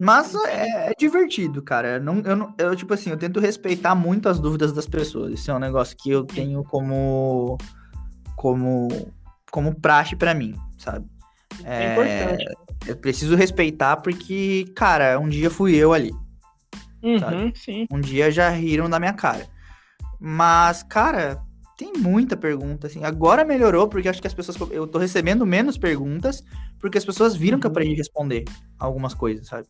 Mas 0.00 0.34
é, 0.34 0.90
é 0.90 0.94
divertido, 0.98 1.62
cara. 1.62 2.00
Não, 2.00 2.20
eu, 2.20 2.34
não, 2.34 2.54
eu, 2.58 2.74
tipo 2.74 2.92
assim, 2.94 3.10
eu 3.10 3.16
tento 3.16 3.38
respeitar 3.38 3.94
muito 3.94 4.28
as 4.28 4.40
dúvidas 4.40 4.72
das 4.72 4.86
pessoas. 4.86 5.34
Isso 5.34 5.50
é 5.50 5.54
um 5.54 5.60
negócio 5.60 5.96
que 5.96 6.10
eu 6.10 6.24
tenho 6.24 6.64
como. 6.64 7.58
como. 8.34 8.88
como 9.50 9.78
praxe 9.78 10.16
para 10.16 10.34
mim, 10.34 10.54
sabe? 10.78 11.06
É, 11.62 11.84
é 11.84 11.92
importante. 11.92 12.44
Eu 12.86 12.96
preciso 12.96 13.36
respeitar 13.36 13.98
porque, 13.98 14.64
cara, 14.74 15.20
um 15.20 15.28
dia 15.28 15.50
fui 15.50 15.76
eu 15.76 15.92
ali. 15.92 16.12
Uhum. 17.02 17.52
Um 17.92 18.00
dia 18.00 18.30
já 18.30 18.48
riram 18.48 18.88
da 18.88 18.98
minha 18.98 19.12
cara. 19.12 19.46
Mas, 20.24 20.84
cara, 20.84 21.42
tem 21.76 21.94
muita 21.94 22.36
pergunta, 22.36 22.86
assim. 22.86 23.02
Agora 23.02 23.44
melhorou, 23.44 23.88
porque 23.88 24.08
acho 24.08 24.20
que 24.20 24.26
as 24.28 24.32
pessoas. 24.32 24.56
Eu 24.70 24.86
tô 24.86 25.00
recebendo 25.00 25.44
menos 25.44 25.76
perguntas, 25.76 26.44
porque 26.78 26.96
as 26.96 27.04
pessoas 27.04 27.34
viram 27.34 27.58
que 27.58 27.66
eu 27.66 27.70
aprendi 27.72 27.94
a 27.94 27.96
responder 27.96 28.44
algumas 28.78 29.14
coisas, 29.14 29.48
sabe? 29.48 29.66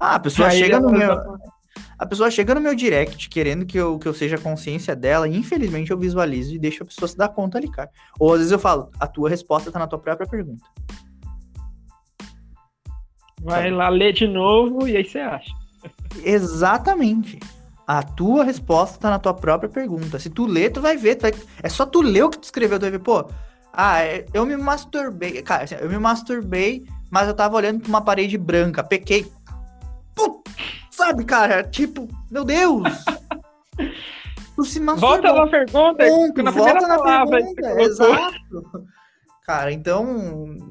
Ah, 0.00 0.14
a 0.14 0.18
pessoa 0.18 0.48
Aí 0.48 0.58
chega 0.58 0.80
no 0.80 0.90
meu. 0.90 1.14
A 1.98 2.06
pessoa 2.06 2.30
chega 2.30 2.54
no 2.54 2.60
meu 2.62 2.74
direct 2.74 3.28
querendo 3.28 3.66
que 3.66 3.76
eu, 3.76 3.98
que 3.98 4.08
eu 4.08 4.14
seja 4.14 4.36
a 4.36 4.40
consciência 4.40 4.96
dela, 4.96 5.28
e 5.28 5.36
infelizmente 5.36 5.90
eu 5.90 5.98
visualizo 5.98 6.54
e 6.54 6.58
deixo 6.58 6.82
a 6.82 6.86
pessoa 6.86 7.06
se 7.06 7.16
dar 7.16 7.28
conta 7.28 7.58
ali, 7.58 7.70
cara. 7.70 7.90
Ou 8.18 8.32
às 8.32 8.38
vezes 8.38 8.52
eu 8.52 8.58
falo, 8.58 8.90
a 8.98 9.06
tua 9.06 9.28
resposta 9.28 9.70
tá 9.70 9.78
na 9.78 9.86
tua 9.86 9.98
própria 9.98 10.26
pergunta. 10.26 10.64
Vai 13.42 13.64
sabe? 13.64 13.74
lá 13.74 13.90
ler 13.90 14.14
de 14.14 14.26
novo 14.26 14.88
e 14.88 14.96
aí 14.96 15.04
você 15.04 15.18
acha. 15.18 15.52
Exatamente. 16.24 17.38
A 17.92 18.04
tua 18.04 18.44
resposta 18.44 19.00
tá 19.00 19.10
na 19.10 19.18
tua 19.18 19.34
própria 19.34 19.68
pergunta. 19.68 20.16
Se 20.16 20.30
tu 20.30 20.46
ler, 20.46 20.70
tu 20.70 20.80
vai 20.80 20.96
ver. 20.96 21.16
Tu 21.16 21.22
vai... 21.22 21.34
É 21.60 21.68
só 21.68 21.84
tu 21.84 22.00
ler 22.00 22.22
o 22.22 22.30
que 22.30 22.38
tu 22.38 22.44
escreveu, 22.44 22.78
tu 22.78 22.82
vai 22.82 22.92
ver, 22.92 23.00
pô. 23.00 23.28
Ah, 23.72 24.00
é, 24.00 24.26
eu 24.32 24.46
me 24.46 24.56
masturbei. 24.56 25.42
Cara, 25.42 25.64
assim, 25.64 25.74
eu 25.74 25.88
me 25.88 25.98
masturbei, 25.98 26.86
mas 27.10 27.26
eu 27.26 27.34
tava 27.34 27.56
olhando 27.56 27.80
pra 27.80 27.88
uma 27.88 28.00
parede 28.00 28.38
branca. 28.38 28.84
Pequei. 28.84 29.26
Pô, 30.14 30.40
sabe, 30.88 31.24
cara? 31.24 31.64
Tipo, 31.64 32.06
meu 32.30 32.44
Deus! 32.44 32.84
tu 34.54 34.62
se 34.62 34.78
masturbou. 34.78 35.20
Volta 35.20 35.32
na 35.32 35.48
pergunta. 35.48 36.06
Ponto, 36.06 36.42
na 36.44 36.50
volta 36.52 36.86
na 36.86 36.96
palavra, 36.96 37.38
pergunta. 37.38 37.82
Exato. 37.82 38.86
Cara, 39.44 39.72
então 39.72 40.04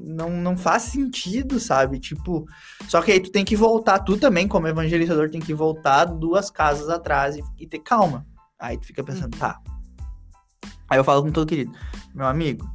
não, 0.00 0.30
não 0.30 0.56
faz 0.56 0.84
sentido, 0.84 1.58
sabe? 1.58 1.98
Tipo, 1.98 2.46
só 2.88 3.02
que 3.02 3.12
aí 3.12 3.20
tu 3.20 3.30
tem 3.30 3.44
que 3.44 3.56
voltar, 3.56 3.98
tu 3.98 4.16
também, 4.16 4.48
como 4.48 4.68
evangelizador, 4.68 5.30
tem 5.30 5.40
que 5.40 5.52
voltar 5.52 6.04
duas 6.04 6.50
casas 6.50 6.88
atrás 6.88 7.36
e, 7.36 7.42
e 7.58 7.66
ter 7.66 7.80
calma. 7.80 8.26
Aí 8.58 8.78
tu 8.78 8.86
fica 8.86 9.02
pensando, 9.02 9.36
tá. 9.36 9.60
Aí 10.88 10.98
eu 10.98 11.04
falo 11.04 11.22
com 11.22 11.30
todo 11.30 11.48
querido, 11.48 11.72
meu 12.14 12.26
amigo, 12.26 12.68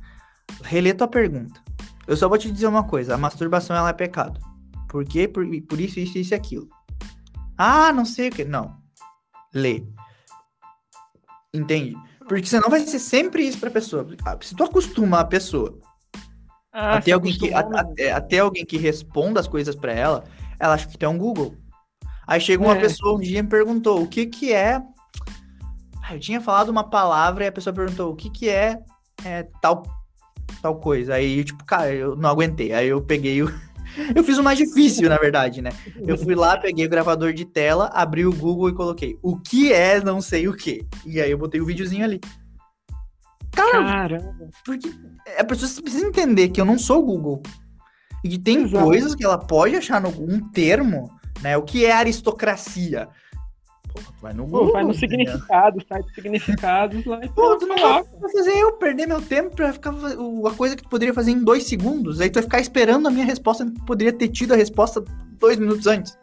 relê 0.63 0.93
tua 0.93 1.07
pergunta. 1.07 1.61
Eu 2.07 2.15
só 2.15 2.29
vou 2.29 2.37
te 2.37 2.51
dizer 2.51 2.67
uma 2.67 2.83
coisa, 2.83 3.15
a 3.15 3.17
masturbação 3.17 3.75
ela 3.75 3.89
é 3.89 3.93
pecado. 3.93 4.39
Por 4.87 5.03
quê? 5.05 5.27
Por, 5.27 5.45
por 5.67 5.79
isso, 5.79 5.99
isso, 5.99 6.17
isso 6.17 6.33
e 6.33 6.35
aquilo. 6.35 6.69
Ah, 7.57 7.91
não 7.91 8.05
sei 8.05 8.29
o 8.29 8.31
que. 8.31 8.45
Não. 8.45 8.77
Lê. 9.53 9.83
Entende? 11.53 11.95
Porque 12.27 12.47
senão 12.47 12.69
vai 12.69 12.81
ser 12.81 12.99
sempre 12.99 13.47
isso 13.47 13.59
pra 13.59 13.69
pessoa. 13.69 14.07
Ah, 14.25 14.37
se 14.41 14.55
tu 14.55 14.63
acostumar 14.63 15.21
a 15.21 15.25
pessoa 15.25 15.79
ah, 16.73 16.97
até, 16.97 17.11
alguém 17.11 17.33
que, 17.33 17.53
até, 17.53 18.11
até, 18.11 18.39
alguém 18.39 18.65
que 18.65 18.77
responda 18.77 19.39
as 19.39 19.47
coisas 19.47 19.75
para 19.75 19.93
ela, 19.93 20.23
ela 20.59 20.73
acha 20.73 20.87
que 20.87 20.97
tem 20.97 21.07
um 21.07 21.17
Google. 21.17 21.55
Aí 22.27 22.41
chega 22.41 22.63
uma 22.63 22.75
é. 22.75 22.79
pessoa 22.79 23.15
um 23.15 23.19
dia 23.19 23.39
e 23.39 23.43
me 23.43 23.47
perguntou 23.47 24.01
o 24.01 24.07
que 24.07 24.25
que 24.25 24.51
é. 24.51 24.81
Eu 26.11 26.19
tinha 26.19 26.41
falado 26.41 26.69
uma 26.69 26.83
palavra 26.83 27.45
e 27.45 27.47
a 27.47 27.51
pessoa 27.51 27.73
perguntou 27.73 28.11
o 28.11 28.15
que 28.15 28.29
que 28.29 28.49
é, 28.49 28.79
é 29.23 29.43
tal 29.61 29.83
tal 30.61 30.75
coisa. 30.79 31.13
Aí, 31.13 31.43
tipo, 31.43 31.63
cara, 31.63 31.93
eu 31.93 32.15
não 32.15 32.29
aguentei. 32.29 32.73
Aí 32.73 32.87
eu 32.87 33.01
peguei 33.01 33.43
o. 33.43 33.47
Eu 34.15 34.23
fiz 34.23 34.37
o 34.37 34.43
mais 34.43 34.57
difícil, 34.57 35.09
na 35.09 35.17
verdade, 35.17 35.61
né? 35.61 35.71
Eu 36.05 36.17
fui 36.17 36.35
lá, 36.35 36.57
peguei 36.59 36.85
o 36.85 36.89
gravador 36.89 37.33
de 37.33 37.45
tela, 37.45 37.89
abri 37.93 38.25
o 38.25 38.33
Google 38.33 38.69
e 38.69 38.73
coloquei 38.73 39.17
o 39.21 39.37
que 39.37 39.71
é 39.71 40.01
não 40.01 40.21
sei 40.21 40.47
o 40.47 40.53
que. 40.53 40.85
E 41.05 41.21
aí 41.21 41.31
eu 41.31 41.37
botei 41.37 41.61
o 41.61 41.65
videozinho 41.65 42.03
ali. 42.03 42.19
Cara, 43.51 43.85
Caramba. 43.85 44.49
porque 44.65 44.89
a 45.37 45.43
pessoa 45.43 45.81
precisa 45.81 46.05
entender 46.05 46.49
que 46.49 46.59
eu 46.59 46.65
não 46.65 46.77
sou 46.77 46.99
o 46.99 47.05
Google. 47.05 47.41
E 48.23 48.29
que 48.29 48.39
tem 48.39 48.63
Exato. 48.63 48.83
coisas 48.83 49.15
que 49.15 49.23
ela 49.23 49.37
pode 49.37 49.75
achar 49.75 50.01
no 50.01 50.09
um 50.09 50.39
termo, 50.49 51.11
né? 51.41 51.55
O 51.55 51.63
que 51.63 51.85
é 51.85 51.91
aristocracia? 51.91 53.07
Pô, 53.95 54.11
tu 54.11 54.21
vai 54.21 54.33
no 54.33 54.45
Google. 54.45 54.67
Pô, 54.67 54.73
vai 54.73 54.83
no 54.83 54.93
significado, 54.93 55.83
sai 55.87 56.03
de 56.03 56.13
significados 56.13 57.05
lá 57.05 57.19
e 57.23 57.29
Pô, 57.29 57.57
tu 57.57 57.65
não 57.65 57.77
vai 57.77 58.03
fazer 58.33 58.57
eu 58.57 58.73
perder 58.73 59.07
meu 59.07 59.21
tempo 59.21 59.55
pra 59.55 59.71
ficar 59.71 59.91
a 59.91 60.55
coisa 60.55 60.75
que 60.75 60.83
tu 60.83 60.89
poderia 60.89 61.13
fazer 61.13 61.31
em 61.31 61.43
dois 61.43 61.63
segundos. 61.63 62.19
Aí 62.19 62.29
tu 62.29 62.35
vai 62.35 62.43
ficar 62.43 62.59
esperando 62.59 63.07
a 63.07 63.11
minha 63.11 63.25
resposta, 63.25 63.65
tu 63.65 63.85
poderia 63.85 64.13
ter 64.13 64.27
tido 64.27 64.53
a 64.53 64.57
resposta 64.57 65.03
dois 65.39 65.57
minutos 65.57 65.87
antes. 65.87 66.17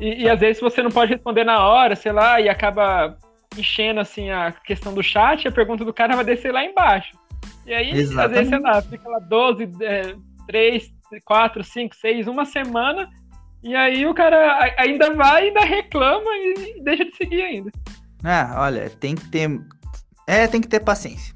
E, 0.00 0.22
e, 0.22 0.28
às 0.28 0.38
vezes 0.38 0.60
você 0.60 0.82
não 0.82 0.90
pode 0.90 1.12
responder 1.12 1.44
na 1.44 1.66
hora, 1.66 1.94
sei 1.94 2.12
lá, 2.12 2.40
e 2.40 2.48
acaba 2.48 3.16
enchendo 3.56 4.00
assim 4.00 4.30
a 4.30 4.52
questão 4.52 4.92
do 4.92 5.02
chat, 5.02 5.46
a 5.46 5.52
pergunta 5.52 5.84
do 5.84 5.94
cara 5.94 6.16
vai 6.16 6.24
descer 6.24 6.52
lá 6.52 6.64
embaixo. 6.64 7.16
E 7.66 7.72
aí, 7.72 7.90
Exatamente. 7.92 8.24
às 8.24 8.32
vezes, 8.32 8.48
sei 8.48 8.58
lá, 8.58 8.82
fica 8.82 9.08
lá 9.08 9.18
12, 9.18 9.68
é, 9.80 10.14
3, 10.46 10.92
4, 11.24 11.64
5, 11.64 11.94
6, 11.94 12.26
uma 12.26 12.44
semana, 12.44 13.08
e 13.64 13.74
aí 13.74 14.06
o 14.06 14.12
cara 14.12 14.74
ainda 14.76 15.12
vai, 15.14 15.48
ainda 15.48 15.64
reclama 15.64 16.30
e 16.36 16.82
deixa 16.82 17.04
de 17.04 17.16
seguir 17.16 17.42
ainda. 17.42 17.70
Ah, 18.22 18.56
olha, 18.58 18.90
tem 18.90 19.14
que 19.14 19.28
ter. 19.28 19.60
É, 20.26 20.46
tem 20.46 20.60
que 20.60 20.68
ter 20.68 20.80
paciência. 20.80 21.34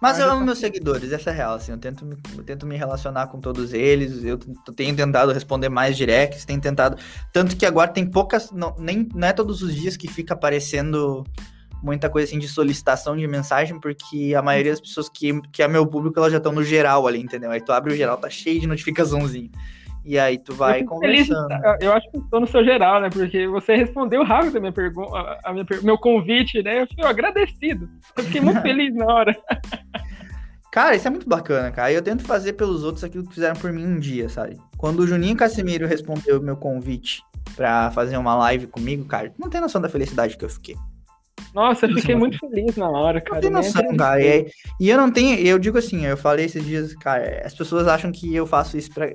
Mas 0.00 0.18
eu 0.18 0.30
amo 0.30 0.46
meus 0.46 0.58
seguidores, 0.58 1.12
essa 1.12 1.28
é 1.28 1.34
real, 1.34 1.54
assim, 1.56 1.72
eu 1.72 1.78
tento, 1.78 2.06
me, 2.06 2.16
eu 2.34 2.42
tento 2.42 2.66
me 2.66 2.74
relacionar 2.74 3.26
com 3.26 3.38
todos 3.38 3.74
eles, 3.74 4.24
eu 4.24 4.38
tenho 4.74 4.96
tentado 4.96 5.30
responder 5.30 5.68
mais 5.68 5.94
directs, 5.94 6.46
tenho 6.46 6.58
tentado, 6.58 6.96
tanto 7.30 7.54
que 7.54 7.66
agora 7.66 7.90
tem 7.90 8.06
poucas, 8.06 8.50
não, 8.50 8.74
nem, 8.78 9.06
não 9.14 9.28
é 9.28 9.32
todos 9.34 9.60
os 9.60 9.74
dias 9.74 9.98
que 9.98 10.08
fica 10.08 10.32
aparecendo 10.32 11.22
muita 11.82 12.08
coisa 12.08 12.26
assim 12.26 12.38
de 12.38 12.48
solicitação 12.48 13.14
de 13.14 13.26
mensagem, 13.26 13.78
porque 13.78 14.34
a 14.34 14.40
maioria 14.40 14.72
das 14.72 14.80
pessoas 14.80 15.10
que, 15.10 15.38
que 15.52 15.62
é 15.62 15.68
meu 15.68 15.86
público, 15.86 16.18
elas 16.18 16.32
já 16.32 16.38
estão 16.38 16.52
no 16.52 16.64
geral 16.64 17.06
ali, 17.06 17.20
entendeu? 17.20 17.50
Aí 17.50 17.60
tu 17.60 17.70
abre 17.70 17.92
o 17.92 17.96
geral, 17.96 18.16
tá 18.16 18.30
cheio 18.30 18.58
de 18.58 18.66
notificaçãozinho. 18.66 19.50
E 20.04 20.18
aí 20.18 20.38
tu 20.38 20.54
vai 20.54 20.82
eu 20.82 20.86
conversando. 20.86 21.48
Feliz, 21.48 21.82
eu 21.82 21.92
acho 21.92 22.10
que 22.10 22.18
estou 22.18 22.40
no 22.40 22.46
seu 22.46 22.64
geral, 22.64 23.00
né? 23.00 23.10
Porque 23.10 23.46
você 23.46 23.76
respondeu 23.76 24.24
rápido 24.24 24.56
a 24.56 24.60
minha 24.60 24.72
pergunta, 24.72 25.38
a 25.44 25.52
minha, 25.52 25.66
meu 25.82 25.98
convite, 25.98 26.62
né? 26.62 26.82
Eu 26.82 26.86
fiquei 26.86 27.04
agradecido. 27.04 27.88
Eu 28.16 28.24
fiquei 28.24 28.40
muito 28.40 28.60
feliz 28.62 28.94
na 28.94 29.06
hora. 29.06 29.36
Cara, 30.72 30.94
isso 30.94 31.06
é 31.06 31.10
muito 31.10 31.28
bacana, 31.28 31.70
cara. 31.70 31.92
Eu 31.92 32.02
tento 32.02 32.22
fazer 32.22 32.54
pelos 32.54 32.84
outros 32.84 33.04
aquilo 33.04 33.26
que 33.26 33.34
fizeram 33.34 33.56
por 33.56 33.72
mim 33.72 33.84
um 33.84 33.98
dia, 33.98 34.28
sabe? 34.28 34.56
Quando 34.78 35.00
o 35.00 35.06
Juninho 35.06 35.36
Casimiro 35.36 35.86
respondeu 35.86 36.38
o 36.38 36.42
meu 36.42 36.56
convite 36.56 37.22
para 37.56 37.90
fazer 37.90 38.16
uma 38.16 38.34
live 38.36 38.68
comigo, 38.68 39.04
cara, 39.04 39.32
não 39.38 39.50
tem 39.50 39.60
noção 39.60 39.80
da 39.80 39.88
felicidade 39.88 40.36
que 40.36 40.44
eu 40.44 40.48
fiquei. 40.48 40.76
Nossa, 41.52 41.86
eu 41.86 41.94
fiquei 41.94 42.14
muito 42.14 42.38
feliz 42.38 42.76
na 42.76 42.88
hora, 42.88 43.20
cara. 43.20 43.34
Não 43.34 43.40
tem 43.40 43.50
noção, 43.50 43.96
cara. 43.96 44.22
E, 44.22 44.50
e, 44.78 44.88
eu 44.88 44.96
não 44.96 45.10
tenho, 45.10 45.36
eu 45.38 45.58
digo 45.58 45.76
assim, 45.78 46.06
eu 46.06 46.16
falei 46.16 46.46
esses 46.46 46.64
dias, 46.64 46.94
cara, 46.94 47.42
as 47.44 47.54
pessoas 47.54 47.88
acham 47.88 48.12
que 48.12 48.32
eu 48.32 48.46
faço 48.46 48.76
isso 48.76 48.92
pra, 48.92 49.08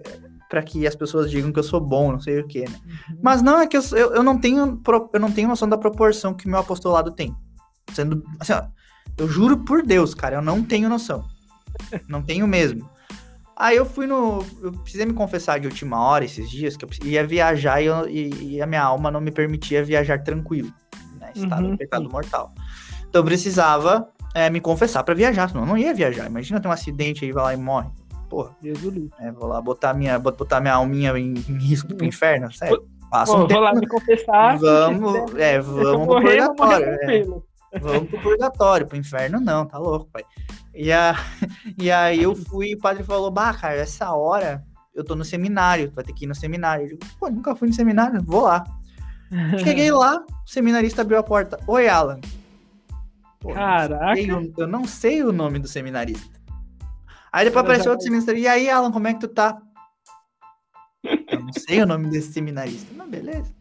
para 0.56 0.64
que 0.64 0.88
as 0.88 0.96
pessoas 0.96 1.30
digam 1.30 1.52
que 1.52 1.60
eu 1.60 1.64
sou 1.64 1.82
bom, 1.82 2.14
não 2.14 2.20
sei 2.22 2.40
o 2.40 2.48
quê, 2.48 2.64
né? 2.70 2.80
Uhum. 3.10 3.20
Mas 3.22 3.42
não 3.42 3.60
é 3.60 3.68
que 3.68 3.76
eu, 3.76 3.82
eu, 3.92 4.16
eu, 4.16 4.24
não 4.24 4.38
tenho 4.38 4.82
eu 5.14 5.20
não 5.20 5.30
tenho 5.30 5.50
noção 5.50 5.68
da 5.68 5.78
proporção 5.78 6.34
que 6.34 6.48
meu 6.48 6.60
apostolado 6.60 7.12
tem. 7.12 7.36
Sendo 7.92 8.24
assim, 8.40 8.54
ó, 8.54 8.64
eu 9.18 9.28
juro 9.28 9.58
por 9.58 9.84
Deus, 9.84 10.16
cara, 10.16 10.38
eu 10.38 10.42
não 10.42 10.64
tenho 10.64 10.88
noção. 10.88 11.26
Não 12.08 12.22
tenho 12.22 12.48
mesmo. 12.48 12.90
Aí 13.54 13.76
eu 13.76 13.86
fui 13.86 14.08
no. 14.08 14.46
Eu 14.62 14.72
precisei 14.72 15.06
me 15.06 15.12
confessar 15.12 15.60
de 15.60 15.68
última 15.68 16.00
hora 16.00 16.24
esses 16.24 16.50
dias, 16.50 16.78
que 16.78 16.86
eu 16.86 16.90
ia 17.04 17.28
viajar 17.28 17.82
e, 17.82 17.88
eu, 17.88 18.08
e, 18.08 18.56
e 18.56 18.62
a 18.62 18.66
minha 18.66 18.82
alma 18.82 19.12
não 19.12 19.20
me 19.20 19.32
permitia 19.32 19.84
viajar 19.84 20.24
tranquilo. 20.24 20.74
Né? 21.20 21.34
Estado 21.36 21.68
uhum. 21.68 21.76
pecado 21.76 22.10
mortal. 22.10 22.54
Então 23.10 23.20
eu 23.20 23.26
precisava 23.26 24.08
é, 24.34 24.50
me 24.50 24.62
confessar 24.62 25.04
para 25.04 25.14
viajar, 25.14 25.50
senão 25.50 25.64
eu 25.64 25.68
não 25.68 25.78
ia 25.78 25.94
viajar. 25.94 26.28
Imagina 26.28 26.62
ter 26.62 26.70
um 26.70 26.72
acidente 26.72 27.26
aí, 27.26 27.34
vai 27.34 27.44
lá 27.44 27.54
e 27.54 27.58
morre. 27.58 27.90
Porra. 28.36 28.54
É, 29.20 29.32
vou 29.32 29.48
lá 29.48 29.62
botar 29.62 29.94
minha, 29.94 30.20
botar 30.20 30.60
minha 30.60 30.74
alminha 30.74 31.18
em, 31.18 31.36
em 31.36 31.58
risco 31.58 31.96
pro 31.96 32.06
inferno, 32.06 32.52
sério. 32.52 32.86
Passa 33.10 33.32
um 33.32 33.48
tempo. 33.48 33.54
Vou 33.54 33.62
lá 33.62 33.74
me 33.74 33.88
confessar. 33.88 34.58
Vamos, 34.58 35.36
é, 35.36 35.62
vamos 35.62 36.06
pro 36.06 36.22
purgatório. 36.22 36.86
É. 36.86 37.80
Vamos 37.80 38.10
pro 38.10 38.22
purgatório, 38.22 38.88
pro 38.88 38.98
inferno 38.98 39.40
não, 39.40 39.66
tá 39.66 39.78
louco, 39.78 40.10
pai. 40.12 40.26
E, 40.74 40.92
a, 40.92 41.16
e 41.80 41.90
aí 41.90 42.24
eu 42.24 42.36
fui 42.36 42.72
e 42.72 42.76
o 42.76 42.78
padre 42.78 43.04
falou, 43.04 43.32
bah, 43.32 43.54
cara, 43.54 43.76
essa 43.76 44.12
hora 44.12 44.62
eu 44.94 45.06
tô 45.06 45.16
no 45.16 45.24
seminário, 45.24 45.90
tu 45.90 45.96
vai 45.96 46.04
ter 46.04 46.12
que 46.12 46.26
ir 46.26 46.28
no 46.28 46.36
seminário. 46.36 46.84
Eu 46.84 46.90
digo, 46.90 47.06
pô, 47.18 47.30
nunca 47.30 47.56
fui 47.56 47.70
no 47.70 47.74
seminário, 47.74 48.22
vou 48.22 48.42
lá. 48.42 48.66
Cheguei 49.64 49.92
lá, 49.92 50.18
o 50.18 50.50
seminarista 50.50 51.04
abriu 51.04 51.20
a 51.20 51.24
porta. 51.24 51.58
Oi, 51.68 51.88
Alan. 51.88 52.20
Pô, 53.40 53.54
Caraca. 53.54 54.20
Eu 54.58 54.68
não 54.68 54.84
sei 54.84 55.24
o 55.24 55.32
nome 55.32 55.58
do 55.58 55.70
seminarista. 55.70 56.35
Aí 57.36 57.44
depois 57.44 57.66
apareceu 57.66 57.92
outro 57.92 58.06
seminarista. 58.06 58.34
E 58.34 58.48
aí, 58.48 58.70
Alan, 58.70 58.94
como 58.94 59.10
é 59.10 59.14
que 59.14 59.20
tu 59.20 59.28
tá? 59.28 59.62
Eu 61.30 61.42
não 61.42 61.52
sei 61.52 61.82
o 61.82 61.86
nome 61.86 62.10
desse 62.10 62.32
seminarista. 62.32 62.94
Não, 62.96 63.10
beleza. 63.10 63.54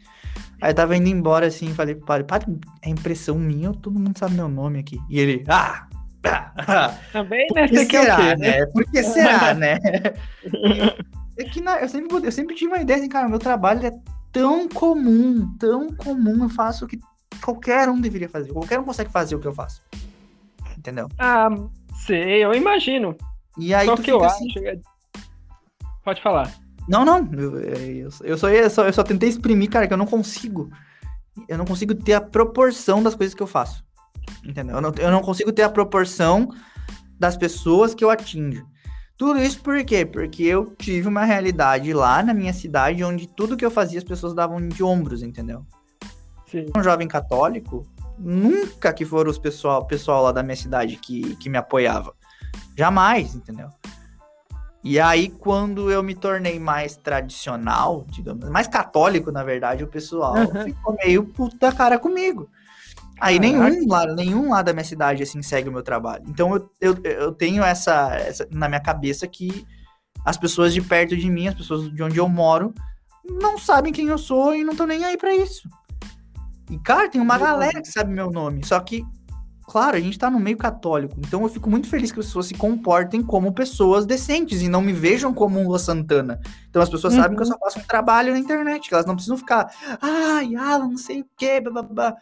Aí 0.63 0.71
eu 0.71 0.75
tava 0.75 0.97
indo 0.97 1.09
embora 1.09 1.49
assim, 1.49 1.75
falei 1.75 1.97
pro 1.97 2.07
padre, 2.07 2.25
padre, 2.25 2.59
é 2.81 2.89
impressão 2.89 3.37
minha 3.37 3.71
ou 3.71 3.75
todo 3.75 3.99
mundo 3.99 4.17
sabe 4.17 4.35
meu 4.35 4.49
nome 4.49 4.79
aqui? 4.79 4.99
E 5.11 5.19
ele, 5.19 5.45
ah! 5.49 5.89
Também, 7.13 7.47
né? 7.53 7.67
Por 7.67 7.87
que 7.87 7.99
será, 7.99 8.23
é 8.23 8.37
né? 8.37 8.67
Por 8.67 8.85
que 8.85 9.03
será, 9.03 9.55
né? 9.55 9.79
é 11.37 11.45
que 11.45 11.61
na, 11.61 11.81
eu, 11.81 11.89
sempre, 11.89 12.27
eu 12.27 12.33
sempre 12.33 12.55
tive 12.55 12.73
uma 12.73 12.81
ideia 12.81 13.01
assim, 13.01 13.09
cara, 13.09 13.29
meu 13.29 13.41
trabalho 13.41 13.85
é 13.85 13.93
tão 14.33 14.69
comum, 14.69 15.53
tão 15.59 15.89
comum, 15.89 16.45
eu 16.45 16.49
faço 16.49 16.85
o 16.85 16.89
que 16.89 16.99
qualquer 17.43 17.91
um 17.91 18.01
deveria 18.01 18.29
fazer. 18.29 18.53
Qualquer 18.53 18.79
um 18.79 18.85
consegue 18.85 19.11
fazer 19.11 19.35
o 19.35 19.41
que 19.41 19.49
eu 19.49 19.53
faço. 19.53 19.83
Entendeu? 20.79 21.09
Ah, 21.19 21.51
sei, 22.07 22.45
eu 22.45 22.55
imagino. 22.55 23.15
E 23.59 23.75
aí 23.75 23.87
Só 23.87 23.97
que 23.97 24.11
eu 24.11 24.23
assim, 24.25 24.49
acho. 24.51 24.59
É 24.61 24.79
Pode 26.05 26.23
falar. 26.23 26.53
Não, 26.89 27.05
não. 27.05 27.27
Eu, 27.33 27.61
eu, 27.61 28.09
eu, 28.23 28.39
só, 28.39 28.49
eu, 28.51 28.71
só, 28.71 28.87
eu 28.87 28.93
só 28.93 29.03
tentei 29.03 29.29
exprimir, 29.29 29.71
cara, 29.71 29.87
que 29.87 29.93
eu 29.93 29.99
não 29.99 30.07
consigo. 30.07 30.71
Eu 31.49 31.57
não 31.57 31.65
consigo 31.65 31.95
ter 31.95 32.13
a 32.13 32.21
proporção 32.21 33.03
das 33.03 33.15
coisas 33.15 33.35
que 33.35 33.43
eu 33.43 33.47
faço. 33.47 33.85
Entendeu? 34.45 34.77
Eu 34.77 34.83
não, 34.83 34.93
eu 34.99 35.11
não 35.11 35.23
consigo 35.23 35.51
ter 35.53 35.63
a 35.63 35.71
proporção 35.71 36.49
das 37.19 37.37
pessoas 37.37 37.95
que 37.95 38.05
eu 38.05 38.11
atinjo. 38.11 38.67
Tudo 39.17 39.41
isso 39.41 39.61
por 39.63 39.83
quê? 39.85 40.05
Porque 40.05 40.43
eu 40.43 40.75
tive 40.77 41.09
uma 41.09 41.25
realidade 41.25 41.93
lá 41.93 42.23
na 42.23 42.35
minha 42.35 42.53
cidade 42.53 43.05
onde 43.05 43.29
tudo 43.29 43.57
que 43.57 43.65
eu 43.65 43.71
fazia 43.71 43.99
as 43.99 44.05
pessoas 44.05 44.35
davam 44.35 44.69
de 44.69 44.83
ombros, 44.83 45.23
entendeu? 45.23 45.65
Sim. 46.51 46.67
Um 46.77 46.83
jovem 46.83 47.07
católico, 47.07 47.87
nunca 48.19 48.93
que 48.93 49.05
foram 49.05 49.31
os 49.31 49.39
pessoal, 49.39 49.87
pessoal 49.87 50.25
lá 50.25 50.33
da 50.33 50.43
minha 50.43 50.57
cidade 50.57 50.97
que, 50.97 51.37
que 51.37 51.49
me 51.49 51.57
apoiava. 51.57 52.13
Jamais, 52.77 53.35
entendeu? 53.35 53.69
E 54.83 55.01
aí, 55.01 55.31
quando 55.31 55.91
eu 55.91 56.03
me 56.03 56.15
tornei 56.15 56.59
mais 56.59 56.97
tradicional, 56.97 58.05
digamos, 58.09 58.49
mais 58.51 58.69
católico, 58.69 59.33
na 59.33 59.43
verdade, 59.43 59.83
o 59.83 59.89
pessoal 59.89 60.35
uhum. 60.37 60.65
ficou 60.65 60.95
meio 61.03 61.25
puta 61.25 61.73
cara 61.73 61.99
comigo. 61.99 62.51
Aí 63.21 63.39
nenhum 63.39 63.89
lá, 63.89 64.07
nenhum 64.07 64.51
lá 64.51 64.61
da 64.61 64.73
minha 64.73 64.85
cidade, 64.85 65.23
assim, 65.23 65.41
segue 65.41 65.69
o 65.69 65.73
meu 65.73 65.83
trabalho. 65.83 66.25
Então 66.29 66.55
eu, 66.55 66.71
eu, 66.81 66.99
eu 67.03 67.33
tenho 67.33 67.63
essa, 67.63 68.15
essa 68.17 68.47
na 68.51 68.69
minha 68.69 68.81
cabeça 68.81 69.27
que 69.27 69.67
as 70.25 70.37
pessoas 70.37 70.75
de 70.75 70.83
perto 70.83 71.17
de 71.17 71.31
mim, 71.31 71.49
as 71.49 71.55
pessoas 71.55 71.91
de 71.91 72.03
onde 72.03 72.19
eu 72.19 72.29
moro, 72.29 72.75
não 73.25 73.57
sabem 73.57 73.93
quem 73.93 74.09
eu 74.09 74.19
sou 74.19 74.55
e 74.55 74.65
não 74.65 74.73
estão 74.73 74.87
nem 74.87 75.05
aí 75.05 75.17
para 75.17 75.35
isso. 75.35 75.69
E, 76.71 76.79
cara, 76.79 77.09
tem 77.09 77.21
uma 77.21 77.39
galera 77.39 77.81
que 77.81 77.89
sabe 77.89 78.13
meu 78.13 78.31
nome. 78.31 78.65
Só 78.65 78.79
que, 78.81 79.05
claro, 79.67 79.97
a 79.97 80.01
gente 80.01 80.19
tá 80.19 80.31
no 80.31 80.39
meio 80.39 80.57
católico. 80.57 81.15
Então 81.19 81.43
eu 81.43 81.49
fico 81.49 81.71
muito 81.71 81.89
feliz 81.89 82.13
que 82.13 82.21
as 82.21 82.27
pessoas 82.27 82.47
se 82.47 82.55
comportem 82.55 83.23
como 83.23 83.53
pessoas 83.53 84.07
decentes 84.07 84.63
e 84.63 84.69
não 84.69 84.83
me 84.83 84.93
vejam 84.93 85.33
como 85.33 85.59
um 85.59 85.67
Lua 85.67 85.79
Santana. 85.79 86.41
Então 86.69 86.83
as 86.83 86.89
pessoas 86.89 87.15
uhum. 87.15 87.23
sabem 87.23 87.37
que 87.37 87.43
eu 87.43 87.47
só 87.47 87.59
faço 87.59 87.79
um 87.79 87.85
trabalho 87.85 88.33
na 88.33 88.39
internet, 88.39 88.89
que 88.89 88.95
elas 88.95 89.07
não 89.07 89.15
precisam 89.15 89.37
ficar, 89.37 89.71
ai, 90.01 90.55
Alan, 90.55 90.89
não 90.89 90.97
sei 90.97 91.23
o 91.23 91.27
quê, 91.37 91.61
blá, 91.61 91.73
blá, 91.73 91.83
blá. 91.83 92.17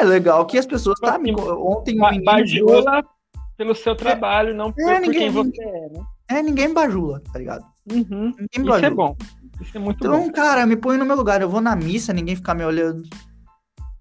É 0.00 0.04
legal 0.04 0.44
que 0.46 0.58
as 0.58 0.66
pessoas 0.66 0.98
tá, 0.98 1.18
ontem 1.58 1.96
ba 1.96 2.10
bajula 2.24 3.04
pelo 3.56 3.74
seu 3.74 3.94
trabalho, 3.94 4.50
é, 4.50 4.54
não 4.54 4.72
por, 4.72 4.82
é, 4.82 5.00
ninguém, 5.00 5.32
por 5.32 5.42
quem 5.42 5.52
você 5.52 5.62
é, 5.62 5.88
né? 5.90 6.04
É, 6.28 6.42
ninguém 6.42 6.72
bajula, 6.72 7.22
tá 7.32 7.38
ligado? 7.38 7.64
Uhum. 7.90 8.34
Ninguém 8.38 8.64
bajula. 8.64 8.76
Isso 8.78 8.86
é 8.86 8.90
bom. 8.90 9.16
Isso 9.60 9.76
é 9.76 9.80
muito 9.80 9.98
então, 10.04 10.26
bom. 10.26 10.32
cara, 10.32 10.66
me 10.66 10.76
põe 10.76 10.96
no 10.96 11.04
meu 11.04 11.14
lugar. 11.14 11.40
Eu 11.40 11.48
vou 11.48 11.60
na 11.60 11.76
missa, 11.76 12.12
ninguém 12.12 12.34
ficar 12.34 12.54
me 12.54 12.64
olhando. 12.64 13.02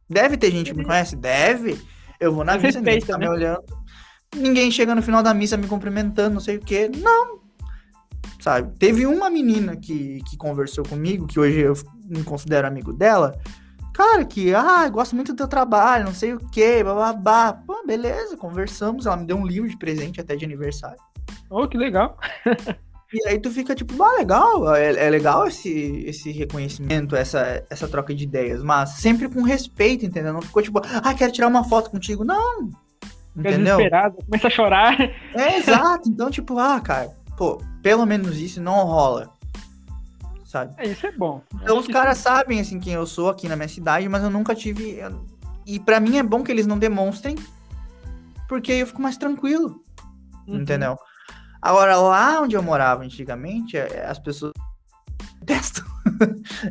Deve 0.09 0.37
ter 0.37 0.51
gente 0.51 0.71
que 0.71 0.77
me 0.77 0.85
conhece? 0.85 1.15
Deve. 1.15 1.79
Eu 2.19 2.33
vou 2.33 2.43
na 2.43 2.57
missa, 2.57 2.79
ninguém 2.79 3.01
ficar 3.01 3.17
né? 3.17 3.27
me 3.27 3.31
olhando. 3.31 3.63
Ninguém 4.35 4.71
chega 4.71 4.95
no 4.95 5.01
final 5.01 5.21
da 5.21 5.33
missa 5.33 5.57
me 5.57 5.67
cumprimentando, 5.67 6.35
não 6.35 6.41
sei 6.41 6.57
o 6.57 6.61
quê. 6.61 6.89
Não. 6.95 7.39
Sabe? 8.39 8.77
Teve 8.77 9.05
uma 9.05 9.29
menina 9.29 9.75
que, 9.75 10.21
que 10.29 10.35
conversou 10.37 10.83
comigo, 10.83 11.27
que 11.27 11.39
hoje 11.39 11.59
eu 11.59 11.73
me 12.05 12.23
considero 12.23 12.67
amigo 12.67 12.91
dela 12.91 13.33
cara, 13.93 14.25
que, 14.25 14.53
ah, 14.53 14.89
gosto 14.89 15.15
muito 15.15 15.33
do 15.33 15.37
teu 15.37 15.47
trabalho, 15.47 16.05
não 16.05 16.13
sei 16.13 16.33
o 16.33 16.39
quê, 16.39 16.83
babá. 16.83 17.53
Pô, 17.53 17.85
beleza, 17.85 18.35
conversamos. 18.35 19.05
Ela 19.05 19.17
me 19.17 19.25
deu 19.25 19.37
um 19.37 19.45
livro 19.45 19.69
de 19.69 19.77
presente 19.77 20.19
até 20.19 20.35
de 20.35 20.43
aniversário. 20.43 20.97
Oh, 21.49 21.67
que 21.67 21.77
legal. 21.77 22.17
e 23.13 23.27
aí 23.27 23.39
tu 23.39 23.51
fica 23.51 23.75
tipo, 23.75 24.01
ah, 24.01 24.17
legal, 24.17 24.75
é, 24.75 25.05
é, 25.05 25.09
legal 25.09 25.47
esse, 25.47 26.03
esse 26.05 26.31
reconhecimento, 26.31 27.15
essa, 27.15 27.63
essa 27.69 27.87
troca 27.87 28.13
de 28.13 28.23
ideias, 28.23 28.63
mas 28.63 28.91
sempre 28.91 29.29
com 29.29 29.41
respeito, 29.41 30.05
entendeu? 30.05 30.33
Não 30.33 30.41
ficou 30.41 30.61
tipo, 30.63 30.81
ah, 30.83 31.13
quero 31.13 31.31
tirar 31.31 31.47
uma 31.47 31.63
foto 31.63 31.91
contigo. 31.91 32.23
Não. 32.23 32.69
Entendeu? 33.35 33.77
Desesperado, 33.77 34.17
começa 34.25 34.47
a 34.47 34.51
chorar. 34.51 34.99
É, 35.33 35.57
exato. 35.57 36.07
Então, 36.07 36.29
tipo, 36.29 36.57
ah, 36.59 36.79
cara, 36.79 37.09
pô, 37.37 37.61
pelo 37.81 38.05
menos 38.05 38.39
isso 38.39 38.61
não 38.61 38.83
rola 38.85 39.33
sabe? 40.53 40.75
É, 40.77 40.87
isso 40.87 41.07
é 41.07 41.11
bom. 41.11 41.41
Então 41.55 41.79
os 41.79 41.87
caras 41.87 42.19
é... 42.19 42.21
sabem, 42.21 42.59
assim, 42.59 42.79
quem 42.79 42.93
eu 42.93 43.07
sou 43.07 43.29
aqui 43.29 43.49
na 43.49 43.55
minha 43.55 43.67
cidade, 43.67 44.07
mas 44.07 44.21
eu 44.23 44.29
nunca 44.29 44.53
tive... 44.53 44.99
E 45.65 45.79
para 45.79 45.99
mim 45.99 46.17
é 46.17 46.23
bom 46.23 46.43
que 46.43 46.51
eles 46.51 46.67
não 46.67 46.77
demonstrem, 46.77 47.35
porque 48.47 48.71
aí 48.71 48.79
eu 48.81 48.87
fico 48.87 49.01
mais 49.01 49.17
tranquilo, 49.17 49.81
uhum. 50.47 50.61
entendeu? 50.61 50.97
Agora, 51.63 51.95
lá 51.95 52.41
onde 52.41 52.57
eu 52.57 52.61
morava 52.61 53.05
antigamente, 53.05 53.77
é, 53.77 54.05
as 54.05 54.19
pessoas 54.19 54.51
testam. 55.47 55.85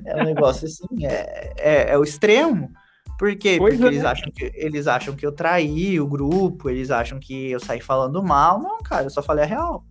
é 0.05 0.17
um 0.21 0.25
negócio 0.27 0.67
assim, 0.67 1.07
é, 1.07 1.55
é, 1.57 1.91
é 1.93 1.99
o 1.99 2.03
extremo. 2.05 2.71
Por 3.19 3.35
quê? 3.37 3.57
Pois 3.59 3.75
Porque 3.75 3.87
é. 3.87 3.89
eles, 3.89 4.05
acham 4.05 4.31
que, 4.31 4.53
eles 4.55 4.87
acham 4.87 5.17
que 5.17 5.25
eu 5.25 5.33
traí 5.33 5.99
o 5.99 6.07
grupo, 6.07 6.69
eles 6.69 6.91
acham 6.91 7.19
que 7.19 7.51
eu 7.51 7.59
saí 7.59 7.81
falando 7.81 8.23
mal. 8.23 8.61
Não, 8.61 8.83
cara, 8.83 9.05
eu 9.05 9.11
só 9.11 9.23
falei 9.23 9.45
a 9.45 9.47
real. 9.47 9.83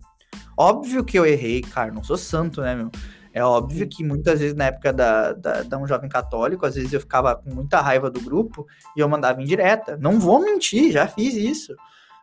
Óbvio 0.56 1.04
que 1.04 1.18
eu 1.18 1.26
errei, 1.26 1.62
cara, 1.62 1.90
não 1.90 2.04
sou 2.04 2.16
santo, 2.16 2.60
né, 2.60 2.76
meu? 2.76 2.90
É 3.32 3.42
óbvio 3.42 3.88
que 3.88 4.04
muitas 4.04 4.38
vezes 4.38 4.54
na 4.54 4.66
época 4.66 4.92
da, 4.92 5.32
da, 5.32 5.62
da, 5.62 5.78
um 5.78 5.86
jovem 5.86 6.08
católico, 6.08 6.64
às 6.64 6.76
vezes 6.76 6.92
eu 6.92 7.00
ficava 7.00 7.34
com 7.34 7.52
muita 7.52 7.80
raiva 7.80 8.08
do 8.08 8.20
grupo 8.20 8.68
e 8.96 9.00
eu 9.00 9.08
mandava 9.08 9.42
em 9.42 9.46
direta. 9.46 9.96
Não 9.96 10.20
vou 10.20 10.38
mentir, 10.38 10.92
já 10.92 11.08
fiz 11.08 11.34
isso. 11.34 11.74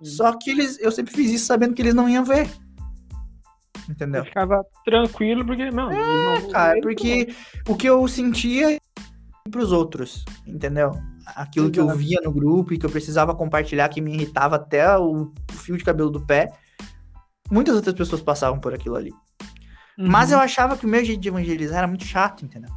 Só 0.02 0.32
que 0.38 0.52
eles, 0.52 0.80
eu 0.80 0.92
sempre 0.92 1.14
fiz 1.14 1.30
isso 1.32 1.46
sabendo 1.46 1.74
que 1.74 1.82
eles 1.82 1.94
não 1.94 2.08
iam 2.08 2.24
ver. 2.24 2.48
Entendeu? 3.90 4.22
Eu 4.22 4.26
ficava 4.26 4.64
tranquilo 4.86 5.44
porque, 5.44 5.72
não, 5.72 5.92
é, 5.92 6.42
não 6.42 6.52
cara, 6.52 6.80
porque 6.80 7.34
o 7.68 7.76
que 7.76 7.88
eu 7.88 8.08
sentia 8.08 8.80
para 9.50 9.62
os 9.62 9.72
outros, 9.72 10.24
entendeu? 10.46 10.92
Aquilo 11.36 11.66
Exato. 11.66 11.72
que 11.72 11.80
eu 11.80 11.98
via 11.98 12.20
no 12.24 12.32
grupo 12.32 12.74
e 12.74 12.78
que 12.78 12.86
eu 12.86 12.90
precisava 12.90 13.34
compartilhar, 13.34 13.90
que 13.90 14.00
me 14.00 14.14
irritava 14.14 14.58
até 14.58 14.96
o 14.98 15.34
fio 15.52 15.76
de 15.76 15.84
cabelo 15.84 16.12
do 16.12 16.24
pé. 16.24 16.52
Muitas 17.50 17.76
outras 17.76 17.96
pessoas 17.96 18.22
passavam 18.22 18.60
por 18.60 18.76
aquilo 18.76 18.96
ali. 18.96 19.12
Uhum. 19.98 20.08
Mas 20.08 20.32
eu 20.32 20.40
achava 20.40 20.78
que 20.78 20.86
o 20.86 20.90
meu 20.90 21.04
jeito 21.04 21.20
de 21.20 21.30
evangelizar 21.30 21.80
era 21.80 21.88
muito 21.88 22.06
chato, 22.06 22.46
entendeu? 22.46 22.72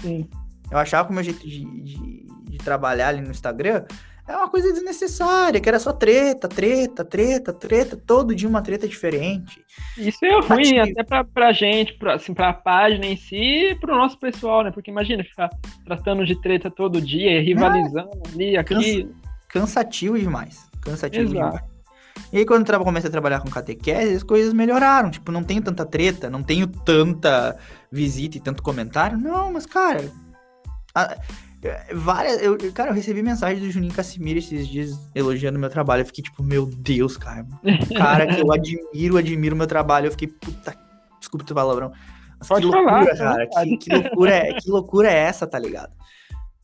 Sim. 0.00 0.28
Eu 0.70 0.78
achava 0.78 1.04
que 1.04 1.12
o 1.12 1.14
meu 1.14 1.22
jeito 1.22 1.46
de, 1.46 1.64
de, 1.82 2.26
de 2.44 2.58
trabalhar 2.58 3.08
ali 3.08 3.20
no 3.20 3.30
Instagram 3.30 3.84
é 4.28 4.36
uma 4.36 4.48
coisa 4.48 4.72
desnecessária, 4.72 5.60
que 5.60 5.68
era 5.68 5.78
só 5.78 5.92
treta, 5.92 6.48
treta, 6.48 7.04
treta, 7.04 7.52
treta, 7.52 7.96
todo 7.96 8.34
dia 8.34 8.48
uma 8.48 8.60
treta 8.60 8.88
diferente. 8.88 9.64
Isso 9.96 10.24
é 10.24 10.40
ruim 10.40 10.78
até 10.78 11.04
pra, 11.04 11.24
pra 11.24 11.52
gente, 11.52 11.94
pra, 11.94 12.14
assim, 12.14 12.34
pra 12.34 12.52
página 12.52 13.06
em 13.06 13.16
si 13.16 13.70
e 13.70 13.74
pro 13.76 13.96
nosso 13.96 14.18
pessoal, 14.18 14.64
né? 14.64 14.70
Porque 14.70 14.90
imagina 14.90 15.22
ficar 15.22 15.48
tratando 15.84 16.26
de 16.26 16.40
treta 16.40 16.70
todo 16.70 17.00
dia, 17.00 17.40
rivalizando 17.40 18.10
é, 18.26 18.28
ali, 18.28 18.56
aqui. 18.56 19.04
Cansa, 19.04 19.08
cansativo 19.48 20.18
demais. 20.18 20.68
Cansativo 20.80 21.24
Exato. 21.24 21.56
demais. 21.56 21.76
E 22.32 22.38
aí, 22.38 22.46
quando 22.46 22.68
eu 22.68 22.80
comecei 22.80 23.08
a 23.08 23.12
trabalhar 23.12 23.40
com 23.40 23.50
catequese, 23.50 24.16
as 24.16 24.22
coisas 24.22 24.52
melhoraram. 24.52 25.10
Tipo, 25.10 25.30
não 25.30 25.44
tenho 25.44 25.62
tanta 25.62 25.84
treta, 25.84 26.28
não 26.28 26.42
tenho 26.42 26.66
tanta 26.66 27.56
visita 27.92 28.38
e 28.38 28.40
tanto 28.40 28.62
comentário. 28.62 29.18
Não, 29.18 29.52
mas, 29.52 29.66
cara. 29.66 30.10
A, 30.94 31.16
várias. 31.94 32.42
Eu, 32.42 32.56
cara, 32.72 32.90
eu 32.90 32.94
recebi 32.94 33.22
mensagem 33.22 33.62
do 33.62 33.70
Juninho 33.70 33.92
Casimiro 33.92 34.38
esses 34.38 34.66
dias 34.66 34.98
elogiando 35.14 35.58
meu 35.58 35.70
trabalho. 35.70 36.02
Eu 36.02 36.06
fiquei 36.06 36.24
tipo, 36.24 36.42
meu 36.42 36.66
Deus, 36.66 37.16
cara. 37.16 37.46
Cara 37.96 38.26
que 38.26 38.40
eu 38.40 38.52
admiro, 38.52 39.16
admiro 39.16 39.56
meu 39.56 39.66
trabalho. 39.66 40.06
Eu 40.06 40.10
fiquei, 40.12 40.28
puta. 40.28 40.76
Desculpa 41.18 41.44
o 41.50 41.54
palavrão. 41.54 41.92
Mas 42.38 42.48
Pode 42.48 42.66
que 42.66 42.72
loucura, 42.72 43.16
falar. 43.16 43.48
cara. 43.48 43.66
Que, 43.66 43.76
que 43.78 43.94
loucura 43.94 44.34
é, 44.34 44.52
que 44.54 44.70
loucura 44.70 45.10
é 45.10 45.18
essa, 45.18 45.46
tá 45.46 45.58
ligado? 45.58 45.92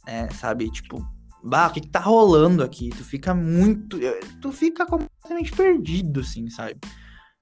É, 0.06 0.28
sabe, 0.30 0.70
tipo, 0.70 1.04
bah, 1.42 1.68
o 1.68 1.72
que, 1.72 1.80
que 1.80 1.88
tá 1.88 2.00
rolando 2.00 2.62
aqui? 2.62 2.90
Tu 2.90 3.04
fica 3.04 3.34
muito. 3.34 3.98
Tu 4.40 4.52
fica 4.52 4.84
completamente 4.84 5.52
perdido, 5.52 6.20
assim, 6.20 6.48
sabe? 6.50 6.76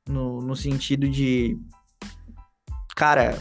No, 0.09 0.41
no 0.41 0.55
sentido 0.55 1.09
de. 1.09 1.59
Cara, 2.97 3.39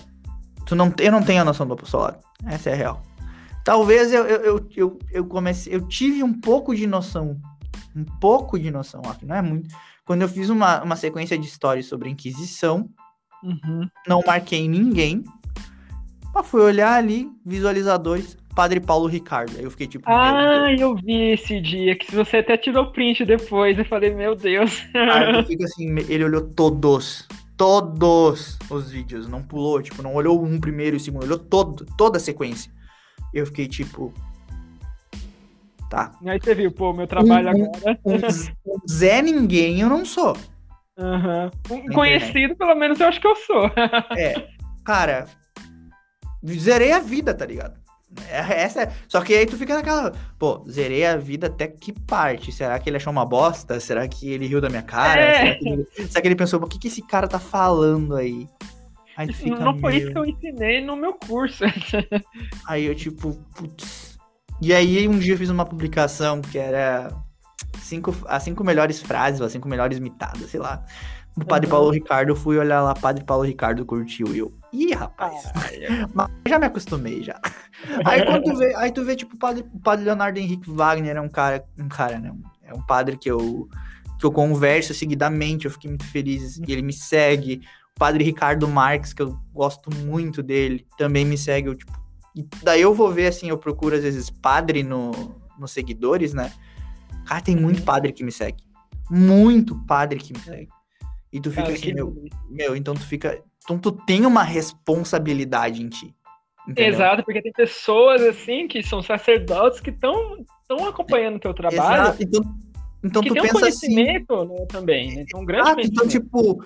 tu 0.65 0.75
não, 0.75 0.93
eu 0.99 1.11
não 1.11 1.23
tenho 1.23 1.41
a 1.41 1.45
noção 1.45 1.67
do 1.67 1.73
apostolado. 1.73 2.19
Essa 2.45 2.69
é 2.69 2.73
a 2.73 2.75
real. 2.75 3.08
Talvez 3.63 4.11
eu, 4.11 4.25
eu, 4.25 4.67
eu, 4.75 4.99
eu, 5.11 5.25
comecei. 5.25 5.73
Eu 5.73 5.87
tive 5.87 6.23
um 6.23 6.33
pouco 6.33 6.75
de 6.75 6.87
noção. 6.87 7.39
Um 7.95 8.05
pouco 8.19 8.57
de 8.57 8.71
noção, 8.71 9.01
ó, 9.05 9.13
que 9.13 9.25
não 9.25 9.35
é 9.35 9.41
muito. 9.41 9.73
Quando 10.05 10.21
eu 10.21 10.29
fiz 10.29 10.49
uma, 10.49 10.81
uma 10.81 10.95
sequência 10.95 11.37
de 11.37 11.45
histórias 11.45 11.85
sobre 11.85 12.07
a 12.07 12.11
Inquisição, 12.11 12.89
Uhum. 13.43 13.87
não 14.07 14.21
marquei 14.25 14.67
ninguém. 14.67 15.23
Mas 16.33 16.47
fui 16.47 16.61
olhar 16.61 16.93
ali, 16.93 17.29
visualizadores, 17.45 18.37
Padre 18.55 18.79
Paulo 18.79 19.07
Ricardo. 19.07 19.57
Aí 19.57 19.63
eu 19.63 19.71
fiquei 19.71 19.87
tipo. 19.87 20.03
Ah, 20.07 20.67
eu 20.77 20.95
vi 20.95 21.31
esse 21.31 21.59
dia, 21.61 21.95
que 21.95 22.13
você 22.13 22.37
até 22.37 22.57
tirou 22.57 22.91
print 22.91 23.25
depois. 23.25 23.77
Eu 23.77 23.85
falei, 23.85 24.13
meu 24.13 24.35
Deus. 24.35 24.83
Aí 24.93 25.35
eu 25.35 25.43
fico 25.45 25.63
assim, 25.63 25.95
ele 26.07 26.23
olhou 26.23 26.41
todos, 26.41 27.27
todos 27.57 28.57
os 28.69 28.91
vídeos, 28.91 29.27
não 29.27 29.41
pulou, 29.41 29.81
tipo, 29.81 30.01
não 30.03 30.13
olhou 30.13 30.43
um 30.43 30.59
primeiro 30.59 30.95
e 30.95 30.97
o 30.97 30.99
segundo, 30.99 31.23
olhou 31.23 31.39
todo, 31.39 31.85
toda 31.97 32.17
a 32.17 32.21
sequência. 32.21 32.71
Eu 33.33 33.45
fiquei 33.45 33.67
tipo, 33.67 34.13
tá. 35.89 36.11
Aí 36.25 36.39
você 36.39 36.55
viu, 36.55 36.71
pô, 36.71 36.93
meu 36.93 37.07
trabalho 37.07 37.49
Um- 37.49 37.51
agora. 37.65 37.99
Um, 38.05 38.15
um 38.75 38.87
Zé 38.89 39.21
ninguém 39.21 39.81
eu 39.81 39.89
não 39.89 40.05
sou. 40.05 40.35
Aham. 40.97 41.49
Um 41.69 41.87
conhecido, 41.93 42.55
pelo 42.55 42.75
menos 42.75 42.99
eu 42.99 43.07
acho 43.07 43.21
que 43.21 43.27
eu 43.27 43.35
sou. 43.35 43.71
É, 44.17 44.47
cara, 44.83 45.25
zerei 46.45 46.91
a 46.91 46.99
vida, 46.99 47.33
tá 47.33 47.45
ligado? 47.45 47.79
É- 48.27 48.63
Essa 48.63 48.81
é... 48.83 48.91
Só 49.07 49.21
que 49.21 49.33
aí 49.33 49.45
tu 49.45 49.55
fica 49.55 49.75
naquela, 49.75 50.11
pô, 50.37 50.65
zerei 50.69 51.05
a 51.05 51.15
vida 51.15 51.47
até 51.47 51.67
que 51.67 51.93
parte? 51.93 52.51
Será 52.51 52.77
que 52.79 52.89
ele 52.89 52.97
achou 52.97 53.11
uma 53.13 53.25
bosta? 53.25 53.79
Será 53.79 54.07
que 54.07 54.29
ele 54.31 54.47
riu 54.47 54.59
da 54.59 54.67
minha 54.69 54.81
cara? 54.81 55.21
É. 55.21 55.37
Será, 55.37 55.55
que 55.59 55.69
ele... 55.69 55.87
Será 56.09 56.21
que 56.21 56.27
ele 56.27 56.35
pensou, 56.35 56.59
o 56.61 56.67
que, 56.67 56.79
que 56.79 56.87
esse 56.87 57.01
cara 57.05 57.27
tá 57.27 57.39
falando 57.39 58.15
aí? 58.15 58.47
Aí 59.19 59.33
fica, 59.33 59.59
não 59.59 59.77
foi 59.77 59.97
isso 59.97 60.05
"Meu 60.05 60.13
que 60.13 60.19
eu 60.19 60.25
ensinei 60.25 60.81
no 60.81 60.95
meu 60.95 61.13
curso. 61.13 61.65
Aí 62.65 62.85
eu, 62.85 62.95
tipo, 62.95 63.33
putz. 63.53 64.17
E 64.61 64.73
aí, 64.73 65.07
um 65.09 65.19
dia 65.19 65.33
eu 65.33 65.37
fiz 65.37 65.49
uma 65.49 65.65
publicação 65.65 66.41
que 66.41 66.57
era 66.57 67.13
cinco, 67.81 68.15
as 68.27 68.43
cinco 68.43 68.63
melhores 68.63 69.01
frases, 69.01 69.41
ou 69.41 69.45
as 69.45 69.51
cinco 69.51 69.67
melhores 69.67 69.99
mitadas, 69.99 70.49
sei 70.49 70.59
lá. 70.59 70.83
Do 71.35 71.45
Padre 71.45 71.67
Uhum. 71.67 71.71
Paulo 71.71 71.91
Ricardo, 71.91 72.29
eu 72.29 72.35
fui 72.35 72.57
olhar 72.57 72.81
lá, 72.81 72.93
Padre 72.93 73.23
Paulo 73.25 73.43
Ricardo 73.43 73.85
curtiu. 73.85 74.33
E 74.33 74.39
eu, 74.39 74.53
ih, 74.71 74.93
rapaz, 74.93 75.51
mas 76.13 76.29
já 76.47 76.57
me 76.57 76.65
acostumei 76.65 77.21
já. 77.21 77.39
Aí 78.05 78.25
quando 78.25 78.43
tu 78.43 78.55
vê, 78.55 78.73
aí 78.79 78.91
tu 78.91 79.03
vê, 79.03 79.15
tipo, 79.17 79.35
o 79.35 79.39
padre, 79.39 79.65
o 79.73 79.79
padre 79.79 80.05
Leonardo 80.05 80.39
Henrique 80.39 80.71
Wagner 80.71 81.17
é 81.17 81.21
um 81.21 81.29
cara, 81.29 81.63
um 81.77 81.89
cara, 81.89 82.19
né? 82.19 82.33
É 82.63 82.73
um 82.73 82.81
padre 82.81 83.17
que 83.17 83.29
eu, 83.29 83.67
que 84.17 84.25
eu 84.25 84.31
converso 84.31 84.93
seguidamente, 84.93 85.65
eu 85.65 85.71
fiquei 85.71 85.89
muito 85.89 86.05
feliz. 86.05 86.57
E 86.57 86.71
ele 86.71 86.81
me 86.81 86.93
segue. 86.93 87.61
Padre 87.99 88.23
Ricardo 88.23 88.67
Marques, 88.67 89.13
que 89.13 89.21
eu 89.21 89.37
gosto 89.53 89.93
muito 89.97 90.41
dele, 90.41 90.87
também 90.97 91.25
me 91.25 91.37
segue. 91.37 91.67
Eu, 91.67 91.75
tipo, 91.75 91.91
e 92.35 92.47
daí 92.63 92.81
eu 92.81 92.93
vou 92.93 93.11
ver, 93.11 93.27
assim, 93.27 93.49
eu 93.49 93.57
procuro 93.57 93.95
às 93.95 94.03
vezes 94.03 94.29
padre 94.29 94.81
no, 94.83 95.11
nos 95.59 95.71
seguidores, 95.71 96.33
né? 96.33 96.51
Cara, 97.27 97.41
tem 97.41 97.55
muito 97.55 97.79
Uhum. 97.79 97.85
padre 97.85 98.13
que 98.13 98.23
me 98.23 98.31
segue. 98.31 98.63
Muito 99.11 99.75
padre 99.85 100.19
que 100.19 100.33
me 100.33 100.39
segue. 100.39 100.69
E 101.31 101.39
tu 101.41 101.49
fica 101.49 101.63
Cara, 101.63 101.73
assim, 101.73 101.81
que 101.83 101.93
meu, 101.93 102.15
meu, 102.49 102.75
então 102.75 102.93
tu 102.93 103.01
fica. 103.05 103.43
Então 103.63 103.77
tu 103.77 103.91
tem 103.91 104.25
uma 104.25 104.41
responsabilidade 104.43 105.83
em 105.83 105.89
ti. 105.89 106.15
entendeu? 106.67 106.93
Exato, 106.93 107.23
porque 107.23 107.41
tem 107.41 107.51
pessoas 107.51 108.21
assim 108.21 108.67
que 108.67 108.81
são 108.81 109.01
sacerdotes 109.01 109.79
que 109.79 109.89
estão 109.89 110.45
acompanhando 110.87 111.35
o 111.35 111.39
teu 111.39 111.53
trabalho. 111.53 112.03
Exato. 112.03 112.23
Então, 112.23 112.41
então 113.03 113.21
que 113.23 113.29
tu 113.29 113.33
tem 113.33 113.43
um 113.43 113.45
pensa 113.45 113.67
assim. 113.67 113.87
conhecimento 113.95 114.45
né, 114.45 114.65
também. 114.69 115.15
né? 115.15 115.25
Tem 115.27 115.39
um 115.41 115.45
grande 115.45 115.69
Ah, 115.69 115.75
então, 115.83 116.07
tipo, 116.07 116.63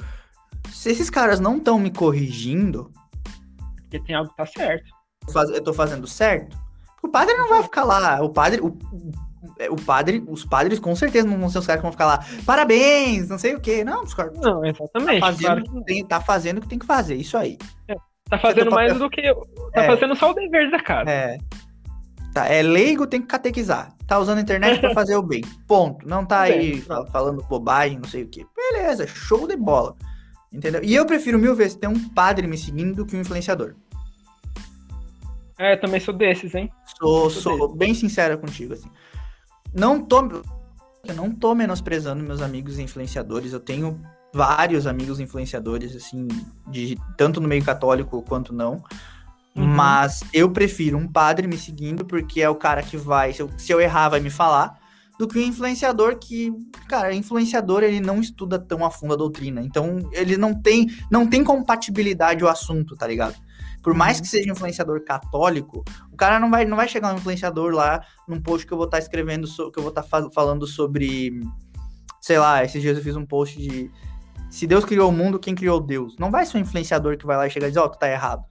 se 0.72 0.90
esses 0.92 1.10
caras 1.10 1.40
não 1.40 1.58
estão 1.58 1.78
me 1.80 1.92
corrigindo, 1.92 2.92
Porque 3.82 4.00
tem 4.00 4.16
algo 4.16 4.30
que 4.30 4.38
tá 4.38 4.46
certo. 4.46 4.86
eu 5.54 5.64
tô 5.64 5.74
fazendo 5.74 6.08
certo. 6.08 6.58
O 7.02 7.08
padre 7.10 7.36
não 7.36 7.50
vai 7.50 7.64
ficar 7.64 7.84
lá. 7.84 8.22
O 8.22 8.30
padre. 8.30 8.62
O, 8.62 8.78
o 9.70 9.76
padre, 9.86 10.24
os 10.28 10.46
padres 10.46 10.80
com 10.80 10.96
certeza 10.96 11.28
não 11.28 11.38
vão 11.38 11.50
ser 11.50 11.60
os 11.60 11.68
caras 11.68 11.80
que 11.82 11.84
vão 11.84 11.92
ficar 11.92 12.06
lá. 12.06 12.26
Parabéns, 12.46 13.28
não 13.28 13.38
sei 13.38 13.54
o 13.56 13.60
quê. 13.60 13.84
Não, 13.84 14.04
os 14.04 14.14
caras 14.14 14.38
Não, 14.40 14.64
exatamente. 14.66 15.20
tá 15.20 15.26
fazendo, 15.28 15.46
claro 15.46 15.60
o 15.60 15.64
que 15.64 15.70
que 15.80 15.86
tem, 15.86 16.06
tá 16.06 16.22
fazendo 16.22 16.58
o 16.58 16.62
que 16.62 16.68
tem 16.68 16.80
que 16.80 16.86
fazer. 16.86 17.16
Isso 17.16 17.38
aí. 17.38 17.58
tá 18.30 18.38
fazendo 18.40 18.70
tô- 18.70 18.76
mais 18.76 18.98
do 18.98 19.10
que. 19.10 19.22
Tá 19.74 19.84
É. 19.84 19.88
fazendo 19.88 20.16
só 20.16 20.32
o 20.32 20.34
dever 20.34 20.72
da 20.72 20.82
casa. 20.82 21.10
É. 21.10 21.38
Tá, 22.34 22.48
é 22.48 22.62
leigo, 22.64 23.06
tem 23.06 23.22
que 23.22 23.28
catequizar. 23.28 23.94
Tá 24.08 24.18
usando 24.18 24.40
a 24.40 24.42
internet 24.42 24.80
pra 24.80 24.94
fazer 24.96 25.16
o 25.18 25.22
bem. 25.22 25.42
Ponto. 25.68 26.08
Não 26.08 26.26
tá 26.26 26.44
Bem, 26.44 26.54
aí 26.54 26.82
fa- 26.82 27.06
falando 27.08 27.44
bobagem, 27.44 28.00
não 28.00 28.10
sei 28.10 28.24
o 28.24 28.28
quê. 28.30 28.46
Beleza, 28.56 29.06
show 29.06 29.46
de 29.48 29.56
bola. 29.58 29.96
Entendeu? 30.54 30.82
E 30.84 30.94
eu 30.94 31.06
prefiro 31.06 31.40
mil 31.40 31.56
vezes 31.56 31.76
ter 31.76 31.88
um 31.88 32.10
padre 32.10 32.46
me 32.46 32.58
seguindo 32.58 32.98
do 32.98 33.06
que 33.06 33.18
um 33.18 33.22
influenciador. 33.22 33.74
É, 35.58 35.76
também 35.76 36.00
sou 36.00 36.14
desses, 36.14 36.54
hein? 36.54 36.70
Sou, 36.98 37.30
Sou 37.30 37.58
sou 37.58 37.76
bem 37.76 37.94
sincero 37.94 38.38
contigo, 38.38 38.74
assim. 38.74 38.90
Não 39.74 40.02
tô. 40.02 40.44
Eu 41.06 41.16
não 41.16 41.32
tô 41.32 41.54
menosprezando 41.56 42.24
meus 42.24 42.42
amigos 42.42 42.80
influenciadores. 42.80 43.52
Eu 43.52 43.60
tenho 43.60 44.00
vários 44.34 44.88
amigos 44.88 45.20
influenciadores, 45.20 45.96
assim, 45.96 46.28
de, 46.68 46.98
tanto 47.18 47.40
no 47.40 47.48
meio 47.48 47.64
católico 47.64 48.22
quanto 48.22 48.54
não. 48.54 48.84
Uhum. 49.56 49.66
Mas 49.66 50.24
eu 50.34 50.50
prefiro 50.50 50.98
um 50.98 51.08
padre 51.08 51.48
me 51.48 51.58
seguindo, 51.58 52.04
porque 52.04 52.42
é 52.42 52.50
o 52.50 52.56
cara 52.56 52.82
que 52.82 52.98
vai, 52.98 53.34
se 53.34 53.42
eu, 53.42 53.50
se 53.58 53.72
eu 53.72 53.80
errar, 53.80 54.10
vai 54.10 54.20
me 54.20 54.32
falar, 54.32 54.80
do 55.24 55.34
que 55.34 55.40
um 55.40 55.48
influenciador 55.48 56.18
que, 56.18 56.52
cara, 56.90 57.14
influenciador 57.14 57.82
ele 57.82 58.02
não 58.02 58.20
estuda 58.20 58.60
tão 58.60 58.84
a 58.84 58.92
fundo 58.92 59.14
a 59.14 59.18
doutrina. 59.18 59.62
Então, 59.62 59.98
ele 60.12 60.36
não 60.36 60.54
tem, 60.54 60.88
não 61.10 61.26
tem 61.26 61.44
compatibilidade 61.44 62.44
o 62.44 62.50
assunto, 62.50 62.96
tá 62.96 63.08
ligado? 63.08 63.36
Por 63.82 63.94
mais 63.94 64.20
que 64.20 64.28
seja 64.28 64.52
influenciador 64.52 65.02
católico, 65.04 65.84
o 66.12 66.16
cara 66.18 66.40
não 66.40 66.52
vai, 66.52 66.66
não 66.66 66.76
vai 66.76 66.88
chegar 66.90 67.14
um 67.14 67.18
influenciador 67.18 67.74
lá 67.74 68.06
num 68.28 68.42
post 68.42 68.68
que 68.68 68.74
eu 68.74 68.78
vou 68.78 68.86
estar 68.86 69.00
escrevendo, 69.00 69.48
so- 69.48 69.72
que 69.72 69.80
eu 69.80 69.84
vou 69.84 69.90
estar 69.92 70.04
falando 70.04 70.68
sobre, 70.68 71.32
sei 72.20 72.38
lá, 72.38 72.64
esses 72.64 72.82
dias 72.82 72.98
eu 72.98 73.04
fiz 73.04 73.16
um 73.16 73.26
post 73.26 73.58
de 73.58 73.90
se 74.50 74.68
Deus 74.68 74.86
criou 74.86 75.10
o 75.10 75.14
mundo, 75.14 75.40
quem 75.40 75.56
criou 75.56 75.80
Deus? 75.80 76.18
Não 76.20 76.30
vai 76.30 76.46
ser 76.46 76.58
um 76.58 76.62
influenciador 76.62 77.18
que 77.18 77.26
vai 77.26 77.38
lá 77.38 77.48
e 77.48 77.50
chegar 77.50 77.68
e 77.68 77.72
dizer, 77.72 77.80
ó, 77.80 77.88
tu 77.88 77.98
tá 77.98 78.10
errado. 78.10 78.44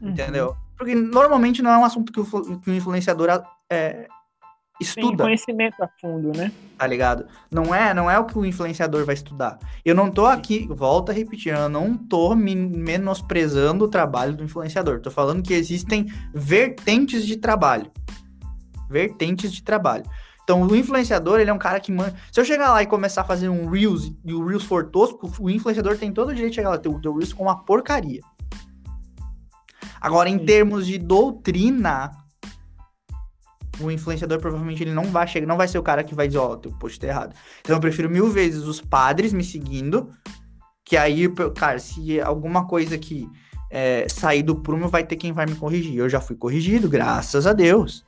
Uhum. 0.00 0.10
Entendeu? 0.10 0.56
Porque 0.76 0.94
normalmente 0.94 1.60
não 1.60 1.70
é 1.70 1.78
um 1.78 1.84
assunto 1.84 2.12
que 2.12 2.20
o, 2.20 2.60
que 2.60 2.70
o 2.70 2.74
influenciador 2.74 3.28
é, 3.70 4.08
Tem 4.78 5.04
estuda, 5.04 5.24
conhecimento 5.24 5.82
a 5.82 5.88
fundo, 6.00 6.36
né? 6.36 6.50
tá 6.76 6.86
ligado? 6.86 7.26
Não 7.50 7.74
é, 7.74 7.94
não 7.94 8.10
é 8.10 8.18
o 8.18 8.24
que 8.24 8.36
o 8.36 8.44
influenciador 8.44 9.04
vai 9.04 9.14
estudar. 9.14 9.58
Eu 9.84 9.94
não 9.94 10.10
tô 10.10 10.26
aqui, 10.26 10.66
volto 10.68 11.10
a 11.10 11.12
repetir, 11.12 11.54
eu 11.54 11.68
não 11.68 11.96
tô 11.96 12.34
me 12.34 12.54
menosprezando 12.54 13.84
o 13.84 13.88
trabalho 13.88 14.34
do 14.34 14.44
influenciador. 14.44 15.00
Tô 15.00 15.10
falando 15.10 15.42
que 15.42 15.54
existem 15.54 16.06
vertentes 16.34 17.26
de 17.26 17.36
trabalho. 17.36 17.90
Vertentes 18.90 19.52
de 19.52 19.62
trabalho. 19.62 20.04
Então, 20.42 20.62
o 20.62 20.76
influenciador, 20.76 21.40
ele 21.40 21.48
é 21.48 21.52
um 21.54 21.58
cara 21.58 21.80
que 21.80 21.90
manda. 21.90 22.14
Se 22.30 22.38
eu 22.38 22.44
chegar 22.44 22.70
lá 22.70 22.82
e 22.82 22.86
começar 22.86 23.22
a 23.22 23.24
fazer 23.24 23.48
um 23.48 23.66
Reels 23.66 24.12
e 24.22 24.34
o 24.34 24.44
Reels 24.44 24.64
for 24.64 24.90
tosco, 24.90 25.30
o 25.40 25.48
influenciador 25.48 25.96
tem 25.96 26.12
todo 26.12 26.28
o 26.28 26.34
direito 26.34 26.50
de 26.50 26.56
chegar 26.56 26.70
lá 26.70 26.78
ter 26.78 26.90
o 26.90 27.00
teu 27.00 27.14
Reels 27.14 27.32
com 27.32 27.44
uma 27.44 27.64
porcaria. 27.64 28.20
Agora, 29.98 30.28
em 30.28 30.38
Sim. 30.38 30.44
termos 30.44 30.86
de 30.86 30.98
doutrina, 30.98 32.10
o 33.80 33.90
influenciador 33.90 34.38
provavelmente 34.40 34.82
ele 34.82 34.92
não 34.92 35.04
vai 35.04 35.26
chegar, 35.26 35.46
não 35.46 35.56
vai 35.56 35.68
ser 35.68 35.78
o 35.78 35.82
cara 35.82 36.02
que 36.04 36.14
vai 36.14 36.26
dizer, 36.26 36.38
ó, 36.38 36.56
teu 36.56 36.72
post 36.72 36.98
tá 37.00 37.06
errado. 37.06 37.34
Então 37.60 37.76
eu 37.76 37.80
prefiro 37.80 38.08
mil 38.10 38.28
vezes 38.28 38.64
os 38.64 38.80
padres 38.80 39.32
me 39.32 39.42
seguindo, 39.44 40.10
que 40.84 40.96
aí, 40.96 41.28
cara, 41.54 41.78
se 41.78 42.20
alguma 42.20 42.66
coisa 42.66 42.96
que 42.98 43.28
é, 43.70 44.06
sair 44.08 44.42
do 44.42 44.56
prumo, 44.56 44.88
vai 44.88 45.02
ter 45.04 45.16
quem 45.16 45.32
vai 45.32 45.46
me 45.46 45.54
corrigir. 45.56 45.96
Eu 45.96 46.08
já 46.08 46.20
fui 46.20 46.36
corrigido, 46.36 46.88
graças 46.88 47.46
a 47.46 47.52
Deus. 47.52 48.04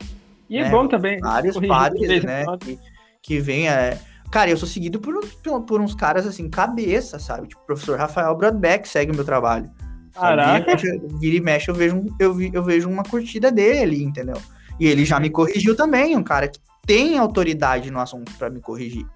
E 0.48 0.58
é 0.58 0.62
É, 0.62 0.70
bom 0.70 0.86
também. 0.86 1.18
Vários 1.20 1.56
padres, 1.56 2.22
né, 2.24 2.44
que, 2.60 2.78
que 3.22 3.40
vem, 3.40 3.68
é... 3.68 3.98
Cara, 4.30 4.50
eu 4.50 4.56
sou 4.56 4.68
seguido 4.68 5.00
por, 5.00 5.16
uns- 5.16 5.34
por, 5.34 5.60
por 5.62 5.80
uns 5.80 5.94
caras, 5.94 6.26
assim, 6.26 6.48
cabeça, 6.50 7.18
sabe? 7.18 7.48
Tipo, 7.48 7.62
o 7.62 7.66
professor 7.66 7.98
Rafael 7.98 8.36
Brodbeck 8.36 8.88
segue 8.88 9.12
o 9.12 9.14
meu 9.14 9.24
trabalho. 9.24 9.70
Caraca. 10.12 10.76
Vira 11.20 11.36
e 11.36 11.40
mexe- 11.40 11.70
eu 11.70 11.74
vejo, 11.74 12.04
eu, 12.18 12.34
vi- 12.34 12.50
eu 12.52 12.62
vejo 12.62 12.88
uma 12.88 13.02
curtida 13.02 13.52
dele 13.52 14.02
entendeu? 14.02 14.36
E 14.78 14.86
ele 14.86 15.04
já 15.04 15.18
me 15.18 15.30
corrigiu 15.30 15.76
também, 15.76 16.16
um 16.16 16.22
cara 16.22 16.48
que 16.48 16.60
tem 16.86 17.18
autoridade 17.18 17.90
no 17.90 18.00
assunto 18.00 18.32
pra 18.34 18.48
me 18.48 18.60
corrigir, 18.60 19.06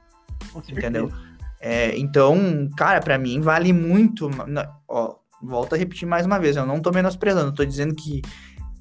entendeu? 0.69 1.11
É, 1.61 1.97
então, 1.99 2.69
cara, 2.77 3.01
para 3.01 3.19
mim 3.19 3.41
vale 3.41 3.73
muito. 3.73 4.31
Ó, 4.89 5.17
volto 5.43 5.75
a 5.75 5.79
repetir 5.79 6.09
mais 6.09 6.25
uma 6.25 6.39
vez, 6.39 6.57
eu 6.57 6.67
não 6.67 6.81
tô 6.81 6.91
menosprezando, 6.91 7.53
tô 7.53 7.65
dizendo 7.65 7.95
que 7.95 8.23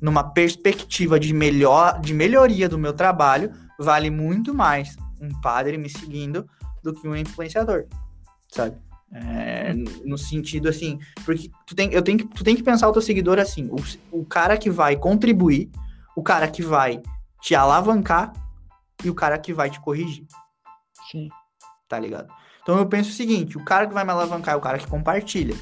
numa 0.01 0.23
perspectiva 0.23 1.19
de 1.19 1.33
melhor, 1.33 1.99
de 1.99 2.13
melhoria 2.13 2.69
do 2.69 2.77
meu 2.77 2.93
trabalho, 2.93 3.51
vale 3.77 4.09
muito 4.09 4.53
mais 4.53 4.95
um 5.21 5.29
padre 5.41 5.77
me 5.77 5.89
seguindo 5.89 6.47
do 6.81 6.93
que 6.93 7.07
um 7.07 7.15
influenciador, 7.15 7.85
sabe? 8.49 8.77
É, 9.11 9.73
no 10.05 10.17
sentido 10.17 10.69
assim, 10.69 10.99
porque 11.25 11.49
tu 11.65 11.75
tem, 11.75 11.91
eu 11.91 12.01
tenho 12.01 12.19
que, 12.19 12.27
tu 12.27 12.43
tem 12.43 12.55
que 12.55 12.63
pensar 12.63 12.87
o 12.87 12.93
teu 12.93 13.01
seguidor 13.01 13.39
assim, 13.39 13.67
o, 13.71 14.19
o 14.19 14.25
cara 14.25 14.55
que 14.55 14.69
vai 14.69 14.95
contribuir, 14.95 15.69
o 16.19 16.21
cara 16.21 16.49
que 16.49 16.61
vai 16.61 17.01
te 17.41 17.55
alavancar 17.55 18.33
e 19.01 19.09
o 19.09 19.15
cara 19.15 19.39
que 19.39 19.53
vai 19.53 19.69
te 19.69 19.79
corrigir. 19.79 20.25
Sim. 21.09 21.29
Tá 21.87 21.97
ligado? 21.97 22.27
Então 22.61 22.77
eu 22.77 22.85
penso 22.85 23.09
o 23.09 23.13
seguinte, 23.13 23.57
o 23.57 23.63
cara 23.63 23.87
que 23.87 23.93
vai 23.93 24.03
me 24.03 24.11
alavancar 24.11 24.53
é 24.53 24.57
o 24.57 24.61
cara 24.61 24.77
que 24.77 24.85
compartilha. 24.85 25.55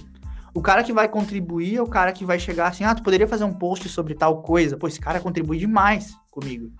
O 0.55 0.61
cara 0.61 0.83
que 0.83 0.91
vai 0.91 1.07
contribuir 1.07 1.75
é 1.75 1.81
o 1.81 1.87
cara 1.87 2.11
que 2.11 2.25
vai 2.25 2.39
chegar 2.39 2.69
assim, 2.69 2.83
ah, 2.83 2.95
tu 2.95 3.03
poderia 3.03 3.27
fazer 3.27 3.43
um 3.43 3.53
post 3.53 3.87
sobre 3.87 4.15
tal 4.15 4.41
coisa. 4.41 4.75
Pô, 4.75 4.87
esse 4.87 4.99
cara 4.99 5.19
contribui 5.19 5.59
demais 5.59 6.15
comigo. 6.31 6.71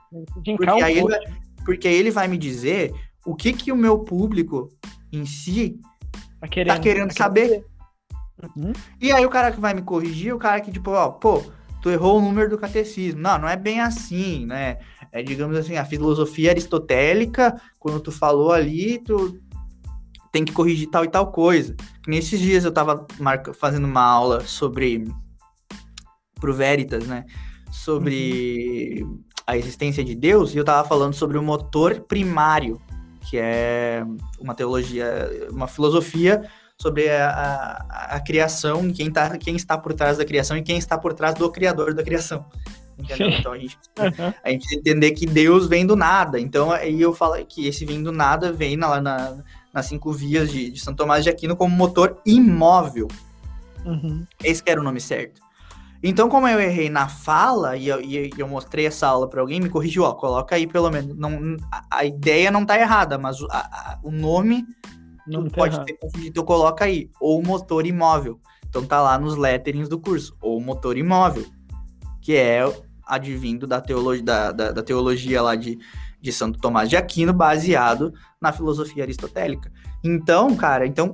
Porque 0.43 0.84
aí, 0.84 0.97
ele 0.97 1.07
vai, 1.07 1.19
porque 1.63 1.88
aí 1.88 1.95
ele 1.95 2.09
vai 2.09 2.28
me 2.28 2.38
dizer 2.39 2.91
o 3.23 3.36
que 3.36 3.53
que 3.53 3.71
o 3.71 3.78
meu 3.78 3.99
público 3.99 4.69
em 5.13 5.23
si 5.23 5.80
tá 6.41 6.47
querendo, 6.47 6.75
tá 6.75 6.82
querendo 6.82 7.11
saber. 7.15 7.63
Uhum. 8.55 8.73
E 8.99 9.11
aí 9.11 9.23
o 9.23 9.30
cara 9.30 9.51
que 9.51 9.59
vai 9.59 9.75
me 9.75 9.84
corrigir, 9.84 10.34
o 10.34 10.39
cara 10.39 10.59
que, 10.61 10.71
tipo, 10.71 10.89
ó, 10.89 11.09
pô, 11.11 11.43
tu 11.88 11.89
errou 11.89 12.19
o 12.19 12.21
número 12.21 12.49
do 12.49 12.57
catecismo. 12.57 13.21
Não, 13.21 13.39
não 13.39 13.47
é 13.47 13.55
bem 13.55 13.79
assim, 13.79 14.45
né? 14.45 14.77
É, 15.09 15.23
digamos 15.23 15.55
assim, 15.55 15.77
a 15.77 15.85
filosofia 15.85 16.51
aristotélica, 16.51 17.59
quando 17.79 18.01
tu 18.01 18.11
falou 18.11 18.51
ali, 18.51 18.99
tu 18.99 19.39
tem 20.33 20.43
que 20.43 20.51
corrigir 20.51 20.89
tal 20.89 21.05
e 21.05 21.07
tal 21.07 21.31
coisa. 21.31 21.75
Nesses 22.05 22.41
dias 22.41 22.65
eu 22.65 22.73
tava 22.73 23.07
marca, 23.17 23.53
fazendo 23.53 23.85
uma 23.85 24.01
aula 24.01 24.41
sobre 24.41 25.05
pro 26.35 26.53
Veritas, 26.53 27.07
né? 27.07 27.23
Sobre 27.71 29.01
uhum. 29.01 29.23
a 29.45 29.57
existência 29.57 30.03
de 30.03 30.13
Deus, 30.13 30.53
e 30.53 30.57
eu 30.57 30.65
tava 30.65 30.85
falando 30.88 31.13
sobre 31.13 31.38
o 31.38 31.43
motor 31.43 32.01
primário, 32.01 32.81
que 33.29 33.38
é 33.38 34.03
uma 34.39 34.53
teologia, 34.53 35.47
uma 35.51 35.67
filosofia 35.67 36.49
sobre 36.80 37.09
a, 37.09 37.30
a, 37.30 38.15
a, 38.15 38.19
criação, 38.19 38.91
quem, 38.91 39.11
tá, 39.11 39.36
quem 39.38 39.55
está 39.55 39.78
por 39.78 39.93
trás 39.93 40.17
da 40.17 40.25
criação 40.25 40.55
e 40.55 40.61
quem 40.61 40.78
está 40.78 40.97
por 40.97 41.13
trás 41.13 41.34
do 41.34 41.51
criador 41.51 41.93
da 41.93 42.03
criação. 42.03 42.45
Entendeu? 42.97 43.30
Então 43.30 43.51
a 43.51 43.57
gente, 43.57 43.78
uhum. 43.99 44.34
a 44.43 44.49
gente 44.49 44.75
entender 44.75 45.11
que 45.11 45.25
Deus 45.25 45.67
vem 45.67 45.86
do 45.86 45.95
nada. 45.95 46.39
Então 46.39 46.71
aí 46.71 47.01
eu 47.01 47.13
falo 47.13 47.43
que 47.45 47.67
esse 47.67 47.86
vem 47.86 48.01
do 48.01 48.11
nada 48.11 48.51
vem 48.51 48.75
na, 48.75 49.01
na, 49.01 49.38
nas 49.73 49.88
cinco 49.88 50.11
vias 50.11 50.51
de, 50.51 50.71
de 50.71 50.80
Santo 50.80 50.97
Tomás 50.97 51.23
de 51.23 51.30
Aquino 51.30 51.55
como 51.55 51.75
motor 51.75 52.19
imóvel. 52.25 53.07
Uhum. 53.86 54.25
Esse 54.43 54.63
que 54.63 54.69
era 54.69 54.82
o 54.82 54.84
nome 54.84 54.99
certo. 54.99 55.41
Então, 56.01 56.30
como 56.30 56.47
eu 56.47 56.59
errei 56.59 56.89
na 56.89 57.07
fala 57.07 57.75
e 57.75 57.88
eu, 57.88 57.99
e 57.99 58.30
eu 58.38 58.47
mostrei 58.47 58.86
essa 58.86 59.07
aula 59.07 59.28
para 59.28 59.41
alguém, 59.41 59.59
me 59.59 59.69
corrigiu, 59.69 60.03
ó, 60.03 60.13
coloca 60.13 60.55
aí 60.55 60.67
pelo 60.67 60.91
menos. 60.91 61.17
Não, 61.17 61.57
a, 61.71 61.86
a 61.89 62.05
ideia 62.05 62.51
não 62.51 62.65
tá 62.65 62.80
errada, 62.80 63.17
mas 63.17 63.38
a, 63.49 63.57
a, 63.57 63.99
o 64.03 64.11
nome 64.11 64.63
não 65.28 65.47
pode 65.47 65.75
errado. 65.75 65.86
ter 65.86 65.93
confundido, 65.93 66.30
então 66.30 66.45
coloca 66.45 66.86
aí. 66.86 67.09
Ou 67.19 67.41
motor 67.41 67.86
imóvel. 67.86 68.39
Então 68.67 68.86
tá 68.86 69.01
lá 69.01 69.17
nos 69.17 69.36
letterings 69.36 69.89
do 69.89 69.99
curso. 69.99 70.36
Ou 70.41 70.59
motor 70.59 70.97
imóvel. 70.97 71.45
Que 72.21 72.36
é 72.36 72.63
advindo 73.05 73.65
da 73.65 73.80
teologia, 73.80 74.23
da, 74.23 74.51
da, 74.51 74.71
da 74.71 74.84
teologia 74.84 75.41
lá 75.41 75.55
de, 75.55 75.78
de 76.19 76.32
Santo 76.32 76.59
Tomás 76.59 76.89
de 76.89 76.97
Aquino, 76.97 77.34
baseado 77.34 78.13
na 78.41 78.51
filosofia 78.51 79.03
aristotélica. 79.03 79.71
Então, 80.03 80.55
cara, 80.55 80.86
então 80.86 81.13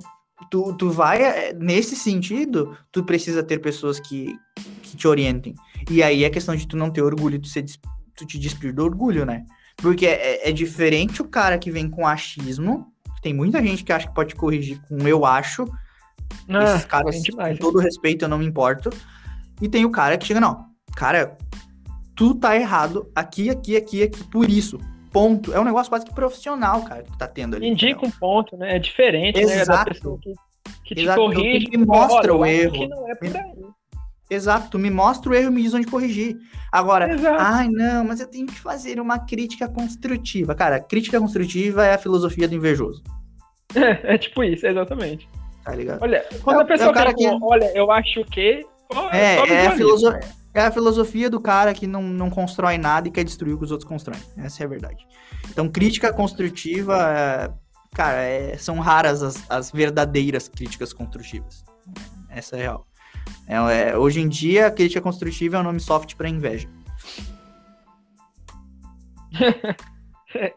tu, 0.50 0.74
tu 0.74 0.90
vai 0.90 1.22
eh, 1.22 1.54
nesse 1.54 1.96
sentido, 1.96 2.78
tu 2.92 3.04
precisa 3.04 3.44
ter 3.44 3.60
pessoas 3.60 4.00
que, 4.00 4.36
que 4.82 4.96
te 4.96 5.08
orientem. 5.08 5.54
E 5.90 6.02
aí 6.02 6.24
é 6.24 6.30
questão 6.30 6.56
de 6.56 6.68
tu 6.68 6.76
não 6.76 6.90
ter 6.90 7.02
orgulho, 7.02 7.40
tu, 7.40 7.48
ser, 7.48 7.66
tu 8.16 8.26
te 8.26 8.40
despir 8.40 8.74
do 8.74 8.84
orgulho, 8.84 9.26
né? 9.26 9.46
Porque 9.78 10.06
é, 10.06 10.50
é 10.50 10.52
diferente 10.52 11.22
o 11.22 11.28
cara 11.28 11.58
que 11.58 11.72
vem 11.72 11.90
com 11.90 12.08
achismo. 12.08 12.93
Tem 13.24 13.34
muita 13.34 13.64
gente 13.64 13.84
que 13.84 13.92
acha 13.92 14.08
que 14.08 14.14
pode 14.14 14.36
corrigir 14.36 14.80
com 14.88 15.08
eu 15.08 15.26
acho. 15.26 15.66
Ah, 16.48 16.64
Esses 16.64 16.86
caras, 16.86 17.22
demais, 17.22 17.58
com 17.58 17.64
todo 17.64 17.80
respeito, 17.80 18.26
eu 18.26 18.30
não 18.30 18.38
me 18.38 18.46
importo. 18.46 18.90
E 19.62 19.70
tem 19.70 19.86
o 19.86 19.90
cara 19.90 20.18
que 20.18 20.26
chega, 20.26 20.42
não, 20.42 20.66
cara, 20.96 21.38
tu 22.16 22.36
tá 22.36 22.56
errado 22.56 23.10
aqui, 23.16 23.50
aqui, 23.50 23.78
aqui, 23.78 24.04
aqui, 24.04 24.24
por 24.26 24.50
isso 24.50 24.78
ponto. 25.14 25.54
É 25.54 25.60
um 25.60 25.64
negócio 25.64 25.90
quase 25.90 26.04
que 26.04 26.14
profissional, 26.14 26.82
cara, 26.84 27.04
que 27.04 27.18
tá 27.18 27.28
tendo 27.28 27.56
ali. 27.56 27.68
Indica 27.68 28.06
um 28.06 28.10
ponto, 28.10 28.58
né? 28.58 28.76
É 28.76 28.80
diferente, 28.80 29.40
Exato. 29.40 29.60
né? 29.60 29.66
Da 29.66 29.86
pessoa 29.86 30.20
que, 30.20 30.34
que 30.84 30.96
te 30.96 31.16
corrige. 31.16 31.68
Que 31.68 31.78
mostra 31.78 32.36
o 32.36 32.44
erro. 32.44 32.74
Que 32.74 32.88
não 32.88 33.10
é 33.10 33.16
por 33.16 33.38
aí. 33.38 33.54
Exato, 34.30 34.70
tu 34.72 34.80
me 34.80 34.90
mostra 34.90 35.32
o 35.32 35.36
erro 35.36 35.50
e 35.50 35.54
me 35.54 35.62
diz 35.62 35.74
onde 35.74 35.86
corrigir. 35.86 36.38
Agora, 36.72 37.14
Exato. 37.14 37.38
ai 37.40 37.68
não, 37.68 38.04
mas 38.04 38.20
eu 38.20 38.28
tenho 38.28 38.48
que 38.48 38.60
fazer 38.60 39.00
uma 39.00 39.20
crítica 39.20 39.68
construtiva. 39.68 40.56
Cara, 40.56 40.80
crítica 40.80 41.20
construtiva 41.20 41.86
é 41.86 41.94
a 41.94 41.98
filosofia 41.98 42.48
do 42.48 42.56
invejoso. 42.56 43.04
É, 43.76 44.16
é 44.16 44.18
tipo 44.18 44.44
isso, 44.44 44.66
exatamente. 44.66 45.28
Tá 45.64 45.74
ligado? 45.74 46.02
Olha, 46.02 46.26
quando 46.42 46.60
é, 46.60 46.64
a 46.64 46.66
pessoa 46.66 46.92
é 46.92 46.94
cara 46.94 47.14
que... 47.14 47.28
olha, 47.42 47.72
eu 47.76 47.92
acho 47.92 48.24
que. 48.26 48.66
é, 49.12 49.36
é 49.36 49.68
a 49.68 49.72
filosofia 49.72 50.44
é 50.54 50.62
a 50.62 50.72
filosofia 50.72 51.30
do 51.30 51.42
cara 51.42 51.74
que 51.74 51.88
não, 51.88 52.04
não 52.04 52.30
constrói 52.30 52.78
nada 52.78 53.08
e 53.08 53.12
quer 53.12 53.24
destruir 53.24 53.56
o 53.56 53.58
que 53.58 53.64
os 53.64 53.72
outros 53.72 53.90
constroem. 53.90 54.22
Essa 54.38 54.64
é 54.64 54.66
a 54.66 54.70
verdade. 54.70 55.06
Então, 55.50 55.68
crítica 55.68 56.14
construtiva, 56.14 56.96
é, 57.12 57.52
cara, 57.96 58.22
é, 58.22 58.56
são 58.58 58.80
raras 58.80 59.24
as, 59.24 59.50
as, 59.50 59.72
verdadeiras 59.72 60.48
críticas 60.48 60.94
construtivas. 60.94 61.64
Essa 62.30 62.56
é 62.56 62.62
real. 62.62 62.86
É, 63.48 63.56
é, 63.90 63.98
hoje 63.98 64.22
em 64.22 64.28
dia, 64.28 64.68
a 64.68 64.72
crítica 64.72 65.02
construtiva 65.02 65.58
é 65.58 65.60
um 65.60 65.64
nome 65.64 65.80
soft 65.80 66.16
para 66.16 66.30
inveja. 66.30 66.68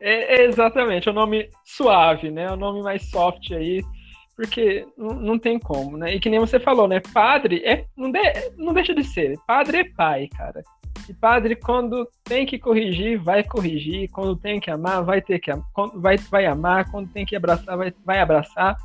é, 0.00 0.44
exatamente, 0.44 1.08
é 1.08 1.12
um 1.12 1.14
nome 1.14 1.48
suave, 1.64 2.30
né? 2.30 2.44
É 2.44 2.52
um 2.52 2.56
nome 2.56 2.82
mais 2.82 3.08
soft 3.10 3.52
aí 3.52 3.82
porque 4.36 4.86
não, 4.98 5.14
não 5.14 5.38
tem 5.38 5.58
como, 5.58 5.96
né? 5.96 6.14
E 6.14 6.20
que 6.20 6.28
nem 6.28 6.38
você 6.38 6.60
falou, 6.60 6.86
né? 6.86 7.00
Padre 7.12 7.62
é, 7.64 7.86
não, 7.96 8.12
de, 8.12 8.20
não 8.58 8.74
deixa 8.74 8.94
de 8.94 9.02
ser. 9.02 9.38
Padre 9.46 9.78
é 9.78 9.84
pai, 9.84 10.28
cara. 10.28 10.62
E 11.08 11.14
padre, 11.14 11.56
quando 11.56 12.06
tem 12.22 12.44
que 12.44 12.58
corrigir, 12.58 13.18
vai 13.18 13.42
corrigir. 13.42 14.10
Quando 14.10 14.36
tem 14.36 14.60
que 14.60 14.70
amar, 14.70 15.02
vai 15.02 15.22
ter 15.22 15.38
que 15.38 15.50
vai, 15.94 16.18
vai 16.18 16.44
amar. 16.44 16.90
Quando 16.90 17.10
tem 17.10 17.24
que 17.24 17.34
abraçar, 17.34 17.78
vai, 17.78 17.92
vai 18.04 18.20
abraçar. 18.20 18.76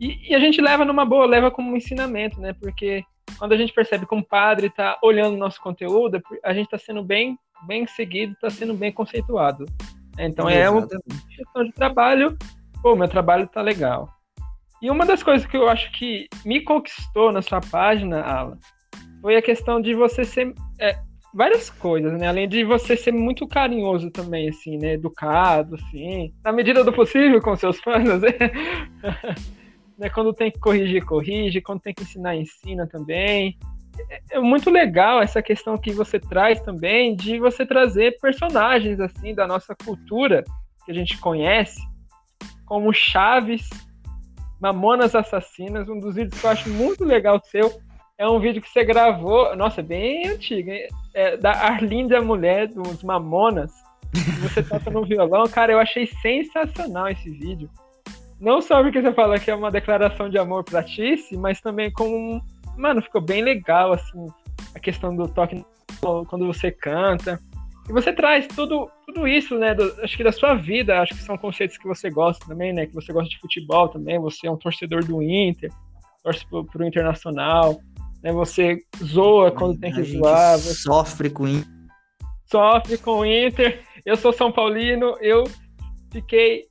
E, 0.00 0.30
e 0.30 0.34
a 0.34 0.38
gente 0.38 0.60
leva 0.60 0.84
numa 0.84 1.04
boa, 1.04 1.26
leva 1.26 1.50
como 1.50 1.72
um 1.72 1.76
ensinamento, 1.76 2.40
né? 2.40 2.52
Porque 2.52 3.02
quando 3.38 3.52
a 3.52 3.56
gente 3.56 3.72
percebe 3.72 4.06
que 4.06 4.14
um 4.14 4.22
padre 4.22 4.68
está 4.68 4.98
olhando 5.02 5.36
nosso 5.36 5.60
conteúdo, 5.60 6.22
a 6.42 6.52
gente 6.52 6.66
está 6.66 6.78
sendo 6.78 7.02
bem, 7.02 7.38
bem 7.66 7.86
seguido, 7.86 8.32
está 8.32 8.50
sendo 8.50 8.74
bem 8.74 8.92
conceituado. 8.92 9.64
Então 10.18 10.48
é 10.48 10.68
uma 10.70 10.86
questão 10.86 11.64
de 11.64 11.72
trabalho. 11.72 12.36
Pô, 12.82 12.94
meu 12.94 13.08
trabalho 13.08 13.46
tá 13.46 13.60
legal. 13.60 14.08
E 14.80 14.90
uma 14.90 15.06
das 15.06 15.22
coisas 15.22 15.46
que 15.46 15.56
eu 15.56 15.68
acho 15.68 15.90
que 15.92 16.28
me 16.44 16.60
conquistou 16.60 17.32
na 17.32 17.40
sua 17.40 17.60
página, 17.60 18.20
Alan, 18.22 18.58
foi 19.20 19.36
a 19.36 19.42
questão 19.42 19.80
de 19.80 19.94
você 19.94 20.24
ser. 20.24 20.54
É, 20.78 20.98
várias 21.32 21.68
coisas, 21.68 22.12
né? 22.12 22.28
Além 22.28 22.48
de 22.48 22.64
você 22.64 22.96
ser 22.96 23.12
muito 23.12 23.48
carinhoso 23.48 24.10
também, 24.10 24.48
assim, 24.48 24.78
né? 24.78 24.92
Educado, 24.92 25.74
assim, 25.74 26.32
na 26.44 26.52
medida 26.52 26.84
do 26.84 26.92
possível 26.92 27.40
com 27.40 27.56
seus 27.56 27.80
fãs, 27.80 28.20
né? 28.20 28.28
né? 29.98 30.08
Quando 30.08 30.32
tem 30.32 30.50
que 30.50 30.58
corrigir, 30.58 31.04
corrige. 31.04 31.60
Quando 31.60 31.80
tem 31.80 31.94
que 31.94 32.02
ensinar, 32.02 32.36
ensina 32.36 32.86
também. 32.86 33.58
É, 34.10 34.36
é 34.36 34.40
muito 34.40 34.70
legal 34.70 35.22
essa 35.22 35.42
questão 35.42 35.76
que 35.78 35.92
você 35.92 36.18
traz 36.18 36.60
também 36.60 37.14
de 37.14 37.38
você 37.38 37.64
trazer 37.64 38.18
personagens, 38.20 38.98
assim, 39.00 39.34
da 39.34 39.46
nossa 39.46 39.74
cultura 39.74 40.44
que 40.84 40.92
a 40.92 40.94
gente 40.94 41.18
conhece, 41.18 41.80
como 42.66 42.92
Chaves 42.92 43.68
Mamonas 44.60 45.14
Assassinas, 45.14 45.88
um 45.88 45.98
dos 45.98 46.14
vídeos 46.14 46.40
que 46.40 46.46
eu 46.46 46.50
acho 46.50 46.68
muito 46.70 47.04
legal 47.04 47.40
seu. 47.44 47.80
É 48.16 48.28
um 48.28 48.38
vídeo 48.38 48.62
que 48.62 48.68
você 48.68 48.84
gravou, 48.84 49.54
nossa, 49.56 49.80
é 49.80 49.84
bem 49.84 50.28
antigo, 50.28 50.70
hein? 50.70 50.86
É 51.12 51.36
da 51.36 51.50
Arlinda 51.50 52.22
Mulher, 52.22 52.68
dos 52.68 53.02
Mamonas. 53.02 53.72
Você 54.40 54.62
toca 54.62 54.90
no 54.90 55.04
violão. 55.04 55.44
Cara, 55.48 55.72
eu 55.72 55.78
achei 55.78 56.06
sensacional 56.22 57.08
esse 57.08 57.28
vídeo. 57.30 57.68
Não 58.44 58.60
só 58.60 58.82
porque 58.82 59.00
você 59.00 59.10
fala 59.14 59.38
que 59.38 59.50
é 59.50 59.54
uma 59.54 59.70
declaração 59.70 60.28
de 60.28 60.36
amor 60.36 60.64
pra 60.64 60.82
Tice, 60.82 61.34
mas 61.34 61.62
também 61.62 61.90
como. 61.90 62.44
Mano, 62.76 63.00
ficou 63.00 63.22
bem 63.22 63.42
legal, 63.42 63.94
assim, 63.94 64.26
a 64.74 64.78
questão 64.78 65.16
do 65.16 65.26
toque 65.26 65.64
quando 66.28 66.46
você 66.46 66.70
canta. 66.70 67.40
E 67.88 67.92
você 67.92 68.12
traz 68.12 68.46
tudo, 68.46 68.90
tudo 69.06 69.26
isso, 69.26 69.58
né? 69.58 69.74
Do, 69.74 69.84
acho 70.02 70.14
que 70.14 70.22
da 70.22 70.30
sua 70.30 70.54
vida, 70.54 71.00
acho 71.00 71.14
que 71.14 71.22
são 71.22 71.38
conceitos 71.38 71.78
que 71.78 71.88
você 71.88 72.10
gosta 72.10 72.44
também, 72.46 72.74
né? 72.74 72.84
Que 72.84 72.92
você 72.92 73.14
gosta 73.14 73.30
de 73.30 73.38
futebol 73.38 73.88
também, 73.88 74.18
você 74.18 74.46
é 74.46 74.50
um 74.50 74.58
torcedor 74.58 75.02
do 75.02 75.22
Inter, 75.22 75.72
torce 76.22 76.46
pro, 76.46 76.66
pro 76.66 76.86
Internacional, 76.86 77.80
né? 78.22 78.30
Você 78.30 78.76
zoa 79.02 79.52
quando 79.52 79.80
tem 79.80 79.90
que 79.90 80.02
zoar. 80.02 80.58
Você... 80.58 80.74
Sofre 80.74 81.30
com 81.30 81.44
o 81.44 81.48
Inter. 81.48 81.72
Sofre 82.44 82.98
com 82.98 83.20
o 83.20 83.24
Inter. 83.24 83.82
Eu 84.04 84.16
sou 84.16 84.34
São 84.34 84.52
Paulino, 84.52 85.16
eu 85.22 85.44
fiquei 86.12 86.64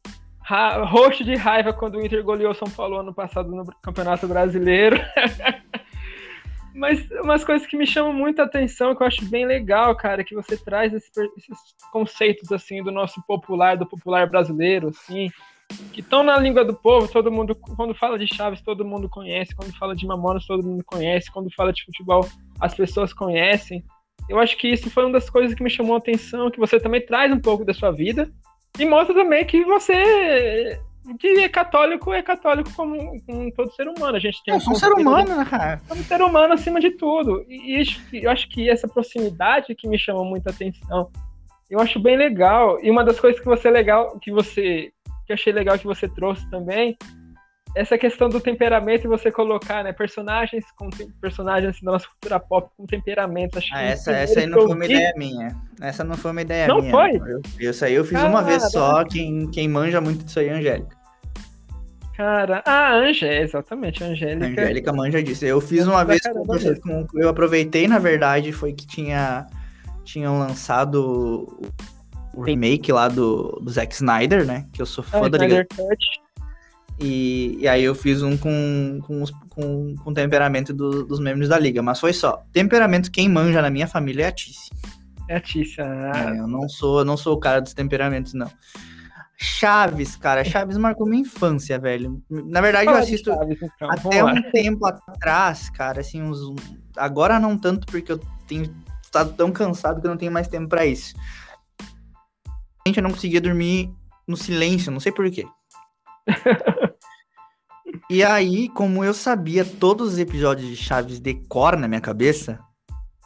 roxo 0.86 1.24
de 1.24 1.36
raiva 1.36 1.74
quando 1.74 1.96
o 1.96 2.06
Inter 2.06 2.24
goleou 2.24 2.54
São 2.54 2.70
Paulo 2.70 2.98
ano 2.98 3.14
passado 3.14 3.50
no 3.50 3.66
Campeonato 3.82 4.28
Brasileiro. 4.28 4.98
Mas 6.76 7.08
umas 7.22 7.44
coisas 7.44 7.68
que 7.68 7.78
me 7.78 7.86
chamam 7.86 8.12
muita 8.12 8.44
atenção, 8.44 8.96
que 8.96 9.04
eu 9.04 9.08
acho 9.08 9.24
bem 9.26 9.46
legal, 9.46 9.96
cara, 9.96 10.24
que 10.24 10.34
você 10.34 10.58
traz 10.58 10.92
esses, 10.92 11.12
esses 11.38 11.58
conceitos, 11.92 12.52
assim, 12.52 12.84
do 12.84 12.92
nosso 12.92 13.22
popular, 13.28 13.78
do 13.78 13.86
popular 13.86 14.28
brasileiro, 14.28 14.88
assim, 14.88 15.30
que 15.92 16.02
estão 16.02 16.24
na 16.24 16.36
língua 16.38 16.66
do 16.66 16.74
povo, 16.74 17.08
todo 17.08 17.32
mundo, 17.32 17.56
quando 17.56 17.94
fala 17.94 18.18
de 18.18 18.28
Chaves, 18.28 18.62
todo 18.62 18.84
mundo 18.84 19.08
conhece, 19.08 19.56
quando 19.56 19.72
fala 19.78 19.96
de 19.96 20.06
Mamonas, 20.08 20.48
todo 20.48 20.66
mundo 20.66 20.84
conhece, 20.84 21.32
quando 21.32 21.54
fala 21.54 21.72
de 21.72 21.86
futebol, 21.86 22.28
as 22.60 22.74
pessoas 22.74 23.14
conhecem. 23.14 23.84
Eu 24.28 24.40
acho 24.40 24.58
que 24.58 24.68
isso 24.68 24.90
foi 24.90 25.04
uma 25.04 25.14
das 25.14 25.30
coisas 25.30 25.56
que 25.56 25.64
me 25.64 25.70
chamou 25.70 25.94
a 25.94 26.00
atenção, 26.00 26.50
que 26.50 26.60
você 26.60 26.80
também 26.80 27.06
traz 27.06 27.32
um 27.32 27.40
pouco 27.40 27.64
da 27.64 27.74
sua 27.74 27.92
vida, 27.92 28.32
e 28.78 28.86
mostra 28.86 29.14
também 29.14 29.46
que 29.46 29.64
você 29.64 30.80
que 31.20 31.28
é 31.28 31.50
católico 31.50 32.14
é 32.14 32.22
católico 32.22 32.72
como, 32.74 33.22
como 33.26 33.52
todo 33.52 33.74
ser 33.74 33.88
humano. 33.88 34.16
A 34.16 34.20
gente 34.20 34.42
tem 34.44 34.54
é, 34.54 34.58
um 34.58 34.76
ser 34.76 34.92
humano, 34.94 35.36
né, 35.36 35.46
cara? 35.46 35.82
É 35.90 35.94
um 35.94 36.04
ser 36.04 36.22
humano 36.22 36.54
acima 36.54 36.80
de 36.80 36.92
tudo. 36.92 37.46
E, 37.50 37.84
e 38.14 38.24
eu 38.24 38.32
acho 38.32 38.48
que 38.50 38.70
essa 38.70 38.88
proximidade 38.88 39.76
que 39.76 39.88
me 39.88 40.00
chama 40.00 40.24
muita 40.24 40.50
atenção. 40.50 41.12
Eu 41.70 41.80
acho 41.80 42.00
bem 42.00 42.16
legal. 42.16 42.80
E 42.82 42.90
uma 42.90 43.04
das 43.04 43.20
coisas 43.20 43.40
que 43.40 43.46
você 43.46 43.70
legal, 43.70 44.18
que 44.20 44.32
você 44.32 44.94
que 45.26 45.32
eu 45.32 45.36
achei 45.36 45.54
legal 45.54 45.78
que 45.80 45.86
você 45.86 46.08
trouxe 46.08 46.50
também, 46.50 46.98
essa 47.76 47.98
questão 47.98 48.30
do 48.30 48.40
temperamento 48.40 49.06
e 49.06 49.08
você 49.08 49.32
colocar, 49.32 49.84
né, 49.84 49.92
personagens 49.92 50.64
com 50.78 50.90
personagens 51.20 51.82
da 51.82 51.92
nossa 51.94 52.08
cultura 52.08 52.40
pop 52.40 52.70
com 52.78 52.86
temperamento. 52.86 53.58
Acho 53.58 53.74
ah, 53.74 53.82
essa, 53.82 54.12
essa 54.12 54.40
aí 54.40 54.46
não 54.46 54.62
foi 54.62 54.76
uma 54.76 54.86
ideia 54.86 55.14
minha. 55.18 55.56
Essa 55.82 56.04
não 56.04 56.16
foi 56.16 56.32
uma 56.32 56.42
ideia 56.42 56.68
não 56.68 56.82
minha. 56.82 56.92
Não 56.92 57.00
foi? 57.00 57.42
Eu, 57.60 57.72
isso 57.72 57.84
aí 57.84 57.94
eu 57.94 58.06
fiz 58.06 58.22
uma 58.22 58.44
vez 58.44 58.72
só. 58.72 59.04
Quem, 59.04 59.50
quem 59.50 59.68
manja 59.68 60.00
muito 60.00 60.24
disso 60.24 60.40
aí 60.40 60.48
é 60.48 60.54
a 60.54 60.58
Angélica. 60.58 61.04
Cara, 62.16 62.62
ah, 62.66 62.90
a 62.90 62.94
Angé, 62.94 63.42
exatamente, 63.42 64.04
a 64.04 64.08
Angélica. 64.08 64.46
A 64.46 64.50
Angélica 64.50 64.94
manja 64.94 65.24
disso. 65.24 65.46
Eu 65.46 65.60
fiz 65.60 65.88
uma 65.88 66.06
vez 66.06 66.22
com, 66.84 67.08
eu 67.16 67.28
aproveitei, 67.28 67.88
na 67.88 67.98
verdade, 67.98 68.52
foi 68.52 68.74
que 68.74 68.86
tinha 68.86 69.48
tinham 70.04 70.38
lançado 70.38 71.48
o 72.36 72.42
remake 72.42 72.92
lá 72.92 73.08
do, 73.08 73.60
do 73.62 73.72
Zack 73.72 73.94
Snyder, 73.96 74.46
né? 74.46 74.68
Que 74.74 74.82
eu 74.82 74.86
sou 74.86 75.04
fã 75.04 75.26
ah, 75.26 75.30
da 75.30 75.38
Liga. 75.38 75.66
E, 77.00 77.58
e 77.60 77.68
aí 77.68 77.84
eu 77.84 77.96
fiz 77.96 78.22
um 78.22 78.38
com, 78.38 79.00
com, 79.04 79.24
com, 79.50 79.96
com 79.96 80.14
temperamento 80.14 80.74
do, 80.74 81.06
dos 81.06 81.20
membros 81.20 81.50
da 81.50 81.58
liga, 81.58 81.82
mas 81.82 82.00
foi 82.00 82.14
só. 82.14 82.44
Temperamento 82.52 83.12
quem 83.12 83.28
manja 83.28 83.62
na 83.62 83.70
minha 83.70 83.88
família 83.88 84.26
é 84.26 84.28
a 84.28 84.32
Tice. 84.32 84.70
É 85.28 85.38
a 85.38 85.40
Tice, 85.40 85.82
ah. 85.82 86.34
é, 86.36 86.40
eu 86.40 86.48
não 86.48 86.70
sou, 86.70 87.00
eu 87.00 87.06
não 87.06 87.18
sou 87.18 87.36
o 87.36 87.40
cara 87.40 87.62
dos 87.62 87.74
temperamentos, 87.74 88.34
não. 88.34 88.50
Chaves, 89.36 90.16
cara, 90.16 90.44
Chaves 90.46 90.78
marcou 90.78 91.08
minha 91.08 91.22
infância, 91.22 91.78
velho. 91.78 92.24
Na 92.30 92.62
verdade, 92.62 92.88
eu 92.88 92.96
assisto 92.96 93.32
Chaves, 93.32 93.58
então. 93.62 93.92
até 93.92 94.24
um 94.24 94.42
tempo 94.52 94.86
atrás, 94.86 95.70
cara, 95.70 96.00
assim, 96.02 96.22
uns. 96.22 96.40
Agora 96.96 97.40
não 97.40 97.58
tanto, 97.58 97.86
porque 97.88 98.12
eu 98.12 98.20
tenho 98.48 98.74
estado 99.04 99.34
tão 99.34 99.52
cansado 99.52 100.00
que 100.00 100.08
eu 100.08 100.12
não 100.12 100.18
tenho 100.18 100.32
mais 100.32 100.48
tempo 100.48 100.70
para 100.70 100.86
isso. 100.86 101.14
Eu 102.86 103.04
não 103.04 103.12
conseguia 103.12 103.42
dormir 103.42 103.92
no 104.28 104.38
silêncio, 104.38 104.92
não 104.92 105.00
sei 105.00 105.12
porquê. 105.12 105.46
E 108.10 108.24
aí, 108.24 108.70
como 108.70 109.04
eu 109.04 109.14
sabia 109.14 109.66
todos 109.66 110.14
os 110.14 110.20
episódios 110.20 110.70
de 110.70 110.76
Chaves 110.76 111.20
de 111.20 111.34
cor 111.34 111.78
na 111.78 111.88
minha 111.88 112.02
cabeça, 112.02 112.60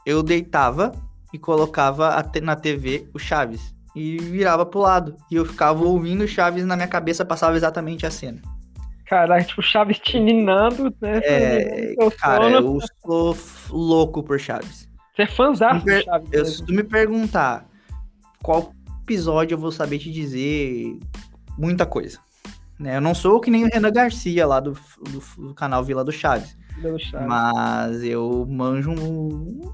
eu 0.05 0.23
deitava 0.23 0.91
e 1.33 1.37
colocava 1.37 2.15
na 2.41 2.55
TV 2.55 3.09
o 3.13 3.19
Chaves 3.19 3.75
e 3.95 4.17
virava 4.17 4.65
pro 4.65 4.79
lado. 4.79 5.15
E 5.31 5.35
eu 5.35 5.45
ficava 5.45 5.83
ouvindo 5.83 6.27
Chaves 6.27 6.65
na 6.65 6.75
minha 6.75 6.87
cabeça, 6.87 7.25
passava 7.25 7.57
exatamente 7.57 8.05
a 8.05 8.11
cena. 8.11 8.41
Caralho, 9.05 9.45
tipo, 9.45 9.61
Chaves 9.61 9.99
tininando, 9.99 10.93
né? 11.01 11.19
É, 11.23 11.95
cara, 12.17 12.49
eu 12.49 12.79
sou 13.01 13.37
louco 13.69 14.21
por 14.21 14.39
Chaves. 14.39 14.87
Você 15.15 15.23
é 15.23 15.27
fãzão 15.27 15.79
de 15.79 16.03
Chaves. 16.03 16.29
Eu, 16.31 16.45
se 16.45 16.65
tu 16.65 16.73
me 16.73 16.83
perguntar 16.83 17.65
qual 18.43 18.71
episódio 19.01 19.55
eu 19.55 19.59
vou 19.59 19.71
saber 19.71 19.99
te 19.99 20.11
dizer 20.11 20.99
muita 21.57 21.85
coisa. 21.85 22.19
Né? 22.79 22.97
Eu 22.97 23.01
não 23.01 23.15
sou 23.15 23.39
que 23.39 23.49
nem 23.49 23.65
o 23.65 23.69
Renan 23.71 23.91
Garcia 23.91 24.45
lá 24.45 24.59
do, 24.59 24.73
do, 24.73 25.47
do 25.47 25.53
canal 25.53 25.83
Vila 25.83 26.03
do 26.03 26.11
Chaves. 26.11 26.55
Mas 27.27 28.03
eu 28.03 28.45
manjo 28.47 28.91
um. 28.91 29.71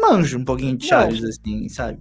Manjo 0.00 0.38
um 0.38 0.44
pouquinho 0.44 0.76
de 0.76 0.86
Chaves, 0.86 1.24
assim, 1.24 1.68
sabe? 1.68 2.00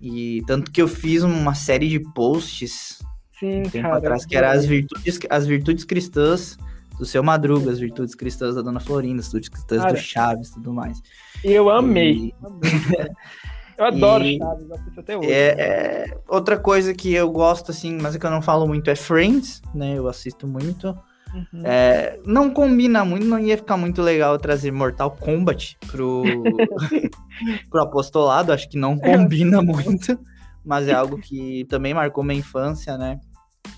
E 0.00 0.42
tanto 0.46 0.70
que 0.70 0.82
eu 0.82 0.88
fiz 0.88 1.22
uma 1.22 1.54
série 1.54 1.88
de 1.88 2.00
posts 2.00 2.98
Sim, 3.38 3.60
um 3.60 3.62
tempo 3.62 3.88
cara, 3.88 3.98
atrás, 3.98 4.26
que 4.26 4.36
era 4.36 4.50
as 4.50 4.66
virtudes, 4.66 5.20
as 5.30 5.46
virtudes 5.46 5.84
cristãs 5.84 6.56
do 6.98 7.04
seu 7.04 7.22
Madruga, 7.22 7.70
as 7.70 7.78
virtudes 7.78 8.14
cristãs 8.16 8.56
da 8.56 8.62
Dona 8.62 8.80
Florinda, 8.80 9.20
as 9.20 9.26
virtudes 9.26 9.48
cristãs 9.48 9.80
cara, 9.80 9.92
do 9.92 9.98
Chaves 9.98 10.48
e 10.48 10.54
tudo 10.54 10.72
mais. 10.72 11.00
Eu 11.44 11.70
amei. 11.70 12.12
E... 12.12 12.34
Eu 13.82 13.86
adoro 13.86 14.24
e 14.24 14.38
Chaves, 14.38 14.68
eu 14.70 15.00
até 15.00 15.16
hoje. 15.16 15.32
É, 15.32 15.56
é, 15.58 16.18
outra 16.28 16.56
coisa 16.56 16.94
que 16.94 17.12
eu 17.12 17.28
gosto, 17.30 17.72
assim, 17.72 17.98
mas 18.00 18.14
é 18.14 18.18
que 18.18 18.24
eu 18.24 18.30
não 18.30 18.40
falo 18.40 18.66
muito 18.66 18.88
é 18.88 18.94
Friends, 18.94 19.60
né? 19.74 19.98
Eu 19.98 20.06
assisto 20.06 20.46
muito. 20.46 20.96
Uhum. 21.34 21.62
É, 21.64 22.20
não 22.24 22.50
combina 22.50 23.04
muito, 23.04 23.26
não 23.26 23.38
ia 23.38 23.56
ficar 23.56 23.76
muito 23.76 24.00
legal 24.00 24.38
trazer 24.38 24.70
Mortal 24.70 25.10
Kombat 25.10 25.78
pro, 25.90 26.22
pro 27.70 27.82
apostolado, 27.82 28.52
acho 28.52 28.68
que 28.68 28.78
não 28.78 28.98
combina 28.98 29.62
muito, 29.62 30.18
mas 30.64 30.86
é 30.86 30.92
algo 30.92 31.18
que 31.18 31.64
também 31.64 31.94
marcou 31.94 32.22
minha 32.22 32.38
infância, 32.38 32.96
né? 32.98 33.18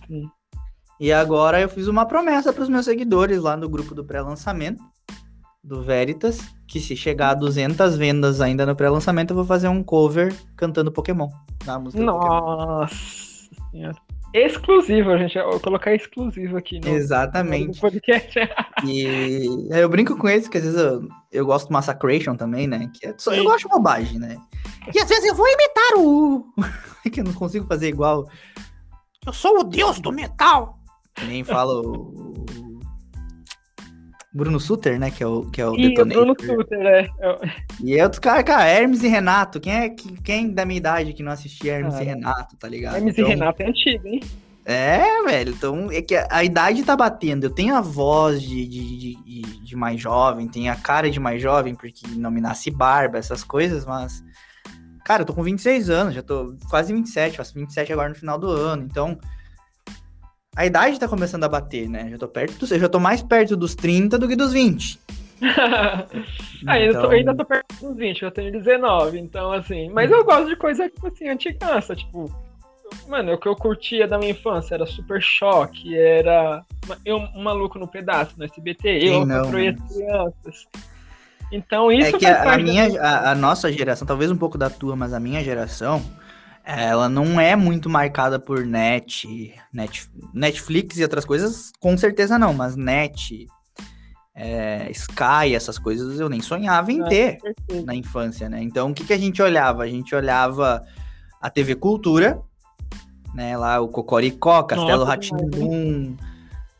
Sim. 0.07 0.29
E 1.01 1.13
agora 1.13 1.61
eu 1.61 1.69
fiz 1.69 1.87
uma 1.87 2.05
promessa 2.07 2.53
para 2.53 2.63
os 2.63 2.69
meus 2.69 2.85
seguidores 2.85 3.41
lá 3.41 3.57
no 3.57 3.69
grupo 3.69 3.95
do 3.95 4.05
pré-lançamento 4.05 4.83
do 5.65 5.83
Veritas, 5.83 6.55
que 6.67 6.79
se 6.79 6.95
chegar 6.95 7.31
a 7.31 7.35
200 7.35 7.97
vendas 7.97 8.41
ainda 8.43 8.67
no 8.67 8.77
pré-lançamento, 8.77 9.31
eu 9.31 9.37
vou 9.37 9.45
fazer 9.47 9.69
um 9.69 9.83
cover 9.83 10.35
cantando 10.57 10.93
Pokémon. 10.93 11.29
Na 11.65 11.79
música 11.79 12.03
Nossa 12.03 12.95
Senhora. 13.71 13.97
Exclusivo, 14.35 15.17
gente. 15.17 15.39
Eu 15.39 15.49
vou 15.53 15.61
colocar 15.61 15.95
exclusivo 15.95 16.57
aqui 16.57 16.81
no, 16.81 16.89
Exatamente. 16.89 17.69
no 17.69 17.81
podcast. 17.81 18.39
e 18.85 19.69
eu 19.71 19.89
brinco 19.89 20.19
com 20.19 20.29
eles, 20.29 20.49
que 20.49 20.59
às 20.59 20.65
vezes 20.65 20.79
eu, 20.79 21.09
eu 21.33 21.47
gosto 21.47 21.69
do 21.69 21.73
Massacration 21.73 22.37
também, 22.37 22.67
né? 22.67 22.91
Que 22.93 23.07
é, 23.07 23.15
só, 23.17 23.33
eu 23.33 23.45
gosto 23.45 23.69
de 23.69 23.69
bobagem, 23.69 24.19
né? 24.19 24.37
E 24.93 24.99
às 24.99 25.09
vezes 25.09 25.25
eu 25.25 25.35
vou 25.35 25.47
imitar 25.47 25.99
o. 25.99 26.47
que 27.11 27.21
eu 27.21 27.25
não 27.25 27.33
consigo 27.33 27.65
fazer 27.67 27.89
igual. 27.89 28.29
Eu 29.25 29.33
sou 29.33 29.61
o 29.61 29.65
deus 29.65 30.01
do 30.01 30.13
metal. 30.13 30.79
Nem 31.29 31.45
falo 31.45 32.34
Bruno 34.35 34.59
Suter, 34.59 34.99
né? 34.99 35.13
Que 35.13 35.23
é 35.23 35.27
o, 35.27 35.49
que 35.49 35.61
é 35.61 35.67
o 35.67 35.77
Ih, 35.77 35.91
Detonator. 35.91 36.35
Bruno 36.35 36.37
Suter, 36.41 36.87
é. 36.87 37.09
E 37.81 37.97
é 37.97 38.03
outros 38.03 38.19
caras, 38.19 38.43
cara, 38.43 38.67
Hermes 38.67 39.05
e 39.05 39.09
Renato. 39.09 39.61
Quem 39.61 39.73
é 39.73 39.89
quem 39.89 40.51
da 40.51 40.65
minha 40.65 40.77
idade 40.77 41.13
que 41.13 41.23
não 41.23 41.31
assistia 41.31 41.75
Hermes 41.75 41.95
ah, 41.95 42.03
e 42.03 42.07
Renato, 42.07 42.57
tá 42.57 42.69
ligado? 42.69 42.97
Hermes 42.97 43.15
então, 43.17 43.27
e 43.27 43.29
Renato 43.31 43.63
é 43.63 43.67
antigo, 43.69 44.09
hein? 44.09 44.21
É, 44.65 45.23
velho. 45.23 45.53
Então, 45.53 45.93
é 45.93 46.03
que 46.03 46.17
a, 46.17 46.27
a 46.31 46.43
idade 46.43 46.83
tá 46.83 46.97
batendo. 46.97 47.45
Eu 47.45 47.51
tenho 47.51 47.77
a 47.77 47.81
voz 47.81 48.43
de, 48.43 48.67
de, 48.67 49.15
de, 49.17 49.43
de, 49.63 49.77
mais 49.77 50.01
jovem, 50.01 50.49
tenho 50.49 50.73
a 50.73 50.77
cara 50.77 51.09
de 51.09 51.21
mais 51.21 51.41
jovem, 51.41 51.75
porque 51.75 52.05
não 52.17 52.31
me 52.31 52.41
nasce 52.41 52.73
barba, 52.73 53.19
essas 53.19 53.45
coisas, 53.45 53.87
mas. 53.87 54.25
Cara, 55.05 55.23
eu 55.23 55.27
tô 55.27 55.35
com 55.35 55.43
26 55.43 55.91
anos, 55.91 56.15
já 56.15 56.23
tô 56.23 56.57
quase 56.71 56.93
27, 56.93 57.37
faço 57.37 57.55
27 57.55 57.93
agora 57.93 58.09
no 58.09 58.15
final 58.15 58.39
do 58.39 58.49
ano. 58.49 58.83
Então, 58.83 59.19
a 60.57 60.67
idade 60.67 60.99
tá 60.99 61.09
começando 61.09 61.45
a 61.45 61.49
bater, 61.49 61.89
né? 61.89 62.09
Já 62.11 62.19
tô 62.19 62.29
perto 62.29 62.67
eu 62.73 62.79
já 62.79 62.89
tô 62.89 63.01
mais 63.01 63.23
perto 63.23 63.57
dos 63.57 63.75
30 63.75 64.19
do 64.19 64.29
que 64.29 64.37
dos 64.37 64.53
20. 64.53 65.01
ah, 66.67 66.79
então... 66.79 66.79
eu, 66.79 67.01
tô, 67.01 67.09
ainda 67.09 67.35
tô 67.35 67.45
perto 67.45 67.75
dos 67.81 67.97
20, 67.97 68.23
eu 68.23 68.31
tenho 68.31 68.53
19, 68.53 69.19
então 69.19 69.53
assim. 69.53 69.91
Mas 69.91 70.11
eu 70.11 70.25
gosto 70.25 70.49
de 70.49 70.57
coisa 70.57 70.89
tipo 70.89 71.07
assim, 71.07 71.29
antigança, 71.29 71.95
tipo. 71.95 72.33
Mano, 73.09 73.33
o 73.33 73.39
que 73.39 73.49
eu 73.49 73.57
curtia 73.57 74.07
da 74.07 74.19
minha 74.19 74.31
infância 74.31 74.75
era 74.75 74.87
Super 74.87 75.21
Choque, 75.21 75.97
era 75.97 76.63
eu, 77.05 77.17
um 77.35 77.43
Maluco 77.43 77.79
no 77.79 77.89
Pedaço, 77.89 78.35
no 78.39 78.45
SBT, 78.45 78.89
eu, 79.03 79.27
não, 79.27 79.41
as 79.41 79.51
crianças. 79.51 80.69
Então 81.51 81.91
isso 81.91 82.17
é 82.17 82.19
que 82.19 82.27
a, 82.27 82.55
a 82.55 82.59
minha, 82.59 83.01
a, 83.01 83.33
a 83.33 83.35
nossa 83.35 83.73
geração, 83.73 84.07
talvez 84.07 84.31
um 84.31 84.37
pouco 84.37 84.57
da 84.57 84.71
tua, 84.71 84.95
mas 84.95 85.13
a 85.13 85.21
minha 85.21 85.43
geração, 85.43 86.03
ela 86.65 87.09
não 87.09 87.39
é 87.39 87.55
muito 87.55 87.91
marcada 87.91 88.39
por 88.39 88.65
net, 88.65 89.55
net, 89.73 90.09
Netflix 90.33 90.97
e 90.99 91.03
outras 91.03 91.25
coisas, 91.25 91.71
com 91.79 91.97
certeza 91.97 92.39
não, 92.39 92.55
mas 92.55 92.75
net, 92.75 93.47
é, 94.35 94.91
Sky, 94.91 95.55
essas 95.55 95.79
coisas 95.79 96.19
eu 96.19 96.29
nem 96.29 96.41
sonhava 96.41 96.91
em 96.91 97.05
ter 97.05 97.39
na 97.85 97.95
infância, 97.95 98.49
né? 98.49 98.63
Então 98.63 98.91
o 98.91 98.95
que, 98.95 99.05
que 99.05 99.13
a 99.13 99.19
gente 99.19 99.43
olhava? 99.43 99.83
A 99.83 99.87
gente 99.87 100.15
olhava 100.15 100.83
a 101.41 101.51
TV 101.51 101.75
Cultura, 101.75 102.41
né? 103.35 103.57
Lá 103.59 103.81
o 103.81 103.89
Cocoricó, 103.89 104.63
Castelo 104.63 105.05
Ratimbum, 105.05 106.17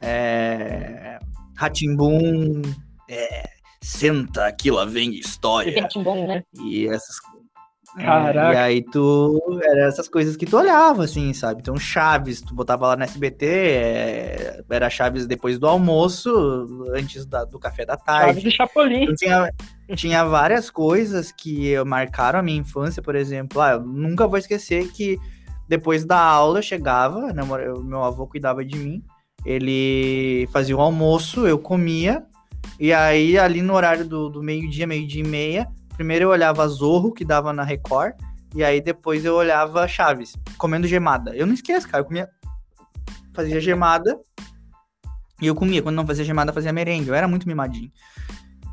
é, 0.01 1.19
Ratimbum, 1.55 2.63
é, 3.09 3.51
Senta, 3.83 4.47
aqui 4.47 4.71
lá 4.71 4.87
vem 4.87 5.15
história. 5.15 5.87
Né? 6.27 6.43
E 6.63 6.89
essas 6.89 7.21
Caraca. 7.97 8.51
É, 8.51 8.55
e 8.55 8.57
aí 8.57 8.83
tu. 8.83 9.41
Era 9.63 9.87
essas 9.87 10.09
coisas 10.09 10.37
que 10.37 10.47
tu 10.47 10.57
olhava, 10.57 11.05
assim, 11.05 11.33
sabe? 11.33 11.61
Então, 11.61 11.77
Chaves, 11.77 12.41
tu 12.41 12.55
botava 12.55 12.89
lá 12.89 12.97
no 12.97 13.05
SBT, 13.05 13.47
é, 13.47 14.65
era 14.69 14.91
Chaves 14.91 15.27
depois 15.27 15.59
do 15.59 15.67
almoço, 15.67 16.31
antes 16.95 17.25
da, 17.25 17.45
do 17.45 17.59
café 17.59 17.85
da 17.85 17.97
tarde. 17.97 18.41
Chaves 18.41 18.45
e 18.45 18.57
Chapolin. 18.57 19.03
Então, 19.05 19.15
tinha, 19.15 19.51
tinha 19.95 20.25
várias 20.25 20.71
coisas 20.71 21.31
que 21.31 21.79
marcaram 21.85 22.41
a 22.41 22.43
minha 22.43 22.59
infância, 22.59 23.01
por 23.01 23.15
exemplo. 23.15 23.61
Ah, 23.61 23.73
eu 23.73 23.81
nunca 23.81 24.27
vou 24.27 24.39
esquecer 24.39 24.91
que 24.91 25.19
depois 25.69 26.05
da 26.05 26.19
aula 26.19 26.59
eu 26.59 26.63
chegava, 26.63 27.33
né, 27.33 27.43
meu 27.83 28.03
avô 28.03 28.27
cuidava 28.27 28.65
de 28.65 28.77
mim, 28.77 29.03
ele 29.47 30.49
fazia 30.53 30.77
o 30.77 30.81
almoço, 30.81 31.47
eu 31.47 31.59
comia, 31.59 32.25
e 32.79 32.93
aí 32.93 33.39
ali 33.39 33.63
no 33.63 33.75
horário 33.75 34.07
do, 34.07 34.29
do 34.29 34.43
meio-dia, 34.43 34.87
meio-dia 34.87 35.23
e 35.23 35.27
meia, 35.27 35.69
primeiro 35.95 36.27
eu 36.27 36.29
olhava 36.31 36.67
Zorro, 36.69 37.13
que 37.13 37.25
dava 37.25 37.53
na 37.53 37.63
Record, 37.63 38.15
e 38.55 38.63
aí 38.63 38.81
depois 38.81 39.25
eu 39.25 39.35
olhava 39.35 39.89
Chaves, 39.89 40.37
comendo 40.57 40.87
gemada. 40.87 41.35
Eu 41.35 41.47
não 41.47 41.55
esqueço, 41.55 41.89
cara, 41.89 42.03
eu 42.03 42.05
comia. 42.05 42.29
Fazia 43.33 43.61
gemada 43.61 44.19
e 45.41 45.47
eu 45.47 45.55
comia. 45.55 45.83
Quando 45.83 45.97
não 45.97 46.07
fazia 46.07 46.25
gemada, 46.25 46.53
fazia 46.53 46.73
merengue. 46.73 47.09
Eu 47.09 47.15
era 47.15 47.27
muito 47.27 47.49
mimadinho. 47.49 47.91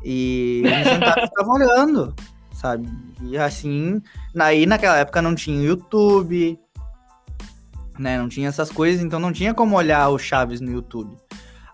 E 0.04 0.62
me 0.64 0.84
sentava 0.84 1.20
e 1.20 1.26
ficava 1.26 1.50
olhando, 1.50 2.14
sabe? 2.54 2.88
E 3.22 3.36
assim, 3.36 4.00
aí 4.38 4.66
naquela 4.66 4.98
época 4.98 5.20
não 5.20 5.34
tinha 5.34 5.64
YouTube, 5.64 6.58
né? 7.98 8.18
Não 8.18 8.28
tinha 8.28 8.48
essas 8.48 8.70
coisas, 8.70 9.02
então 9.02 9.18
não 9.18 9.32
tinha 9.32 9.52
como 9.52 9.76
olhar 9.76 10.08
o 10.08 10.18
Chaves 10.18 10.60
no 10.60 10.70
YouTube. 10.70 11.16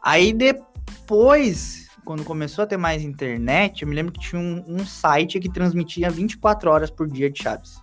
Aí 0.02 0.32
depois 0.32 1.87
quando 2.08 2.24
começou 2.24 2.62
a 2.62 2.66
ter 2.66 2.78
mais 2.78 3.02
internet, 3.02 3.82
eu 3.82 3.88
me 3.88 3.94
lembro 3.94 4.10
que 4.10 4.18
tinha 4.18 4.40
um, 4.40 4.64
um 4.66 4.78
site 4.78 5.38
que 5.38 5.46
transmitia 5.46 6.08
24 6.08 6.70
horas 6.70 6.90
por 6.90 7.06
dia 7.06 7.28
de 7.28 7.42
Chaves. 7.42 7.82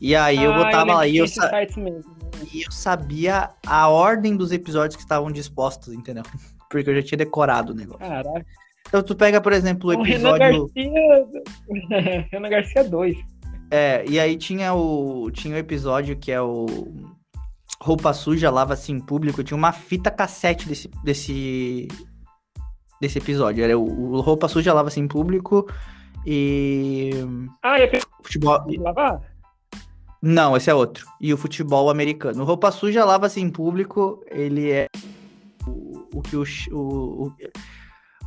E 0.00 0.14
aí 0.14 0.38
ah, 0.38 0.42
eu 0.44 0.54
botava 0.54 0.94
lá 0.94 1.08
e 1.08 1.16
eu, 1.16 1.26
sa 1.26 1.50
né? 1.50 1.66
e 2.54 2.62
eu 2.62 2.70
sabia 2.70 3.50
a 3.66 3.88
ordem 3.88 4.36
dos 4.36 4.52
episódios 4.52 4.94
que 4.94 5.02
estavam 5.02 5.32
dispostos, 5.32 5.92
entendeu? 5.92 6.22
Porque 6.70 6.88
eu 6.88 6.94
já 6.94 7.02
tinha 7.02 7.18
decorado 7.18 7.72
o 7.72 7.74
negócio. 7.74 7.98
Caraca. 7.98 8.46
Então 8.86 9.02
tu 9.02 9.16
pega, 9.16 9.40
por 9.40 9.52
exemplo, 9.52 9.90
o 9.90 9.92
episódio. 9.92 10.70
Renan 10.78 11.08
Garcia. 11.08 12.28
Renan 12.30 12.48
Garcia 12.48 12.84
2. 12.84 13.16
É, 13.72 14.04
e 14.08 14.20
aí 14.20 14.36
tinha 14.36 14.72
o. 14.72 15.32
Tinha 15.32 15.56
o 15.56 15.58
episódio 15.58 16.16
que 16.16 16.30
é 16.30 16.40
o. 16.40 16.94
Roupa 17.82 18.12
suja, 18.12 18.52
lava-se 18.52 18.92
em 18.92 19.00
público. 19.00 19.42
Tinha 19.42 19.58
uma 19.58 19.72
fita 19.72 20.12
cassete 20.12 20.68
desse, 20.68 20.88
desse, 21.02 21.88
desse 23.00 23.18
episódio. 23.18 23.64
Era 23.64 23.78
o, 23.78 24.12
o 24.14 24.20
roupa 24.20 24.48
suja 24.48 24.74
lava-se 24.74 25.00
em 25.00 25.08
público 25.08 25.66
e. 26.26 27.10
Ah, 27.62 27.80
é 27.80 27.90
futebol. 28.22 28.64
Lavar? 28.78 29.20
Não, 30.22 30.56
esse 30.56 30.70
é 30.70 30.74
outro. 30.74 31.06
E 31.20 31.32
o 31.32 31.36
futebol 31.36 31.88
americano. 31.88 32.44
Roupa 32.44 32.70
suja 32.70 33.04
lava-se 33.04 33.40
em 33.40 33.48
público, 33.48 34.22
ele 34.30 34.70
é 34.70 34.86
o, 35.66 36.18
o 36.18 36.22
que 36.22 36.36
o, 36.36 36.44
o, 36.72 36.76
o, 36.76 37.32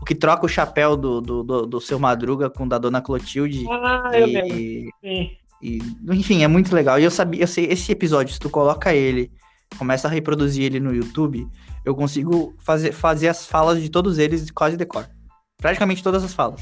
o, 0.02 0.06
que 0.06 0.16
troca 0.16 0.46
o 0.46 0.50
chapéu 0.50 0.98
do, 0.98 1.22
do, 1.22 1.44
do, 1.44 1.66
do, 1.68 1.82
seu 1.82 2.00
Madruga 2.00 2.50
com 2.50 2.64
o 2.64 2.70
da 2.70 2.80
Dona 2.80 3.02
Clotilde. 3.02 3.64
Ah, 3.70 4.12
e, 4.14 4.22
eu 4.22 4.26
lembro. 4.26 4.92
Sim. 5.02 5.32
E, 5.62 5.80
enfim, 6.10 6.44
é 6.44 6.48
muito 6.48 6.74
legal. 6.76 7.00
E 7.00 7.04
eu 7.04 7.12
sabia, 7.12 7.44
eu 7.44 7.48
sei, 7.48 7.66
esse 7.68 7.92
episódio, 7.92 8.34
se 8.34 8.40
tu 8.40 8.50
coloca 8.50 8.94
ele, 8.94 9.32
começa 9.78 10.08
a 10.08 10.12
reproduzir 10.12 10.66
ele 10.66 10.80
no 10.80 10.94
YouTube, 10.94 11.48
eu 11.86 11.96
consigo 11.96 12.56
fazer, 12.60 12.92
fazer 12.92 13.28
as 13.28 13.46
falas 13.46 13.82
de 13.82 13.90
todos 13.90 14.18
eles 14.18 14.50
quase 14.52 14.78
decor. 14.78 15.10
Praticamente 15.58 16.04
todas 16.04 16.24
as 16.24 16.34
falas. 16.34 16.62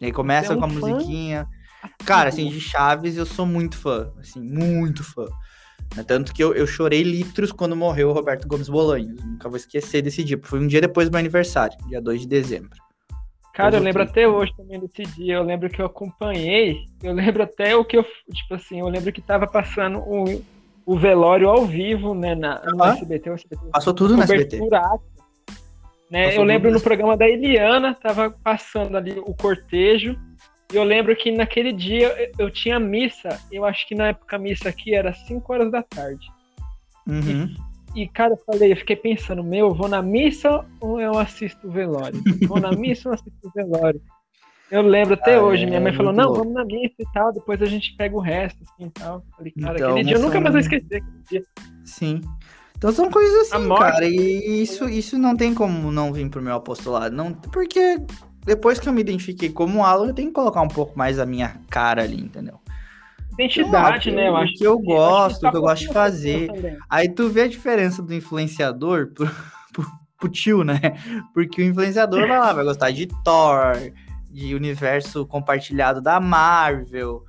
E 0.00 0.06
aí 0.06 0.12
começa 0.12 0.52
é 0.52 0.56
um 0.56 0.58
com 0.58 0.66
a 0.66 0.68
fã? 0.68 0.74
musiquinha. 0.74 1.46
Cara, 2.04 2.28
assim, 2.28 2.48
de 2.48 2.60
Chaves 2.60 3.16
eu 3.16 3.26
sou 3.26 3.46
muito 3.46 3.76
fã. 3.76 4.12
Assim, 4.18 4.40
muito 4.40 5.02
fã. 5.02 5.26
Né, 5.96 6.02
tanto 6.02 6.34
que 6.34 6.42
eu, 6.42 6.54
eu 6.54 6.66
chorei 6.66 7.02
litros 7.02 7.52
quando 7.52 7.74
morreu 7.74 8.10
o 8.10 8.12
Roberto 8.12 8.46
Gomes 8.46 8.68
Bolanhos. 8.68 9.22
Nunca 9.24 9.48
vou 9.48 9.56
esquecer 9.56 10.02
desse 10.02 10.22
dia, 10.22 10.38
foi 10.42 10.60
um 10.60 10.66
dia 10.66 10.80
depois 10.80 11.08
do 11.08 11.12
meu 11.12 11.18
aniversário, 11.18 11.76
dia 11.88 12.00
2 12.00 12.22
de 12.22 12.28
dezembro. 12.28 12.78
Cara, 13.54 13.76
eu 13.76 13.82
lembro 13.82 14.02
até 14.04 14.28
hoje 14.28 14.54
também 14.56 14.78
desse 14.78 15.02
dia. 15.16 15.34
Eu 15.34 15.42
lembro 15.42 15.68
que 15.68 15.82
eu 15.82 15.86
acompanhei. 15.86 16.84
Eu 17.02 17.12
lembro 17.12 17.42
até 17.42 17.74
o 17.74 17.84
que 17.84 17.96
eu. 17.96 18.04
Tipo 18.32 18.54
assim, 18.54 18.78
eu 18.78 18.88
lembro 18.88 19.12
que 19.12 19.20
tava 19.20 19.48
passando 19.48 19.98
um, 19.98 20.40
o 20.88 20.96
velório 20.96 21.50
ao 21.50 21.66
vivo, 21.66 22.14
né, 22.14 22.34
na, 22.34 22.62
no 22.64 22.82
ah, 22.82 22.94
SBT, 22.94 23.28
SBT. 23.28 23.66
Passou 23.70 23.92
tudo 23.92 24.16
no 24.16 24.22
SBT. 24.22 24.58
Né? 26.10 26.34
eu 26.34 26.42
lembro 26.42 26.70
no 26.70 26.80
programa 26.80 27.14
da 27.14 27.28
Eliana, 27.28 27.94
tava 27.94 28.30
passando 28.30 28.96
ali 28.96 29.18
o 29.18 29.34
cortejo, 29.34 30.18
e 30.72 30.76
eu 30.76 30.82
lembro 30.82 31.14
que 31.14 31.30
naquele 31.30 31.74
dia 31.74 32.32
eu 32.38 32.50
tinha 32.50 32.80
missa, 32.80 33.38
eu 33.52 33.66
acho 33.66 33.86
que 33.86 33.94
na 33.94 34.08
época 34.08 34.36
a 34.36 34.38
missa 34.38 34.70
aqui 34.70 34.94
era 34.94 35.12
5 35.12 35.52
horas 35.52 35.70
da 35.70 35.82
tarde. 35.82 36.26
Uhum. 37.06 37.54
E, 37.94 38.04
e, 38.04 38.08
cara, 38.08 38.32
eu 38.32 38.38
falei, 38.38 38.72
eu 38.72 38.76
fiquei 38.78 38.96
pensando, 38.96 39.44
meu, 39.44 39.74
vou 39.74 39.88
na 39.88 40.00
missa 40.00 40.64
ou 40.80 40.98
eu 40.98 41.18
assisto 41.18 41.68
o 41.68 41.70
velório? 41.70 42.22
Vou 42.48 42.58
na 42.58 42.72
missa 42.72 43.10
ou 43.10 43.14
assisto 43.14 43.46
o 43.46 43.50
velório? 43.50 44.00
Eu 44.70 44.82
lembro 44.82 45.14
até 45.14 45.36
ah, 45.36 45.42
hoje, 45.42 45.64
minha 45.64 45.80
mãe 45.80 45.92
é, 45.92 45.96
falou, 45.96 46.12
não, 46.12 46.24
louco. 46.24 46.38
vamos 46.40 46.54
na 46.54 46.64
missa 46.64 46.94
e 46.98 47.12
tal, 47.14 47.32
depois 47.32 47.62
a 47.62 47.66
gente 47.66 47.96
pega 47.96 48.14
o 48.14 48.20
resto, 48.20 48.58
assim, 48.62 48.86
e 48.86 48.90
tal. 48.90 49.24
Falei, 49.36 49.52
cara, 49.52 49.76
então, 49.76 49.90
aquele 49.90 50.04
dia 50.04 50.16
eu 50.16 50.20
nunca 50.20 50.40
mais 50.40 50.52
vou 50.52 50.60
esquecer 50.60 50.96
aquele 50.96 51.22
dia. 51.30 51.42
Sim. 51.84 52.20
Então 52.76 52.92
são 52.92 53.10
coisas 53.10 53.52
assim, 53.52 53.68
cara, 53.68 54.04
e 54.04 54.62
isso, 54.62 54.88
isso 54.88 55.18
não 55.18 55.36
tem 55.36 55.52
como 55.52 55.90
não 55.90 56.12
vir 56.12 56.28
pro 56.28 56.40
meu 56.40 56.54
apostolado, 56.54 57.16
não, 57.16 57.32
porque 57.32 57.98
depois 58.44 58.78
que 58.78 58.88
eu 58.88 58.92
me 58.92 59.00
identifiquei 59.00 59.48
como 59.48 59.84
aluno, 59.84 60.10
eu 60.10 60.14
tenho 60.14 60.28
que 60.28 60.34
colocar 60.34 60.62
um 60.62 60.68
pouco 60.68 60.96
mais 60.96 61.18
a 61.18 61.26
minha 61.26 61.56
cara 61.68 62.02
ali, 62.02 62.20
entendeu? 62.20 62.60
Identidade, 63.32 64.10
então, 64.10 64.22
né? 64.22 64.28
Eu 64.28 64.36
acho 64.36 64.54
que 64.54 64.64
eu 64.64 64.78
gosto, 64.78 65.46
o 65.46 65.50
que 65.50 65.56
eu 65.56 65.60
gosto 65.60 65.86
de 65.86 65.92
fazer. 65.92 66.78
Aí 66.88 67.08
tu 67.08 67.28
vê 67.28 67.42
a 67.42 67.48
diferença 67.48 68.00
do 68.00 68.14
influenciador 68.14 69.12
pro, 69.12 69.28
pro, 69.72 69.86
pro 70.18 70.28
tio, 70.28 70.62
né? 70.62 70.80
Porque 71.34 71.62
o 71.62 71.64
influenciador 71.64 72.26
vai 72.28 72.38
lá, 72.38 72.52
vai 72.52 72.64
gostar 72.64 72.90
de 72.90 73.08
Thor, 73.24 73.76
de 74.38 74.54
universo 74.54 75.26
compartilhado 75.26 76.00
da 76.00 76.20
Marvel, 76.20 77.24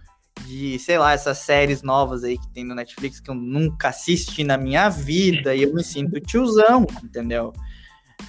de, 0.45 0.77
sei 0.77 0.99
lá, 0.99 1.11
essas 1.11 1.39
séries 1.39 1.81
novas 1.81 2.23
aí 2.23 2.37
que 2.37 2.47
tem 2.49 2.63
no 2.63 2.75
Netflix 2.75 3.19
que 3.19 3.31
eu 3.31 3.35
nunca 3.35 3.89
assisti 3.89 4.43
na 4.43 4.57
minha 4.57 4.89
vida 4.89 5.55
e 5.55 5.63
eu 5.63 5.73
me 5.73 5.83
sinto 5.83 6.21
tiozão, 6.21 6.85
entendeu? 7.03 7.51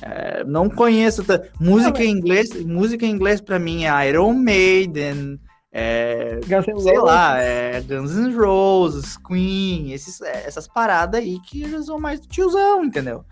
É, 0.00 0.42
não 0.44 0.70
conheço 0.70 1.22
música 1.60 2.02
em 2.02 2.10
inglês, 2.10 2.54
música 2.64 3.04
em 3.04 3.10
inglês 3.10 3.40
para 3.40 3.58
mim 3.58 3.84
é 3.84 4.08
Iron 4.08 4.32
Maiden, 4.32 5.38
é, 5.70 6.40
sei 6.78 6.98
lá, 6.98 7.38
é 7.38 7.82
Guns 7.82 8.12
N' 8.16 8.34
Roses, 8.34 9.18
Queen, 9.18 9.92
esses, 9.92 10.22
é, 10.22 10.46
essas 10.46 10.66
paradas 10.66 11.20
aí 11.20 11.38
que 11.40 11.68
já 11.70 11.82
são 11.82 11.98
mais 12.00 12.18
do 12.18 12.28
tiozão, 12.28 12.82
entendeu? 12.82 13.24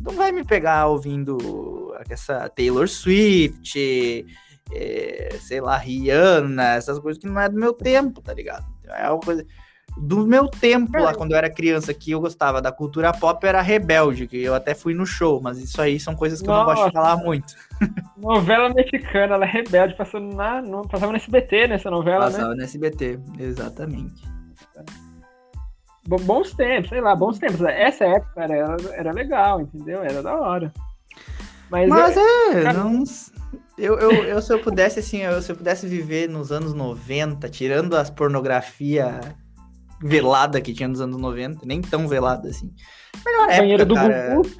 Não 0.00 0.12
vai 0.12 0.32
me 0.32 0.44
pegar 0.44 0.86
ouvindo 0.86 1.94
essa 2.08 2.48
Taylor 2.48 2.88
Swift, 2.88 4.24
é, 4.72 5.36
sei 5.40 5.60
lá, 5.60 5.76
Rihanna, 5.76 6.74
essas 6.74 6.98
coisas 6.98 7.20
que 7.20 7.28
não 7.28 7.40
é 7.40 7.48
do 7.48 7.58
meu 7.58 7.72
tempo, 7.72 8.20
tá 8.20 8.32
ligado? 8.32 8.64
É 8.88 9.10
uma 9.10 9.20
coisa 9.20 9.44
do 9.96 10.26
meu 10.26 10.48
tempo 10.48 10.98
lá, 10.98 11.14
quando 11.14 11.32
eu 11.32 11.38
era 11.38 11.48
criança, 11.48 11.94
que 11.94 12.10
eu 12.10 12.20
gostava 12.20 12.60
da 12.60 12.72
cultura 12.72 13.12
pop, 13.12 13.46
era 13.46 13.62
Rebelde, 13.62 14.26
que 14.26 14.42
eu 14.42 14.54
até 14.54 14.74
fui 14.74 14.92
no 14.92 15.06
show, 15.06 15.40
mas 15.40 15.58
isso 15.58 15.80
aí 15.80 16.00
são 16.00 16.16
coisas 16.16 16.40
que 16.40 16.48
Nossa. 16.48 16.60
eu 16.60 16.66
não 16.66 16.74
gosto 16.74 16.86
de 16.86 16.92
falar 16.92 17.16
muito. 17.16 17.54
Novela 18.18 18.70
mexicana, 18.70 19.34
ela 19.34 19.44
é 19.44 19.48
Rebelde, 19.48 19.94
passando 19.94 20.34
na, 20.34 20.60
no, 20.60 20.86
passava 20.88 21.12
no 21.12 21.16
SBT 21.18 21.68
nessa 21.68 21.90
novela, 21.90 22.24
passava 22.24 22.48
né? 22.50 22.56
no 22.56 22.62
SBT, 22.62 23.20
exatamente. 23.38 24.24
Bons 26.06 26.52
tempos, 26.52 26.90
sei 26.90 27.00
lá, 27.00 27.14
bons 27.16 27.38
tempos. 27.38 27.62
Essa 27.62 28.04
época 28.04 28.42
era, 28.42 28.76
era 28.92 29.12
legal, 29.12 29.60
entendeu? 29.60 30.02
Era 30.02 30.22
da 30.22 30.34
hora. 30.38 30.72
Mas, 31.70 31.88
mas 31.88 32.16
é, 32.16 32.60
é 32.60 32.62
cara... 32.62 32.84
não 32.84 33.04
eu, 33.78 33.98
eu, 33.98 34.12
eu, 34.24 34.42
se 34.42 34.52
eu 34.52 34.58
pudesse, 34.60 35.00
assim, 35.00 35.18
eu, 35.18 35.40
se 35.42 35.50
eu 35.50 35.56
pudesse 35.56 35.86
viver 35.86 36.28
nos 36.28 36.52
anos 36.52 36.74
90, 36.74 37.48
tirando 37.48 37.96
as 37.96 38.10
pornografia 38.10 39.20
velada 40.02 40.60
que 40.60 40.72
tinha 40.72 40.88
nos 40.88 41.00
anos 41.00 41.16
90, 41.16 41.64
nem 41.64 41.80
tão 41.80 42.06
velada 42.06 42.48
assim. 42.48 42.70
Melhor 43.24 43.46
Banheiro 43.46 43.82
época, 43.82 43.86
do 43.86 43.94
cara. 43.94 44.34
Gugu. 44.34 44.50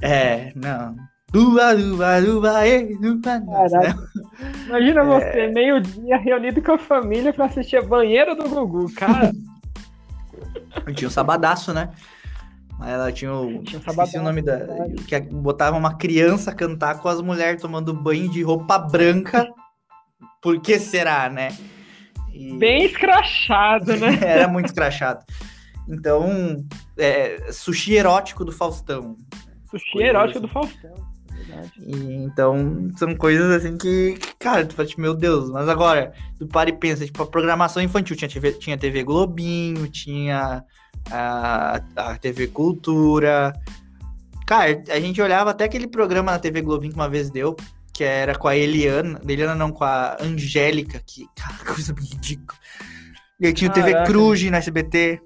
É, 0.00 0.52
não. 0.54 0.96
Duba, 1.32 1.74
duba, 1.74 2.20
duba, 2.20 2.66
e, 2.66 2.94
duba, 2.98 3.38
né? 3.40 3.94
Imagina 4.66 5.00
é... 5.00 5.04
você, 5.04 5.46
meio-dia, 5.48 6.18
reunido 6.18 6.60
com 6.60 6.72
a 6.72 6.78
família 6.78 7.32
pra 7.32 7.46
assistir 7.46 7.78
a 7.78 7.82
banheira 7.82 8.34
do 8.34 8.48
Gugu, 8.48 8.92
cara. 8.94 9.32
tinha 10.94 11.08
um 11.08 11.10
sabadaço, 11.10 11.72
né? 11.72 11.88
Ela 12.86 13.12
tinha 13.12 13.32
o. 13.32 13.62
Tinha 13.62 13.80
o 14.20 14.24
nome 14.24 14.42
da. 14.42 14.58
Que 15.06 15.20
botava 15.20 15.76
uma 15.76 15.94
criança 15.96 16.54
cantar 16.54 17.00
com 17.00 17.08
as 17.08 17.20
mulheres 17.20 17.60
tomando 17.60 17.92
banho 17.92 18.28
de 18.28 18.42
roupa 18.42 18.78
branca. 18.78 19.48
Por 20.40 20.60
que 20.60 20.78
será, 20.78 21.28
né? 21.28 21.56
E... 22.32 22.56
Bem 22.56 22.84
escrachado, 22.84 23.96
né? 23.96 24.18
Era 24.22 24.48
muito 24.48 24.66
escrachado. 24.66 25.24
Então, 25.88 26.64
é, 26.96 27.50
sushi 27.52 27.94
erótico 27.94 28.44
do 28.44 28.52
Faustão. 28.52 29.16
Sushi 29.70 29.92
Curioso. 29.92 30.16
erótico 30.16 30.40
do 30.40 30.48
Faustão. 30.48 31.12
E, 31.78 31.96
então, 32.24 32.90
são 32.96 33.14
coisas 33.14 33.50
assim 33.50 33.76
que, 33.76 34.16
cara, 34.38 34.64
tu 34.64 34.74
fala, 34.74 34.88
tipo, 34.88 35.00
meu 35.00 35.14
Deus, 35.14 35.50
mas 35.50 35.68
agora, 35.68 36.12
tu 36.38 36.46
para 36.46 36.70
e 36.70 36.72
pensa, 36.72 37.04
tipo, 37.04 37.22
a 37.22 37.26
programação 37.26 37.82
infantil 37.82 38.16
tinha 38.16 38.28
TV, 38.28 38.52
tinha 38.52 38.78
TV 38.78 39.02
Globinho, 39.02 39.88
tinha 39.88 40.64
a, 41.10 41.80
a 41.96 42.18
TV 42.18 42.48
Cultura. 42.48 43.52
Cara, 44.46 44.82
a 44.88 45.00
gente 45.00 45.20
olhava 45.20 45.50
até 45.50 45.64
aquele 45.64 45.86
programa 45.86 46.32
na 46.32 46.38
TV 46.38 46.60
Globinho 46.62 46.92
que 46.92 46.98
uma 46.98 47.08
vez 47.08 47.30
deu, 47.30 47.56
que 47.92 48.04
era 48.04 48.34
com 48.34 48.48
a 48.48 48.56
Eliana, 48.56 49.20
Eliana 49.26 49.54
não, 49.54 49.70
com 49.70 49.84
a 49.84 50.16
Angélica, 50.20 51.00
que, 51.06 51.26
cara, 51.36 51.56
coisa 51.74 51.94
ridícula. 51.94 52.58
E 53.40 53.46
aí 53.46 53.52
tinha 53.52 53.70
o 53.70 53.74
TV 53.74 54.04
Cruz 54.04 54.42
na 54.50 54.58
SBT. 54.58 55.20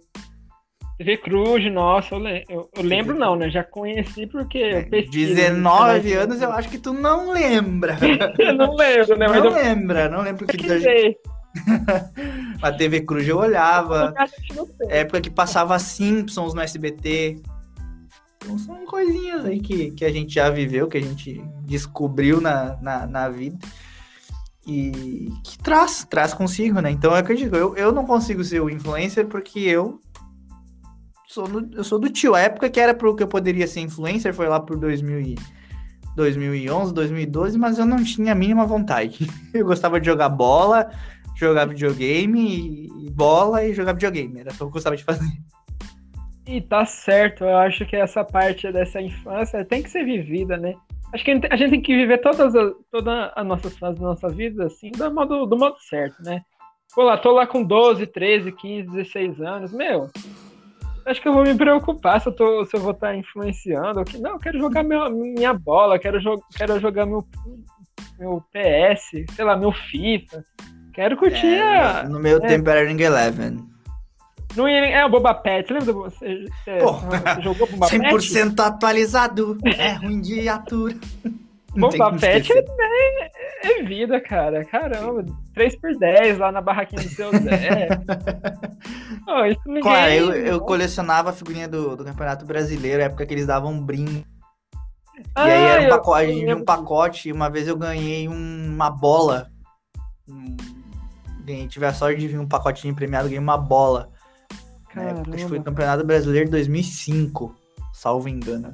TV 0.98 1.18
Cruz, 1.18 1.70
nossa, 1.70 2.14
eu, 2.14 2.18
le 2.18 2.44
eu, 2.48 2.70
eu 2.74 2.82
lembro 2.82 3.18
não, 3.18 3.36
né? 3.36 3.50
Já 3.50 3.62
conheci 3.62 4.26
porque 4.26 4.56
eu 4.56 4.78
é, 4.78 4.82
pesquiso. 4.82 5.34
19 5.34 6.08
né? 6.08 6.16
anos 6.16 6.40
eu 6.40 6.50
acho 6.52 6.70
que 6.70 6.78
tu 6.78 6.94
não 6.94 7.30
lembra. 7.30 7.98
eu 8.38 8.54
não 8.54 8.74
lembro, 8.74 9.18
né? 9.18 9.28
Mas 9.28 9.44
não 9.44 9.50
eu... 9.50 9.54
lembra, 9.54 10.08
não 10.08 10.22
lembro 10.22 10.46
que... 10.46 10.56
a 12.62 12.72
TV 12.72 13.00
Cruz 13.02 13.26
eu 13.26 13.38
olhava. 13.38 14.14
Época 14.88 15.20
que 15.20 15.30
passava 15.30 15.78
Simpsons 15.78 16.54
no 16.54 16.60
SBT. 16.60 17.40
Então 18.36 18.58
são 18.58 18.86
coisinhas 18.86 19.44
aí 19.44 19.60
que, 19.60 19.90
que 19.90 20.04
a 20.04 20.12
gente 20.12 20.34
já 20.34 20.50
viveu, 20.50 20.88
que 20.88 20.98
a 20.98 21.02
gente 21.02 21.42
descobriu 21.64 22.40
na, 22.40 22.76
na, 22.80 23.06
na 23.06 23.28
vida. 23.28 23.58
E 24.66 25.30
que 25.44 25.58
traz, 25.58 26.04
traz 26.08 26.34
consigo, 26.34 26.80
né? 26.80 26.90
Então 26.90 27.12
eu 27.12 27.16
acredito, 27.16 27.54
eu, 27.54 27.76
eu 27.76 27.92
não 27.92 28.04
consigo 28.04 28.42
ser 28.42 28.60
o 28.60 28.68
influencer 28.68 29.26
porque 29.26 29.60
eu 29.60 30.00
sou 31.28 31.46
do, 31.46 31.76
eu 31.76 31.84
sou 31.84 31.98
do 31.98 32.10
tio. 32.10 32.34
A 32.34 32.40
época 32.40 32.68
que 32.68 32.80
era 32.80 32.92
pro 32.92 33.14
que 33.14 33.22
eu 33.22 33.28
poderia 33.28 33.66
ser 33.66 33.80
influencer 33.80 34.34
foi 34.34 34.48
lá 34.48 34.58
por 34.58 34.76
2000 34.76 35.20
e, 35.20 35.36
2011, 36.16 36.94
2012, 36.94 37.58
mas 37.58 37.78
eu 37.78 37.84
não 37.84 38.02
tinha 38.02 38.32
a 38.32 38.34
mínima 38.34 38.64
vontade. 38.64 39.30
Eu 39.52 39.66
gostava 39.66 40.00
de 40.00 40.06
jogar 40.06 40.30
bola, 40.30 40.90
jogar 41.36 41.66
videogame, 41.66 42.88
e 43.04 43.10
bola 43.10 43.64
e 43.64 43.74
jogar 43.74 43.92
videogame. 43.92 44.40
Era 44.40 44.50
só 44.50 44.64
o 44.64 44.66
que 44.66 44.70
eu 44.70 44.72
gostava 44.72 44.96
de 44.96 45.04
fazer. 45.04 45.30
E 46.46 46.60
tá 46.60 46.84
certo, 46.84 47.44
eu 47.44 47.56
acho 47.56 47.84
que 47.86 47.96
essa 47.96 48.24
parte 48.24 48.70
dessa 48.70 49.00
infância 49.00 49.64
tem 49.64 49.82
que 49.82 49.90
ser 49.90 50.04
vivida, 50.04 50.56
né? 50.56 50.74
Acho 51.12 51.24
que 51.24 51.30
a 51.50 51.56
gente 51.56 51.70
tem 51.70 51.80
que 51.80 51.96
viver 51.96 52.18
todas 52.18 52.54
as, 52.54 52.72
todas 52.90 53.32
as 53.34 53.46
nossas 53.46 53.76
fases 53.78 54.00
da 54.00 54.06
nossa 54.06 54.28
vida, 54.28 54.66
assim, 54.66 54.90
do 54.92 55.12
modo, 55.12 55.46
do 55.46 55.56
modo 55.56 55.76
certo, 55.80 56.22
né? 56.22 56.42
Pô, 56.94 57.02
lá, 57.02 57.18
tô 57.18 57.32
lá 57.32 57.46
com 57.46 57.64
12, 57.64 58.06
13, 58.06 58.52
15, 58.52 58.90
16 58.90 59.40
anos, 59.40 59.72
meu, 59.72 60.08
acho 61.06 61.22
que 61.22 61.28
eu 61.28 61.32
vou 61.32 61.44
me 61.44 61.54
preocupar 61.54 62.20
se 62.20 62.28
eu, 62.28 62.32
tô, 62.32 62.64
se 62.64 62.76
eu 62.76 62.80
vou 62.80 62.90
estar 62.90 63.08
tá 63.08 63.16
influenciando. 63.16 64.04
Que, 64.04 64.18
não, 64.18 64.32
eu 64.32 64.38
quero 64.38 64.58
jogar 64.58 64.82
meu, 64.82 65.08
minha 65.10 65.54
bola, 65.54 65.98
quero, 65.98 66.20
jo 66.20 66.42
quero 66.56 66.78
jogar 66.80 67.06
meu, 67.06 67.24
meu 68.18 68.42
PS, 68.52 69.24
sei 69.34 69.44
lá, 69.44 69.56
meu 69.56 69.72
FIFA. 69.72 70.44
Quero 70.96 71.14
curtir 71.18 71.46
é, 71.46 71.78
a, 71.78 72.04
No 72.04 72.18
meu 72.18 72.38
é, 72.38 72.40
tempo 72.40 72.70
era 72.70 72.88
Ring 72.88 72.98
Eleven. 72.98 73.58
Não 74.56 74.66
ia, 74.66 74.78
é 74.78 75.04
o 75.04 75.10
Boba 75.10 75.34
Pet, 75.34 75.70
lembra? 75.70 75.92
Você, 75.92 76.46
você, 76.64 76.78
você 76.78 77.42
jogou 77.42 77.68
Boba 77.68 77.86
100% 77.86 78.00
Pet? 78.00 78.14
100% 78.14 78.60
atualizado, 78.60 79.58
é 79.76 79.92
ruim 79.92 80.22
de 80.22 80.48
atura. 80.48 80.94
Boba 81.76 82.16
Pet 82.18 82.50
é, 82.50 82.58
é, 82.58 83.80
é, 83.80 83.82
vida, 83.82 84.18
cara. 84.22 84.64
Caramba, 84.64 85.26
3 85.52 85.76
por 85.76 85.94
10 85.94 86.38
lá 86.38 86.50
na 86.50 86.62
barraquinha 86.62 87.02
do 87.02 87.08
seu 87.10 87.30
Zé. 87.30 87.88
oh, 89.28 89.44
isso 89.44 89.60
ninguém... 89.66 89.82
Claro, 89.82 90.12
eu, 90.12 90.32
eu 90.32 90.60
colecionava 90.62 91.28
a 91.28 91.34
figurinha 91.34 91.68
do, 91.68 91.94
do 91.94 92.06
Campeonato 92.06 92.46
Brasileiro, 92.46 93.02
época 93.02 93.26
que 93.26 93.34
eles 93.34 93.46
davam 93.46 93.70
um 93.70 93.84
brinde. 93.84 94.26
Ah, 95.34 95.46
e 95.46 95.52
aí 95.52 95.64
era 95.64 95.82
um 95.82 95.88
pacote, 95.90 96.42
eu... 96.42 96.56
um 96.56 96.64
pacote, 96.64 97.32
uma 97.32 97.50
vez 97.50 97.68
eu 97.68 97.76
ganhei 97.76 98.26
uma 98.26 98.88
bola. 98.88 99.50
Ganhei, 100.26 100.75
tive 101.68 101.86
a 101.86 101.92
sorte 101.92 102.20
de 102.20 102.28
vir 102.28 102.38
um 102.38 102.46
pacotinho 102.46 102.94
premiado, 102.94 103.28
ganhei 103.28 103.38
uma 103.38 103.58
bola. 103.58 104.10
Época, 104.94 105.30
acho 105.34 105.44
que 105.44 105.48
foi 105.48 105.58
o 105.58 105.62
Campeonato 105.62 106.04
Brasileiro 106.04 106.46
de 106.46 106.52
2005, 106.52 107.54
salvo 107.92 108.28
engano. 108.28 108.72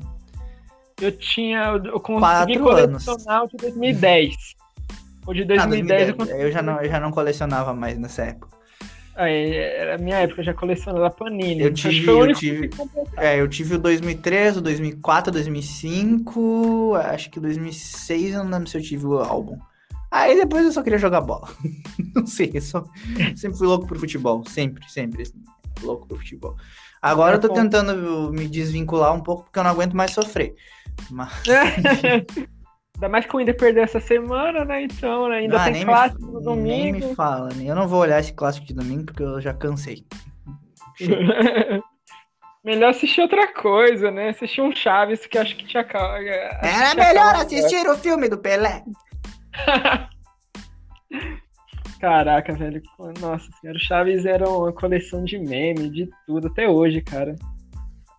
Eu 1.01 1.11
tinha. 1.11 1.81
Eu 1.85 2.01
consegui 2.01 2.59
colecionar 2.59 3.45
o 3.45 3.49
de 3.49 3.57
2010. 3.57 4.35
O 5.27 5.35
de 5.35 5.45
2010, 5.45 5.61
ah, 5.61 5.67
2010 5.67 6.09
eu, 6.09 6.15
consegui... 6.15 6.41
eu, 6.43 6.53
já 6.53 6.63
não, 6.63 6.81
eu 6.81 6.91
já 6.91 7.01
não 7.01 7.11
colecionava 7.11 7.75
mais 7.75 7.99
nessa 7.99 8.23
época. 8.23 8.63
Aí, 9.15 9.55
era 9.55 9.97
a 9.97 9.99
minha 9.99 10.17
época, 10.21 10.41
eu 10.41 10.45
já 10.45 10.55
colecionava 10.55 11.11
Panini. 11.11 11.63
Eu 11.63 11.75
tive, 11.75 12.09
eu 12.09 12.35
tive, 12.35 12.71
é, 13.19 13.41
eu 13.41 13.49
tive 13.49 13.75
o 13.75 13.79
2003, 13.79 14.57
o 14.57 14.61
2004, 14.63 15.31
o 15.31 15.33
2005, 15.33 16.95
acho 16.95 17.31
que 17.31 17.39
o 17.39 17.43
2006, 17.43 18.35
eu 18.35 18.45
não 18.45 18.51
lembro 18.51 18.69
se 18.69 18.79
eu 18.79 18.83
tive 18.83 19.07
o 19.07 19.19
álbum. 19.19 19.59
Aí 20.13 20.37
depois 20.37 20.67
eu 20.67 20.73
só 20.73 20.83
queria 20.83 20.99
jogar 20.99 21.23
bola. 21.23 21.49
não 22.15 22.27
sei, 22.27 22.51
eu 22.53 22.61
só, 22.61 22.85
sempre 23.35 23.57
fui 23.57 23.67
louco 23.67 23.87
por 23.87 23.99
futebol, 23.99 24.45
sempre, 24.47 24.87
sempre, 24.91 25.23
assim, 25.23 25.43
louco 25.83 26.07
por 26.07 26.19
futebol. 26.19 26.55
Agora 27.01 27.37
eu 27.37 27.41
tô 27.41 27.49
tentando 27.49 28.31
me 28.31 28.47
desvincular 28.47 29.15
um 29.15 29.23
pouco 29.23 29.45
porque 29.45 29.59
eu 29.59 29.65
não 29.65 29.71
aguento 29.71 29.97
mais 29.97 30.11
sofrer. 30.13 30.55
Mas... 31.11 31.33
Ainda 32.95 33.09
mais 33.09 33.27
que 33.27 33.35
o 33.35 33.41
Inter 33.41 33.57
perdeu 33.57 33.83
essa 33.83 33.99
semana, 33.99 34.65
né? 34.65 34.83
Então, 34.85 35.29
né? 35.29 35.39
ainda 35.39 35.61
ah, 35.61 35.73
tem 35.73 35.85
clássico 35.85 36.25
me, 36.25 36.33
no 36.35 36.41
domingo. 36.41 36.99
Nem 36.99 37.09
me 37.09 37.15
fala, 37.17 37.49
né? 37.49 37.65
Eu 37.65 37.75
não 37.75 37.89
vou 37.89 37.99
olhar 38.01 38.21
esse 38.21 38.33
clássico 38.33 38.65
de 38.65 38.75
domingo 38.75 39.07
porque 39.07 39.25
eu 39.25 39.41
já 39.41 39.53
cansei. 39.53 40.05
melhor 42.63 42.91
assistir 42.91 43.23
outra 43.23 43.53
coisa, 43.53 44.11
né? 44.11 44.29
Assistir 44.29 44.61
um 44.61 44.73
Chaves 44.73 45.27
que 45.27 45.37
acho 45.37 45.57
que 45.57 45.67
tinha. 45.67 45.85
Era 45.91 46.95
melhor 46.95 47.35
assistir 47.35 47.89
o 47.89 47.97
filme 47.97 48.29
do 48.29 48.39
Pelé. 48.39 48.85
Caraca, 52.01 52.53
velho. 52.55 52.83
Nossa 53.21 53.49
senhora, 53.61 53.79
o 53.79 53.81
Chaves 53.81 54.27
era 54.27 54.49
uma 54.49 54.73
coleção 54.73 55.23
de 55.25 55.39
meme, 55.39 55.89
de 55.89 56.11
tudo, 56.27 56.49
até 56.49 56.69
hoje, 56.69 57.01
cara. 57.01 57.37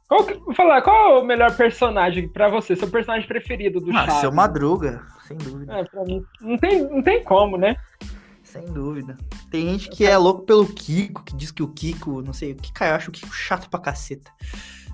Qual, 0.07 0.25
vou 0.45 0.53
falar, 0.53 0.81
qual 0.81 0.95
é 0.95 1.19
o 1.19 1.25
melhor 1.25 1.55
personagem 1.57 2.29
pra 2.29 2.47
você? 2.47 2.75
Seu 2.75 2.89
personagem 2.89 3.27
preferido 3.27 3.81
do 3.81 3.91
ah, 3.91 4.05
Chaves? 4.05 4.21
Seu 4.21 4.31
Madruga, 4.31 5.01
sem 5.27 5.37
dúvida. 5.37 5.73
É, 5.73 5.83
pra 5.83 6.03
mim, 6.03 6.23
não 6.39 6.57
tem, 6.57 6.83
não 6.83 7.01
tem 7.01 7.23
como, 7.23 7.57
né? 7.57 7.75
Sem 8.43 8.65
dúvida. 8.65 9.17
Tem 9.49 9.67
gente 9.69 9.89
que 9.89 10.05
é 10.05 10.15
louco 10.17 10.43
pelo 10.43 10.65
Kiko, 10.67 11.23
que 11.23 11.35
diz 11.35 11.51
que 11.51 11.63
o 11.63 11.67
Kiko, 11.67 12.21
não 12.21 12.33
sei, 12.33 12.51
o 12.51 12.55
Kiko 12.55 12.83
eu 12.83 12.95
acho 12.95 13.09
o 13.09 13.13
Kiko 13.13 13.33
chato 13.33 13.69
pra 13.69 13.79
caceta. 13.79 14.31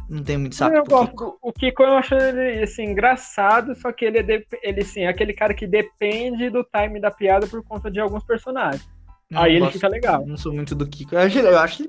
Não 0.10 0.24
tem 0.24 0.38
muito 0.38 0.56
saco. 0.56 0.76
Eu 0.76 0.84
gosto. 0.84 1.12
Kiko. 1.12 1.38
O 1.42 1.54
Kiko 1.54 1.84
eu 1.84 1.94
acho 1.94 2.16
ele 2.16 2.64
assim, 2.64 2.84
engraçado, 2.84 3.76
só 3.76 3.92
que 3.92 4.06
ele, 4.06 4.20
é 4.20 4.44
ele 4.64 4.84
sim, 4.84 5.02
é 5.02 5.08
aquele 5.08 5.34
cara 5.34 5.54
que 5.54 5.68
depende 5.68 6.50
do 6.50 6.64
time 6.64 7.00
da 7.00 7.12
piada 7.12 7.46
por 7.46 7.64
conta 7.64 7.92
de 7.92 8.00
alguns 8.00 8.24
personagens. 8.24 8.90
Aí 9.34 9.52
ele 9.52 9.60
gosto, 9.60 9.74
fica 9.74 9.88
legal. 9.88 10.26
Não 10.26 10.38
sou 10.38 10.52
muito 10.52 10.74
do 10.74 10.88
Kiko. 10.88 11.14
Eu 11.14 11.20
acho, 11.20 11.38
eu 11.38 11.60
acho 11.60 11.84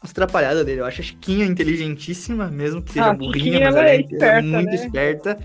atrapalhada 0.00 0.64
dele. 0.64 0.80
Eu 0.80 0.86
acho 0.86 1.00
a 1.00 1.04
Chiquinha 1.04 1.46
inteligentíssima, 1.46 2.46
mesmo 2.48 2.80
que 2.80 2.92
seja 2.92 3.06
ah, 3.06 3.14
burrinha, 3.14 3.60
mas 3.64 3.74
ela 3.74 3.88
é, 3.88 4.00
esperta, 4.00 4.26
é 4.26 4.42
muito 4.42 4.66
né? 4.66 4.74
esperta. 4.74 5.38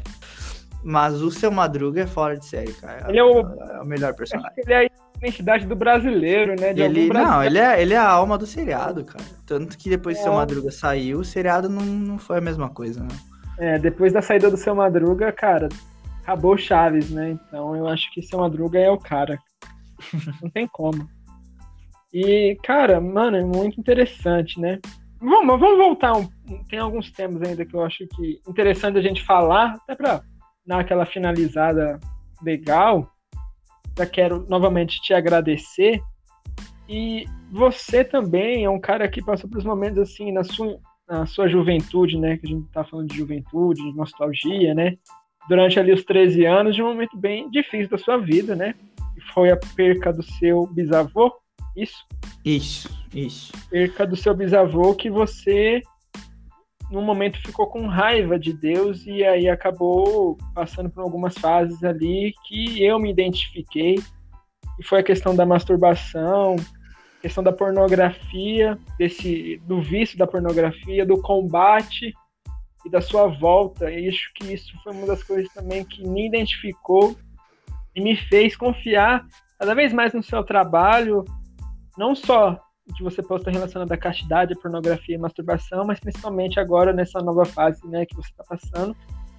Mas 0.84 1.22
o 1.22 1.32
seu 1.32 1.52
Madruga 1.52 2.02
é 2.02 2.08
fora 2.08 2.38
de 2.38 2.46
série, 2.46 2.74
cara. 2.74 3.10
Ele 3.10 3.20
é 3.20 3.24
o, 3.24 3.40
é 3.40 3.82
o 3.82 3.86
melhor 3.86 4.14
personagem. 4.14 4.52
Ele 4.58 4.74
é 4.74 4.90
identidade 5.20 5.66
do 5.66 5.76
brasileiro, 5.76 6.56
né? 6.60 6.74
De 6.74 6.82
ele, 6.82 7.10
não, 7.10 7.44
ele 7.44 7.58
é, 7.58 7.82
ele 7.82 7.94
é 7.94 7.98
a 7.98 8.10
alma 8.10 8.38
do 8.38 8.46
seriado, 8.46 9.04
cara. 9.04 9.24
Tanto 9.46 9.78
que 9.78 9.90
depois 9.90 10.18
que 10.18 10.22
o 10.22 10.24
seu 10.24 10.34
é. 10.34 10.36
Madruga 10.38 10.72
saiu, 10.72 11.20
o 11.20 11.26
seriado 11.26 11.70
não, 11.70 11.84
não 11.84 12.18
foi 12.18 12.38
a 12.38 12.42
mesma 12.42 12.70
coisa, 12.70 13.02
né? 13.02 13.10
É, 13.58 13.78
depois 13.78 14.14
da 14.14 14.22
saída 14.22 14.50
do 14.50 14.56
seu 14.56 14.74
Madruga, 14.74 15.32
cara, 15.32 15.68
acabou 16.22 16.58
Chaves, 16.58 17.10
né? 17.10 17.32
Então 17.32 17.76
eu 17.76 17.88
acho 17.88 18.12
que 18.14 18.22
seu 18.22 18.40
Madruga 18.40 18.80
é 18.80 18.90
o 18.90 18.98
cara. 18.98 19.38
não 20.42 20.50
tem 20.50 20.68
como. 20.68 21.08
E, 22.14 22.58
cara, 22.64 23.00
mano, 23.00 23.38
é 23.38 23.44
muito 23.44 23.80
interessante, 23.80 24.60
né? 24.60 24.80
Vamos, 25.20 25.60
vamos 25.60 25.78
voltar. 25.78 26.16
Um, 26.16 26.28
tem 26.70 26.80
alguns 26.80 27.12
temas 27.12 27.42
ainda 27.42 27.66
que 27.66 27.76
eu 27.76 27.84
acho 27.84 28.08
que 28.16 28.40
interessante 28.48 28.98
a 28.98 29.02
gente 29.02 29.24
falar, 29.24 29.76
até 29.76 29.96
pra 29.96 30.22
dar 30.66 30.80
aquela 30.80 31.06
finalizada 31.06 32.00
legal. 32.42 33.12
Já 34.00 34.06
quero 34.06 34.46
novamente 34.48 35.02
te 35.02 35.14
agradecer. 35.14 36.02
E 36.88 37.26
você 37.52 38.02
também 38.02 38.64
é 38.64 38.70
um 38.70 38.80
cara 38.80 39.10
que 39.10 39.22
passou 39.22 39.50
por 39.50 39.62
momentos 39.66 40.00
assim 40.00 40.32
na 40.32 40.42
sua, 40.42 40.80
na 41.06 41.26
sua 41.26 41.50
juventude, 41.50 42.18
né? 42.18 42.38
Que 42.38 42.48
a 42.48 42.50
gente 42.50 42.66
tá 42.72 42.86
falando 42.86 43.10
de 43.10 43.18
juventude, 43.18 43.84
de 43.84 43.98
nostalgia, 43.98 44.74
né? 44.74 44.96
Durante 45.50 45.78
ali 45.78 45.92
os 45.92 46.06
13 46.06 46.46
anos, 46.46 46.76
de 46.76 46.82
um 46.82 46.88
momento 46.88 47.18
bem 47.18 47.50
difícil 47.52 47.90
da 47.90 47.98
sua 47.98 48.16
vida, 48.16 48.56
né? 48.56 48.74
Que 49.14 49.34
foi 49.34 49.52
a 49.52 49.60
perca 49.76 50.14
do 50.14 50.24
seu 50.24 50.66
bisavô, 50.68 51.34
isso? 51.76 52.06
Isso, 52.46 52.90
isso. 53.14 53.52
Perca 53.70 54.08
do 54.08 54.16
seu 54.16 54.34
bisavô 54.34 54.96
que 54.96 55.10
você, 55.10 55.82
no 56.90 57.02
momento, 57.02 57.42
ficou 57.42 57.68
com 57.68 57.86
raiva 57.88 58.40
de 58.40 58.52
Deus 58.52 59.06
e 59.06 59.24
aí 59.24 59.48
acabou 59.48 60.38
passando 60.56 60.90
por 60.90 61.02
algumas 61.02 61.38
fases 61.38 61.84
ali 61.84 62.34
que 62.48 62.84
eu 62.84 63.00
me 63.00 63.12
identifiquei. 63.12 63.96
E 64.80 64.84
foi 64.84 65.00
a 65.00 65.04
questão 65.04 65.36
da 65.36 65.46
masturbação, 65.46 66.56
questão 67.22 67.44
da 67.44 67.52
pornografia, 67.52 68.78
desse, 68.98 69.62
do 69.66 69.82
vício 69.82 70.18
da 70.18 70.26
pornografia, 70.26 71.06
do 71.06 71.22
combate 71.22 72.14
e 72.86 72.90
da 72.90 73.02
sua 73.02 73.28
volta. 73.28 73.92
E 73.92 74.08
acho 74.08 74.32
que 74.34 74.54
isso 74.54 74.72
foi 74.84 74.94
uma 74.94 75.06
das 75.06 75.22
coisas 75.22 75.52
também 75.54 75.86
que 75.86 76.08
me 76.08 76.26
identificou 76.26 77.16
e 77.96 78.02
me 78.02 78.16
fez 78.16 78.56
confiar 78.56 79.28
cada 79.60 79.76
vez 79.76 79.94
mais 79.94 80.14
no 80.14 80.24
seu 80.24 80.44
trabalho, 80.44 81.24
não 81.98 82.16
só 82.16 82.60
que 82.96 83.04
você 83.04 83.22
posta 83.22 83.52
relacionado 83.52 83.92
à 83.92 83.98
castidade, 83.98 84.54
à 84.54 84.56
pornografia 84.56 85.16
e 85.16 85.18
masturbação, 85.18 85.86
mas 85.86 86.00
principalmente 86.00 86.60
agora 86.60 86.92
nessa 86.92 87.22
nova 87.22 87.46
fase 87.46 87.86
né, 87.88 88.06
que 88.06 88.16
você 88.16 88.30
está 88.30 88.44
passando, 88.44 88.96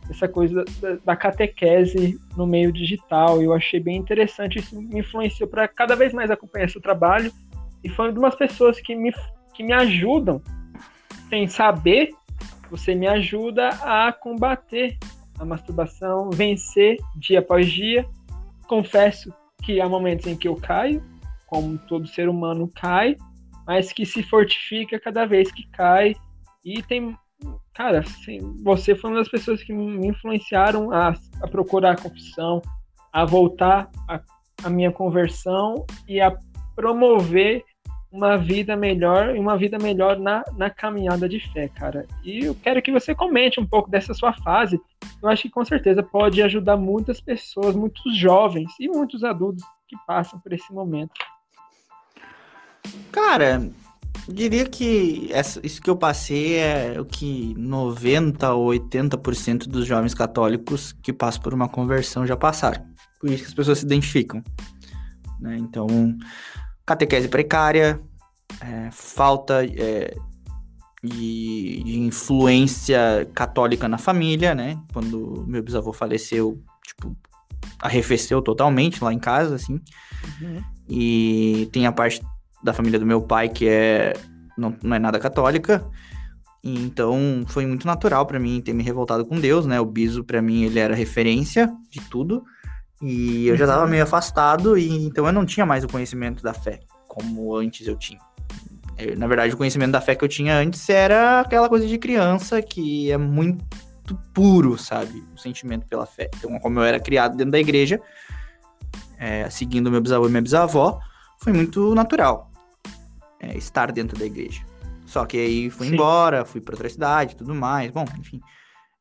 essa 0.09 0.29
coisa 0.29 0.65
da, 0.81 0.97
da, 1.05 1.17
catequese 1.17 2.19
no 2.37 2.47
meio 2.47 2.73
digital. 2.73 3.41
Eu 3.41 3.53
achei 3.53 3.79
bem 3.79 3.97
interessante, 3.97 4.59
isso 4.59 4.81
me 4.81 5.01
influenciou 5.01 5.49
para 5.49 5.69
cada 5.69 5.95
vez 5.95 6.13
mais 6.13 6.31
acompanhar 6.31 6.69
seu 6.69 6.81
trabalho 6.81 7.33
e 7.83 7.89
foi 7.89 8.11
uma 8.11 8.29
das 8.31 8.37
pessoas 8.37 8.81
que 8.81 8.95
me, 8.95 9.13
que 9.55 9.63
me 9.63 9.73
ajudam, 9.73 10.43
sem 11.29 11.47
saber, 11.47 12.11
você 12.71 12.95
me 12.95 13.07
ajuda 13.07 13.69
a 13.69 14.13
combater 14.13 14.97
a 15.39 15.45
masturbação, 15.45 16.31
vencer 16.31 16.99
dia 17.17 17.39
após 17.39 17.69
dia. 17.69 18.07
Confesso 18.69 19.33
que 19.63 19.81
há 19.81 19.89
momentos 19.89 20.27
em 20.27 20.37
que 20.37 20.47
eu 20.47 20.57
caio, 20.57 21.03
como 21.47 21.79
todo 21.79 22.07
ser 22.07 22.29
humano 22.29 22.71
cai, 22.75 23.17
mas 23.71 23.93
que 23.93 24.05
se 24.05 24.21
fortifica 24.25 24.99
cada 24.99 25.25
vez 25.25 25.53
que 25.53 25.65
cai. 25.69 26.17
E 26.65 26.83
tem. 26.83 27.17
Cara, 27.73 28.01
assim, 28.01 28.41
você 28.65 28.97
foi 28.97 29.11
uma 29.11 29.21
das 29.21 29.29
pessoas 29.29 29.63
que 29.63 29.73
me 29.73 30.09
influenciaram 30.09 30.91
a, 30.91 31.15
a 31.41 31.47
procurar 31.47 31.93
a 31.93 31.97
confissão, 31.97 32.61
a 33.13 33.25
voltar 33.25 33.89
a, 34.09 34.21
a 34.65 34.69
minha 34.69 34.91
conversão 34.91 35.87
e 36.09 36.21
a 36.21 36.37
promover 36.75 37.63
uma 38.11 38.37
vida 38.37 38.75
melhor 38.75 39.37
e 39.37 39.39
uma 39.39 39.57
vida 39.57 39.79
melhor 39.79 40.19
na, 40.19 40.43
na 40.57 40.69
caminhada 40.69 41.29
de 41.29 41.39
fé, 41.53 41.69
cara. 41.69 42.09
E 42.25 42.47
eu 42.47 42.57
quero 42.57 42.83
que 42.83 42.91
você 42.91 43.15
comente 43.15 43.61
um 43.61 43.67
pouco 43.67 43.89
dessa 43.89 44.13
sua 44.13 44.33
fase. 44.33 44.81
Eu 45.23 45.29
acho 45.29 45.43
que 45.43 45.51
com 45.51 45.65
certeza 45.65 46.03
pode 46.03 46.43
ajudar 46.43 46.77
muitas 46.77 47.21
pessoas, 47.21 47.77
muitos 47.77 48.17
jovens 48.19 48.73
e 48.81 48.89
muitos 48.89 49.23
adultos 49.23 49.65
que 49.87 49.97
passam 50.09 50.41
por 50.41 50.53
esse 50.53 50.73
momento. 50.73 51.13
Cara, 53.13 53.71
diria 54.29 54.67
que 54.67 55.29
essa, 55.33 55.61
isso 55.65 55.81
que 55.81 55.91
eu 55.91 55.97
passei 55.97 56.57
é 56.57 57.01
o 57.01 57.05
que 57.05 57.55
90 57.59 58.53
ou 58.55 58.71
80% 58.71 59.67
dos 59.67 59.87
jovens 59.87 60.15
católicos 60.15 60.93
que 61.03 61.13
passam 61.13 61.43
por 61.43 61.55
uma 61.55 61.69
conversão 61.69 62.27
já 62.27 62.37
passaram. 62.37 62.85
Por 63.21 63.31
isso 63.31 63.43
que 63.43 63.49
as 63.49 63.55
pessoas 63.55 63.79
se 63.79 63.85
identificam. 63.85 64.43
Né? 65.41 65.57
Então, 65.59 65.87
catequese 66.87 67.29
precária, 67.29 68.01
é, 68.61 68.91
falta 68.91 69.65
é, 69.65 70.15
de, 71.03 71.83
de, 71.85 71.99
influência 72.01 73.29
católica 73.35 73.89
na 73.89 73.99
família, 73.99 74.55
né? 74.55 74.79
Quando 74.93 75.45
meu 75.47 75.63
bisavô 75.63 75.93
faleceu, 75.93 76.63
tipo, 76.85 77.17
arrefeceu 77.81 78.43
totalmente 78.43 79.03
lá 79.03 79.13
em 79.13 79.19
casa, 79.19 79.55
assim. 79.55 79.81
Uhum. 80.41 80.63
E 80.89 81.69
tem 81.73 81.87
a 81.87 81.93
parte 81.93 82.21
da 82.63 82.73
família 82.73 82.99
do 82.99 83.07
meu 83.07 83.23
pai, 83.23 83.49
que 83.49 83.69
é 83.69 84.15
não, 84.57 84.77
não 84.83 84.97
é 84.97 84.99
nada 84.99 85.19
católica. 85.19 85.85
Então 86.63 87.45
foi 87.47 87.65
muito 87.65 87.87
natural 87.87 88.27
para 88.27 88.39
mim 88.39 88.61
ter 88.61 88.75
me 88.75 88.83
revoltado 88.83 89.25
com 89.25 89.41
Deus, 89.41 89.65
né? 89.65 89.81
O 89.81 89.87
Biso 89.87 90.23
para 90.23 90.43
mim 90.43 90.65
ele 90.65 90.79
era 90.79 90.95
referência 90.95 91.73
de 91.89 92.01
tudo. 92.03 92.45
E 93.01 93.49
eu 93.49 93.57
já 93.57 93.67
tava 93.67 93.87
meio 93.87 94.03
afastado 94.03 94.77
e 94.77 95.07
então 95.07 95.27
eu 95.27 95.33
não 95.33 95.47
tinha 95.47 95.65
mais 95.65 95.83
o 95.85 95.89
conhecimento 95.89 96.43
da 96.43 96.53
fé 96.53 96.81
como 97.09 97.57
antes 97.57 97.87
eu 97.89 97.97
tinha. 97.97 98.21
Eu, 98.99 99.19
na 99.19 99.27
verdade, 99.27 99.55
o 99.55 99.57
conhecimento 99.57 99.93
da 99.93 100.01
fé 100.03 100.15
que 100.15 100.23
eu 100.23 100.29
tinha 100.29 100.55
antes 100.55 100.89
era 100.91 101.41
aquela 101.41 101.69
coisa 101.69 101.87
de 101.87 101.97
criança 101.97 102.61
que 102.61 103.11
é 103.11 103.17
muito 103.17 103.65
puro, 104.35 104.77
sabe? 104.77 105.25
O 105.35 105.39
sentimento 105.39 105.87
pela 105.87 106.05
fé. 106.05 106.29
Então, 106.37 106.59
como 106.59 106.79
eu 106.79 106.85
era 106.85 107.01
criado 107.01 107.37
dentro 107.37 107.53
da 107.53 107.59
igreja, 107.59 107.99
é, 109.19 109.49
seguindo 109.49 109.91
meu 109.91 110.03
bisavô 110.03 110.27
e 110.27 110.31
minha 110.31 110.43
bisavó, 110.43 111.01
foi 111.39 111.55
muito 111.55 111.95
natural 111.95 112.50
é, 113.41 113.57
estar 113.57 113.91
dentro 113.91 114.19
da 114.19 114.25
igreja. 114.25 114.63
Só 115.07 115.25
que 115.27 115.37
aí 115.37 115.71
fui 115.71 115.89
Sim. 115.89 115.95
embora, 115.95 116.45
fui 116.45 116.61
para 116.61 116.75
outra 116.75 116.89
cidade 116.89 117.35
tudo 117.35 117.55
mais. 117.55 117.91
Bom, 117.91 118.05
enfim. 118.19 118.41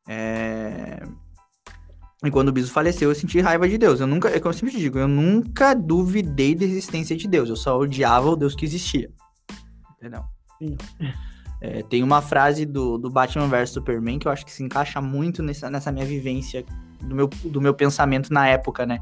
É... 0.07 1.03
E 2.23 2.31
quando 2.31 2.49
o 2.49 2.51
Biso 2.51 2.71
faleceu, 2.71 3.09
eu 3.09 3.15
senti 3.15 3.39
raiva 3.39 3.69
de 3.69 3.77
Deus. 3.77 3.99
Eu 3.99 4.07
nunca, 4.07 4.27
é 4.29 4.39
como 4.39 4.51
eu 4.53 4.57
sempre 4.57 4.75
digo, 4.75 4.97
eu 4.97 5.07
nunca 5.07 5.73
duvidei 5.73 6.53
da 6.55 6.65
existência 6.65 7.15
de 7.15 7.27
Deus. 7.27 7.47
Eu 7.47 7.55
só 7.55 7.77
odiava 7.77 8.29
o 8.29 8.35
Deus 8.35 8.55
que 8.55 8.65
existia. 8.65 9.09
Entendeu? 9.97 10.23
É, 11.61 11.83
tem 11.83 12.01
uma 12.01 12.21
frase 12.21 12.65
do, 12.65 12.97
do 12.97 13.09
Batman 13.09 13.47
vs 13.47 13.69
Superman 13.69 14.17
que 14.17 14.27
eu 14.27 14.31
acho 14.31 14.45
que 14.45 14.51
se 14.51 14.63
encaixa 14.63 15.01
muito 15.01 15.43
nessa, 15.43 15.69
nessa 15.69 15.91
minha 15.91 16.05
vivência, 16.05 16.65
do 17.01 17.15
meu, 17.15 17.27
do 17.27 17.61
meu 17.61 17.73
pensamento 17.73 18.33
na 18.33 18.47
época, 18.47 18.85
né? 18.85 18.99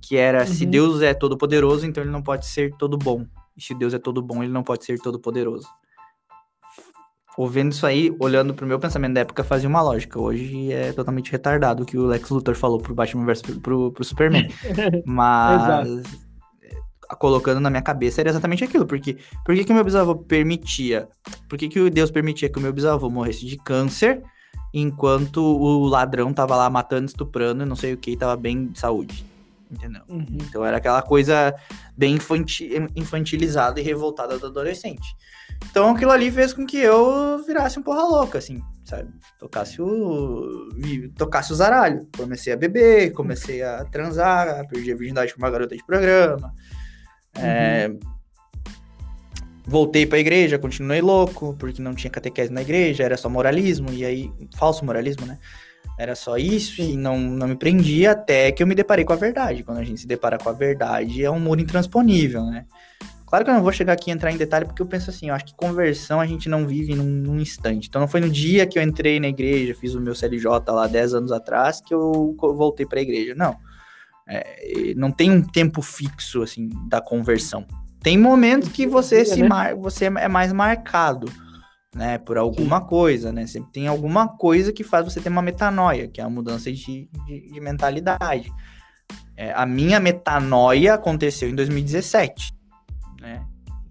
Que 0.00 0.16
era: 0.16 0.40
uhum. 0.40 0.46
se 0.46 0.64
Deus 0.64 1.02
é 1.02 1.12
todo 1.12 1.36
poderoso, 1.36 1.86
então 1.86 2.02
ele 2.02 2.12
não 2.12 2.22
pode 2.22 2.46
ser 2.46 2.72
todo 2.76 2.96
bom. 2.96 3.26
E 3.56 3.62
se 3.62 3.74
Deus 3.74 3.94
é 3.94 3.98
todo 3.98 4.20
bom, 4.20 4.42
ele 4.42 4.52
não 4.52 4.62
pode 4.62 4.84
ser 4.84 4.98
todo 4.98 5.18
poderoso. 5.18 5.66
Ouvindo 7.36 7.72
isso 7.72 7.86
aí, 7.86 8.14
olhando 8.18 8.54
pro 8.54 8.66
meu 8.66 8.78
pensamento 8.78 9.14
da 9.14 9.20
época, 9.20 9.44
fazia 9.44 9.68
uma 9.68 9.82
lógica. 9.82 10.18
Hoje 10.18 10.72
é 10.72 10.92
totalmente 10.92 11.30
retardado 11.30 11.82
o 11.82 11.86
que 11.86 11.98
o 11.98 12.06
Lex 12.06 12.30
Luthor 12.30 12.54
falou 12.54 12.80
pro 12.80 12.94
Batman 12.94 13.26
vs 13.26 13.42
pro, 13.62 13.92
pro 13.92 14.04
Superman. 14.04 14.48
Mas 15.04 16.02
colocando 17.18 17.60
na 17.60 17.70
minha 17.70 17.82
cabeça 17.82 18.20
era 18.20 18.30
exatamente 18.30 18.64
aquilo. 18.64 18.86
Porque 18.86 19.18
por 19.44 19.54
que, 19.54 19.70
o 19.70 19.74
meu 19.74 19.84
bisavô 19.84 20.16
permitia? 20.16 21.08
Por 21.48 21.58
que, 21.58 21.68
que 21.68 21.90
Deus 21.90 22.10
permitia 22.10 22.48
que 22.48 22.58
o 22.58 22.62
meu 22.62 22.72
bisavô 22.72 23.10
morresse 23.10 23.44
de 23.44 23.56
câncer 23.58 24.22
enquanto 24.72 25.38
o 25.42 25.86
ladrão 25.86 26.32
tava 26.32 26.56
lá 26.56 26.68
matando, 26.68 27.06
estuprando 27.06 27.62
e 27.62 27.66
não 27.66 27.76
sei 27.76 27.92
o 27.92 27.96
que, 27.96 28.16
tava 28.16 28.36
bem 28.36 28.68
de 28.68 28.78
saúde? 28.78 29.24
Entendeu? 29.70 30.02
Uhum. 30.08 30.26
Então 30.30 30.64
era 30.64 30.76
aquela 30.76 31.02
coisa 31.02 31.54
bem 31.96 32.14
infantil, 32.14 32.88
infantilizada 32.94 33.80
e 33.80 33.82
revoltada 33.82 34.38
do 34.38 34.46
adolescente. 34.46 35.16
Então 35.70 35.90
aquilo 35.90 36.10
ali 36.10 36.30
fez 36.30 36.52
com 36.52 36.66
que 36.66 36.78
eu 36.78 37.42
virasse 37.44 37.78
um 37.78 37.82
porra 37.82 38.02
louca, 38.02 38.38
assim, 38.38 38.62
sabe? 38.84 39.10
Tocasse 39.38 39.80
o. 39.80 40.68
Tocasse 41.16 41.52
o 41.52 41.56
zaralho. 41.56 42.06
Comecei 42.16 42.52
a 42.52 42.56
beber, 42.56 43.12
comecei 43.12 43.62
a 43.62 43.84
transar, 43.84 44.66
perdi 44.68 44.92
a 44.92 44.96
virgindade 44.96 45.32
com 45.32 45.38
uma 45.38 45.50
garota 45.50 45.76
de 45.76 45.84
programa. 45.84 46.52
Uhum. 47.36 47.42
É... 47.42 47.90
Voltei 49.68 50.06
pra 50.06 50.20
igreja, 50.20 50.60
continuei 50.60 51.00
louco, 51.00 51.56
porque 51.58 51.82
não 51.82 51.92
tinha 51.92 52.08
catequese 52.08 52.52
na 52.52 52.62
igreja, 52.62 53.02
era 53.02 53.16
só 53.16 53.28
moralismo, 53.28 53.92
e 53.92 54.04
aí. 54.04 54.30
Falso 54.56 54.84
moralismo, 54.84 55.26
né? 55.26 55.38
Era 55.98 56.14
só 56.14 56.36
isso 56.36 56.82
e 56.82 56.96
não, 56.96 57.18
não 57.18 57.48
me 57.48 57.56
prendia 57.56 58.12
até 58.12 58.52
que 58.52 58.62
eu 58.62 58.66
me 58.66 58.74
deparei 58.74 59.04
com 59.04 59.14
a 59.14 59.16
verdade. 59.16 59.62
Quando 59.62 59.78
a 59.78 59.84
gente 59.84 60.00
se 60.00 60.06
depara 60.06 60.36
com 60.36 60.48
a 60.48 60.52
verdade, 60.52 61.24
é 61.24 61.30
um 61.30 61.40
muro 61.40 61.60
intransponível, 61.60 62.44
né? 62.44 62.66
Claro 63.26 63.44
que 63.44 63.50
eu 63.50 63.54
não 63.54 63.62
vou 63.62 63.72
chegar 63.72 63.94
aqui 63.94 64.10
e 64.10 64.12
entrar 64.12 64.30
em 64.30 64.36
detalhe, 64.36 64.66
porque 64.66 64.80
eu 64.80 64.86
penso 64.86 65.10
assim, 65.10 65.30
eu 65.30 65.34
acho 65.34 65.46
que 65.46 65.54
conversão 65.54 66.20
a 66.20 66.26
gente 66.26 66.48
não 66.48 66.66
vive 66.66 66.94
num, 66.94 67.04
num, 67.04 67.40
instante. 67.40 67.88
Então 67.88 68.00
não 68.00 68.06
foi 68.06 68.20
no 68.20 68.30
dia 68.30 68.66
que 68.66 68.78
eu 68.78 68.82
entrei 68.82 69.18
na 69.18 69.26
igreja, 69.26 69.74
fiz 69.74 69.94
o 69.94 70.00
meu 70.00 70.14
CLJ 70.14 70.46
lá 70.68 70.86
10 70.86 71.14
anos 71.14 71.32
atrás, 71.32 71.80
que 71.80 71.92
eu 71.92 72.36
voltei 72.38 72.86
para 72.86 73.00
a 73.00 73.02
igreja. 73.02 73.34
Não. 73.34 73.56
É, 74.28 74.94
não 74.96 75.10
tem 75.10 75.30
um 75.30 75.42
tempo 75.42 75.82
fixo, 75.82 76.42
assim, 76.42 76.70
da 76.88 77.00
conversão. 77.00 77.66
Tem 78.00 78.16
momentos 78.16 78.68
que 78.68 78.86
você, 78.86 79.24
se 79.24 79.42
né? 79.42 79.48
mar... 79.48 79.74
você 79.74 80.04
é 80.04 80.28
mais 80.28 80.52
marcado 80.52 81.26
né, 81.96 82.18
por 82.18 82.36
alguma 82.36 82.78
Sim. 82.80 82.86
coisa, 82.86 83.32
né? 83.32 83.46
Sempre 83.46 83.72
tem 83.72 83.86
alguma 83.86 84.28
coisa 84.28 84.70
que 84.70 84.84
faz 84.84 85.02
você 85.02 85.18
ter 85.18 85.30
uma 85.30 85.40
metanoia, 85.40 86.06
que 86.06 86.20
é 86.20 86.24
a 86.24 86.28
mudança 86.28 86.70
de, 86.70 87.08
de, 87.26 87.50
de 87.50 87.60
mentalidade. 87.60 88.52
É, 89.34 89.50
a 89.54 89.64
minha 89.64 89.98
metanoia 89.98 90.92
aconteceu 90.92 91.48
em 91.48 91.54
2017, 91.54 92.52
né? 93.18 93.46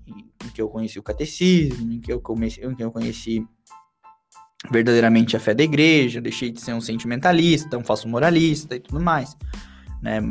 Em 0.08 0.50
que 0.54 0.62
eu 0.62 0.70
conheci 0.70 1.00
o 1.00 1.04
catecismo, 1.04 1.92
em 1.92 2.00
que 2.00 2.14
eu, 2.14 2.22
comecei, 2.22 2.64
em 2.64 2.76
que 2.76 2.84
eu 2.84 2.92
conheci 2.92 3.44
verdadeiramente 4.72 5.36
a 5.36 5.40
fé 5.40 5.56
da 5.56 5.64
igreja, 5.64 6.22
deixei 6.22 6.52
de 6.52 6.62
ser 6.62 6.74
um 6.74 6.82
sentimentalista, 6.82 7.76
um 7.76 7.84
falso 7.84 8.08
moralista 8.08 8.76
e 8.76 8.80
tudo 8.80 9.04
mais, 9.04 9.36
né? 10.00 10.22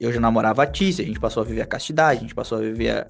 Eu 0.00 0.10
já 0.10 0.18
namorava 0.18 0.62
a 0.62 0.66
Tícia, 0.66 1.04
a 1.04 1.06
gente 1.06 1.20
passou 1.20 1.42
a 1.42 1.46
viver 1.46 1.60
a 1.60 1.66
castidade, 1.66 2.18
a 2.18 2.22
gente 2.22 2.34
passou 2.34 2.56
a 2.56 2.60
viver 2.62 2.90
a, 2.90 3.06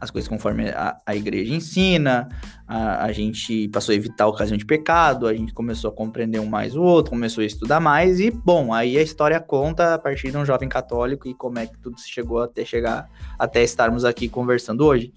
as 0.00 0.10
coisas 0.10 0.28
conforme 0.28 0.70
a, 0.70 0.98
a 1.06 1.14
igreja 1.14 1.54
ensina, 1.54 2.28
a, 2.66 3.04
a, 3.04 3.12
gente 3.12 3.68
passou 3.68 3.92
a 3.92 3.96
evitar 3.96 4.24
a 4.24 4.26
ocasião 4.26 4.56
de 4.56 4.66
pecado, 4.66 5.28
a 5.28 5.34
gente 5.34 5.54
começou 5.54 5.90
a 5.90 5.94
compreender 5.94 6.40
um 6.40 6.46
mais 6.46 6.74
o 6.74 6.82
outro, 6.82 7.10
começou 7.10 7.42
a 7.42 7.46
estudar 7.46 7.78
mais, 7.78 8.18
e 8.18 8.32
bom, 8.32 8.74
aí 8.74 8.98
a 8.98 9.02
história 9.02 9.38
conta 9.38 9.94
a 9.94 9.98
partir 9.98 10.32
de 10.32 10.36
um 10.36 10.44
jovem 10.44 10.68
católico 10.68 11.28
e 11.28 11.34
como 11.34 11.60
é 11.60 11.66
que 11.66 11.78
tudo 11.78 11.96
chegou 12.00 12.42
até 12.42 12.64
chegar, 12.64 13.08
até 13.38 13.62
estarmos 13.62 14.04
aqui 14.04 14.28
conversando 14.28 14.84
hoje. 14.84 15.12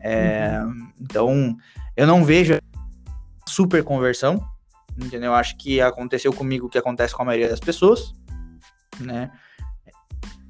É, 0.00 0.60
uhum. 0.60 0.92
Então, 1.00 1.56
eu 1.96 2.06
não 2.06 2.24
vejo 2.24 2.58
super 3.46 3.84
conversão, 3.84 4.44
entendeu? 4.98 5.30
Eu 5.30 5.34
acho 5.34 5.56
que 5.56 5.80
aconteceu 5.80 6.32
comigo 6.32 6.66
o 6.66 6.68
que 6.68 6.78
acontece 6.78 7.14
com 7.14 7.22
a 7.22 7.26
maioria 7.26 7.48
das 7.48 7.60
pessoas, 7.60 8.12
né? 8.98 9.30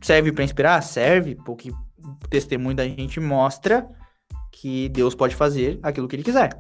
Serve 0.05 0.33
para 0.33 0.45
inspirar? 0.45 0.83
Serve, 0.83 1.35
porque 1.35 1.71
o 1.71 2.29
testemunho 2.29 2.77
da 2.77 2.87
gente 2.87 3.19
mostra 3.19 3.89
que 4.53 4.91
Deus 4.91 5.15
pode 5.15 5.35
fazer 5.35 5.81
aquilo 5.83 6.07
que 6.07 6.15
ele 6.15 6.23
quiser. 6.23 6.51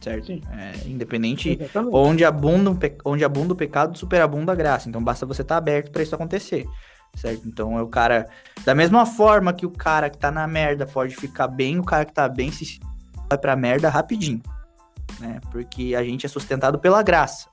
certo? 0.00 0.32
É, 0.32 0.88
independente 0.88 1.58
Exatamente. 1.60 1.94
onde 1.94 2.24
abunda, 2.24 2.70
onde 3.04 3.22
abunda 3.22 3.52
o 3.52 3.56
pecado, 3.56 3.98
superabunda 3.98 4.52
a 4.52 4.54
graça. 4.54 4.88
Então 4.88 5.04
basta 5.04 5.26
você 5.26 5.42
estar 5.42 5.56
tá 5.56 5.58
aberto 5.58 5.92
para 5.92 6.02
isso 6.02 6.14
acontecer, 6.14 6.66
certo? 7.14 7.46
Então 7.46 7.78
é 7.78 7.82
o 7.82 7.88
cara, 7.88 8.26
da 8.64 8.74
mesma 8.74 9.04
forma 9.04 9.52
que 9.52 9.66
o 9.66 9.70
cara 9.70 10.08
que 10.08 10.16
tá 10.16 10.30
na 10.30 10.46
merda 10.46 10.86
pode 10.86 11.14
ficar 11.14 11.46
bem, 11.46 11.78
o 11.78 11.84
cara 11.84 12.06
que 12.06 12.14
tá 12.14 12.26
bem 12.26 12.50
se 12.50 12.80
vai 13.28 13.36
pra 13.36 13.54
merda 13.54 13.90
rapidinho, 13.90 14.40
né? 15.20 15.42
Porque 15.50 15.94
a 15.94 16.02
gente 16.02 16.24
é 16.24 16.28
sustentado 16.30 16.78
pela 16.78 17.02
graça, 17.02 17.50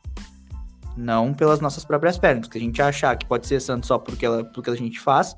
não 0.96 1.34
pelas 1.34 1.60
nossas 1.60 1.86
próprias 1.86 2.18
pernas. 2.18 2.48
Porque 2.48 2.58
a 2.58 2.62
gente 2.62 2.82
achar 2.82 3.16
que 3.18 3.26
pode 3.26 3.48
ser 3.48 3.60
santo 3.60 3.86
só 3.86 3.98
porque, 3.98 4.26
ela, 4.26 4.44
porque 4.46 4.70
a 4.70 4.76
gente 4.76 5.00
faz, 5.00 5.36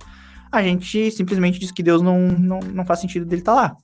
a 0.52 0.62
gente 0.62 1.12
simplesmente 1.12 1.60
diz 1.60 1.72
que 1.72 1.84
Deus 1.84 2.02
não, 2.02 2.28
não, 2.28 2.60
não 2.60 2.86
faz 2.86 3.00
sentido 3.00 3.26
dele 3.26 3.42
estar 3.42 3.56
tá 3.56 3.62
lá. 3.62 3.78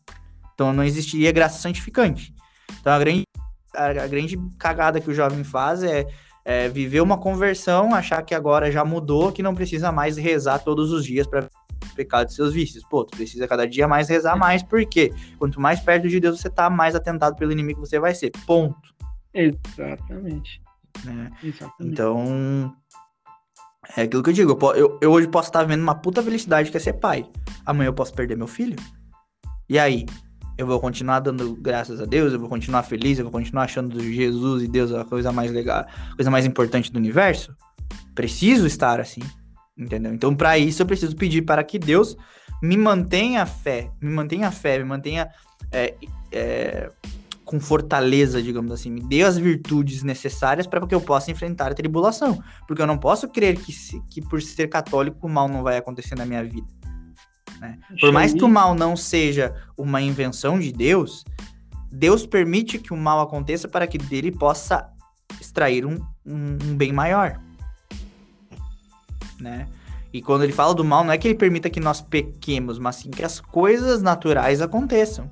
Então 0.54 0.74
não 0.74 0.84
existiria 0.84 1.32
graça 1.32 1.60
santificante. 1.60 2.34
Então 2.82 2.92
a 2.92 3.00
grande, 3.00 3.24
a, 3.74 4.08
grande 4.08 4.38
cagada 4.58 5.00
que 5.00 5.10
o 5.10 5.14
jovem 5.14 5.44
faz 5.44 5.84
é, 5.84 6.08
é, 6.44 6.68
viver 6.68 7.02
uma 7.02 7.18
conversão, 7.18 7.94
achar 7.94 8.22
que 8.24 8.34
agora 8.34 8.72
já 8.72 8.84
mudou, 8.84 9.32
que 9.32 9.44
não 9.44 9.54
precisa 9.54 9.92
mais 9.92 10.18
rezar 10.18 10.60
todos 10.60 10.92
os 10.92 11.06
dias 11.06 11.28
para 11.28 11.48
pecado 11.96 12.28
de 12.28 12.34
seus 12.34 12.54
vícios. 12.54 12.84
Pô, 12.90 13.04
tu 13.04 13.16
precisa 13.16 13.48
cada 13.48 13.68
dia 13.68 13.88
mais 13.88 14.10
rezar 14.10 14.36
mais, 14.36 14.64
porque 14.64 15.12
quanto 15.38 15.62
mais 15.62 15.80
perto 15.80 16.08
de 16.08 16.20
Deus 16.20 16.40
você 16.40 16.50
tá, 16.50 16.70
mais 16.70 16.96
atentado 16.96 17.36
pelo 17.36 17.52
inimigo 17.52 17.80
você 17.80 18.00
vai 18.00 18.14
ser. 18.14 18.32
Ponto. 18.46 18.96
Exatamente. 19.34 20.62
Né? 21.04 21.32
Exatamente. 21.44 21.94
Então, 21.94 22.76
é 23.96 24.04
aquilo 24.04 24.24
que 24.24 24.30
eu 24.30 24.34
digo. 24.34 24.58
Eu, 24.62 24.76
eu, 24.76 25.00
eu 25.02 25.12
hoje 25.12 25.28
posso 25.28 25.50
estar 25.50 25.64
vendo 25.64 25.82
uma 25.82 25.96
puta 25.96 26.22
felicidade 26.22 26.72
que 26.72 26.78
é 26.78 26.80
ser 26.80 26.94
pai. 26.94 27.30
Amanhã 27.66 27.90
eu 27.90 27.94
posso 27.94 28.14
perder 28.14 28.36
meu 28.36 28.48
filho. 28.48 28.76
E 29.70 29.78
aí? 29.78 30.06
Eu 30.58 30.66
vou 30.66 30.80
continuar 30.80 31.20
dando 31.20 31.56
graças 31.56 32.02
a 32.02 32.06
Deus, 32.06 32.34
eu 32.34 32.40
vou 32.40 32.50
continuar 32.50 32.82
feliz, 32.82 33.20
eu 33.20 33.26
vou 33.26 33.32
continuar 33.32 33.66
achando 33.66 34.00
Jesus 34.00 34.64
e 34.64 34.68
Deus 34.68 34.92
a 34.92 35.06
coisa 35.06 35.32
mais 35.32 35.52
legal, 35.52 35.86
a 36.12 36.16
coisa 36.16 36.32
mais 36.32 36.48
importante 36.48 36.92
do 36.92 36.98
universo. 36.98 37.56
Preciso 38.16 38.66
estar 38.66 39.00
assim, 39.00 39.22
entendeu? 39.78 40.12
Então, 40.12 40.36
para 40.36 40.58
isso, 40.58 40.82
eu 40.82 40.88
preciso 40.88 41.16
pedir 41.16 41.44
para 41.44 41.64
que 41.64 41.78
Deus 41.78 42.18
me 42.60 42.76
mantenha 42.76 43.44
a 43.44 43.46
fé, 43.46 43.92
me 44.02 44.12
mantenha 44.12 44.48
a 44.48 44.52
fé, 44.52 44.80
me 44.80 44.86
mantenha 44.86 45.30
é, 45.72 45.94
é, 46.32 46.90
com 47.48 47.62
fortaleza, 47.62 48.44
digamos 48.44 48.74
assim, 48.74 48.92
me 48.92 49.02
dê 49.02 49.24
as 49.24 49.38
virtudes 49.38 50.04
necessárias 50.04 50.68
para 50.68 50.86
que 50.86 50.94
eu 50.94 51.00
possa 51.00 51.32
enfrentar 51.32 51.72
a 51.72 51.74
tribulação. 51.74 52.44
Porque 52.68 52.82
eu 52.82 52.86
não 52.86 52.98
posso 52.98 53.30
crer 53.30 53.58
que, 53.58 53.74
que 54.10 54.22
por 54.22 54.42
ser 54.42 54.68
católico 54.68 55.26
o 55.26 55.30
mal 55.30 55.48
não 55.48 55.64
vai 55.64 55.78
acontecer 55.78 56.16
na 56.16 56.26
minha 56.26 56.44
vida. 56.44 56.68
Né? 57.62 57.80
Por 58.02 58.12
mais 58.12 58.34
que 58.34 58.44
o 58.44 58.50
mal 58.50 58.76
não 58.76 58.98
seja 58.98 59.56
uma 59.78 60.02
invenção 60.02 60.60
de 60.60 60.74
Deus, 60.74 61.24
Deus 61.90 62.26
permite 62.26 62.78
que 62.78 62.94
o 62.94 62.98
mal 62.98 63.22
aconteça 63.22 63.66
para 63.66 63.88
que 63.88 63.98
dele 63.98 64.32
possa 64.32 64.90
extrair 65.40 65.86
um, 65.86 65.96
um, 66.26 66.58
um 66.66 66.76
bem 66.76 66.92
maior. 66.92 67.40
Né? 69.40 69.68
E 70.12 70.22
quando 70.22 70.44
ele 70.44 70.52
fala 70.54 70.76
do 70.76 70.84
mal, 70.84 71.06
não 71.06 71.14
é 71.14 71.18
que 71.18 71.30
ele 71.30 71.36
permita 71.36 71.70
que 71.70 71.80
nós 71.80 72.02
pequemos, 72.02 72.78
mas 72.78 72.98
sim 72.98 73.10
que 73.10 73.24
as 73.24 73.40
coisas 73.40 74.02
naturais 74.02 74.62
aconteçam. 74.62 75.32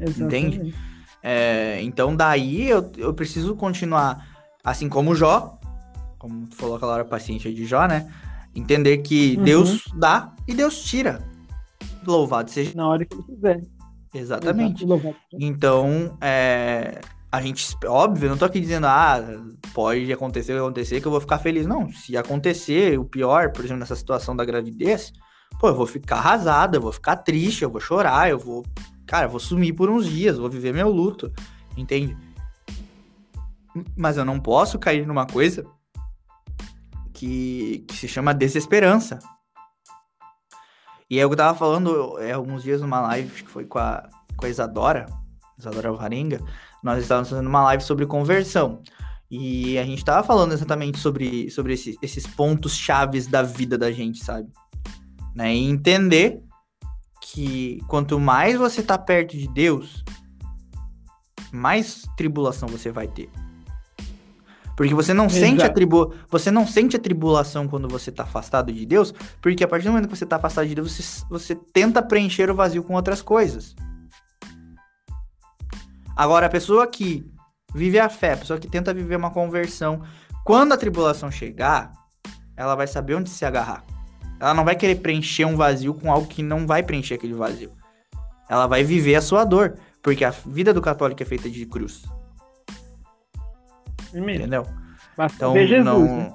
Exatamente. 0.00 0.56
Entende? 0.56 0.74
É, 1.22 1.82
então, 1.82 2.16
daí 2.16 2.68
eu, 2.68 2.90
eu 2.96 3.12
preciso 3.12 3.54
continuar, 3.54 4.26
assim 4.64 4.88
como 4.88 5.14
Jó, 5.14 5.58
como 6.18 6.46
tu 6.46 6.56
falou 6.56 6.76
aquela 6.76 6.94
hora 6.94 7.04
paciente 7.04 7.52
de 7.52 7.66
Jó, 7.66 7.86
né? 7.86 8.10
Entender 8.54 8.98
que 8.98 9.36
uhum. 9.36 9.44
Deus 9.44 9.84
dá 9.94 10.34
e 10.48 10.54
Deus 10.54 10.82
tira. 10.82 11.22
Louvado 12.06 12.50
seja. 12.50 12.72
Na 12.74 12.88
hora 12.88 13.04
que 13.04 13.14
ele 13.14 13.22
quiser. 13.22 13.60
Exatamente. 14.12 14.84
Exato, 14.84 15.14
então, 15.32 16.16
é, 16.20 17.00
a 17.30 17.40
gente, 17.40 17.64
óbvio, 17.86 18.26
eu 18.26 18.30
não 18.30 18.36
tô 18.36 18.44
aqui 18.44 18.58
dizendo, 18.58 18.86
ah, 18.86 19.22
pode 19.72 20.12
acontecer, 20.12 20.56
acontecer, 20.56 21.00
que 21.00 21.06
eu 21.06 21.12
vou 21.12 21.20
ficar 21.20 21.38
feliz. 21.38 21.64
Não, 21.64 21.90
se 21.92 22.16
acontecer 22.16 22.98
o 22.98 23.04
pior, 23.04 23.52
por 23.52 23.64
exemplo, 23.64 23.80
nessa 23.80 23.94
situação 23.94 24.34
da 24.34 24.44
gravidez, 24.44 25.12
pô, 25.60 25.68
eu 25.68 25.74
vou 25.74 25.86
ficar 25.86 26.16
arrasada, 26.16 26.76
eu 26.76 26.80
vou 26.80 26.92
ficar 26.92 27.16
triste, 27.16 27.62
eu 27.62 27.70
vou 27.70 27.80
chorar, 27.80 28.28
eu 28.28 28.38
vou, 28.38 28.64
cara, 29.10 29.26
vou 29.26 29.40
sumir 29.40 29.72
por 29.72 29.90
uns 29.90 30.08
dias, 30.08 30.38
vou 30.38 30.48
viver 30.48 30.72
meu 30.72 30.88
luto, 30.88 31.32
entende? 31.76 32.16
Mas 33.96 34.16
eu 34.16 34.24
não 34.24 34.38
posso 34.38 34.78
cair 34.78 35.04
numa 35.04 35.26
coisa 35.26 35.66
que, 37.12 37.84
que 37.88 37.96
se 37.96 38.06
chama 38.06 38.32
desesperança. 38.32 39.18
E 41.10 41.18
é 41.18 41.26
o 41.26 41.28
que 41.28 41.32
eu 41.32 41.38
tava 41.38 41.58
falando 41.58 42.20
é, 42.20 42.30
alguns 42.30 42.62
dias 42.62 42.80
numa 42.80 43.00
live, 43.00 43.42
que 43.42 43.50
foi 43.50 43.64
com 43.64 43.80
a, 43.80 44.08
com 44.36 44.46
a 44.46 44.48
Isadora, 44.48 45.06
Isadora 45.58 45.90
Varenga, 45.90 46.40
nós 46.80 47.02
estávamos 47.02 47.30
fazendo 47.30 47.48
uma 47.48 47.64
live 47.64 47.82
sobre 47.82 48.06
conversão. 48.06 48.80
E 49.28 49.76
a 49.76 49.82
gente 49.82 49.98
estava 49.98 50.24
falando 50.24 50.52
exatamente 50.52 51.00
sobre, 51.00 51.50
sobre 51.50 51.72
esse, 51.72 51.98
esses 52.00 52.28
pontos 52.28 52.76
chaves 52.76 53.26
da 53.26 53.42
vida 53.42 53.76
da 53.76 53.90
gente, 53.90 54.24
sabe? 54.24 54.48
Né? 55.34 55.52
E 55.52 55.68
entender 55.68 56.44
que 57.32 57.80
quanto 57.86 58.18
mais 58.18 58.56
você 58.56 58.82
tá 58.82 58.98
perto 58.98 59.36
de 59.36 59.46
Deus, 59.48 60.04
mais 61.52 62.04
tribulação 62.16 62.68
você 62.68 62.90
vai 62.90 63.06
ter. 63.06 63.30
Porque 64.76 64.94
você 64.94 65.12
não 65.12 65.26
Exato. 65.26 65.40
sente 65.40 65.62
a 65.62 65.68
tribu... 65.68 66.14
você 66.28 66.50
não 66.50 66.66
sente 66.66 66.96
a 66.96 66.98
tribulação 66.98 67.68
quando 67.68 67.86
você 67.86 68.10
tá 68.10 68.22
afastado 68.22 68.72
de 68.72 68.86
Deus, 68.86 69.12
porque 69.40 69.62
a 69.62 69.68
partir 69.68 69.84
do 69.84 69.92
momento 69.92 70.08
que 70.08 70.16
você 70.16 70.24
tá 70.24 70.36
afastado 70.36 70.66
de 70.66 70.74
Deus, 70.74 70.90
você, 70.90 71.24
você 71.28 71.54
tenta 71.54 72.02
preencher 72.02 72.50
o 72.50 72.54
vazio 72.54 72.82
com 72.82 72.94
outras 72.94 73.20
coisas. 73.20 73.76
Agora, 76.16 76.46
a 76.46 76.50
pessoa 76.50 76.86
que 76.86 77.30
vive 77.74 77.98
a 77.98 78.08
fé, 78.08 78.32
a 78.32 78.36
pessoa 78.38 78.58
que 78.58 78.68
tenta 78.68 78.92
viver 78.92 79.16
uma 79.16 79.30
conversão, 79.30 80.02
quando 80.44 80.72
a 80.72 80.76
tribulação 80.76 81.30
chegar, 81.30 81.92
ela 82.56 82.74
vai 82.74 82.86
saber 82.86 83.14
onde 83.14 83.30
se 83.30 83.44
agarrar. 83.44 83.84
Ela 84.40 84.54
não 84.54 84.64
vai 84.64 84.74
querer 84.74 84.96
preencher 84.96 85.44
um 85.44 85.56
vazio 85.56 85.92
com 85.92 86.10
algo 86.10 86.26
que 86.26 86.42
não 86.42 86.66
vai 86.66 86.82
preencher 86.82 87.14
aquele 87.14 87.34
vazio. 87.34 87.70
Ela 88.48 88.66
vai 88.66 88.82
viver 88.82 89.14
a 89.14 89.20
sua 89.20 89.44
dor, 89.44 89.76
porque 90.02 90.24
a 90.24 90.30
vida 90.30 90.72
do 90.72 90.80
católico 90.80 91.22
é 91.22 91.26
feita 91.26 91.48
de 91.48 91.66
cruz. 91.66 92.02
Entendeu? 94.14 94.66
Mas 95.16 95.32
então, 95.34 95.54
Jesus, 95.54 95.84
não... 95.84 96.16
Né? 96.16 96.34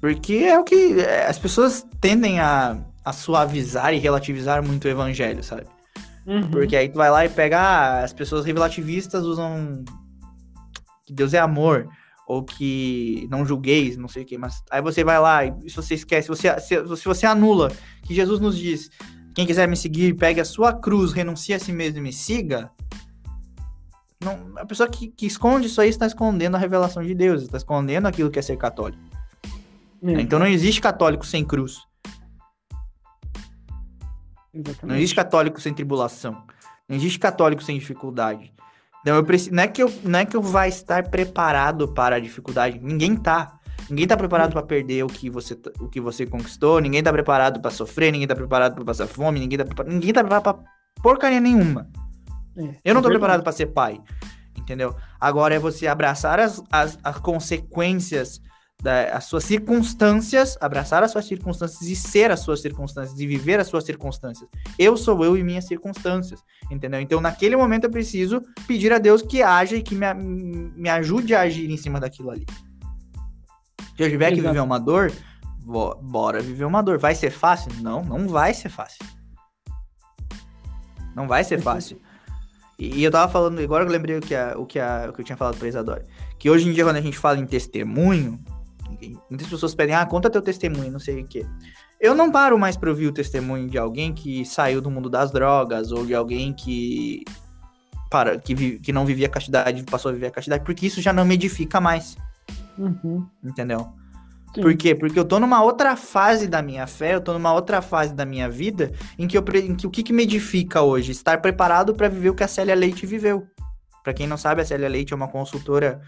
Porque 0.00 0.34
é 0.34 0.58
o 0.58 0.64
que 0.64 1.00
é, 1.00 1.26
as 1.26 1.38
pessoas 1.38 1.86
tendem 1.98 2.38
a, 2.38 2.78
a 3.02 3.12
suavizar 3.12 3.94
e 3.94 3.98
relativizar 3.98 4.62
muito 4.62 4.84
o 4.84 4.90
evangelho, 4.90 5.42
sabe? 5.42 5.66
Uhum. 6.26 6.50
Porque 6.50 6.76
aí 6.76 6.90
tu 6.90 6.96
vai 6.96 7.10
lá 7.10 7.24
e 7.24 7.28
pega, 7.30 7.58
ah, 7.58 8.04
as 8.04 8.12
pessoas 8.12 8.44
relativistas 8.44 9.24
usam 9.24 9.82
que 11.06 11.12
Deus 11.12 11.32
é 11.32 11.38
amor, 11.38 11.88
ou 12.26 12.42
que 12.42 13.26
não 13.30 13.44
julgueis, 13.44 13.96
não 13.96 14.08
sei 14.08 14.22
o 14.22 14.26
que, 14.26 14.38
mas 14.38 14.62
aí 14.70 14.80
você 14.80 15.04
vai 15.04 15.18
lá 15.18 15.44
e 15.44 15.68
se 15.68 15.76
você 15.76 15.94
esquece, 15.94 16.28
você, 16.28 16.58
se, 16.60 16.96
se 16.96 17.04
você 17.04 17.26
anula 17.26 17.70
que 18.02 18.14
Jesus 18.14 18.40
nos 18.40 18.56
diz, 18.56 18.90
quem 19.34 19.46
quiser 19.46 19.68
me 19.68 19.76
seguir, 19.76 20.14
pegue 20.14 20.40
a 20.40 20.44
sua 20.44 20.72
cruz, 20.72 21.12
renuncie 21.12 21.54
a 21.54 21.58
si 21.58 21.72
mesmo 21.72 21.98
e 21.98 22.02
me 22.02 22.12
siga, 22.12 22.70
não, 24.24 24.56
a 24.56 24.64
pessoa 24.64 24.88
que, 24.88 25.08
que 25.08 25.26
esconde 25.26 25.66
isso 25.66 25.80
aí 25.80 25.90
está 25.90 26.06
escondendo 26.06 26.54
a 26.54 26.58
revelação 26.58 27.02
de 27.02 27.14
Deus, 27.14 27.42
está 27.42 27.58
escondendo 27.58 28.06
aquilo 28.06 28.30
que 28.30 28.38
é 28.38 28.42
ser 28.42 28.56
católico. 28.56 29.02
Hum. 30.02 30.18
Então 30.18 30.38
não 30.38 30.46
existe 30.46 30.80
católico 30.80 31.26
sem 31.26 31.44
cruz. 31.44 31.78
Exatamente. 34.52 34.86
Não 34.86 34.96
existe 34.96 35.14
católico 35.14 35.60
sem 35.60 35.74
tribulação. 35.74 36.44
Não 36.88 36.96
existe 36.96 37.18
católico 37.18 37.62
sem 37.62 37.78
dificuldade. 37.78 38.52
Então 39.04 39.16
eu 39.16 39.22
preciso, 39.22 39.54
não 39.54 39.62
é 39.62 39.68
que 39.68 39.82
eu 39.82 39.92
não 40.02 40.18
é 40.18 40.24
que 40.24 40.34
eu 40.34 40.40
vai 40.40 40.70
estar 40.70 41.10
preparado 41.10 41.86
para 41.92 42.16
a 42.16 42.18
dificuldade. 42.18 42.80
Ninguém 42.82 43.14
tá. 43.14 43.58
Ninguém 43.90 44.06
tá 44.06 44.16
preparado 44.16 44.52
para 44.52 44.62
perder 44.62 45.04
o 45.04 45.08
que 45.08 45.28
você 45.28 45.54
o 45.78 45.88
que 45.88 46.00
você 46.00 46.24
conquistou, 46.24 46.80
ninguém 46.80 47.02
tá 47.02 47.12
preparado 47.12 47.60
para 47.60 47.70
sofrer, 47.70 48.10
ninguém 48.10 48.26
tá 48.26 48.34
preparado 48.34 48.74
para 48.74 48.82
passar 48.82 49.06
fome, 49.06 49.38
ninguém 49.38 49.58
tá 49.58 49.64
preparado, 49.66 49.92
ninguém 49.92 50.10
tá 50.10 50.20
preparado 50.20 50.42
para 50.42 50.64
porcaria 51.02 51.38
nenhuma. 51.38 51.86
É, 52.56 52.76
eu 52.82 52.94
não 52.94 53.02
tô 53.02 53.08
é 53.08 53.10
preparado 53.10 53.42
para 53.42 53.52
ser 53.52 53.66
pai, 53.66 54.00
entendeu? 54.56 54.96
Agora 55.20 55.54
é 55.54 55.58
você 55.58 55.86
abraçar 55.86 56.40
as, 56.40 56.62
as, 56.72 56.98
as 57.04 57.18
consequências 57.18 58.40
da, 58.84 59.16
as 59.16 59.24
suas 59.24 59.44
circunstâncias, 59.44 60.58
abraçar 60.60 61.02
as 61.02 61.10
suas 61.10 61.24
circunstâncias 61.24 61.80
e 61.88 61.96
ser 61.96 62.30
as 62.30 62.40
suas 62.40 62.60
circunstâncias 62.60 63.18
e 63.18 63.26
viver 63.26 63.58
as 63.58 63.66
suas 63.66 63.82
circunstâncias. 63.82 64.46
Eu 64.78 64.94
sou 64.94 65.24
eu 65.24 65.38
e 65.38 65.42
minhas 65.42 65.64
circunstâncias, 65.64 66.40
entendeu? 66.70 67.00
Então, 67.00 67.18
naquele 67.18 67.56
momento, 67.56 67.84
eu 67.84 67.90
preciso 67.90 68.42
pedir 68.66 68.92
a 68.92 68.98
Deus 68.98 69.22
que 69.22 69.42
haja 69.42 69.74
e 69.74 69.82
que 69.82 69.94
me, 69.94 70.12
me 70.14 70.90
ajude 70.90 71.34
a 71.34 71.40
agir 71.40 71.70
em 71.70 71.78
cima 71.78 71.98
daquilo 71.98 72.30
ali. 72.30 72.44
Se 73.96 74.02
eu 74.02 74.10
tiver 74.10 74.26
Exato. 74.26 74.42
que 74.42 74.48
viver 74.48 74.60
uma 74.60 74.78
dor, 74.78 75.10
bora 76.02 76.42
viver 76.42 76.66
uma 76.66 76.82
dor. 76.82 76.98
Vai 76.98 77.14
ser 77.14 77.30
fácil? 77.30 77.72
Não, 77.80 78.04
não 78.04 78.28
vai 78.28 78.52
ser 78.52 78.68
fácil. 78.68 79.02
Não 81.16 81.26
vai 81.26 81.42
ser 81.42 81.58
fácil. 81.58 81.98
E, 82.78 82.98
e 82.98 83.04
eu 83.04 83.10
tava 83.10 83.32
falando, 83.32 83.58
agora 83.60 83.84
eu 83.84 83.88
lembrei 83.88 84.18
o 84.18 84.20
que, 84.20 84.34
a, 84.34 84.54
o, 84.58 84.66
que 84.66 84.78
a, 84.78 85.06
o 85.08 85.12
que 85.14 85.22
eu 85.22 85.24
tinha 85.24 85.38
falado 85.38 85.56
pra 85.56 85.68
Isadora. 85.68 86.04
Que 86.38 86.50
hoje 86.50 86.68
em 86.68 86.72
dia, 86.72 86.84
quando 86.84 86.96
a 86.96 87.00
gente 87.00 87.16
fala 87.16 87.38
em 87.38 87.46
testemunho, 87.46 88.38
muitas 89.28 89.48
pessoas 89.48 89.74
pedem, 89.74 89.94
ah, 89.94 90.06
conta 90.06 90.30
teu 90.30 90.42
testemunho, 90.42 90.90
não 90.90 90.98
sei 90.98 91.22
o 91.22 91.26
quê. 91.26 91.46
Eu 92.00 92.14
não 92.14 92.30
paro 92.30 92.58
mais 92.58 92.76
pra 92.76 92.90
ouvir 92.90 93.06
o 93.06 93.12
testemunho 93.12 93.68
de 93.68 93.78
alguém 93.78 94.12
que 94.12 94.44
saiu 94.44 94.80
do 94.80 94.90
mundo 94.90 95.08
das 95.08 95.30
drogas, 95.30 95.90
ou 95.92 96.04
de 96.04 96.14
alguém 96.14 96.52
que 96.52 97.24
para, 98.10 98.38
que, 98.38 98.54
vi, 98.54 98.78
que 98.78 98.92
não 98.92 99.04
vivia 99.04 99.26
a 99.26 99.30
castidade 99.30 99.82
passou 99.84 100.10
a 100.10 100.12
viver 100.12 100.26
a 100.26 100.30
castidade, 100.30 100.64
porque 100.64 100.86
isso 100.86 101.00
já 101.00 101.12
não 101.12 101.24
me 101.24 101.34
edifica 101.34 101.80
mais. 101.80 102.16
Uhum. 102.78 103.26
Entendeu? 103.42 103.88
Sim. 104.54 104.62
Por 104.62 104.76
quê? 104.76 104.94
Porque 104.94 105.18
eu 105.18 105.24
tô 105.24 105.40
numa 105.40 105.62
outra 105.62 105.96
fase 105.96 106.46
da 106.46 106.62
minha 106.62 106.86
fé, 106.86 107.14
eu 107.14 107.20
tô 107.20 107.32
numa 107.32 107.52
outra 107.52 107.82
fase 107.82 108.14
da 108.14 108.24
minha 108.24 108.48
vida, 108.48 108.92
em 109.18 109.26
que, 109.26 109.36
eu, 109.36 109.44
em 109.54 109.74
que 109.74 109.86
o 109.86 109.90
que, 109.90 110.02
que 110.02 110.12
me 110.12 110.22
edifica 110.22 110.80
hoje? 110.80 111.10
Estar 111.10 111.40
preparado 111.40 111.94
para 111.94 112.08
viver 112.08 112.30
o 112.30 112.34
que 112.34 112.44
a 112.44 112.48
Célia 112.48 112.74
Leite 112.74 113.04
viveu. 113.04 113.46
Para 114.04 114.12
quem 114.14 114.26
não 114.26 114.36
sabe, 114.36 114.62
a 114.62 114.64
Célia 114.64 114.88
Leite 114.88 115.12
é 115.12 115.16
uma 115.16 115.26
consultora 115.26 116.00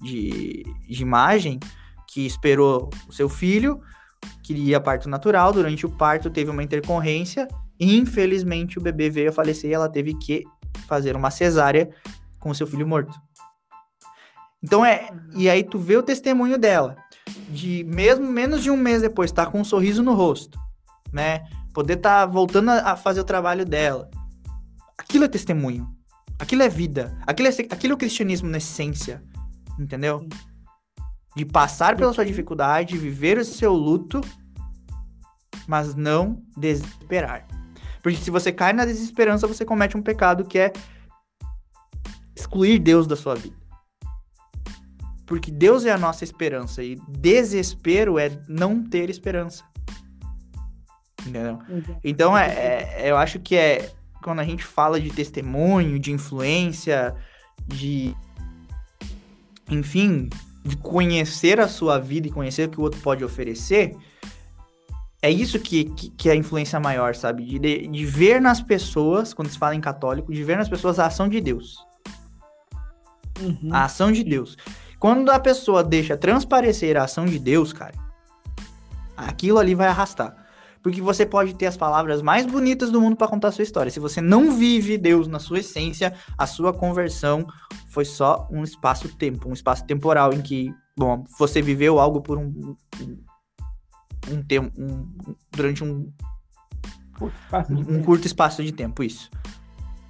de, 0.00 0.64
de 0.88 1.02
imagem 1.02 1.60
que 2.12 2.26
esperou 2.26 2.90
o 3.08 3.12
seu 3.12 3.26
filho, 3.26 3.80
queria 4.42 4.78
parto 4.78 5.08
natural, 5.08 5.50
durante 5.50 5.86
o 5.86 5.90
parto 5.90 6.28
teve 6.28 6.50
uma 6.50 6.62
intercorrência, 6.62 7.48
e 7.80 7.96
infelizmente 7.96 8.78
o 8.78 8.82
bebê 8.82 9.08
veio 9.08 9.30
a 9.30 9.32
falecer 9.32 9.70
e 9.70 9.74
ela 9.74 9.88
teve 9.88 10.14
que 10.18 10.44
fazer 10.86 11.16
uma 11.16 11.30
cesárea 11.30 11.90
com 12.38 12.52
seu 12.52 12.66
filho 12.66 12.86
morto. 12.86 13.18
Então 14.62 14.84
é, 14.84 15.08
e 15.34 15.48
aí 15.48 15.64
tu 15.64 15.78
vê 15.78 15.96
o 15.96 16.02
testemunho 16.02 16.58
dela, 16.58 16.96
de 17.48 17.82
mesmo 17.84 18.30
menos 18.30 18.62
de 18.62 18.70
um 18.70 18.76
mês 18.76 19.00
depois, 19.00 19.32
tá 19.32 19.46
com 19.46 19.60
um 19.60 19.64
sorriso 19.64 20.02
no 20.02 20.12
rosto, 20.12 20.58
né? 21.10 21.44
Poder 21.72 21.96
tá 21.96 22.26
voltando 22.26 22.68
a 22.68 22.94
fazer 22.94 23.20
o 23.20 23.24
trabalho 23.24 23.64
dela. 23.64 24.10
Aquilo 24.98 25.24
é 25.24 25.28
testemunho. 25.28 25.88
Aquilo 26.38 26.62
é 26.62 26.68
vida. 26.68 27.16
Aquilo 27.26 27.48
é, 27.48 27.52
aquilo 27.70 27.94
é 27.94 27.96
o 27.96 27.98
cristianismo 27.98 28.50
na 28.50 28.58
essência. 28.58 29.22
Entendeu? 29.78 30.28
De 31.34 31.44
passar 31.44 31.96
pela 31.96 32.12
sua 32.12 32.26
dificuldade, 32.26 32.98
viver 32.98 33.38
o 33.38 33.44
seu 33.44 33.72
luto, 33.72 34.20
mas 35.66 35.94
não 35.94 36.42
desesperar. 36.56 37.46
Porque 38.02 38.18
se 38.18 38.30
você 38.30 38.52
cai 38.52 38.72
na 38.72 38.84
desesperança, 38.84 39.46
você 39.46 39.64
comete 39.64 39.96
um 39.96 40.02
pecado 40.02 40.44
que 40.44 40.58
é 40.58 40.72
excluir 42.34 42.78
Deus 42.78 43.06
da 43.06 43.16
sua 43.16 43.34
vida. 43.34 43.56
Porque 45.24 45.50
Deus 45.50 45.86
é 45.86 45.90
a 45.90 45.98
nossa 45.98 46.24
esperança 46.24 46.82
e 46.82 46.96
desespero 47.08 48.18
é 48.18 48.30
não 48.48 48.82
ter 48.82 49.08
esperança. 49.08 49.64
Entendeu? 51.20 51.58
Então, 52.02 52.36
é, 52.36 52.48
é- 52.48 53.10
eu 53.10 53.16
acho 53.16 53.38
que 53.38 53.56
é 53.56 53.90
quando 54.22 54.40
a 54.40 54.44
gente 54.44 54.64
fala 54.64 55.00
de 55.00 55.10
testemunho, 55.10 55.98
de 55.98 56.12
influência, 56.12 57.14
de. 57.66 58.14
Enfim, 59.70 60.28
de 60.64 60.76
conhecer 60.76 61.60
a 61.60 61.68
sua 61.68 61.98
vida 61.98 62.28
e 62.28 62.30
conhecer 62.30 62.68
o 62.68 62.70
que 62.70 62.80
o 62.80 62.82
outro 62.82 63.00
pode 63.00 63.24
oferecer, 63.24 63.96
é 65.20 65.30
isso 65.30 65.58
que, 65.60 65.84
que, 65.84 66.10
que 66.10 66.28
é 66.28 66.32
a 66.32 66.36
influência 66.36 66.80
maior, 66.80 67.14
sabe? 67.14 67.44
De, 67.44 67.86
de, 67.86 68.04
ver 68.04 68.40
nas 68.40 68.60
pessoas, 68.60 69.32
quando 69.32 69.48
se 69.48 69.58
fala 69.58 69.74
em 69.74 69.80
católico, 69.80 70.32
de 70.32 70.42
ver 70.42 70.56
nas 70.56 70.68
pessoas 70.68 70.98
a 70.98 71.06
ação 71.06 71.28
de 71.28 71.40
Deus. 71.40 71.78
Uhum. 73.40 73.70
A 73.72 73.84
ação 73.84 74.10
de 74.10 74.24
Deus. 74.24 74.56
Quando 74.98 75.30
a 75.30 75.38
pessoa 75.38 75.82
deixa 75.82 76.16
transparecer 76.16 76.96
a 76.96 77.04
ação 77.04 77.24
de 77.24 77.38
Deus, 77.38 77.72
cara, 77.72 77.94
aquilo 79.16 79.58
ali 79.58 79.74
vai 79.74 79.86
arrastar. 79.88 80.41
Porque 80.82 81.00
você 81.00 81.24
pode 81.24 81.54
ter 81.54 81.66
as 81.66 81.76
palavras 81.76 82.20
mais 82.20 82.44
bonitas 82.44 82.90
do 82.90 83.00
mundo 83.00 83.16
para 83.16 83.28
contar 83.28 83.48
a 83.48 83.52
sua 83.52 83.62
história. 83.62 83.90
Se 83.90 84.00
você 84.00 84.20
não 84.20 84.52
vive 84.56 84.98
Deus 84.98 85.28
na 85.28 85.38
sua 85.38 85.60
essência, 85.60 86.12
a 86.36 86.46
sua 86.46 86.72
conversão 86.72 87.46
foi 87.88 88.04
só 88.04 88.48
um 88.50 88.64
espaço-tempo, 88.64 89.48
um 89.48 89.52
espaço 89.52 89.84
temporal 89.86 90.32
em 90.32 90.42
que, 90.42 90.74
bom, 90.96 91.24
você 91.38 91.62
viveu 91.62 92.00
algo 92.00 92.20
por 92.20 92.38
um 92.38 92.76
um 94.30 94.42
tempo, 94.42 94.72
um, 94.80 95.36
durante 95.50 95.82
um 95.82 96.12
de 97.68 97.92
um 97.92 98.02
curto 98.02 98.26
espaço 98.26 98.62
de 98.64 98.72
tempo, 98.72 99.02
isso. 99.02 99.30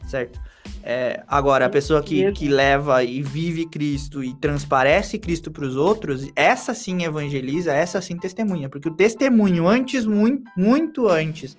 Certo? 0.07 0.41
É, 0.85 1.23
agora, 1.29 1.67
a 1.67 1.71
pessoa 1.71 2.03
que, 2.03 2.33
que 2.33 2.49
leva 2.49 3.05
e 3.05 3.23
vive 3.23 3.67
Cristo 3.67 4.23
e 4.23 4.35
transparece 4.35 5.19
Cristo 5.19 5.51
para 5.51 5.65
os 5.65 5.77
outros, 5.77 6.29
essa 6.35 6.75
sim 6.75 7.05
evangeliza, 7.05 7.73
essa 7.73 8.01
sim 8.01 8.17
testemunha. 8.17 8.69
Porque 8.69 8.89
o 8.89 8.95
testemunho, 8.95 9.69
antes, 9.69 10.05
muito, 10.05 10.51
muito 10.57 11.09
antes 11.09 11.57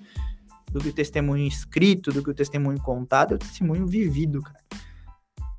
do 0.70 0.80
que 0.80 0.90
o 0.90 0.94
testemunho 0.94 1.48
escrito, 1.48 2.12
do 2.12 2.22
que 2.22 2.32
o 2.32 2.34
testemunho 2.34 2.82
contado, 2.82 3.34
é 3.34 3.36
o 3.36 3.40
testemunho 3.40 3.88
vivido, 3.88 4.42
cara. 4.42 4.60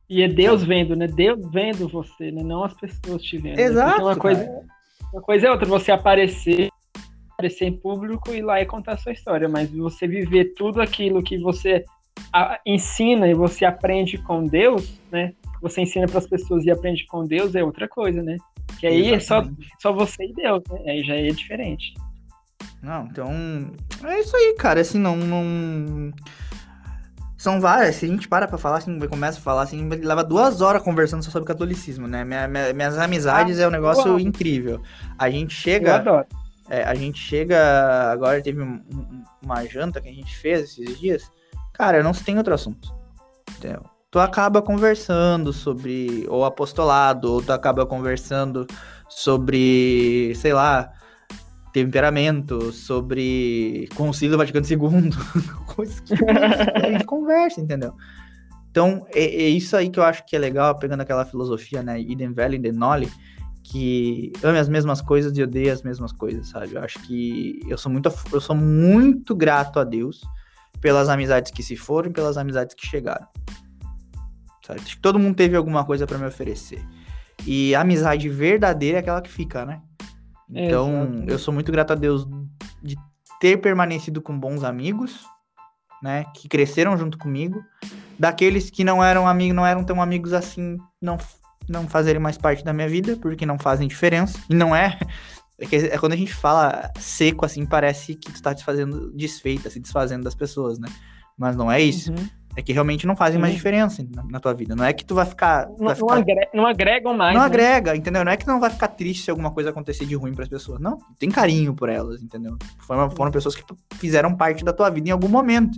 E 0.09 0.23
é 0.23 0.29
Deus 0.29 0.63
vendo, 0.63 0.95
né? 0.95 1.07
Deus 1.07 1.41
vendo 1.51 1.89
você, 1.89 2.31
né? 2.31 2.43
Não 2.43 2.63
as 2.63 2.75
pessoas 2.75 3.23
te 3.23 3.39
vendo. 3.39 3.57
né? 3.57 3.63
Exato, 3.63 4.03
uma 4.03 4.17
coisa, 4.17 4.45
cara. 4.45 4.61
uma 5.13 5.23
coisa 5.23 5.47
é 5.47 5.51
outra, 5.51 5.67
você 5.67 5.91
aparecer, 5.91 6.69
aparecer 7.33 7.65
em 7.65 7.77
público 7.77 8.31
e 8.31 8.39
ir 8.39 8.43
lá 8.43 8.61
e 8.61 8.67
contar 8.67 8.93
a 8.93 8.99
sua 8.99 9.13
história, 9.13 9.49
mas 9.49 9.71
você 9.71 10.07
viver 10.07 10.53
tudo 10.55 10.83
aquilo 10.83 11.23
que 11.23 11.39
você 11.39 11.85
a- 12.33 12.61
ensina 12.67 13.29
e 13.29 13.35
você 13.35 13.65
aprende 13.65 14.19
com 14.19 14.45
Deus, 14.47 15.01
né? 15.11 15.33
Você 15.63 15.81
ensina 15.81 16.07
para 16.07 16.19
as 16.19 16.27
pessoas 16.27 16.65
e 16.65 16.71
aprende 16.71 17.07
com 17.07 17.25
Deus 17.25 17.55
é 17.55 17.63
outra 17.65 17.89
coisa, 17.89 18.23
né? 18.23 18.37
Que 18.79 18.87
aí 18.87 19.15
é 19.15 19.21
só, 19.21 19.39
Exatamente. 19.39 19.69
só 19.81 19.93
você 19.93 20.25
e 20.25 20.33
Deus, 20.35 20.63
né? 20.71 20.93
Aí 20.93 21.03
já 21.05 21.15
é 21.15 21.29
diferente. 21.29 21.95
Não, 22.83 23.07
então. 23.07 23.31
É 24.05 24.21
isso 24.21 24.37
aí, 24.37 24.55
cara. 24.59 24.81
Assim, 24.81 24.99
não. 24.99 25.17
não... 25.17 26.13
São 27.39 27.61
várias. 27.61 27.97
Se 27.97 28.07
a 28.07 28.09
gente 28.09 28.27
para 28.29 28.47
pra 28.49 28.57
falar, 28.57 28.79
assim, 28.79 28.99
começa 29.07 29.39
a 29.39 29.43
falar, 29.43 29.63
assim, 29.63 29.87
leva 29.89 30.25
duas 30.25 30.61
horas 30.63 30.83
conversando 30.83 31.23
só 31.23 31.31
sobre 31.31 31.47
catolicismo, 31.47 32.07
né? 32.07 32.25
Minha- 32.25 32.49
minha- 32.49 32.73
minhas 32.73 32.99
amizades 32.99 33.59
é 33.59 33.67
um 33.69 33.71
negócio 33.71 34.11
amo. 34.11 34.19
incrível. 34.21 34.81
A 35.19 35.29
gente 35.31 35.53
Eu 35.55 35.61
chega. 35.63 35.97
adoro. 35.97 36.27
é, 36.71 36.83
a 36.85 36.95
gente 36.95 37.19
chega. 37.19 38.11
Agora 38.11 38.41
teve 38.43 38.63
um- 38.63 38.83
uma 39.43 39.65
janta 39.67 40.01
que 40.01 40.09
a 40.09 40.13
gente 40.13 40.35
fez 40.39 40.61
esses 40.79 40.99
dias. 40.99 41.31
Cara, 41.75 42.03
não 42.03 42.15
se 42.15 42.25
tem 42.25 42.39
outro 42.39 42.55
assunto. 42.55 42.95
Entendeu? 43.57 43.85
Tu 44.11 44.19
acaba 44.19 44.63
conversando 44.63 45.53
sobre 45.53 46.25
ou 46.29 46.45
apostolado, 46.45 47.33
ou 47.33 47.43
tu 47.43 47.53
acaba 47.53 47.85
conversando 47.85 48.67
sobre, 49.09 50.33
sei 50.37 50.53
lá, 50.53 50.93
temperamento, 51.73 52.73
sobre 52.73 53.89
Concílio 53.97 54.39
Vaticano 54.39 54.65
II, 54.65 55.11
coisas 55.75 55.99
que 55.99 56.15
a 56.15 56.93
gente 56.93 57.05
conversa, 57.05 57.61
entendeu? 57.61 57.93
Então, 58.71 59.05
é, 59.13 59.25
é 59.25 59.49
isso 59.49 59.77
aí 59.77 59.91
que 59.91 59.99
eu 59.99 60.05
acho 60.05 60.25
que 60.25 60.37
é 60.37 60.39
legal, 60.39 60.79
pegando 60.79 61.01
aquela 61.01 61.25
filosofia, 61.25 61.83
né, 61.83 62.01
idem 62.01 62.33
veli, 62.33 62.57
idem 62.57 62.73
noli, 62.73 63.11
que 63.65 64.33
ame 64.43 64.59
as 64.59 64.69
mesmas 64.69 65.01
coisas 65.01 65.37
e 65.37 65.43
odeie 65.43 65.71
as 65.71 65.83
mesmas 65.83 66.13
coisas, 66.13 66.49
sabe? 66.49 66.75
Eu 66.75 66.83
acho 66.83 67.01
que 67.01 67.61
eu 67.67 67.77
sou 67.77 67.91
muito, 67.91 68.13
eu 68.33 68.41
sou 68.41 68.55
muito 68.55 69.35
grato 69.35 69.81
a 69.81 69.85
Deus 69.85 70.23
pelas 70.81 71.09
amizades 71.09 71.51
que 71.51 71.63
se 71.63 71.77
foram 71.77 72.11
e 72.11 72.13
pelas 72.13 72.37
amizades 72.37 72.75
que 72.75 72.87
chegaram. 72.87 73.27
Sabe? 74.67 74.81
Acho 74.81 74.97
que 74.97 75.03
todo 75.03 75.19
mundo 75.19 75.37
teve 75.37 75.57
alguma 75.57 75.85
coisa 75.85 76.07
pra 76.07 76.19
me 76.19 76.27
oferecer. 76.27 76.83
E 77.47 77.75
a 77.75 77.81
amizade 77.83 78.29
verdadeira 78.29 78.99
é 78.99 79.01
aquela 79.01 79.21
que 79.21 79.31
fica, 79.31 79.65
né? 79.67 79.83
Então, 80.49 80.89
Exatamente. 80.89 81.31
eu 81.33 81.39
sou 81.39 81.53
muito 81.53 81.73
grato 81.73 81.93
a 81.93 81.97
Deus 81.97 82.27
de 82.83 82.97
ter 83.41 83.57
permanecido 83.59 84.23
com 84.23 84.39
bons 84.39 84.63
amigos, 84.63 85.25
né? 86.03 86.25
Que 86.35 86.49
cresceram 86.49 86.97
junto 86.97 87.19
comigo. 87.19 87.63
Daqueles 88.19 88.71
que 88.71 88.85
não 88.85 89.03
eram 89.03 89.27
amigos, 89.27 89.57
não 89.57 89.67
eram 89.67 89.85
tão 89.85 90.01
amigos 90.01 90.33
assim, 90.33 90.79
não, 91.01 91.19
não 91.69 91.89
fazerem 91.89 92.21
mais 92.21 92.39
parte 92.39 92.65
da 92.65 92.73
minha 92.73 92.89
vida, 92.89 93.17
porque 93.17 93.45
não 93.45 93.59
fazem 93.59 93.89
diferença. 93.89 94.39
E 94.49 94.55
não 94.55 94.75
é. 94.75 94.99
É, 95.59 95.67
que 95.67 95.77
é 95.77 95.99
quando 95.99 96.13
a 96.13 96.17
gente 96.17 96.35
fala 96.35 96.91
seco, 96.99 97.45
assim, 97.45 97.65
parece 97.65 98.15
que 98.15 98.33
tu 98.33 98.43
tá 98.43 98.53
desfazendo, 98.53 99.13
desfeita, 99.13 99.71
se 99.71 99.79
desfazendo 99.79 100.25
das 100.25 100.35
pessoas, 100.35 100.79
né? 100.79 100.89
Mas 101.39 101.57
não 101.57 101.71
é 101.71 101.81
isso. 101.81 102.13
Uhum. 102.13 102.29
É 102.57 102.63
que 102.63 102.73
realmente 102.73 103.05
não 103.05 103.17
fazem 103.17 103.41
mais 103.41 103.53
diferença 103.53 104.07
na, 104.15 104.23
na 104.23 104.39
tua 104.39 104.55
vida. 104.55 104.77
Não 104.77 104.85
é 104.85 104.93
que 104.93 105.05
tu 105.05 105.13
vai 105.15 105.27
ficar. 105.27 105.67
Não, 105.71 105.77
vai 105.77 105.89
não, 105.89 105.95
ficar 105.97 106.15
agre- 106.15 106.49
não 106.55 106.67
agregam 106.67 107.17
mais. 107.17 107.35
não 107.35 107.41
né? 107.41 107.47
agrega, 107.47 107.97
entendeu? 107.97 108.25
Não 108.25 108.31
é 108.31 108.37
que 108.37 108.47
não 108.47 108.61
vai 108.61 108.71
ficar 108.71 108.89
triste 108.89 109.25
se 109.25 109.31
alguma 109.31 109.51
coisa 109.51 109.71
acontecer 109.71 110.07
de 110.07 110.15
ruim 110.15 110.33
pras 110.33 110.49
pessoas. 110.49 110.79
Não, 110.81 110.99
tem 111.19 111.29
carinho 111.31 111.75
por 111.75 111.89
elas, 111.89 112.23
entendeu? 112.23 112.57
Foram, 112.87 113.11
foram 113.11 113.33
pessoas 113.33 113.57
que 113.57 113.65
fizeram 113.97 114.37
parte 114.37 114.65
da 114.65 114.73
tua 114.73 114.89
vida 114.89 115.09
em 115.09 115.13
algum 115.13 115.27
momento, 115.27 115.77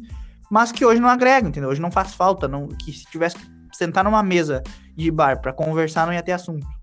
mas 0.51 0.71
que 0.71 0.85
hoje 0.85 1.01
não 1.01 1.09
agregam, 1.09 1.49
entendeu? 1.49 1.71
Hoje 1.71 1.81
não 1.81 1.91
faz 1.91 2.15
falta, 2.15 2.47
não, 2.47 2.69
que 2.69 2.93
se 2.93 3.07
tivesse 3.07 3.37
que 3.37 3.47
sentar 3.73 4.05
numa 4.05 4.23
mesa 4.23 4.63
de 4.95 5.11
bar 5.11 5.41
pra 5.41 5.55
conversar 5.55 6.07
não 6.07 6.13
ia 6.13 6.23
ter 6.23 6.33
assunto. 6.33 6.67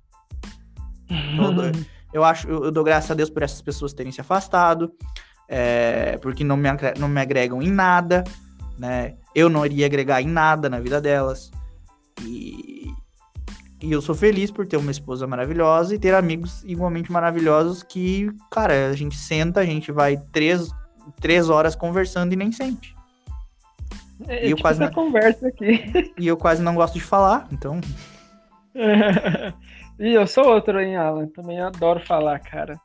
Então, 1.10 1.72
eu, 2.14 2.24
acho, 2.24 2.48
eu, 2.48 2.66
eu 2.66 2.72
dou 2.72 2.84
graças 2.84 3.10
a 3.12 3.14
Deus 3.14 3.30
por 3.30 3.44
essas 3.44 3.62
pessoas 3.62 3.94
terem 3.94 4.12
se 4.12 4.22
afastado, 4.22 4.92
é, 5.50 6.18
porque 6.22 6.44
não 6.44 6.56
me, 6.56 6.70
não 7.00 7.08
me 7.10 7.20
agregam 7.22 7.62
em 7.62 7.72
nada, 7.72 8.24
né? 8.78 9.16
Eu 9.36 9.50
não 9.50 9.66
iria 9.66 9.86
agregar 9.86 10.22
em 10.22 10.28
nada 10.28 10.70
na 10.70 10.80
vida 10.80 11.02
delas. 11.02 11.52
E, 12.22 12.88
e 13.82 13.92
eu 13.92 14.02
sou 14.02 14.16
feliz 14.16 14.52
por 14.52 14.66
ter 14.68 14.78
uma 14.78 14.92
esposa 14.92 15.26
maravilhosa 15.28 15.94
e 15.96 16.00
ter 16.00 16.14
amigos 16.14 16.64
igualmente 16.64 17.12
maravilhosos 17.12 17.84
que, 17.84 18.30
cara, 18.52 18.90
a 18.90 18.94
gente 18.94 19.18
senta, 19.18 19.60
a 19.60 19.66
gente 19.66 19.92
vai 19.92 20.18
três, 20.32 20.70
três 21.20 21.50
horas 21.50 21.76
conversando 21.76 22.32
e 22.32 22.36
nem 22.36 22.52
sente. 22.52 22.96
É, 24.28 24.48
E 24.48 24.52
eu 24.52 24.56
tipo 24.56 24.62
quase 24.62 24.80
não- 24.80 24.92
conversa 24.92 25.48
aqui. 25.48 26.14
E 26.18 26.28
eu 26.28 26.38
quase 26.38 26.62
não 26.62 26.76
gosto 26.76 26.94
de 26.94 27.02
falar, 27.02 27.48
então. 27.52 27.82
e 30.00 30.14
eu 30.14 30.26
sou 30.28 30.48
outro, 30.48 30.80
hein, 30.80 30.96
Alan? 30.96 31.28
Também 31.28 31.60
adoro 31.60 32.00
falar, 32.06 32.40
cara. 32.40 32.80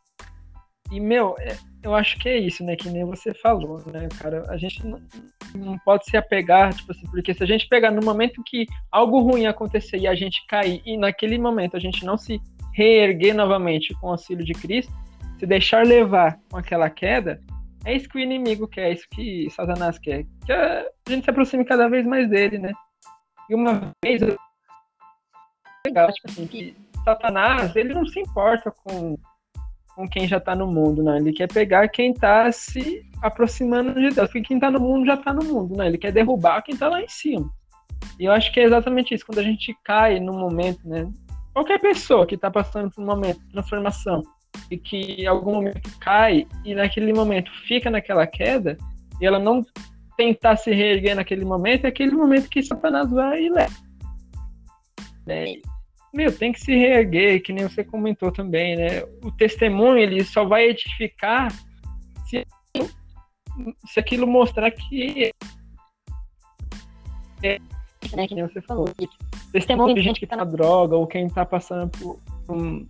E, 0.91 1.01
meu, 1.01 1.35
é- 1.39 1.57
eu 1.83 1.95
acho 1.95 2.19
que 2.19 2.29
é 2.29 2.39
isso, 2.39 2.65
né? 2.65 2.77
Que 2.77 2.89
nem 2.89 3.05
você 3.05 3.35
falou, 3.35 3.83
né, 3.87 4.09
cara? 4.19 4.43
A 4.49 4.57
gente 4.57 4.85
não, 4.87 5.79
pode 5.85 6.05
se 6.07 6.17
apegar, 6.17 6.75
tipo 6.75 6.93
assim, 6.93 7.07
porque 7.11 7.35
se 7.35 7.43
a 7.43 7.47
gente 7.47 7.69
pegar 7.69 7.91
no 7.91 8.05
momento 8.05 8.43
que 8.45 8.67
algo 8.91 9.21
ruim 9.21 9.47
acontecer 9.47 9.99
e 9.99 10.07
a 10.07 10.15
gente 10.15 10.45
cair, 10.47 10.83
e 10.85 10.97
naquele 10.97 11.39
momento 11.39 11.77
a 11.77 11.81
gente 11.81 12.05
não 12.05 12.17
se 12.17 12.41
reerguer 12.75 13.35
novamente 13.35 13.95
com 14.01 14.09
o 14.09 14.11
auxílio 14.11 14.45
de 14.45 14.53
Cristo, 14.53 14.93
se 15.39 15.47
deixar 15.47 15.87
levar 15.87 16.39
com 16.51 16.57
aquela 16.57 16.91
queda, 16.91 17.41
é 17.85 17.95
isso 17.95 18.09
que 18.09 18.19
o 18.19 18.21
inimigo 18.21 18.67
quer, 18.67 18.91
é 18.91 18.93
isso 18.93 19.07
que 19.11 19.49
Satanás 19.51 19.99
quer. 19.99 20.25
Que 20.45 20.53
a 20.53 20.87
gente 21.09 21.25
se 21.25 21.31
aproxime 21.31 21.65
cada 21.65 21.89
vez 21.89 22.05
mais 22.07 22.29
dele, 22.29 22.59
né? 22.59 22.73
E 23.49 23.55
uma 23.55 23.93
vez 24.05 24.21
legal, 25.87 26.13
tipo 26.13 26.29
assim, 26.29 26.47
que 26.47 26.77
Satanás, 27.09 27.75
ele 27.75 27.95
não 27.95 28.07
se 28.07 28.21
importa 28.21 28.73
com 28.85 29.17
com 29.99 30.09
quem 30.09 30.29
já 30.29 30.37
está 30.37 30.55
no 30.55 30.69
mundo, 30.69 31.03
né? 31.03 31.17
Ele 31.17 31.33
quer 31.33 31.53
pegar 31.53 31.89
quem 31.89 32.13
está 32.13 32.53
se 32.53 33.05
aproximando 33.21 33.95
de 33.95 34.11
Deus, 34.11 34.29
porque 34.29 34.43
quem 34.43 34.57
está 34.57 34.71
no 34.71 34.79
mundo 34.79 35.05
já 35.05 35.15
está 35.15 35.33
no 35.33 35.43
mundo, 35.43 35.77
né? 35.77 35.89
Ele 35.89 35.99
quer 35.99 36.13
derrubar 36.13 36.63
quem 36.63 36.75
está 36.75 36.89
lá 36.89 37.03
em 37.03 37.09
cima. 37.09 37.51
E 38.17 38.27
eu 38.27 38.31
acho 38.31 38.53
que 38.53 38.61
é 38.61 38.63
exatamente 38.63 39.13
isso, 39.13 39.27
quando 39.27 39.41
a 39.41 39.43
gente 39.43 39.77
cai 39.85 40.21
no 40.21 40.33
momento, 40.35 40.89
né? 40.89 41.11
Qualquer 41.53 41.81
pessoa 41.81 42.25
que 42.29 42.37
está 42.37 42.49
passando 42.49 42.93
por 42.93 43.03
um 43.03 43.07
momento 43.07 43.41
de 43.41 43.51
transformação 43.51 44.23
e 44.71 44.79
que 44.79 44.99
em 44.99 45.27
algum 45.27 45.55
momento 45.55 45.91
cai 45.99 46.47
e 46.65 46.77
naquele 46.77 47.13
momento 47.13 47.51
fica 47.67 47.91
naquela 47.91 48.25
queda 48.25 48.79
e 49.21 49.27
ela 49.27 49.41
não 49.41 49.67
tentar 50.17 50.55
se 50.59 50.71
reerguer 50.71 51.17
naquele 51.17 51.45
momento, 51.45 51.87
é 51.87 51.89
aquele 51.89 52.13
momento 52.13 52.49
que 52.49 52.63
Satanás 52.63 53.11
vai 53.11 53.43
e 53.43 53.51
leva. 53.51 53.75
Né? 55.27 55.55
Meu, 56.19 56.37
tem 56.37 56.51
que 56.51 56.59
se 56.59 56.75
reerguer, 56.75 57.41
que 57.41 57.53
nem 57.53 57.63
você 57.63 57.85
comentou 57.85 58.33
também, 58.33 58.75
né? 58.75 59.05
O 59.23 59.31
testemunho, 59.31 59.99
ele 59.99 60.25
só 60.25 60.45
vai 60.45 60.65
edificar 60.65 61.53
se, 62.27 62.45
se 63.87 64.01
aquilo 64.01 64.27
mostrar 64.27 64.69
que 64.73 65.31
é, 67.41 67.61
né, 68.17 68.27
que 68.27 68.35
nem 68.35 68.49
você 68.49 68.61
falou. 68.61 68.87
Testemunho 69.53 69.95
de 69.95 70.03
gente 70.03 70.19
que 70.19 70.27
tá 70.27 70.35
na 70.35 70.43
droga, 70.43 70.97
ou 70.97 71.07
quem 71.07 71.29
tá 71.29 71.45
passando 71.45 71.89
por, 71.89 72.19
por 72.45 72.57
um 72.57 72.85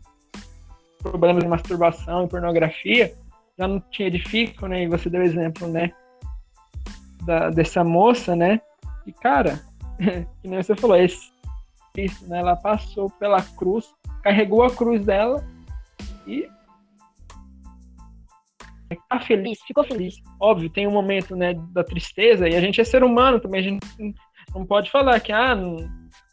problemas 1.02 1.42
de 1.42 1.50
masturbação 1.50 2.24
e 2.24 2.28
pornografia, 2.28 3.14
já 3.58 3.68
não 3.68 3.78
te 3.78 4.04
edificam, 4.04 4.70
né? 4.70 4.84
E 4.84 4.88
você 4.88 5.10
deu 5.10 5.22
exemplo, 5.22 5.68
né? 5.68 5.92
Da, 7.24 7.50
dessa 7.50 7.84
moça, 7.84 8.34
né? 8.34 8.58
E, 9.06 9.12
cara, 9.12 9.60
que 10.40 10.48
nem 10.48 10.62
você 10.62 10.74
falou, 10.74 10.96
esse 10.96 11.30
Cristo, 11.98 12.28
né? 12.28 12.38
Ela 12.38 12.54
passou 12.54 13.10
pela 13.10 13.42
cruz, 13.42 13.92
carregou 14.22 14.62
a 14.62 14.70
cruz 14.70 15.04
dela 15.04 15.44
e 16.26 16.48
tá 19.08 19.20
feliz, 19.20 19.58
ficou 19.66 19.82
feliz. 19.82 20.22
Óbvio, 20.40 20.70
tem 20.70 20.86
um 20.86 20.92
momento, 20.92 21.34
né, 21.34 21.54
da 21.72 21.82
tristeza 21.82 22.48
e 22.48 22.54
a 22.54 22.60
gente 22.60 22.80
é 22.80 22.84
ser 22.84 23.02
humano 23.02 23.40
também, 23.40 23.60
a 23.60 23.64
gente 23.64 24.14
não 24.54 24.64
pode 24.64 24.90
falar 24.90 25.18
que 25.18 25.32
ah, 25.32 25.56
não, 25.56 25.76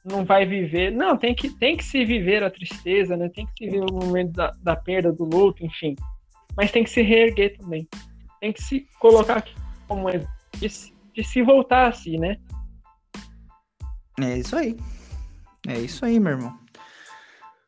não 0.05 0.23
vai 0.23 0.45
viver. 0.45 0.91
Não, 0.91 1.17
tem 1.17 1.33
que 1.33 1.49
tem 1.49 1.75
que 1.75 1.83
se 1.83 2.05
viver 2.05 2.43
a 2.43 2.51
tristeza, 2.51 3.17
né? 3.17 3.27
Tem 3.29 3.45
que 3.47 3.65
se 3.65 3.71
viver 3.71 3.89
o 3.89 3.93
momento 3.93 4.33
da, 4.33 4.51
da 4.61 4.75
perda, 4.75 5.11
do 5.11 5.23
luto, 5.23 5.65
enfim. 5.65 5.95
Mas 6.55 6.71
tem 6.71 6.83
que 6.83 6.91
se 6.91 7.01
reerguer 7.01 7.57
também. 7.57 7.87
Tem 8.39 8.53
que 8.53 8.61
se 8.61 8.87
colocar 8.99 9.37
aqui 9.37 9.55
como 9.87 10.09
é 10.09 10.19
de, 10.59 10.67
de 11.13 11.23
se 11.23 11.41
voltar 11.41 11.87
assim, 11.87 12.17
né? 12.17 12.37
É 14.21 14.37
isso 14.37 14.55
aí. 14.55 14.77
É 15.67 15.79
isso 15.79 16.05
aí, 16.05 16.19
meu 16.19 16.33
irmão. 16.33 16.53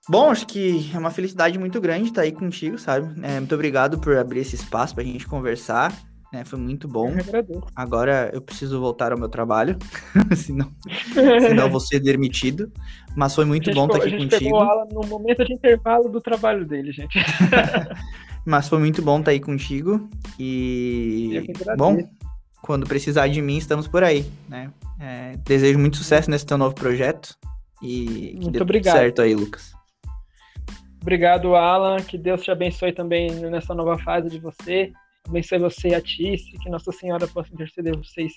Bom, 0.10 0.30
acho 0.32 0.48
que 0.48 0.90
é 0.94 0.98
uma 0.98 1.12
felicidade 1.12 1.60
muito 1.60 1.82
grande 1.82 2.10
estar 2.10 2.22
aí 2.22 2.32
contigo, 2.32 2.78
sabe? 2.78 3.14
É, 3.22 3.40
muito 3.40 3.54
obrigado 3.54 4.00
por 4.00 4.16
abrir 4.16 4.40
esse 4.40 4.56
espaço 4.56 4.94
para 4.94 5.04
a 5.04 5.06
gente 5.06 5.28
conversar. 5.28 5.94
É, 6.34 6.44
foi 6.44 6.60
muito 6.60 6.88
bom. 6.88 7.10
Eu 7.10 7.64
Agora 7.76 8.30
eu 8.34 8.42
preciso 8.42 8.80
voltar 8.80 9.12
ao 9.12 9.18
meu 9.18 9.30
trabalho, 9.30 9.78
senão, 10.36 10.72
senão 11.14 11.66
eu 11.66 11.72
vou 11.72 11.80
ser 11.80 12.00
demitido. 12.00 12.72
Mas 13.16 13.34
foi 13.34 13.46
muito 13.46 13.74
bom 13.74 13.86
estar 13.86 13.98
aqui 13.98 14.08
a 14.08 14.10
gente 14.10 14.24
contigo. 14.24 14.44
Pegou 14.44 14.60
aula 14.62 14.88
no 14.92 15.08
momento 15.08 15.44
de 15.44 15.54
intervalo 15.54 16.10
do 16.10 16.22
trabalho 16.22 16.66
dele, 16.66 16.92
gente. 16.92 17.18
mas 18.46 18.70
foi 18.70 18.80
muito 18.80 19.02
bom 19.02 19.20
estar 19.20 19.32
aí 19.32 19.40
contigo. 19.40 20.10
E 20.40 21.44
bom, 21.78 21.98
quando 22.62 22.86
precisar 22.86 23.28
de 23.28 23.42
mim, 23.42 23.58
estamos 23.58 23.88
por 23.88 24.04
aí, 24.04 24.26
né? 24.50 24.70
É, 25.00 25.38
desejo 25.46 25.80
muito 25.80 25.98
sucesso 25.98 26.30
nesse 26.30 26.46
teu 26.46 26.58
novo 26.58 26.76
projeto. 26.76 27.38
E 27.82 28.06
que 28.06 28.44
Muito 28.44 28.62
obrigado. 28.62 28.96
certo 28.96 29.22
aí, 29.22 29.36
Lucas. 29.36 29.72
Obrigado, 31.02 31.56
Alan. 31.56 31.98
Que 31.98 32.18
Deus 32.18 32.42
te 32.42 32.52
abençoe 32.52 32.92
também 32.92 33.32
nessa 33.32 33.74
nova 33.74 33.98
fase 33.98 34.30
de 34.30 34.40
você. 34.40 34.92
Abençoe 35.28 35.60
você 35.60 35.90
e 35.90 35.96
a 35.96 36.02
Tice, 36.02 36.58
que 36.62 36.70
Nossa 36.70 36.92
Senhora 36.92 37.28
possa 37.28 37.54
interceder 37.54 37.96
vocês 37.98 38.34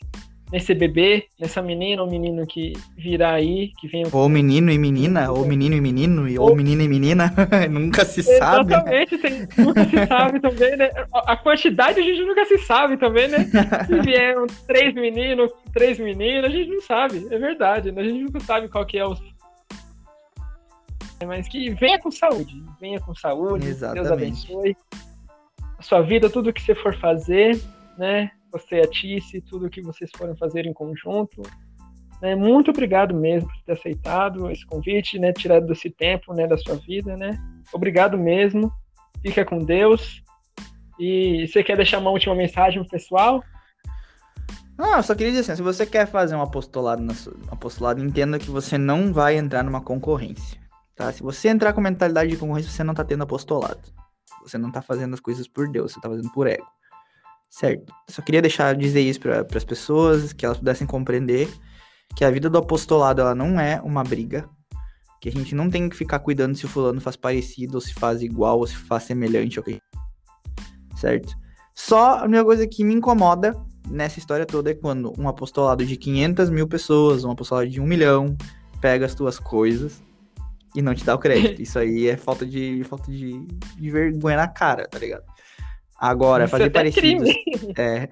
nesse 0.52 0.74
bebê, 0.74 1.26
nessa 1.38 1.62
menina 1.62 2.02
ou 2.02 2.10
menino 2.10 2.46
que 2.46 2.72
virá 2.96 3.34
aí, 3.34 3.70
que 3.78 3.86
vem. 3.86 4.04
Ou 4.12 4.28
menino 4.28 4.70
e 4.70 4.78
menina, 4.78 5.30
ou 5.30 5.46
menino 5.46 5.76
e 5.76 5.80
menino, 5.80 6.28
e 6.28 6.38
ou, 6.38 6.50
ou 6.50 6.56
menino 6.56 6.82
e 6.82 6.88
menina, 6.88 7.32
nunca 7.70 8.04
se 8.04 8.22
sabe. 8.22 8.70
Né? 8.70 9.04
Exatamente, 9.04 9.16
né? 9.16 9.48
nunca 9.58 9.84
se 9.84 10.06
sabe 10.06 10.40
também, 10.40 10.76
né? 10.76 10.90
A 11.12 11.36
quantidade 11.36 12.00
a 12.00 12.02
gente 12.02 12.22
nunca 12.24 12.44
se 12.44 12.58
sabe 12.58 12.96
também, 12.96 13.28
né? 13.28 13.48
Se 13.86 14.00
vieram 14.02 14.46
três 14.66 14.94
meninos, 14.94 15.50
três 15.72 15.98
meninas, 15.98 16.44
a 16.46 16.54
gente 16.54 16.70
não 16.70 16.82
sabe, 16.82 17.26
é 17.30 17.38
verdade, 17.38 17.92
né? 17.92 18.02
A 18.02 18.04
gente 18.04 18.24
nunca 18.24 18.40
sabe 18.40 18.68
qual 18.68 18.84
que 18.84 18.98
é 18.98 19.06
o 19.06 19.14
mas 21.26 21.48
que 21.48 21.70
venha 21.70 21.98
com 21.98 22.10
saúde, 22.10 22.62
venha 22.80 23.00
com 23.00 23.14
saúde, 23.14 23.68
Exatamente. 23.68 24.02
Deus 24.02 24.12
abençoe 24.12 24.76
a 25.78 25.82
sua 25.82 26.02
vida, 26.02 26.28
tudo 26.28 26.52
que 26.52 26.62
você 26.62 26.74
for 26.74 26.96
fazer, 26.98 27.60
né? 27.98 28.30
você 28.50 28.76
e 28.76 28.80
a 28.80 28.86
Tice, 28.86 29.40
tudo 29.40 29.70
que 29.70 29.80
vocês 29.80 30.10
foram 30.16 30.36
fazer 30.36 30.66
em 30.66 30.72
conjunto. 30.72 31.42
Né? 32.20 32.34
Muito 32.34 32.70
obrigado 32.70 33.14
mesmo 33.14 33.48
por 33.48 33.62
ter 33.64 33.72
aceitado 33.72 34.50
esse 34.50 34.66
convite, 34.66 35.18
né? 35.18 35.32
tirado 35.32 35.66
desse 35.66 35.90
tempo 35.90 36.34
né? 36.34 36.46
da 36.46 36.58
sua 36.58 36.76
vida. 36.76 37.16
Né? 37.16 37.38
Obrigado 37.72 38.18
mesmo. 38.18 38.72
Fica 39.22 39.44
com 39.44 39.58
Deus. 39.58 40.22
E 40.98 41.46
você 41.46 41.62
quer 41.62 41.76
deixar 41.76 41.98
uma 41.98 42.10
última 42.10 42.34
mensagem 42.34 42.80
pro 42.82 42.90
pessoal? 42.90 43.42
Não, 44.76 44.96
eu 44.96 45.02
só 45.02 45.14
queria 45.14 45.32
dizer 45.32 45.52
assim, 45.52 45.56
se 45.56 45.62
você 45.62 45.86
quer 45.86 46.06
fazer 46.06 46.34
um 46.34 46.42
apostolado, 46.42 47.02
na 47.02 47.14
sua, 47.14 47.34
um 47.34 47.52
apostolado, 47.52 48.02
entenda 48.02 48.38
que 48.38 48.50
você 48.50 48.78
não 48.78 49.12
vai 49.12 49.36
entrar 49.36 49.62
numa 49.62 49.80
concorrência, 49.80 50.59
tá? 51.00 51.10
Se 51.12 51.22
você 51.22 51.48
entrar 51.48 51.72
com 51.72 51.80
mentalidade 51.80 52.30
de 52.30 52.36
concorrência, 52.36 52.70
você 52.70 52.84
não 52.84 52.92
tá 52.92 53.02
tendo 53.02 53.22
apostolado. 53.22 53.80
Você 54.42 54.58
não 54.58 54.70
tá 54.70 54.82
fazendo 54.82 55.14
as 55.14 55.20
coisas 55.20 55.48
por 55.48 55.66
Deus, 55.68 55.92
você 55.92 56.00
tá 56.00 56.08
fazendo 56.08 56.30
por 56.30 56.46
ego. 56.46 56.66
Certo. 57.48 57.92
Só 58.08 58.20
queria 58.22 58.42
deixar 58.42 58.76
dizer 58.76 59.00
isso 59.00 59.18
para 59.18 59.46
as 59.54 59.64
pessoas, 59.64 60.32
que 60.32 60.44
elas 60.44 60.58
pudessem 60.58 60.86
compreender 60.86 61.48
que 62.14 62.24
a 62.24 62.30
vida 62.30 62.50
do 62.50 62.58
apostolado 62.58 63.20
ela 63.22 63.34
não 63.34 63.58
é 63.58 63.80
uma 63.82 64.04
briga, 64.04 64.48
que 65.20 65.28
a 65.28 65.32
gente 65.32 65.54
não 65.54 65.70
tem 65.70 65.88
que 65.88 65.96
ficar 65.96 66.18
cuidando 66.18 66.56
se 66.56 66.66
o 66.66 66.68
fulano 66.68 67.00
faz 67.00 67.16
parecido, 67.16 67.76
ou 67.76 67.80
se 67.80 67.94
faz 67.94 68.22
igual, 68.22 68.58
ou 68.58 68.66
se 68.66 68.76
faz 68.76 69.04
semelhante 69.04 69.60
que 69.62 69.80
Certo? 70.96 71.34
Só 71.72 72.18
a 72.18 72.24
única 72.24 72.44
coisa 72.44 72.66
que 72.66 72.84
me 72.84 72.94
incomoda 72.94 73.54
nessa 73.88 74.18
história 74.18 74.44
toda 74.44 74.70
é 74.70 74.74
quando 74.74 75.12
um 75.18 75.28
apostolado 75.28 75.84
de 75.84 75.96
500 75.96 76.50
mil 76.50 76.68
pessoas, 76.68 77.24
um 77.24 77.30
apostolado 77.30 77.70
de 77.70 77.80
um 77.80 77.86
milhão, 77.86 78.36
pega 78.80 79.06
as 79.06 79.14
tuas 79.14 79.38
coisas 79.38 80.02
e 80.74 80.82
não 80.82 80.94
te 80.94 81.04
dá 81.04 81.14
o 81.14 81.18
crédito. 81.18 81.60
Isso 81.60 81.78
aí 81.78 82.08
é 82.08 82.16
falta 82.16 82.46
de 82.46 82.84
falta 82.84 83.10
de, 83.10 83.46
de 83.76 83.90
vergonha 83.90 84.36
na 84.36 84.48
cara, 84.48 84.86
tá 84.88 84.98
ligado? 84.98 85.24
Agora, 85.98 86.44
Isso 86.44 86.50
fazer 86.50 86.64
é 86.64 86.70
parecido. 86.70 87.24
É, 87.76 88.08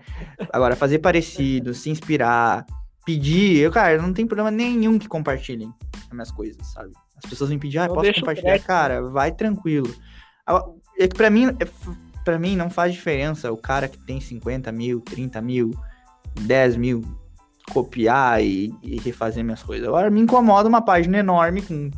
agora, 0.53 0.77
fazer 0.77 0.99
parecido, 0.99 1.73
se 1.73 1.89
inspirar, 1.89 2.67
pedir. 3.05 3.57
Eu, 3.57 3.71
cara, 3.71 4.01
não 4.01 4.13
tem 4.13 4.27
problema 4.27 4.51
nenhum 4.51 4.99
que 4.99 5.09
compartilhem 5.09 5.73
as 6.05 6.13
minhas 6.13 6.31
coisas, 6.31 6.67
sabe? 6.67 6.93
As 7.17 7.29
pessoas 7.29 7.51
vêm 7.51 7.59
pedir, 7.59 7.79
ah, 7.79 7.89
posso 7.89 8.13
compartilhar? 8.13 8.59
Cara, 8.61 9.03
vai 9.03 9.33
tranquilo. 9.33 9.93
É 10.99 11.09
que 11.09 11.17
pra 11.17 11.31
mim, 11.31 11.47
é, 11.47 11.67
pra 12.25 12.39
mim 12.39 12.57
não 12.57 12.69
faz 12.69 12.93
diferença 12.93 13.51
o 13.51 13.57
cara 13.57 13.89
que 13.89 13.99
tem 13.99 14.21
50 14.21 14.71
mil, 14.71 15.01
30 15.01 15.41
mil, 15.41 15.71
10 16.41 16.77
mil 16.77 17.03
copiar 17.73 18.43
e, 18.43 18.73
e 18.83 18.99
refazer 19.01 19.43
minhas 19.43 19.63
coisas. 19.63 19.89
Agora 19.89 20.11
me 20.11 20.21
incomoda 20.21 20.69
uma 20.69 20.83
página 20.83 21.19
enorme 21.19 21.63
com 21.63 21.91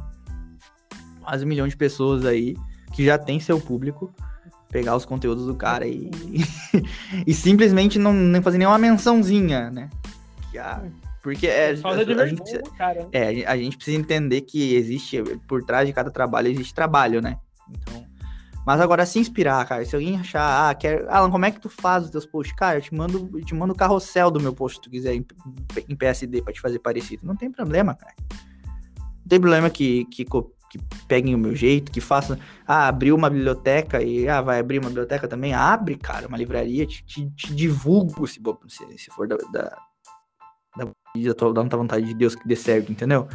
quase 1.21 1.45
um 1.45 1.49
milhão 1.49 1.69
de 1.69 1.77
pessoas 1.77 2.25
aí 2.25 2.57
que 2.93 3.05
já 3.05 3.19
tem 3.19 3.39
seu 3.39 3.61
público 3.61 4.13
pegar 4.71 4.97
os 4.97 5.05
conteúdos 5.05 5.47
do 5.47 5.55
cara 5.55 5.87
e, 5.87 6.11
e 7.27 7.35
simplesmente 7.35 7.99
não, 7.99 8.13
não 8.13 8.43
fazer 8.43 8.59
nenhuma 8.59 8.79
mençãozinha, 8.79 9.71
né? 9.71 9.91
Ah, 10.59 10.83
porque 11.23 11.47
é, 11.47 11.75
a, 11.83 11.89
a, 11.89 12.27
gente 12.27 12.41
precisa, 12.41 12.63
é, 13.13 13.45
a 13.47 13.57
gente 13.57 13.77
precisa 13.77 13.99
entender 13.99 14.41
que 14.43 14.75
existe, 14.75 15.23
por 15.47 15.63
trás 15.65 15.87
de 15.87 15.93
cada 15.93 16.11
trabalho, 16.11 16.49
existe 16.49 16.75
trabalho, 16.75 17.21
né? 17.21 17.37
Então, 17.69 18.11
mas 18.67 18.81
agora 18.81 19.07
se 19.07 19.19
inspirar, 19.19 19.67
cara. 19.67 19.85
Se 19.85 19.95
alguém 19.95 20.19
achar, 20.19 20.71
ah, 20.71 20.75
quer. 20.75 21.07
Alan, 21.09 21.31
como 21.31 21.45
é 21.45 21.51
que 21.51 21.61
tu 21.61 21.69
faz 21.69 22.05
os 22.05 22.11
teus 22.11 22.27
posts? 22.27 22.55
Cara, 22.55 22.79
eu 22.79 22.83
te 22.83 22.95
mando, 22.95 23.31
eu 23.35 23.45
te 23.45 23.55
mando 23.55 23.73
o 23.73 23.77
carrossel 23.77 24.31
do 24.31 24.41
meu 24.41 24.53
post 24.53 24.77
se 24.77 24.83
tu 24.83 24.91
quiser 24.91 25.15
em, 25.15 25.27
em 25.89 25.97
PSD 25.97 26.43
pra 26.43 26.53
te 26.53 26.61
fazer 26.61 26.79
parecido. 26.79 27.27
Não 27.27 27.35
tem 27.35 27.51
problema, 27.51 27.95
cara. 27.95 28.15
Não 28.99 29.29
tem 29.29 29.41
problema 29.41 29.71
que, 29.71 30.05
que, 30.07 30.25
que 30.71 30.79
peguem 31.09 31.35
o 31.35 31.39
meu 31.39 31.55
jeito, 31.55 31.91
que 31.91 32.01
façam. 32.01 32.39
Ah, 32.67 32.87
abriu 32.87 33.17
uma 33.17 33.29
biblioteca 33.29 34.01
e 34.01 34.29
ah, 34.29 34.41
vai 34.41 34.61
abrir 34.61 34.79
uma 34.79 34.89
biblioteca 34.89 35.27
também. 35.27 35.53
Abre, 35.53 35.97
cara, 35.97 36.29
uma 36.29 36.39
livraria, 36.39 36.87
te, 36.87 37.05
te, 37.05 37.29
te 37.31 37.53
divulgo 37.53 38.27
se, 38.27 38.41
se, 38.97 39.11
for 39.11 39.27
da, 39.27 39.37
da, 39.53 39.77
da, 40.77 41.53
da, 41.65 41.77
vontade 41.77 42.07
de 42.07 42.15
Deus 42.15 42.37
que 42.37 42.47
dê 42.47 42.55
certo, 42.55 42.93
entendeu? 42.93 43.29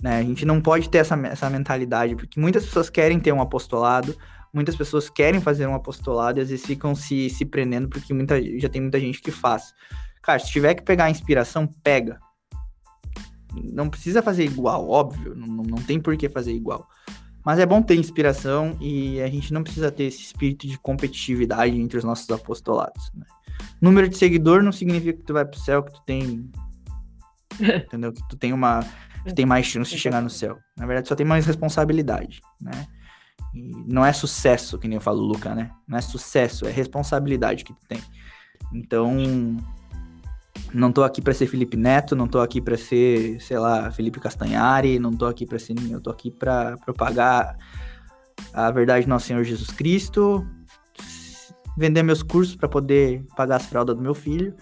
Né? 0.00 0.18
A 0.18 0.22
gente 0.22 0.46
não 0.46 0.60
pode 0.60 0.88
ter 0.88 0.98
essa, 0.98 1.16
essa 1.26 1.50
mentalidade, 1.50 2.14
porque 2.14 2.38
muitas 2.38 2.64
pessoas 2.64 2.88
querem 2.88 3.18
ter 3.18 3.32
um 3.32 3.40
apostolado, 3.40 4.16
muitas 4.54 4.76
pessoas 4.76 5.10
querem 5.10 5.40
fazer 5.40 5.66
um 5.66 5.74
apostolado 5.74 6.38
e 6.38 6.42
às 6.42 6.50
vezes 6.50 6.64
ficam 6.64 6.94
se, 6.94 7.28
se 7.30 7.44
prendendo 7.44 7.88
porque 7.88 8.14
muita, 8.14 8.40
já 8.60 8.68
tem 8.68 8.80
muita 8.80 9.00
gente 9.00 9.20
que 9.20 9.32
faz. 9.32 9.74
Cara, 10.22 10.38
se 10.38 10.52
tiver 10.52 10.74
que 10.74 10.82
pegar 10.82 11.10
inspiração, 11.10 11.66
pega. 11.82 12.20
Não 13.54 13.88
precisa 13.88 14.22
fazer 14.22 14.44
igual, 14.44 14.88
óbvio, 14.88 15.34
não, 15.34 15.46
não 15.46 15.78
tem 15.78 16.00
por 16.00 16.16
que 16.16 16.28
fazer 16.28 16.52
igual. 16.52 16.88
Mas 17.44 17.60
é 17.60 17.66
bom 17.66 17.80
ter 17.80 17.94
inspiração 17.94 18.76
e 18.80 19.20
a 19.20 19.28
gente 19.28 19.52
não 19.52 19.62
precisa 19.62 19.90
ter 19.90 20.04
esse 20.04 20.20
espírito 20.20 20.66
de 20.66 20.76
competitividade 20.78 21.80
entre 21.80 21.96
os 21.96 22.02
nossos 22.02 22.28
apostolados. 22.28 23.12
Né? 23.14 23.24
Número 23.80 24.08
de 24.08 24.16
seguidor 24.16 24.62
não 24.62 24.72
significa 24.72 25.12
que 25.18 25.24
tu 25.24 25.32
vai 25.32 25.44
pro 25.44 25.58
céu, 25.60 25.82
que 25.82 25.92
tu 25.92 26.02
tem. 26.04 26.50
entendeu? 27.86 28.12
Que 28.12 28.28
tu 28.28 28.36
tem 28.36 28.52
uma. 28.52 28.84
Que 29.24 29.32
tem 29.32 29.46
mais 29.46 29.66
chance 29.66 29.90
de 29.90 29.98
chegar 29.98 30.20
no 30.20 30.30
céu. 30.30 30.58
Na 30.76 30.86
verdade, 30.86 31.08
só 31.08 31.14
tem 31.14 31.26
mais 31.26 31.46
responsabilidade, 31.46 32.40
né? 32.60 32.86
E 33.54 33.72
não 33.86 34.04
é 34.04 34.12
sucesso, 34.12 34.78
que 34.78 34.88
nem 34.88 34.96
eu 34.96 35.00
falo, 35.00 35.20
Luca, 35.20 35.54
né? 35.54 35.70
Não 35.86 35.98
é 35.98 36.00
sucesso, 36.00 36.66
é 36.66 36.70
responsabilidade 36.70 37.64
que 37.64 37.72
tu 37.72 37.86
tem. 37.88 38.00
Então, 38.72 39.16
não 40.72 40.92
tô 40.92 41.02
aqui 41.02 41.22
para 41.22 41.32
ser 41.32 41.46
Felipe 41.46 41.76
Neto, 41.76 42.16
não 42.16 42.26
tô 42.26 42.40
aqui 42.40 42.60
para 42.60 42.76
ser, 42.76 43.40
sei 43.40 43.58
lá, 43.58 43.90
Felipe 43.90 44.20
Castanhari, 44.20 44.98
não 44.98 45.12
tô 45.12 45.26
aqui 45.26 45.46
para 45.46 45.58
ser 45.58 45.74
ninguém, 45.74 45.92
eu 45.92 46.00
tô 46.00 46.10
aqui 46.10 46.30
para 46.30 46.76
propagar 46.78 47.56
a 48.52 48.70
verdade 48.70 49.06
do 49.06 49.08
nosso 49.08 49.26
Senhor 49.26 49.42
Jesus 49.44 49.70
Cristo, 49.70 50.46
vender 51.76 52.02
meus 52.02 52.22
cursos 52.22 52.56
para 52.56 52.68
poder 52.68 53.24
pagar 53.36 53.56
as 53.56 53.66
fraldas 53.66 53.96
do 53.96 54.02
meu 54.02 54.14
filho. 54.14 54.54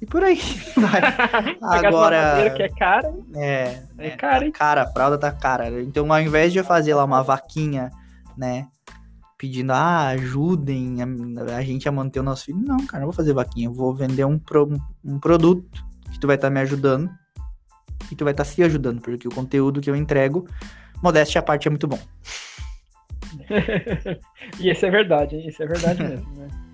E 0.00 0.06
por 0.06 0.24
aí 0.24 0.40
vai. 0.76 1.00
Agora. 1.62 2.50
que 2.56 2.62
é 2.62 2.68
cara. 2.68 3.12
É, 3.34 3.82
é, 3.98 4.06
é 4.06 4.10
cara, 4.10 4.44
hein? 4.46 4.52
Cara, 4.52 4.82
a 4.82 4.86
fralda 4.86 5.18
tá 5.18 5.30
cara. 5.30 5.82
Então, 5.82 6.10
ao 6.10 6.20
invés 6.20 6.52
de 6.52 6.58
eu 6.58 6.64
fazer 6.64 6.94
lá 6.94 7.04
uma 7.04 7.22
vaquinha, 7.22 7.90
né? 8.36 8.66
Pedindo, 9.40 9.72
ah, 9.72 10.08
ajudem 10.08 10.98
a, 11.00 11.56
a, 11.56 11.62
gente 11.62 11.88
a 11.88 11.92
manter 11.92 12.20
o 12.20 12.22
nosso 12.22 12.44
filho. 12.44 12.58
Não, 12.58 12.76
cara, 12.86 13.00
não 13.00 13.06
vou 13.06 13.16
fazer 13.16 13.32
vaquinha. 13.32 13.68
Eu 13.68 13.72
vou 13.72 13.94
vender 13.94 14.26
um, 14.26 14.38
pro, 14.38 14.68
um 15.02 15.18
produto 15.18 15.82
que 16.12 16.20
tu 16.20 16.26
vai 16.26 16.36
estar 16.36 16.48
tá 16.48 16.54
me 16.54 16.60
ajudando 16.60 17.10
e 18.12 18.14
tu 18.16 18.22
vai 18.22 18.34
estar 18.34 18.44
tá 18.44 18.50
se 18.50 18.62
ajudando, 18.62 19.00
porque 19.00 19.26
o 19.26 19.34
conteúdo 19.34 19.80
que 19.80 19.88
eu 19.88 19.96
entrego, 19.96 20.46
modéstia 21.02 21.38
à 21.38 21.42
parte, 21.42 21.68
é 21.68 21.70
muito 21.70 21.88
bom. 21.88 21.98
e 24.60 24.70
isso 24.70 24.84
é 24.84 24.90
verdade, 24.90 25.36
isso 25.48 25.62
é 25.62 25.66
verdade 25.66 26.02
mesmo, 26.02 26.30
né? 26.36 26.48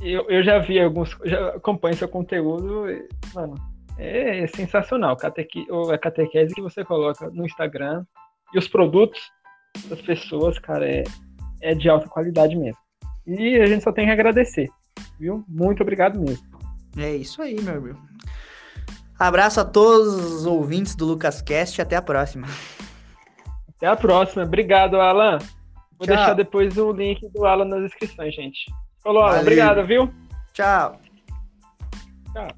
Eu, 0.00 0.30
eu 0.30 0.44
já 0.44 0.60
vi 0.60 0.78
alguns, 0.78 1.18
já 1.24 1.48
acompanho 1.48 1.96
seu 1.96 2.08
conteúdo, 2.08 2.88
e, 2.88 3.08
mano, 3.34 3.56
é, 3.98 4.44
é 4.44 4.46
sensacional. 4.46 5.16
Catequi, 5.16 5.66
a 5.92 5.98
catequese 5.98 6.54
que 6.54 6.62
você 6.62 6.84
coloca 6.84 7.28
no 7.30 7.44
Instagram 7.44 8.04
e 8.54 8.58
os 8.60 8.68
produtos 8.68 9.20
das 9.88 10.00
pessoas, 10.00 10.56
cara, 10.60 10.88
é, 10.88 11.02
é 11.60 11.74
de 11.74 11.88
alta 11.88 12.08
qualidade 12.08 12.56
mesmo. 12.56 12.78
E 13.26 13.56
a 13.60 13.66
gente 13.66 13.84
só 13.84 13.92
tem 13.92 14.06
que 14.06 14.12
agradecer, 14.12 14.68
viu? 15.18 15.44
Muito 15.48 15.82
obrigado 15.82 16.18
mesmo. 16.18 16.46
É 16.96 17.14
isso 17.14 17.42
aí, 17.42 17.60
meu 17.60 17.76
amigo. 17.76 17.98
Abraço 19.18 19.60
a 19.60 19.64
todos 19.64 20.14
os 20.14 20.46
ouvintes 20.46 20.94
do 20.94 21.04
LucasCast 21.04 21.80
e 21.80 21.82
até 21.82 21.96
a 21.96 22.02
próxima. 22.02 22.46
Até 23.68 23.86
a 23.86 23.96
próxima. 23.96 24.44
Obrigado, 24.44 25.00
Alan. 25.00 25.38
Vou 25.98 26.06
Tchau. 26.06 26.16
deixar 26.16 26.34
depois 26.34 26.76
o 26.78 26.92
link 26.92 27.28
do 27.30 27.44
Alan 27.44 27.64
nas 27.64 27.82
descrições, 27.82 28.34
gente. 28.34 28.60
Falou, 29.02 29.22
Alan. 29.22 29.40
Obrigado, 29.40 29.84
viu? 29.84 30.12
Tchau. 30.52 31.00
Tchau. 32.32 32.48